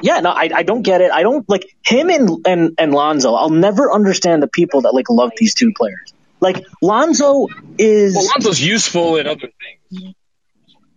Yeah, 0.00 0.18
no, 0.18 0.30
I, 0.30 0.50
I 0.52 0.62
don't 0.64 0.82
get 0.82 1.00
it. 1.00 1.12
I 1.12 1.22
don't 1.22 1.48
like 1.48 1.64
him 1.84 2.10
and, 2.10 2.44
and 2.44 2.74
and 2.76 2.92
Lonzo. 2.92 3.34
I'll 3.34 3.50
never 3.50 3.92
understand 3.92 4.42
the 4.42 4.48
people 4.48 4.80
that 4.80 4.94
like 4.94 5.08
love 5.08 5.30
these 5.36 5.54
two 5.54 5.72
players. 5.72 6.12
Like 6.42 6.66
Lonzo 6.82 7.46
is. 7.78 8.14
Well, 8.16 8.26
Lonzo's 8.26 8.60
useful 8.60 9.16
in 9.16 9.26
other 9.26 9.48
things. 9.92 10.14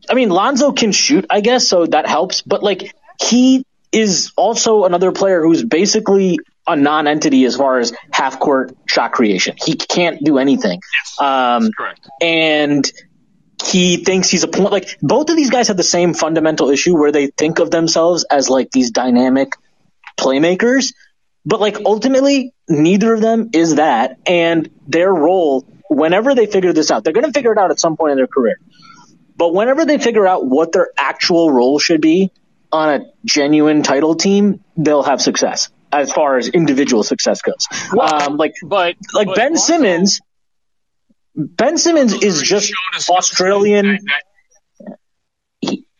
I 0.10 0.14
mean, 0.16 0.30
Lonzo 0.30 0.72
can 0.72 0.91
shoot, 0.91 1.26
I 1.30 1.41
guess, 1.41 1.68
so 1.68 1.86
that 1.86 2.08
helps. 2.08 2.41
But 2.41 2.64
like, 2.64 2.93
he 3.22 3.64
is 3.91 4.32
also 4.36 4.84
another 4.86 5.12
player 5.12 5.41
who's 5.41 5.64
basically 5.64 6.39
a 6.68 6.76
non-entity 6.76 7.46
as 7.46 7.56
far 7.56 7.80
as 7.80 7.93
half-court 8.12 8.76
shot 8.88 9.12
creation. 9.12 9.56
He 9.64 9.76
can't 9.76 10.24
do 10.24 10.39
anything. 10.39 10.82
um, 11.20 11.70
correct. 11.78 12.08
And 12.22 12.91
he 13.64 14.04
thinks 14.04 14.30
he's 14.30 14.43
a 14.43 14.48
point. 14.48 14.72
Like 14.72 14.98
both 15.02 15.30
of 15.30 15.36
these 15.36 15.50
guys 15.50 15.70
have 15.70 15.78
the 15.78 15.84
same 15.84 16.14
fundamental 16.14 16.70
issue 16.72 16.98
where 16.98 17.12
they 17.12 17.28
think 17.28 17.60
of 17.60 17.72
themselves 17.72 18.26
as 18.30 18.50
like 18.50 18.72
these 18.72 18.91
dynamic 18.91 19.54
playmakers, 20.20 20.93
but 21.46 21.60
like 21.60 21.78
ultimately 21.86 22.54
neither 22.68 23.14
of 23.14 23.22
them 23.22 23.50
is 23.54 23.76
that. 23.76 24.18
And 24.26 24.70
their 24.88 25.14
role, 25.14 25.66
whenever 25.89 26.34
they 26.36 26.48
figure 26.48 26.74
this 26.74 26.91
out, 26.91 27.04
they're 27.04 27.14
going 27.14 27.26
to 27.26 27.32
figure 27.32 27.52
it 27.52 27.58
out 27.58 27.72
at 27.72 27.80
some 27.80 27.98
point 27.98 28.12
in 28.12 28.18
their 28.18 28.28
career. 28.28 28.60
But 29.38 29.54
whenever 29.54 29.86
they 29.86 29.98
figure 29.98 30.26
out 30.26 30.46
what 30.46 30.72
their 30.72 30.89
actual 30.98 31.52
role 31.52 31.78
should 31.78 32.02
be 32.02 32.32
on 32.72 33.02
a 33.02 33.06
genuine 33.26 33.84
title 33.84 34.16
team, 34.16 34.64
they'll 34.78 35.04
have 35.04 35.22
success 35.22 35.70
as 35.91 36.12
far 36.12 36.38
as 36.38 36.48
individual 36.50 37.04
success 37.04 37.41
goes. 37.41 37.68
um, 38.00 38.38
like, 38.38 38.56
but 38.64 38.96
like 39.14 39.34
Ben 39.36 39.56
Simmons, 39.56 40.22
Ben 41.36 41.78
Simmons 41.78 42.14
is 42.14 42.41
just 42.41 42.74
Australian. 43.10 44.00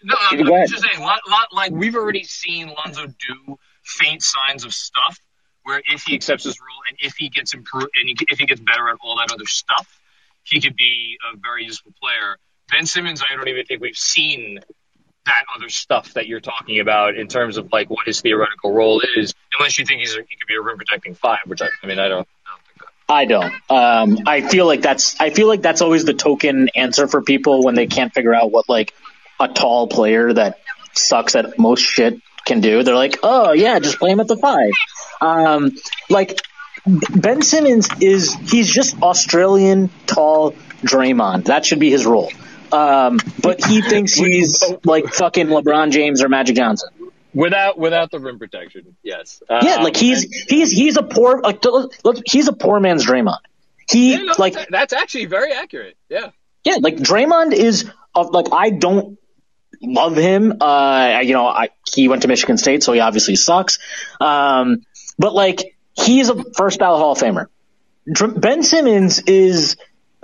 No, 0.08 0.16
I'm, 0.32 0.40
I'm 0.40 0.68
just 0.68 0.84
saying, 0.84 1.00
lot, 1.00 1.22
lot, 1.28 1.48
like 1.52 1.72
we've 1.72 1.96
already 1.96 2.24
seen 2.24 2.68
Lonzo 2.68 3.08
do 3.08 3.58
faint 3.84 4.22
signs 4.22 4.64
of 4.64 4.72
stuff 4.72 5.20
where 5.66 5.82
if 5.92 6.04
he 6.04 6.14
accepts 6.16 6.44
his 6.44 6.60
role 6.60 6.80
and 6.88 6.98
if 7.02 7.16
he 7.18 7.30
gets 7.30 7.54
improved 7.54 7.90
and 8.00 8.10
if 8.30 8.40
he 8.40 8.46
gets 8.46 8.62
better 8.62 8.88
at 8.88 8.98
all 9.02 9.18
that 9.18 9.34
other 9.34 9.46
stuff, 9.46 10.00
he 10.44 10.62
could 10.62 10.76
be 10.76 11.18
a 11.34 11.38
very 11.38 11.66
useful 11.66 11.92
player. 12.02 12.38
Ben 12.70 12.86
Simmons, 12.86 13.24
I 13.30 13.36
don't 13.36 13.48
even 13.48 13.66
think 13.66 13.82
we've 13.82 13.98
seen 13.98 14.60
that 15.26 15.44
other 15.56 15.70
stuff 15.70 16.14
that 16.14 16.28
you're 16.28 16.40
talking 16.40 16.80
about 16.80 17.16
in 17.16 17.28
terms 17.28 17.58
of 17.58 17.74
like 17.74 17.90
what 17.90 18.06
his 18.06 18.22
theoretical 18.22 18.72
role 18.72 19.02
is, 19.16 19.34
unless 19.58 19.80
you 19.80 19.86
think 19.86 20.02
he's 20.02 20.16
a, 20.16 20.20
he 20.20 20.38
could 20.38 20.48
be 20.48 20.56
a 20.56 20.62
rim 20.62 20.78
protecting 20.78 21.16
five, 21.16 21.40
which 21.46 21.64
I, 21.64 21.70
I 21.82 21.88
mean 21.88 21.98
I 21.98 22.10
don't. 22.10 22.28
I 23.08 23.26
don't. 23.26 23.54
Um, 23.70 24.20
I 24.28 24.42
feel 24.42 24.68
like 24.68 24.82
that's. 24.82 25.20
I 25.20 25.32
feel 25.32 25.48
like 25.48 25.64
that's 25.64 25.82
always 25.82 26.06
the 26.06 26.14
token 26.14 26.70
answer 26.76 27.08
for 27.08 27.24
people 27.24 27.64
when 27.64 27.74
they 27.74 27.88
can't 27.88 28.14
figure 28.14 28.36
out 28.36 28.52
what 28.52 28.70
like 28.70 28.94
a 29.40 29.48
tall 29.48 29.88
player 29.88 30.32
that 30.32 30.60
sucks 30.94 31.36
at 31.36 31.58
most 31.58 31.82
shit 31.82 32.22
can 32.46 32.62
do. 32.62 32.84
They're 32.84 32.96
like, 32.96 33.18
oh 33.24 33.52
yeah, 33.54 33.80
just 33.80 34.00
play 34.00 34.12
him 34.12 34.20
at 34.20 34.28
the 34.28 34.38
five. 34.38 34.72
Um, 35.22 35.72
like 36.10 36.40
Ben 36.86 37.42
Simmons 37.42 37.90
is. 38.00 38.34
He's 38.34 38.72
just 38.72 39.02
Australian 39.02 39.90
tall 40.08 40.52
Draymond. 40.84 41.46
That 41.46 41.66
should 41.66 41.80
be 41.80 41.90
his 41.90 42.06
role. 42.06 42.32
Um, 42.72 43.20
but 43.42 43.64
he 43.66 43.82
thinks 43.90 44.14
he's 44.14 44.64
like 44.84 45.08
fucking 45.14 45.48
LeBron 45.48 45.92
James 45.92 46.22
or 46.24 46.30
Magic 46.30 46.56
Johnson. 46.56 46.90
Without 47.34 47.78
without 47.78 48.12
the 48.12 48.20
rim 48.20 48.40
protection, 48.40 48.96
yes. 49.04 49.42
Yeah, 49.50 49.76
Um, 49.78 49.84
like 49.84 49.98
he's 49.98 50.24
and- 50.24 50.34
he's 50.48 50.72
he's 50.72 50.96
a 50.98 51.04
poor 51.04 51.42
like 51.42 51.62
he's 52.26 52.48
a 52.48 52.54
poor 52.54 52.80
man's 52.80 53.06
Draymond. 53.06 53.40
He 53.90 54.14
Yeah, 54.14 54.20
no, 54.24 54.34
like 54.38 54.54
that's- 54.54 54.68
that's 54.72 54.94
actually 54.94 55.26
very 55.26 55.52
accurate. 55.52 55.98
Yeah. 56.10 56.30
Yeah, 56.64 56.76
like 56.80 56.96
Draymond 56.96 57.52
is 57.54 57.90
of 58.16 58.30
like 58.32 58.48
I 58.54 58.70
don't 58.70 59.20
love 59.82 60.16
him. 60.16 60.54
Uh, 60.62 60.66
I- 60.66 61.22
you 61.22 61.34
know, 61.34 61.48
I 61.48 61.70
he 61.94 62.08
went 62.08 62.22
to 62.24 62.28
Michigan 62.28 62.58
State, 62.58 62.84
so 62.84 62.94
he 62.94 63.00
obviously 63.00 63.36
sucks. 63.36 63.80
Um, 64.20 64.84
but 65.18 65.34
like 65.34 65.76
he's 65.94 66.30
a 66.30 66.44
first 66.54 66.80
ballot 66.80 67.00
Hall 67.00 67.12
of 67.14 67.18
Famer. 67.20 67.48
Ben 68.40 68.62
Simmons 68.64 69.20
is 69.20 69.78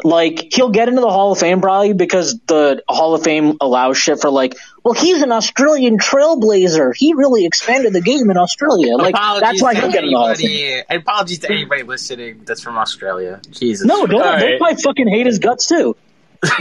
like 0.03 0.47
he'll 0.53 0.69
get 0.69 0.87
into 0.89 1.01
the 1.01 1.09
Hall 1.09 1.31
of 1.31 1.39
Fame 1.39 1.61
probably 1.61 1.93
because 1.93 2.39
the 2.47 2.81
Hall 2.87 3.13
of 3.13 3.23
Fame 3.23 3.57
allows 3.61 3.97
shit 3.97 4.19
for 4.19 4.29
like, 4.29 4.55
well, 4.83 4.93
he's 4.95 5.21
an 5.21 5.31
Australian 5.31 5.97
trailblazer. 5.99 6.91
He 6.95 7.13
really 7.13 7.45
expanded 7.45 7.93
the 7.93 8.01
game 8.01 8.29
in 8.29 8.37
Australia. 8.37 8.95
Like 8.97 9.13
apologies 9.15 9.41
that's 9.41 9.61
why 9.61 9.75
he'll 9.75 9.91
get 9.91 10.03
in 10.03 10.09
the 10.11 10.17
Hall 10.17 10.29
of 10.31 10.37
Fame. 10.37 10.83
apologies 10.89 11.39
to 11.39 11.51
anybody 11.51 11.83
listening 11.83 12.41
that's 12.45 12.61
from 12.61 12.77
Australia. 12.77 13.41
Jesus. 13.51 13.85
No, 13.85 14.05
don't, 14.07 14.39
they 14.39 14.57
probably 14.57 14.81
fucking 14.81 15.07
hate 15.07 15.25
his 15.27 15.39
guts 15.39 15.67
too. 15.67 15.95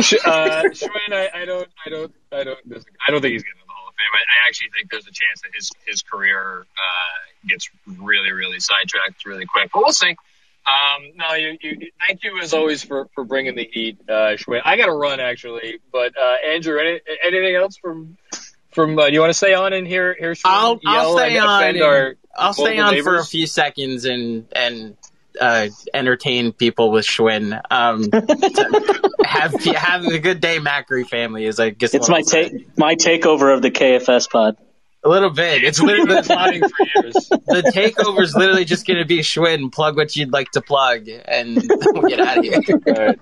Sh- 0.01 0.14
uh, 0.24 0.62
Schwinn, 0.72 1.12
I, 1.12 1.31
I 1.35 1.45
don't, 1.45 1.68
I 1.87 1.91
don't, 1.91 2.12
I 2.33 2.45
don't. 2.45 2.59
I 3.07 3.11
don't 3.11 3.20
think 3.22 3.33
he's 3.33 3.43
getting 3.43 3.61
in 3.61 3.66
the 3.66 3.72
Hall 3.72 3.89
of 3.89 3.95
Fame. 3.95 4.12
I, 4.12 4.18
I 4.18 4.49
actually 4.49 4.70
think 4.76 4.91
there's 4.91 5.07
a 5.07 5.12
chance 5.12 5.41
that 5.43 5.51
his 5.55 5.70
his 5.87 6.03
career 6.03 6.61
uh, 6.61 7.49
gets 7.49 7.70
really, 7.87 8.33
really 8.33 8.61
sidetracked 8.61 9.24
really 9.24 9.47
quick. 9.47 9.70
But 9.72 9.83
we'll 9.83 9.93
see. 9.93 10.16
Um, 10.66 11.12
no, 11.16 11.35
you, 11.35 11.57
you, 11.62 11.91
thank 12.07 12.22
you 12.22 12.39
as 12.43 12.53
always 12.53 12.85
for, 12.85 13.09
for 13.14 13.24
bringing 13.24 13.55
the 13.55 13.68
heat, 13.72 13.99
uh, 14.09 14.37
Schwinn. 14.37 14.61
I 14.64 14.76
got 14.76 14.87
to 14.87 14.93
run 14.93 15.18
actually, 15.18 15.78
but 15.91 16.12
uh, 16.16 16.35
Andrew, 16.53 16.78
any, 16.78 17.01
anything 17.24 17.57
else 17.57 17.78
from 17.78 18.18
from? 18.70 18.99
Uh, 18.99 19.07
you 19.07 19.20
want 19.20 19.31
to 19.31 19.35
stay 19.35 19.55
on 19.55 19.72
and 19.72 19.87
hear 19.87 20.14
hear 20.14 20.33
Schwinn 20.33 20.41
I'll, 20.45 20.81
I'll 20.87 21.16
stay 21.16 21.39
on. 21.39 21.64
and- 21.64 21.83
our 21.83 22.14
I'll 22.37 22.53
stay 22.53 22.76
global 22.76 22.99
on 22.99 23.03
for 23.03 23.16
a 23.16 23.24
few 23.24 23.47
seconds 23.47 24.05
and 24.05 24.47
and 24.53 24.97
uh, 25.41 25.68
entertain 25.93 26.53
people 26.53 26.91
with 26.91 27.05
Schwinn. 27.05 27.61
Um, 27.70 28.09
have 29.24 29.53
have 29.64 30.05
a 30.07 30.18
good 30.18 30.41
day, 30.41 30.59
Macri 30.59 31.07
family. 31.07 31.45
Is 31.45 31.61
I 31.61 31.70
guess 31.70 31.95
It's 31.95 32.09
my 32.09 32.22
take 32.22 32.76
my 32.78 32.95
takeover 32.95 33.55
of 33.55 33.62
the 33.62 33.70
KFS 33.70 34.31
pod. 34.31 34.57
A 35.03 35.09
little 35.09 35.31
bit. 35.31 35.64
It's 35.64 35.81
literally 35.81 36.14
been 36.14 36.24
plotting 36.24 36.61
for 36.61 37.03
years. 37.03 37.14
the 37.14 37.72
takeover 37.74 38.22
is 38.22 38.35
literally 38.37 38.66
just 38.66 38.87
going 38.87 38.99
to 38.99 39.07
be 39.07 39.20
Schwinn. 39.20 39.72
Plug 39.72 39.97
what 39.97 40.14
you'd 40.14 40.33
like 40.33 40.51
to 40.53 40.61
plug, 40.61 41.09
and 41.09 41.57
we'll 41.95 42.03
get 42.03 42.21
out 42.21 42.38
of 42.38 42.45
here. 42.45 43.17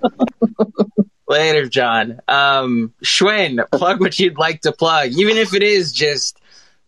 Later, 1.28 1.68
John. 1.68 2.20
Um, 2.26 2.94
Schwinn, 3.04 3.64
plug 3.70 4.00
what 4.00 4.18
you'd 4.18 4.38
like 4.38 4.62
to 4.62 4.72
plug, 4.72 5.10
even 5.12 5.36
if 5.36 5.54
it 5.54 5.62
is 5.62 5.92
just 5.92 6.40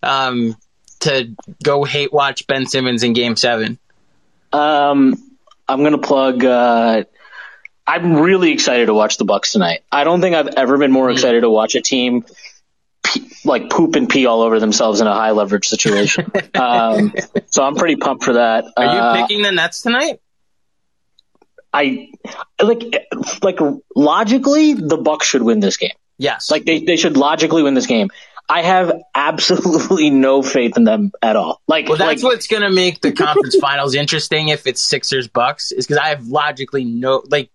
um, 0.02 0.56
to 1.00 1.36
go 1.62 1.84
hate 1.84 2.12
watch 2.12 2.46
Ben 2.46 2.66
Simmons 2.66 3.02
in 3.02 3.12
Game 3.12 3.36
Seven. 3.36 3.78
Um, 4.52 5.14
I'm 5.68 5.82
gonna 5.82 5.98
plug. 5.98 6.44
Uh, 6.44 7.04
I'm 7.86 8.14
really 8.16 8.52
excited 8.52 8.86
to 8.86 8.94
watch 8.94 9.16
the 9.18 9.24
Bucks 9.24 9.52
tonight. 9.52 9.80
I 9.90 10.04
don't 10.04 10.20
think 10.20 10.34
I've 10.36 10.48
ever 10.56 10.78
been 10.78 10.92
more 10.92 11.10
excited 11.10 11.40
to 11.42 11.50
watch 11.50 11.74
a 11.74 11.80
team 11.80 12.24
pee, 13.02 13.30
like 13.44 13.70
poop 13.70 13.96
and 13.96 14.08
pee 14.08 14.26
all 14.26 14.42
over 14.42 14.60
themselves 14.60 15.00
in 15.00 15.06
a 15.06 15.14
high 15.14 15.30
leverage 15.32 15.66
situation. 15.66 16.30
um, 16.54 17.12
so 17.46 17.62
I'm 17.64 17.74
pretty 17.74 17.96
pumped 17.96 18.24
for 18.24 18.34
that. 18.34 18.64
Are 18.76 18.84
you 18.84 18.90
Uh, 18.90 19.16
picking 19.26 19.42
the 19.42 19.52
Nets 19.52 19.82
tonight? 19.82 20.20
I 21.72 22.10
like 22.60 22.82
like 23.42 23.58
logically 23.94 24.74
the 24.74 24.96
Bucks 24.96 25.26
should 25.26 25.42
win 25.42 25.60
this 25.60 25.76
game. 25.76 25.94
Yes. 26.18 26.50
Like 26.50 26.64
they, 26.64 26.80
they 26.80 26.96
should 26.96 27.16
logically 27.16 27.62
win 27.62 27.74
this 27.74 27.86
game. 27.86 28.10
I 28.50 28.62
have 28.62 28.92
absolutely 29.14 30.10
no 30.10 30.42
faith 30.42 30.76
in 30.76 30.84
them 30.84 31.12
at 31.22 31.36
all. 31.36 31.62
Like 31.68 31.88
Well, 31.88 31.96
that's 31.96 32.22
like, 32.22 32.32
what's 32.32 32.48
going 32.48 32.62
to 32.62 32.70
make 32.70 33.00
the 33.00 33.12
conference 33.26 33.56
finals 33.56 33.94
interesting 33.94 34.48
if 34.48 34.66
it's 34.66 34.82
Sixers 34.82 35.28
Bucks, 35.28 35.72
is 35.72 35.86
because 35.86 35.98
I 35.98 36.08
have 36.08 36.26
logically 36.26 36.84
no 36.84 37.22
like. 37.28 37.50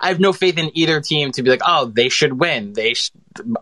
I 0.00 0.08
have 0.08 0.18
no 0.18 0.32
faith 0.32 0.58
in 0.58 0.76
either 0.76 1.00
team 1.00 1.30
to 1.30 1.44
be 1.44 1.50
like, 1.50 1.60
oh, 1.64 1.84
they 1.84 2.08
should 2.08 2.32
win. 2.32 2.72
They 2.72 2.94
sh- 2.94 3.12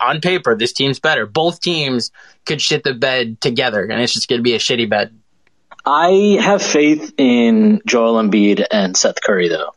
on 0.01 0.23
paper, 0.23 0.57
this 0.57 0.73
team's 0.73 0.99
better. 0.99 1.27
Both 1.27 1.61
teams 1.61 2.13
could 2.47 2.63
shit 2.63 2.83
the 2.83 2.95
bed 2.95 3.43
together, 3.43 3.85
and 3.85 4.01
it's 4.01 4.15
just 4.15 4.27
going 4.27 4.39
to 4.39 4.43
be 4.43 4.55
a 4.55 4.59
shitty 4.59 4.89
bed. 4.89 5.15
I 5.85 6.39
have 6.41 6.63
faith 6.63 7.13
in 7.19 7.83
Joel 7.87 8.23
Embiid 8.23 8.65
and 8.71 8.97
Seth 8.97 9.21
Curry 9.21 9.49
though. 9.49 9.75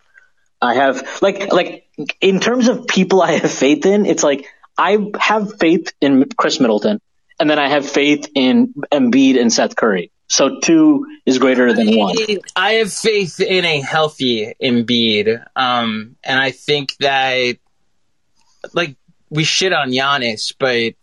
I 0.61 0.75
have 0.75 1.21
like 1.21 1.51
like 1.51 1.85
in 2.21 2.39
terms 2.39 2.69
of 2.69 2.87
people 2.87 3.21
I 3.21 3.33
have 3.33 3.51
faith 3.51 3.85
in, 3.85 4.05
it's 4.05 4.23
like 4.23 4.47
I 4.77 5.11
have 5.19 5.59
faith 5.59 5.93
in 6.01 6.25
Khris 6.37 6.59
Middleton, 6.59 6.99
and 7.39 7.49
then 7.49 7.59
I 7.59 7.69
have 7.69 7.89
faith 7.89 8.29
in 8.35 8.73
Embiid 8.91 9.39
and 9.39 9.51
Seth 9.51 9.75
Curry. 9.75 10.11
So 10.27 10.59
two 10.61 11.05
is 11.25 11.37
greater 11.37 11.73
than 11.73 11.95
one. 11.95 12.15
I 12.55 12.73
have 12.73 12.91
faith 12.91 13.39
in 13.39 13.65
a 13.65 13.81
healthy 13.81 14.53
Embiid, 14.61 15.45
um, 15.55 16.15
and 16.23 16.39
I 16.39 16.51
think 16.51 16.95
that 16.97 17.57
like 18.73 18.95
we 19.29 19.43
shit 19.43 19.73
on 19.73 19.91
Giannis, 19.91 20.53
but 20.57 20.93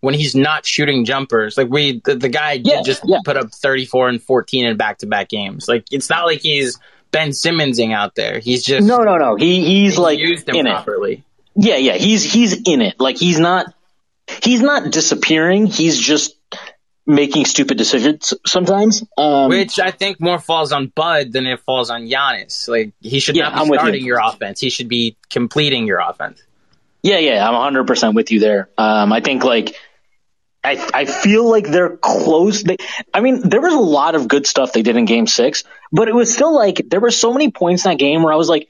when 0.00 0.14
he's 0.14 0.34
not 0.34 0.64
shooting 0.64 1.04
jumpers, 1.04 1.56
like 1.56 1.68
we 1.68 2.00
the, 2.04 2.14
the 2.14 2.28
guy 2.28 2.52
Yeah, 2.52 2.82
just 2.82 3.02
yeah. 3.04 3.18
put 3.24 3.36
up 3.36 3.52
thirty 3.52 3.84
four 3.84 4.08
and 4.08 4.22
fourteen 4.22 4.66
in 4.66 4.76
back 4.76 4.98
to 4.98 5.06
back 5.06 5.28
games. 5.28 5.66
Like 5.66 5.86
it's 5.90 6.08
not 6.08 6.26
like 6.26 6.40
he's 6.40 6.78
Ben 7.10 7.30
Simmonsing 7.30 7.92
out 7.92 8.14
there. 8.14 8.38
He's 8.38 8.64
just 8.64 8.86
No, 8.86 8.98
no, 8.98 9.16
no. 9.16 9.36
He 9.36 9.64
he's 9.64 9.98
like 9.98 10.18
used 10.18 10.48
him 10.48 10.56
in 10.56 10.66
it. 10.66 11.24
Yeah, 11.60 11.76
yeah. 11.76 11.94
He's 11.94 12.22
he's 12.22 12.52
in 12.66 12.80
it. 12.82 13.00
Like 13.00 13.16
he's 13.18 13.38
not 13.40 13.66
he's 14.42 14.62
not 14.62 14.90
disappearing. 14.92 15.66
He's 15.66 15.98
just 15.98 16.36
making 17.04 17.46
stupid 17.46 17.76
decisions 17.76 18.32
sometimes. 18.46 19.02
Um, 19.16 19.48
Which 19.48 19.80
I 19.80 19.90
think 19.90 20.20
more 20.20 20.38
falls 20.38 20.72
on 20.72 20.86
Bud 20.94 21.32
than 21.32 21.46
it 21.46 21.58
falls 21.60 21.90
on 21.90 22.02
Giannis. 22.02 22.68
Like 22.68 22.92
he 23.00 23.18
should 23.18 23.34
Yeah, 23.34 23.44
not 23.48 23.54
be 23.54 23.60
I'm 23.60 23.68
with 23.68 23.78
you. 23.78 23.82
starting 23.86 24.04
your 24.04 24.20
offense. 24.22 24.60
He 24.60 24.70
should 24.70 24.88
be 24.88 25.16
completing 25.30 25.86
your 25.86 25.98
offense. 26.00 26.40
Yeah, 27.02 27.18
yeah, 27.18 27.48
I'm 27.48 27.74
100% 27.74 28.14
with 28.14 28.30
you 28.30 28.40
there. 28.40 28.68
Um, 28.76 29.12
I 29.12 29.20
think 29.20 29.42
like 29.42 29.74
I 30.62 30.88
I 30.94 31.04
feel 31.06 31.48
like 31.48 31.66
they're 31.66 31.96
close. 31.96 32.62
They, 32.62 32.76
I 33.12 33.20
mean, 33.20 33.48
there 33.48 33.60
was 33.60 33.72
a 33.74 33.78
lot 33.80 34.14
of 34.14 34.28
good 34.28 34.46
stuff 34.46 34.72
they 34.72 34.82
did 34.82 34.96
in 34.96 35.06
Game 35.06 35.26
Six, 35.26 35.64
but 35.90 36.08
it 36.08 36.14
was 36.14 36.32
still 36.32 36.54
like 36.54 36.82
there 36.88 37.00
were 37.00 37.10
so 37.10 37.32
many 37.32 37.50
points 37.50 37.84
in 37.84 37.90
that 37.92 37.98
game 37.98 38.22
where 38.22 38.32
I 38.32 38.36
was 38.36 38.48
like, 38.48 38.68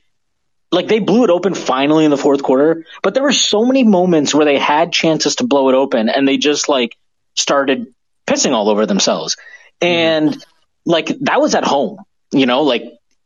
like 0.70 0.88
they 0.88 0.98
blew 0.98 1.24
it 1.24 1.30
open 1.30 1.54
finally 1.54 2.04
in 2.04 2.10
the 2.10 2.16
fourth 2.16 2.42
quarter, 2.42 2.84
but 3.02 3.14
there 3.14 3.22
were 3.22 3.32
so 3.32 3.64
many 3.64 3.84
moments 3.84 4.34
where 4.34 4.44
they 4.44 4.58
had 4.58 4.92
chances 4.92 5.36
to 5.36 5.46
blow 5.46 5.68
it 5.68 5.74
open 5.74 6.08
and 6.08 6.26
they 6.26 6.36
just 6.36 6.68
like 6.68 6.96
started 7.34 7.86
pissing 8.26 8.52
all 8.52 8.68
over 8.68 8.86
themselves, 8.86 9.36
mm-hmm. 9.80 9.86
and 9.86 10.44
like 10.84 11.08
that 11.20 11.40
was 11.40 11.54
at 11.54 11.64
home, 11.64 11.98
you 12.32 12.46
know, 12.46 12.62
like 12.62 12.84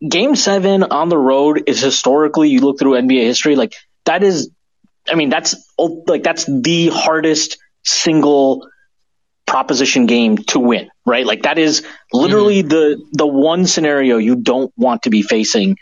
Game 0.09 0.37
Seven 0.37 0.83
on 0.83 1.09
the 1.09 1.19
road 1.19 1.65
is 1.67 1.81
historically 1.81 2.49
you 2.49 2.61
look 2.61 2.79
through 2.79 2.93
NBA 2.93 3.23
history, 3.25 3.57
like 3.57 3.75
that 4.05 4.23
is 4.23 4.51
I 5.11 5.15
mean, 5.15 5.31
that's 5.31 5.57
like 5.79 6.23
that's 6.23 6.45
the 6.45 6.89
hardest 6.89 7.59
single 7.85 8.69
proposition 9.47 10.07
game 10.07 10.39
to 10.39 10.61
win, 10.61 10.91
right? 11.05 11.27
Like 11.27 11.43
that 11.43 11.59
is 11.59 11.85
literally 12.13 12.61
mm-hmm. 12.61 12.69
the 12.69 13.05
the 13.13 13.27
one 13.27 13.67
scenario 13.67 14.19
you 14.19 14.37
don't 14.37 14.73
want 14.77 15.03
to 15.03 15.11
be 15.11 15.23
facing 15.23 15.77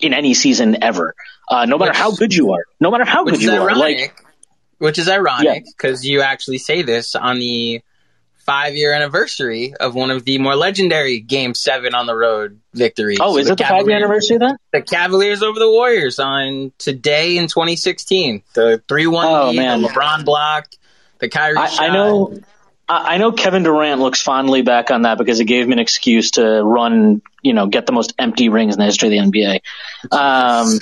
in 0.00 0.14
any 0.14 0.34
season 0.34 0.82
ever. 0.82 1.14
Uh, 1.50 1.64
no 1.66 1.78
matter 1.78 1.90
Which- 1.90 1.98
how 1.98 2.12
good 2.12 2.34
you 2.34 2.52
are, 2.52 2.64
no 2.80 2.90
matter 2.90 3.04
how 3.04 3.24
good 3.24 3.40
you 3.42 3.50
are, 3.52 3.74
like 3.74 4.14
which 4.78 4.98
is 4.98 5.08
ironic 5.08 5.64
because 5.76 6.04
you 6.06 6.20
actually 6.22 6.58
say 6.58 6.82
this 6.82 7.16
on 7.16 7.38
the 7.38 7.80
five 8.36 8.74
year 8.76 8.92
anniversary 8.92 9.74
of 9.78 9.94
one 9.94 10.10
of 10.10 10.24
the 10.24 10.38
more 10.38 10.54
legendary 10.56 11.20
Game 11.20 11.52
Seven 11.54 11.94
on 11.94 12.06
the 12.06 12.14
road 12.14 12.60
victories. 12.74 13.18
oh, 13.20 13.36
is 13.38 13.50
it 13.50 13.58
the 13.58 13.64
five 13.64 13.86
year 13.88 13.96
anniversary 13.96 14.38
then? 14.38 14.56
The 14.72 14.82
Cavaliers 14.82 15.42
over 15.42 15.58
the 15.58 15.68
Warriors 15.68 16.18
on 16.18 16.72
today 16.78 17.36
in 17.38 17.48
2016. 17.48 18.42
The 18.54 18.82
three 18.88 19.06
one 19.06 19.26
Oh, 19.26 19.48
lead, 19.50 19.56
man. 19.56 19.82
the 19.82 19.88
LeBron 19.88 20.24
block, 20.24 20.68
the 21.18 21.28
Kyrie 21.28 21.56
I, 21.56 21.66
shot. 21.68 21.90
I 21.90 21.92
know. 21.92 22.40
I 22.90 23.18
know 23.18 23.32
Kevin 23.32 23.64
Durant 23.64 24.00
looks 24.00 24.22
fondly 24.22 24.62
back 24.62 24.90
on 24.90 25.02
that 25.02 25.18
because 25.18 25.40
it 25.40 25.44
gave 25.44 25.66
him 25.66 25.72
an 25.72 25.78
excuse 25.78 26.32
to 26.32 26.62
run, 26.62 27.20
you 27.42 27.52
know, 27.52 27.66
get 27.66 27.84
the 27.84 27.92
most 27.92 28.14
empty 28.18 28.48
rings 28.48 28.74
in 28.74 28.78
the 28.78 28.86
history 28.86 29.08
of 29.18 29.30
the 29.30 29.30
NBA. 29.30 29.60
Um, 30.10 30.78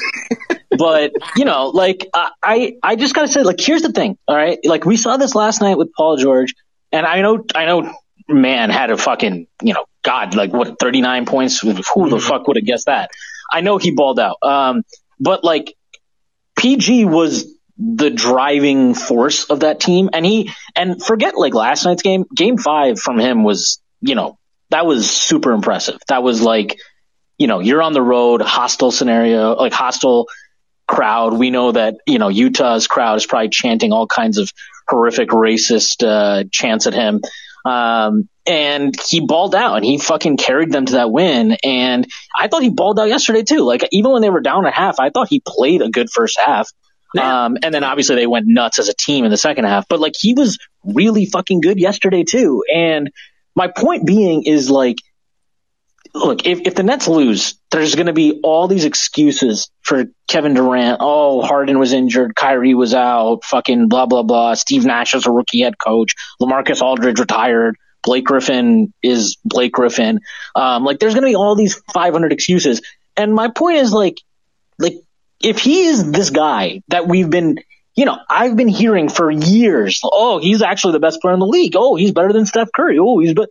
but 0.78 1.12
you 1.36 1.44
know, 1.44 1.68
like 1.68 2.08
I, 2.14 2.30
I, 2.40 2.76
I 2.82 2.96
just 2.96 3.12
gotta 3.14 3.26
say, 3.26 3.42
like, 3.42 3.60
here's 3.60 3.82
the 3.82 3.92
thing, 3.92 4.18
all 4.28 4.36
right? 4.36 4.58
Like 4.64 4.84
we 4.84 4.96
saw 4.96 5.16
this 5.16 5.34
last 5.34 5.60
night 5.60 5.76
with 5.76 5.92
Paul 5.92 6.16
George, 6.16 6.54
and 6.92 7.04
I 7.04 7.22
know, 7.22 7.44
I 7.54 7.66
know, 7.66 7.92
man 8.28 8.70
had 8.70 8.90
a 8.90 8.96
fucking, 8.96 9.48
you 9.62 9.74
know, 9.74 9.84
God, 10.02 10.34
like 10.34 10.52
what, 10.52 10.78
39 10.78 11.26
points? 11.26 11.60
Who 11.60 11.72
the 11.72 12.20
fuck 12.20 12.46
would 12.46 12.56
have 12.56 12.66
guessed 12.66 12.86
that? 12.86 13.10
I 13.50 13.62
know 13.62 13.78
he 13.78 13.90
balled 13.90 14.20
out, 14.20 14.36
um, 14.42 14.84
but 15.18 15.42
like 15.42 15.74
PG 16.56 17.04
was 17.04 17.46
the 17.78 18.10
driving 18.10 18.94
force 18.94 19.44
of 19.44 19.60
that 19.60 19.80
team. 19.80 20.10
And 20.12 20.24
he, 20.24 20.50
and 20.74 21.02
forget 21.02 21.36
like 21.36 21.54
last 21.54 21.84
night's 21.84 22.02
game, 22.02 22.24
game 22.34 22.58
five 22.58 22.98
from 22.98 23.18
him 23.18 23.44
was, 23.44 23.80
you 24.00 24.14
know, 24.14 24.38
that 24.70 24.86
was 24.86 25.10
super 25.10 25.52
impressive. 25.52 25.98
That 26.08 26.22
was 26.22 26.40
like, 26.42 26.78
you 27.38 27.46
know, 27.46 27.60
you're 27.60 27.82
on 27.82 27.92
the 27.92 28.02
road, 28.02 28.40
hostile 28.40 28.90
scenario, 28.90 29.54
like 29.54 29.72
hostile 29.72 30.26
crowd. 30.86 31.34
We 31.34 31.50
know 31.50 31.72
that, 31.72 31.96
you 32.06 32.18
know, 32.18 32.28
Utah's 32.28 32.86
crowd 32.86 33.16
is 33.16 33.26
probably 33.26 33.50
chanting 33.50 33.92
all 33.92 34.06
kinds 34.06 34.38
of 34.38 34.50
horrific 34.88 35.28
racist, 35.30 36.06
uh, 36.06 36.44
chants 36.50 36.86
at 36.86 36.94
him. 36.94 37.20
Um, 37.64 38.28
and 38.46 38.94
he 39.08 39.20
balled 39.20 39.54
out 39.54 39.76
and 39.76 39.84
he 39.84 39.98
fucking 39.98 40.36
carried 40.36 40.70
them 40.70 40.86
to 40.86 40.92
that 40.94 41.10
win. 41.10 41.56
And 41.64 42.06
I 42.34 42.46
thought 42.48 42.62
he 42.62 42.70
balled 42.70 42.98
out 42.98 43.08
yesterday 43.08 43.42
too. 43.42 43.62
Like 43.62 43.86
even 43.90 44.12
when 44.12 44.22
they 44.22 44.30
were 44.30 44.40
down 44.40 44.66
at 44.66 44.72
half, 44.72 45.00
I 45.00 45.10
thought 45.10 45.28
he 45.28 45.42
played 45.44 45.82
a 45.82 45.90
good 45.90 46.08
first 46.10 46.38
half. 46.38 46.70
Um, 47.18 47.56
and 47.62 47.72
then 47.72 47.84
obviously 47.84 48.16
they 48.16 48.26
went 48.26 48.46
nuts 48.46 48.78
as 48.78 48.88
a 48.88 48.94
team 48.94 49.24
in 49.24 49.30
the 49.30 49.36
second 49.36 49.64
half, 49.64 49.88
but 49.88 50.00
like 50.00 50.14
he 50.18 50.34
was 50.34 50.58
really 50.84 51.26
fucking 51.26 51.60
good 51.60 51.78
yesterday 51.78 52.24
too. 52.24 52.62
And 52.72 53.10
my 53.54 53.68
point 53.68 54.06
being 54.06 54.42
is 54.44 54.70
like, 54.70 54.98
look, 56.14 56.46
if, 56.46 56.60
if 56.60 56.74
the 56.74 56.82
Nets 56.82 57.08
lose, 57.08 57.58
there's 57.70 57.94
going 57.94 58.06
to 58.06 58.12
be 58.12 58.40
all 58.42 58.68
these 58.68 58.84
excuses 58.84 59.70
for 59.82 60.04
Kevin 60.28 60.54
Durant. 60.54 60.98
Oh, 61.00 61.42
Harden 61.42 61.78
was 61.78 61.92
injured. 61.92 62.34
Kyrie 62.34 62.74
was 62.74 62.94
out. 62.94 63.44
Fucking 63.44 63.88
blah, 63.88 64.06
blah, 64.06 64.22
blah. 64.22 64.54
Steve 64.54 64.84
Nash 64.84 65.14
is 65.14 65.26
a 65.26 65.30
rookie 65.30 65.62
head 65.62 65.78
coach. 65.78 66.14
LaMarcus 66.40 66.80
Aldridge 66.80 67.18
retired. 67.18 67.76
Blake 68.02 68.24
Griffin 68.24 68.92
is 69.02 69.36
Blake 69.44 69.72
Griffin. 69.72 70.20
Um, 70.54 70.84
like 70.84 70.98
there's 70.98 71.14
going 71.14 71.24
to 71.24 71.30
be 71.30 71.36
all 71.36 71.56
these 71.56 71.80
500 71.92 72.32
excuses. 72.32 72.80
And 73.16 73.34
my 73.34 73.48
point 73.48 73.78
is 73.78 73.92
like, 73.92 74.18
like 74.78 74.94
if 75.40 75.58
he 75.58 75.86
is 75.86 76.10
this 76.10 76.30
guy 76.30 76.82
that 76.88 77.06
we've 77.06 77.28
been, 77.28 77.58
you 77.94 78.04
know, 78.04 78.18
I've 78.28 78.56
been 78.56 78.68
hearing 78.68 79.08
for 79.08 79.30
years, 79.30 80.00
oh, 80.04 80.38
he's 80.38 80.62
actually 80.62 80.92
the 80.92 81.00
best 81.00 81.20
player 81.20 81.34
in 81.34 81.40
the 81.40 81.46
league. 81.46 81.74
Oh, 81.76 81.96
he's 81.96 82.12
better 82.12 82.32
than 82.32 82.46
Steph 82.46 82.72
Curry. 82.74 82.98
Oh, 82.98 83.18
he's 83.18 83.34
but 83.34 83.50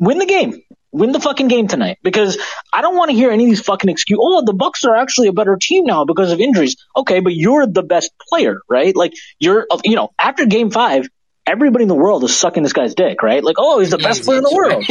win 0.00 0.18
the 0.18 0.26
game. 0.26 0.62
Win 0.94 1.12
the 1.12 1.20
fucking 1.20 1.48
game 1.48 1.68
tonight 1.68 1.96
because 2.02 2.36
I 2.70 2.82
don't 2.82 2.96
want 2.96 3.10
to 3.10 3.16
hear 3.16 3.30
any 3.30 3.44
of 3.44 3.50
these 3.50 3.62
fucking 3.62 3.88
excuses. 3.88 4.20
Oh, 4.22 4.44
the 4.44 4.52
Bucks 4.52 4.84
are 4.84 4.94
actually 4.94 5.28
a 5.28 5.32
better 5.32 5.56
team 5.56 5.86
now 5.86 6.04
because 6.04 6.32
of 6.32 6.40
injuries. 6.40 6.76
Okay, 6.94 7.20
but 7.20 7.34
you're 7.34 7.66
the 7.66 7.82
best 7.82 8.12
player, 8.28 8.60
right? 8.68 8.94
Like 8.94 9.14
you're, 9.38 9.66
you 9.84 9.96
know, 9.96 10.10
after 10.18 10.44
game 10.44 10.70
five, 10.70 11.08
everybody 11.46 11.82
in 11.82 11.88
the 11.88 11.94
world 11.94 12.24
is 12.24 12.36
sucking 12.36 12.62
this 12.62 12.72
guy's 12.72 12.94
dick, 12.94 13.22
right? 13.22 13.42
Like, 13.42 13.56
oh, 13.58 13.80
he's 13.80 13.90
the 13.90 13.98
best 13.98 14.24
player 14.24 14.38
in 14.38 14.44
the 14.44 14.54
world. 14.54 14.84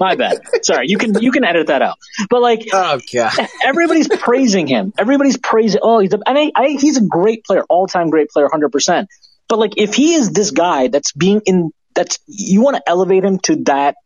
My 0.00 0.16
bad. 0.16 0.40
Sorry, 0.62 0.86
you 0.88 0.98
can 0.98 1.20
you 1.20 1.30
can 1.30 1.44
edit 1.44 1.68
that 1.68 1.82
out. 1.82 1.96
But 2.28 2.42
like, 2.42 2.68
oh 2.72 3.00
god, 3.12 3.34
everybody's 3.64 4.08
praising 4.08 4.66
him. 4.66 4.92
Everybody's 4.98 5.38
praising. 5.38 5.80
Oh, 5.82 6.00
he's 6.00 6.12
a, 6.12 6.20
and 6.26 6.38
I, 6.38 6.50
I, 6.54 6.68
he's 6.78 6.96
a 6.96 7.04
great 7.04 7.44
player, 7.44 7.62
all 7.68 7.86
time 7.86 8.10
great 8.10 8.30
player, 8.30 8.48
hundred 8.50 8.70
percent. 8.70 9.08
But 9.48 9.58
like, 9.58 9.74
if 9.76 9.94
he 9.94 10.14
is 10.14 10.30
this 10.30 10.50
guy 10.50 10.88
that's 10.88 11.12
being 11.12 11.42
in, 11.46 11.70
that's 11.94 12.18
you 12.26 12.62
want 12.62 12.76
to 12.76 12.82
elevate 12.86 13.24
him 13.24 13.38
to 13.40 13.56
that 13.64 13.96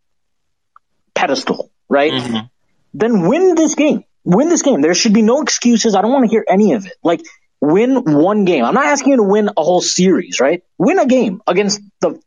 pedestal, 1.14 1.70
right? 1.88 2.12
Mm-hmm. 2.12 2.46
Then 2.94 3.28
win 3.28 3.54
this 3.54 3.74
game. 3.74 4.04
Win 4.24 4.48
this 4.48 4.62
game. 4.62 4.82
There 4.82 4.94
should 4.94 5.14
be 5.14 5.22
no 5.22 5.40
excuses. 5.42 5.94
I 5.94 6.02
don't 6.02 6.12
want 6.12 6.24
to 6.24 6.30
hear 6.30 6.44
any 6.46 6.74
of 6.74 6.84
it. 6.86 6.92
Like, 7.02 7.22
win 7.60 7.96
one 8.04 8.44
game. 8.44 8.64
I'm 8.64 8.74
not 8.74 8.86
asking 8.86 9.12
you 9.12 9.16
to 9.18 9.22
win 9.22 9.48
a 9.48 9.62
whole 9.62 9.80
series, 9.80 10.40
right? 10.40 10.62
Win 10.78 10.98
a 10.98 11.06
game 11.06 11.42
against 11.46 11.80
the 12.00 12.20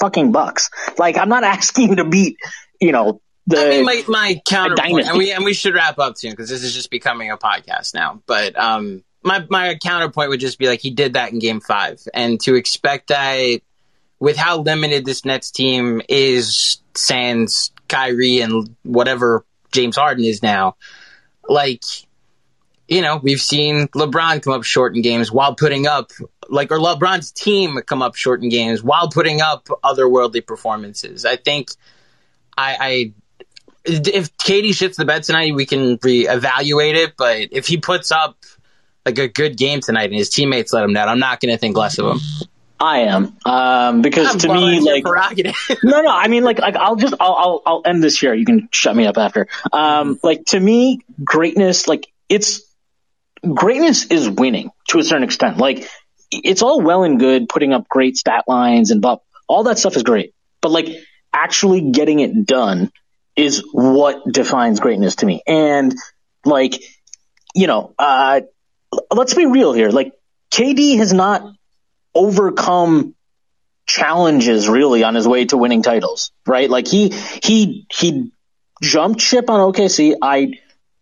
fucking 0.00 0.32
Bucks. 0.32 0.70
Like, 0.98 1.18
I'm 1.18 1.28
not 1.28 1.44
asking 1.44 1.90
you 1.90 1.96
to 1.96 2.04
beat, 2.04 2.38
you 2.80 2.92
know, 2.92 3.20
the 3.46 3.58
I 3.58 3.68
mean, 3.70 3.84
my, 3.84 4.04
my 4.08 4.42
counterpoint, 4.46 5.06
and 5.06 5.16
we 5.16 5.32
and 5.32 5.42
we 5.42 5.54
should 5.54 5.74
wrap 5.74 5.98
up 5.98 6.18
soon 6.18 6.32
because 6.32 6.50
this 6.50 6.62
is 6.62 6.74
just 6.74 6.90
becoming 6.90 7.30
a 7.30 7.38
podcast 7.38 7.94
now. 7.94 8.22
But 8.26 8.58
um, 8.58 9.02
my 9.22 9.46
my 9.48 9.78
counterpoint 9.82 10.28
would 10.28 10.40
just 10.40 10.58
be 10.58 10.66
like 10.66 10.80
he 10.80 10.90
did 10.90 11.14
that 11.14 11.32
in 11.32 11.38
Game 11.38 11.60
Five, 11.60 12.02
and 12.12 12.38
to 12.42 12.56
expect 12.56 13.08
that 13.08 13.60
with 14.18 14.36
how 14.36 14.58
limited 14.58 15.06
this 15.06 15.24
Nets 15.24 15.50
team 15.50 16.02
is, 16.10 16.82
sans 16.94 17.72
Kyrie 17.88 18.40
and 18.40 18.76
whatever 18.82 19.46
James 19.72 19.96
Harden 19.96 20.24
is 20.24 20.42
now, 20.42 20.76
like 21.48 21.84
you 22.88 23.02
know, 23.02 23.18
we've 23.22 23.40
seen 23.40 23.88
LeBron 23.88 24.42
come 24.42 24.54
up 24.54 24.64
short 24.64 24.96
in 24.96 25.02
games 25.02 25.30
while 25.30 25.54
putting 25.54 25.86
up 25.86 26.10
like 26.48 26.72
or 26.72 26.78
LeBron's 26.78 27.30
team 27.30 27.78
come 27.86 28.02
up 28.02 28.14
short 28.14 28.42
in 28.42 28.48
games 28.48 28.82
while 28.82 29.08
putting 29.08 29.42
up 29.42 29.66
otherworldly 29.84 30.44
performances. 30.46 31.24
I 31.24 31.36
think 31.36 31.70
I, 32.56 32.76
I 32.80 33.12
if 33.84 34.36
KD 34.36 34.70
shits 34.70 34.96
the 34.96 35.04
bed 35.04 35.22
tonight, 35.22 35.54
we 35.54 35.66
can 35.66 35.98
reevaluate 35.98 36.94
it. 36.94 37.14
But 37.16 37.48
if 37.52 37.66
he 37.66 37.76
puts 37.76 38.10
up 38.10 38.36
like 39.04 39.18
a 39.18 39.28
good 39.28 39.56
game 39.56 39.80
tonight 39.80 40.10
and 40.10 40.14
his 40.14 40.30
teammates 40.30 40.72
let 40.72 40.84
him 40.84 40.92
down, 40.92 41.08
I'm 41.08 41.18
not 41.18 41.40
going 41.40 41.52
to 41.52 41.58
think 41.58 41.76
less 41.76 41.98
of 41.98 42.06
him. 42.06 42.20
I 42.80 43.00
am, 43.00 43.36
um, 43.44 44.02
because 44.02 44.36
to 44.36 44.54
me, 44.54 44.78
like, 44.80 45.02
no, 45.82 46.00
no, 46.00 46.10
I 46.10 46.28
mean, 46.28 46.44
like, 46.44 46.60
like, 46.60 46.76
I'll 46.76 46.94
just, 46.94 47.12
I'll, 47.18 47.34
I'll, 47.34 47.62
I'll 47.66 47.82
end 47.84 48.04
this 48.04 48.20
here. 48.20 48.32
You 48.32 48.44
can 48.44 48.68
shut 48.70 48.94
me 48.94 49.04
up 49.04 49.18
after. 49.18 49.48
Um, 49.72 50.20
like, 50.22 50.44
to 50.46 50.60
me, 50.60 51.00
greatness, 51.24 51.88
like, 51.88 52.06
it's, 52.28 52.62
greatness 53.42 54.06
is 54.06 54.28
winning 54.28 54.70
to 54.88 54.98
a 54.98 55.04
certain 55.04 55.24
extent. 55.24 55.58
Like, 55.58 55.88
it's 56.30 56.62
all 56.62 56.80
well 56.80 57.04
and 57.04 57.18
good 57.18 57.48
putting 57.48 57.72
up 57.72 57.88
great 57.88 58.16
stat 58.16 58.44
lines 58.46 58.90
and 58.90 59.04
all 59.48 59.64
that 59.64 59.78
stuff 59.78 59.96
is 59.96 60.02
great. 60.02 60.34
But 60.60 60.70
like 60.70 60.88
actually 61.32 61.90
getting 61.90 62.20
it 62.20 62.46
done 62.46 62.90
is 63.36 63.64
what 63.72 64.22
defines 64.30 64.80
greatness 64.80 65.16
to 65.16 65.26
me. 65.26 65.42
And 65.46 65.94
like, 66.44 66.74
you 67.54 67.66
know, 67.66 67.94
uh, 67.98 68.42
let's 69.12 69.34
be 69.34 69.46
real 69.46 69.72
here. 69.72 69.90
Like 69.90 70.12
KD 70.50 70.98
has 70.98 71.12
not 71.12 71.42
overcome 72.14 73.14
challenges 73.86 74.68
really 74.68 75.04
on 75.04 75.14
his 75.14 75.26
way 75.26 75.46
to 75.46 75.56
winning 75.56 75.82
titles, 75.82 76.30
right? 76.46 76.68
Like 76.68 76.88
he, 76.88 77.10
he, 77.42 77.86
he 77.90 78.32
jumped 78.82 79.20
ship 79.20 79.48
on 79.48 79.72
OKC. 79.72 80.16
I, 80.20 80.54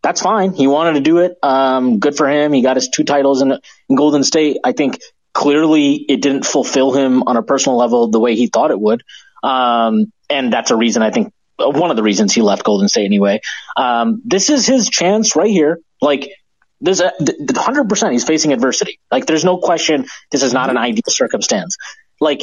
that's 0.07 0.23
fine. 0.23 0.53
He 0.53 0.69
wanted 0.69 0.93
to 0.93 1.01
do 1.01 1.19
it. 1.19 1.37
Um, 1.43 1.99
good 1.99 2.17
for 2.17 2.29
him. 2.29 2.53
He 2.53 2.63
got 2.63 2.77
his 2.77 2.89
two 2.89 3.03
titles 3.03 3.43
in, 3.43 3.51
in 3.89 3.97
Golden 3.97 4.23
State. 4.23 4.59
I 4.63 4.71
think 4.71 5.01
clearly 5.35 5.95
it 5.95 6.23
didn't 6.23 6.47
fulfill 6.47 6.93
him 6.93 7.25
on 7.25 7.37
a 7.37 7.43
personal 7.43 7.77
level 7.77 8.09
the 8.09 8.21
way 8.21 8.37
he 8.37 8.47
thought 8.47 8.71
it 8.71 8.79
would. 8.79 9.03
Um, 9.43 10.13
and 10.31 10.53
that's 10.53 10.71
a 10.71 10.77
reason 10.77 11.03
I 11.03 11.11
think 11.11 11.33
one 11.59 11.91
of 11.91 11.97
the 11.97 12.05
reasons 12.05 12.33
he 12.33 12.41
left 12.41 12.63
Golden 12.63 12.87
State 12.87 13.05
anyway. 13.05 13.41
Um, 13.77 14.23
this 14.25 14.49
is 14.49 14.65
his 14.65 14.89
chance 14.89 15.35
right 15.35 15.51
here. 15.51 15.81
Like 16.01 16.31
there's 16.81 17.01
a 17.01 17.13
hundred 17.57 17.89
percent 17.89 18.13
he's 18.13 18.23
facing 18.23 18.53
adversity. 18.53 19.01
Like 19.11 19.27
there's 19.27 19.45
no 19.45 19.59
question 19.59 20.07
this 20.31 20.45
is 20.45 20.53
not 20.53 20.71
an 20.71 20.77
ideal 20.77 21.03
circumstance. 21.09 21.79
Like 22.21 22.43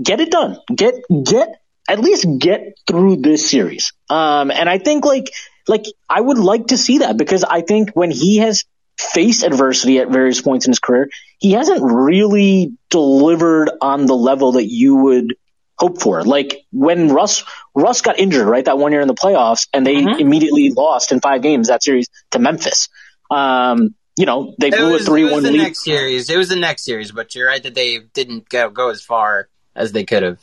get 0.00 0.20
it 0.20 0.30
done. 0.30 0.56
Get 0.72 0.94
get 1.24 1.48
at 1.88 1.98
least 1.98 2.26
get 2.38 2.78
through 2.86 3.16
this 3.16 3.50
series. 3.50 3.92
Um, 4.08 4.52
and 4.52 4.68
I 4.68 4.78
think 4.78 5.04
like 5.04 5.32
like 5.68 5.84
I 6.08 6.20
would 6.20 6.38
like 6.38 6.68
to 6.68 6.78
see 6.78 6.98
that 6.98 7.16
because 7.16 7.44
I 7.44 7.60
think 7.62 7.90
when 7.92 8.10
he 8.10 8.38
has 8.38 8.64
faced 8.98 9.42
adversity 9.42 9.98
at 9.98 10.08
various 10.08 10.40
points 10.40 10.66
in 10.66 10.70
his 10.70 10.78
career, 10.78 11.10
he 11.38 11.52
hasn't 11.52 11.82
really 11.82 12.72
delivered 12.90 13.70
on 13.80 14.06
the 14.06 14.14
level 14.14 14.52
that 14.52 14.66
you 14.66 14.96
would 14.96 15.34
hope 15.78 16.00
for. 16.00 16.22
Like 16.22 16.64
when 16.70 17.08
Russ 17.12 17.44
Russ 17.74 18.00
got 18.00 18.18
injured, 18.18 18.46
right, 18.46 18.64
that 18.64 18.78
one 18.78 18.92
year 18.92 19.00
in 19.00 19.08
the 19.08 19.14
playoffs, 19.14 19.68
and 19.72 19.86
they 19.86 19.96
mm-hmm. 19.96 20.20
immediately 20.20 20.70
lost 20.70 21.12
in 21.12 21.20
five 21.20 21.42
games 21.42 21.68
that 21.68 21.82
series 21.82 22.08
to 22.30 22.38
Memphis. 22.38 22.88
Um, 23.30 23.94
you 24.16 24.26
know, 24.26 24.54
they 24.58 24.70
blew 24.70 24.92
was, 24.92 25.02
a 25.02 25.04
three 25.06 25.24
one 25.24 25.42
lead. 25.42 25.56
Next 25.56 25.84
series, 25.84 26.28
it 26.28 26.36
was 26.36 26.48
the 26.48 26.56
next 26.56 26.84
series, 26.84 27.12
but 27.12 27.34
you're 27.34 27.48
right 27.48 27.62
that 27.62 27.74
they 27.74 27.98
didn't 27.98 28.48
go, 28.48 28.68
go 28.70 28.90
as 28.90 29.02
far 29.02 29.48
as 29.74 29.92
they 29.92 30.04
could 30.04 30.22
have. 30.22 30.38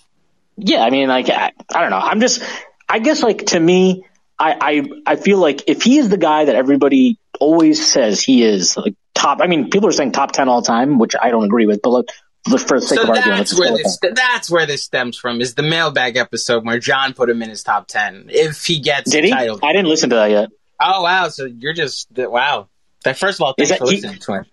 Yeah, 0.57 0.83
I 0.83 0.89
mean, 0.89 1.07
like 1.07 1.29
I, 1.29 1.51
I 1.73 1.81
don't 1.81 1.91
know. 1.91 1.99
I'm 1.99 2.19
just, 2.19 2.41
I 2.89 2.99
guess, 2.99 3.21
like 3.23 3.45
to 3.47 3.59
me, 3.59 4.05
I, 4.39 4.57
I 4.61 4.89
I 5.05 5.15
feel 5.17 5.37
like 5.37 5.63
if 5.67 5.83
he 5.83 5.97
is 5.97 6.09
the 6.09 6.17
guy 6.17 6.45
that 6.45 6.55
everybody 6.55 7.19
always 7.39 7.85
says 7.85 8.21
he 8.21 8.43
is, 8.43 8.77
like 8.77 8.95
top. 9.13 9.39
I 9.41 9.47
mean, 9.47 9.69
people 9.69 9.89
are 9.89 9.91
saying 9.91 10.13
top 10.13 10.31
ten 10.31 10.47
all 10.47 10.61
time, 10.61 10.97
which 10.97 11.15
I 11.21 11.29
don't 11.29 11.43
agree 11.43 11.65
with, 11.65 11.81
but 11.81 11.89
look, 11.89 12.07
for 12.45 12.79
the 12.79 12.81
sake 12.81 12.99
so 12.99 13.03
of 13.03 13.09
argument, 13.09 13.37
that's 13.37 13.59
where 13.59 13.75
this 13.75 13.99
that's 14.15 14.49
where 14.49 14.65
this 14.65 14.83
stems 14.83 15.17
from 15.17 15.41
is 15.41 15.55
the 15.55 15.63
mailbag 15.63 16.15
episode 16.15 16.65
where 16.65 16.79
John 16.79 17.13
put 17.13 17.29
him 17.29 17.41
in 17.41 17.49
his 17.49 17.63
top 17.63 17.87
ten 17.87 18.27
if 18.29 18.65
he 18.65 18.79
gets 18.79 19.11
did 19.11 19.25
he? 19.25 19.31
title. 19.31 19.59
I 19.61 19.73
didn't 19.73 19.89
listen 19.89 20.09
to 20.11 20.15
that 20.15 20.31
yet. 20.31 20.49
Oh 20.79 21.03
wow! 21.03 21.27
So 21.27 21.45
you're 21.45 21.73
just 21.73 22.07
wow. 22.15 22.69
First 23.03 23.39
of 23.39 23.41
all, 23.41 23.53
thanks 23.57 23.75
for 23.75 23.85
he, 23.85 23.95
listening 23.95 24.19
to 24.19 24.33
him. 24.33 24.45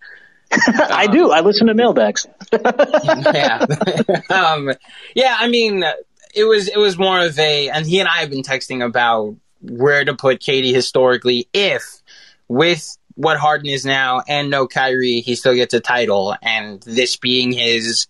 I 0.53 1.07
do. 1.07 1.31
I 1.31 1.41
listen 1.41 1.67
to 1.69 1.75
mailbags. 1.75 2.27
yeah, 2.53 3.67
um, 4.31 4.73
yeah. 5.15 5.37
I 5.39 5.49
mean, 5.49 5.85
it 6.35 6.45
was 6.45 6.69
it 6.69 6.77
was 6.77 6.99
more 6.99 7.21
of 7.21 7.39
a, 7.39 7.69
and 7.71 7.87
he 7.87 8.01
and 8.01 8.09
I 8.09 8.19
have 8.19 8.31
been 8.31 8.43
texting 8.43 8.85
about 8.85 9.37
where 9.61 10.05
to 10.05 10.15
put 10.15 10.41
KD 10.41 10.73
historically 10.73 11.49
if 11.53 12.03
with 12.49 12.97
what 13.15 13.39
Harden 13.39 13.69
is 13.69 13.85
now 13.85 14.23
and 14.29 14.51
no 14.51 14.67
Kyrie, 14.67 15.21
he 15.21 15.35
still 15.35 15.55
gets 15.55 15.75
a 15.75 15.81
title, 15.81 16.37
and 16.43 16.81
this 16.83 17.17
being 17.17 17.51
his 17.53 18.07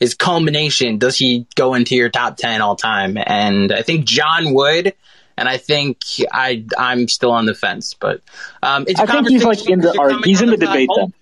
his 0.00 0.14
culmination, 0.14 0.98
does 0.98 1.16
he 1.16 1.46
go 1.54 1.74
into 1.74 1.94
your 1.94 2.10
top 2.10 2.36
ten 2.36 2.60
all 2.60 2.76
time? 2.76 3.16
And 3.16 3.72
I 3.72 3.82
think 3.82 4.04
John 4.04 4.52
would. 4.52 4.94
And 5.34 5.48
I 5.48 5.56
think 5.56 6.02
I 6.30 6.66
I'm 6.76 7.08
still 7.08 7.32
on 7.32 7.46
the 7.46 7.54
fence, 7.54 7.94
but 7.94 8.20
um, 8.62 8.84
it's 8.86 9.00
I 9.00 9.06
think 9.06 9.30
he's 9.30 9.42
like 9.42 9.66
in 9.66 9.80
the 9.80 10.20
he's 10.24 10.42
in 10.42 10.50
the, 10.50 10.58
the 10.58 10.66
debate. 10.66 10.90
Then 10.94 11.14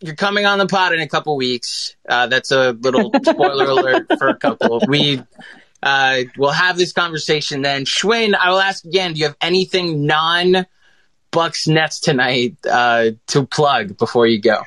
you're 0.00 0.14
coming 0.14 0.44
on 0.44 0.58
the 0.58 0.66
pod 0.66 0.92
in 0.92 1.00
a 1.00 1.08
couple 1.08 1.34
weeks. 1.34 1.96
Uh, 2.06 2.26
that's 2.26 2.50
a 2.50 2.72
little 2.72 3.10
spoiler 3.24 3.64
alert 3.70 4.06
for 4.18 4.28
a 4.28 4.36
couple. 4.36 4.82
We 4.86 5.22
uh, 5.84 6.22
will 6.38 6.50
have 6.50 6.78
this 6.78 6.92
conversation 6.92 7.62
then. 7.62 7.84
Schwinn, 7.84 8.34
I 8.34 8.50
will 8.50 8.60
ask 8.60 8.84
again. 8.84 9.12
Do 9.12 9.20
you 9.20 9.26
have 9.26 9.36
anything 9.40 10.06
non 10.06 10.66
Bucks 11.30 11.68
Nets 11.68 12.00
tonight 12.00 12.56
uh, 12.68 13.10
to 13.28 13.46
plug 13.46 13.98
before 13.98 14.26
you 14.26 14.40
go? 14.40 14.62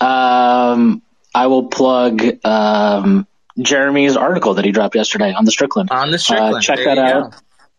Um, 0.00 1.02
I 1.34 1.48
will 1.48 1.66
plug 1.66 2.22
um, 2.44 3.26
Jeremy's 3.60 4.16
article 4.16 4.54
that 4.54 4.64
he 4.64 4.72
dropped 4.72 4.94
yesterday 4.94 5.32
on 5.34 5.44
the 5.44 5.50
Strickland. 5.50 5.90
On 5.90 6.10
the 6.10 6.18
Strickland, 6.18 6.56
uh, 6.56 6.60
check 6.60 6.78
there 6.78 6.94
that 6.94 6.98
out. 6.98 7.32
Go. 7.32 7.38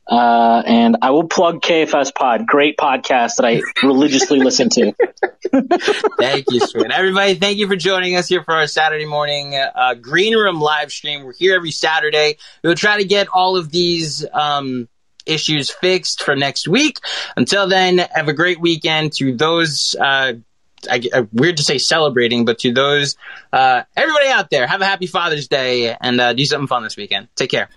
Uh, 0.09 0.63
and 0.65 0.97
I 1.03 1.11
will 1.11 1.27
plug 1.27 1.61
KFS 1.61 2.15
Pod, 2.15 2.47
great 2.47 2.77
podcast 2.77 3.35
that 3.35 3.45
I 3.45 3.61
religiously 3.83 4.39
listen 4.39 4.69
to. 4.69 4.93
thank 5.51 6.45
you, 6.49 6.61
Schwinn. 6.61 6.89
Everybody, 6.91 7.35
thank 7.35 7.59
you 7.59 7.67
for 7.67 7.75
joining 7.75 8.15
us 8.15 8.27
here 8.27 8.43
for 8.43 8.55
our 8.55 8.65
Saturday 8.65 9.05
morning 9.05 9.53
uh, 9.55 9.93
Green 9.93 10.35
Room 10.35 10.59
live 10.59 10.91
stream. 10.91 11.23
We're 11.23 11.33
here 11.33 11.55
every 11.55 11.69
Saturday. 11.69 12.37
We'll 12.63 12.73
try 12.73 12.97
to 12.97 13.05
get 13.05 13.27
all 13.27 13.55
of 13.55 13.69
these 13.69 14.25
um, 14.33 14.89
issues 15.27 15.69
fixed 15.69 16.23
for 16.23 16.35
next 16.35 16.67
week. 16.67 16.97
Until 17.37 17.67
then, 17.67 17.99
have 17.99 18.29
a 18.29 18.33
great 18.33 18.59
weekend 18.59 19.13
to 19.13 19.37
those. 19.37 19.95
Uh, 19.95 20.33
I, 20.89 21.03
I, 21.13 21.27
weird 21.31 21.57
to 21.57 21.63
say 21.63 21.77
celebrating, 21.77 22.45
but 22.45 22.59
to 22.59 22.73
those, 22.73 23.15
uh, 23.53 23.83
everybody 23.95 24.29
out 24.29 24.49
there, 24.49 24.65
have 24.65 24.81
a 24.81 24.85
happy 24.85 25.07
Father's 25.07 25.47
Day 25.47 25.95
and 25.99 26.19
uh, 26.19 26.33
do 26.33 26.45
something 26.45 26.67
fun 26.67 26.83
this 26.83 26.97
weekend. 26.97 27.27
Take 27.35 27.51
care. 27.51 27.69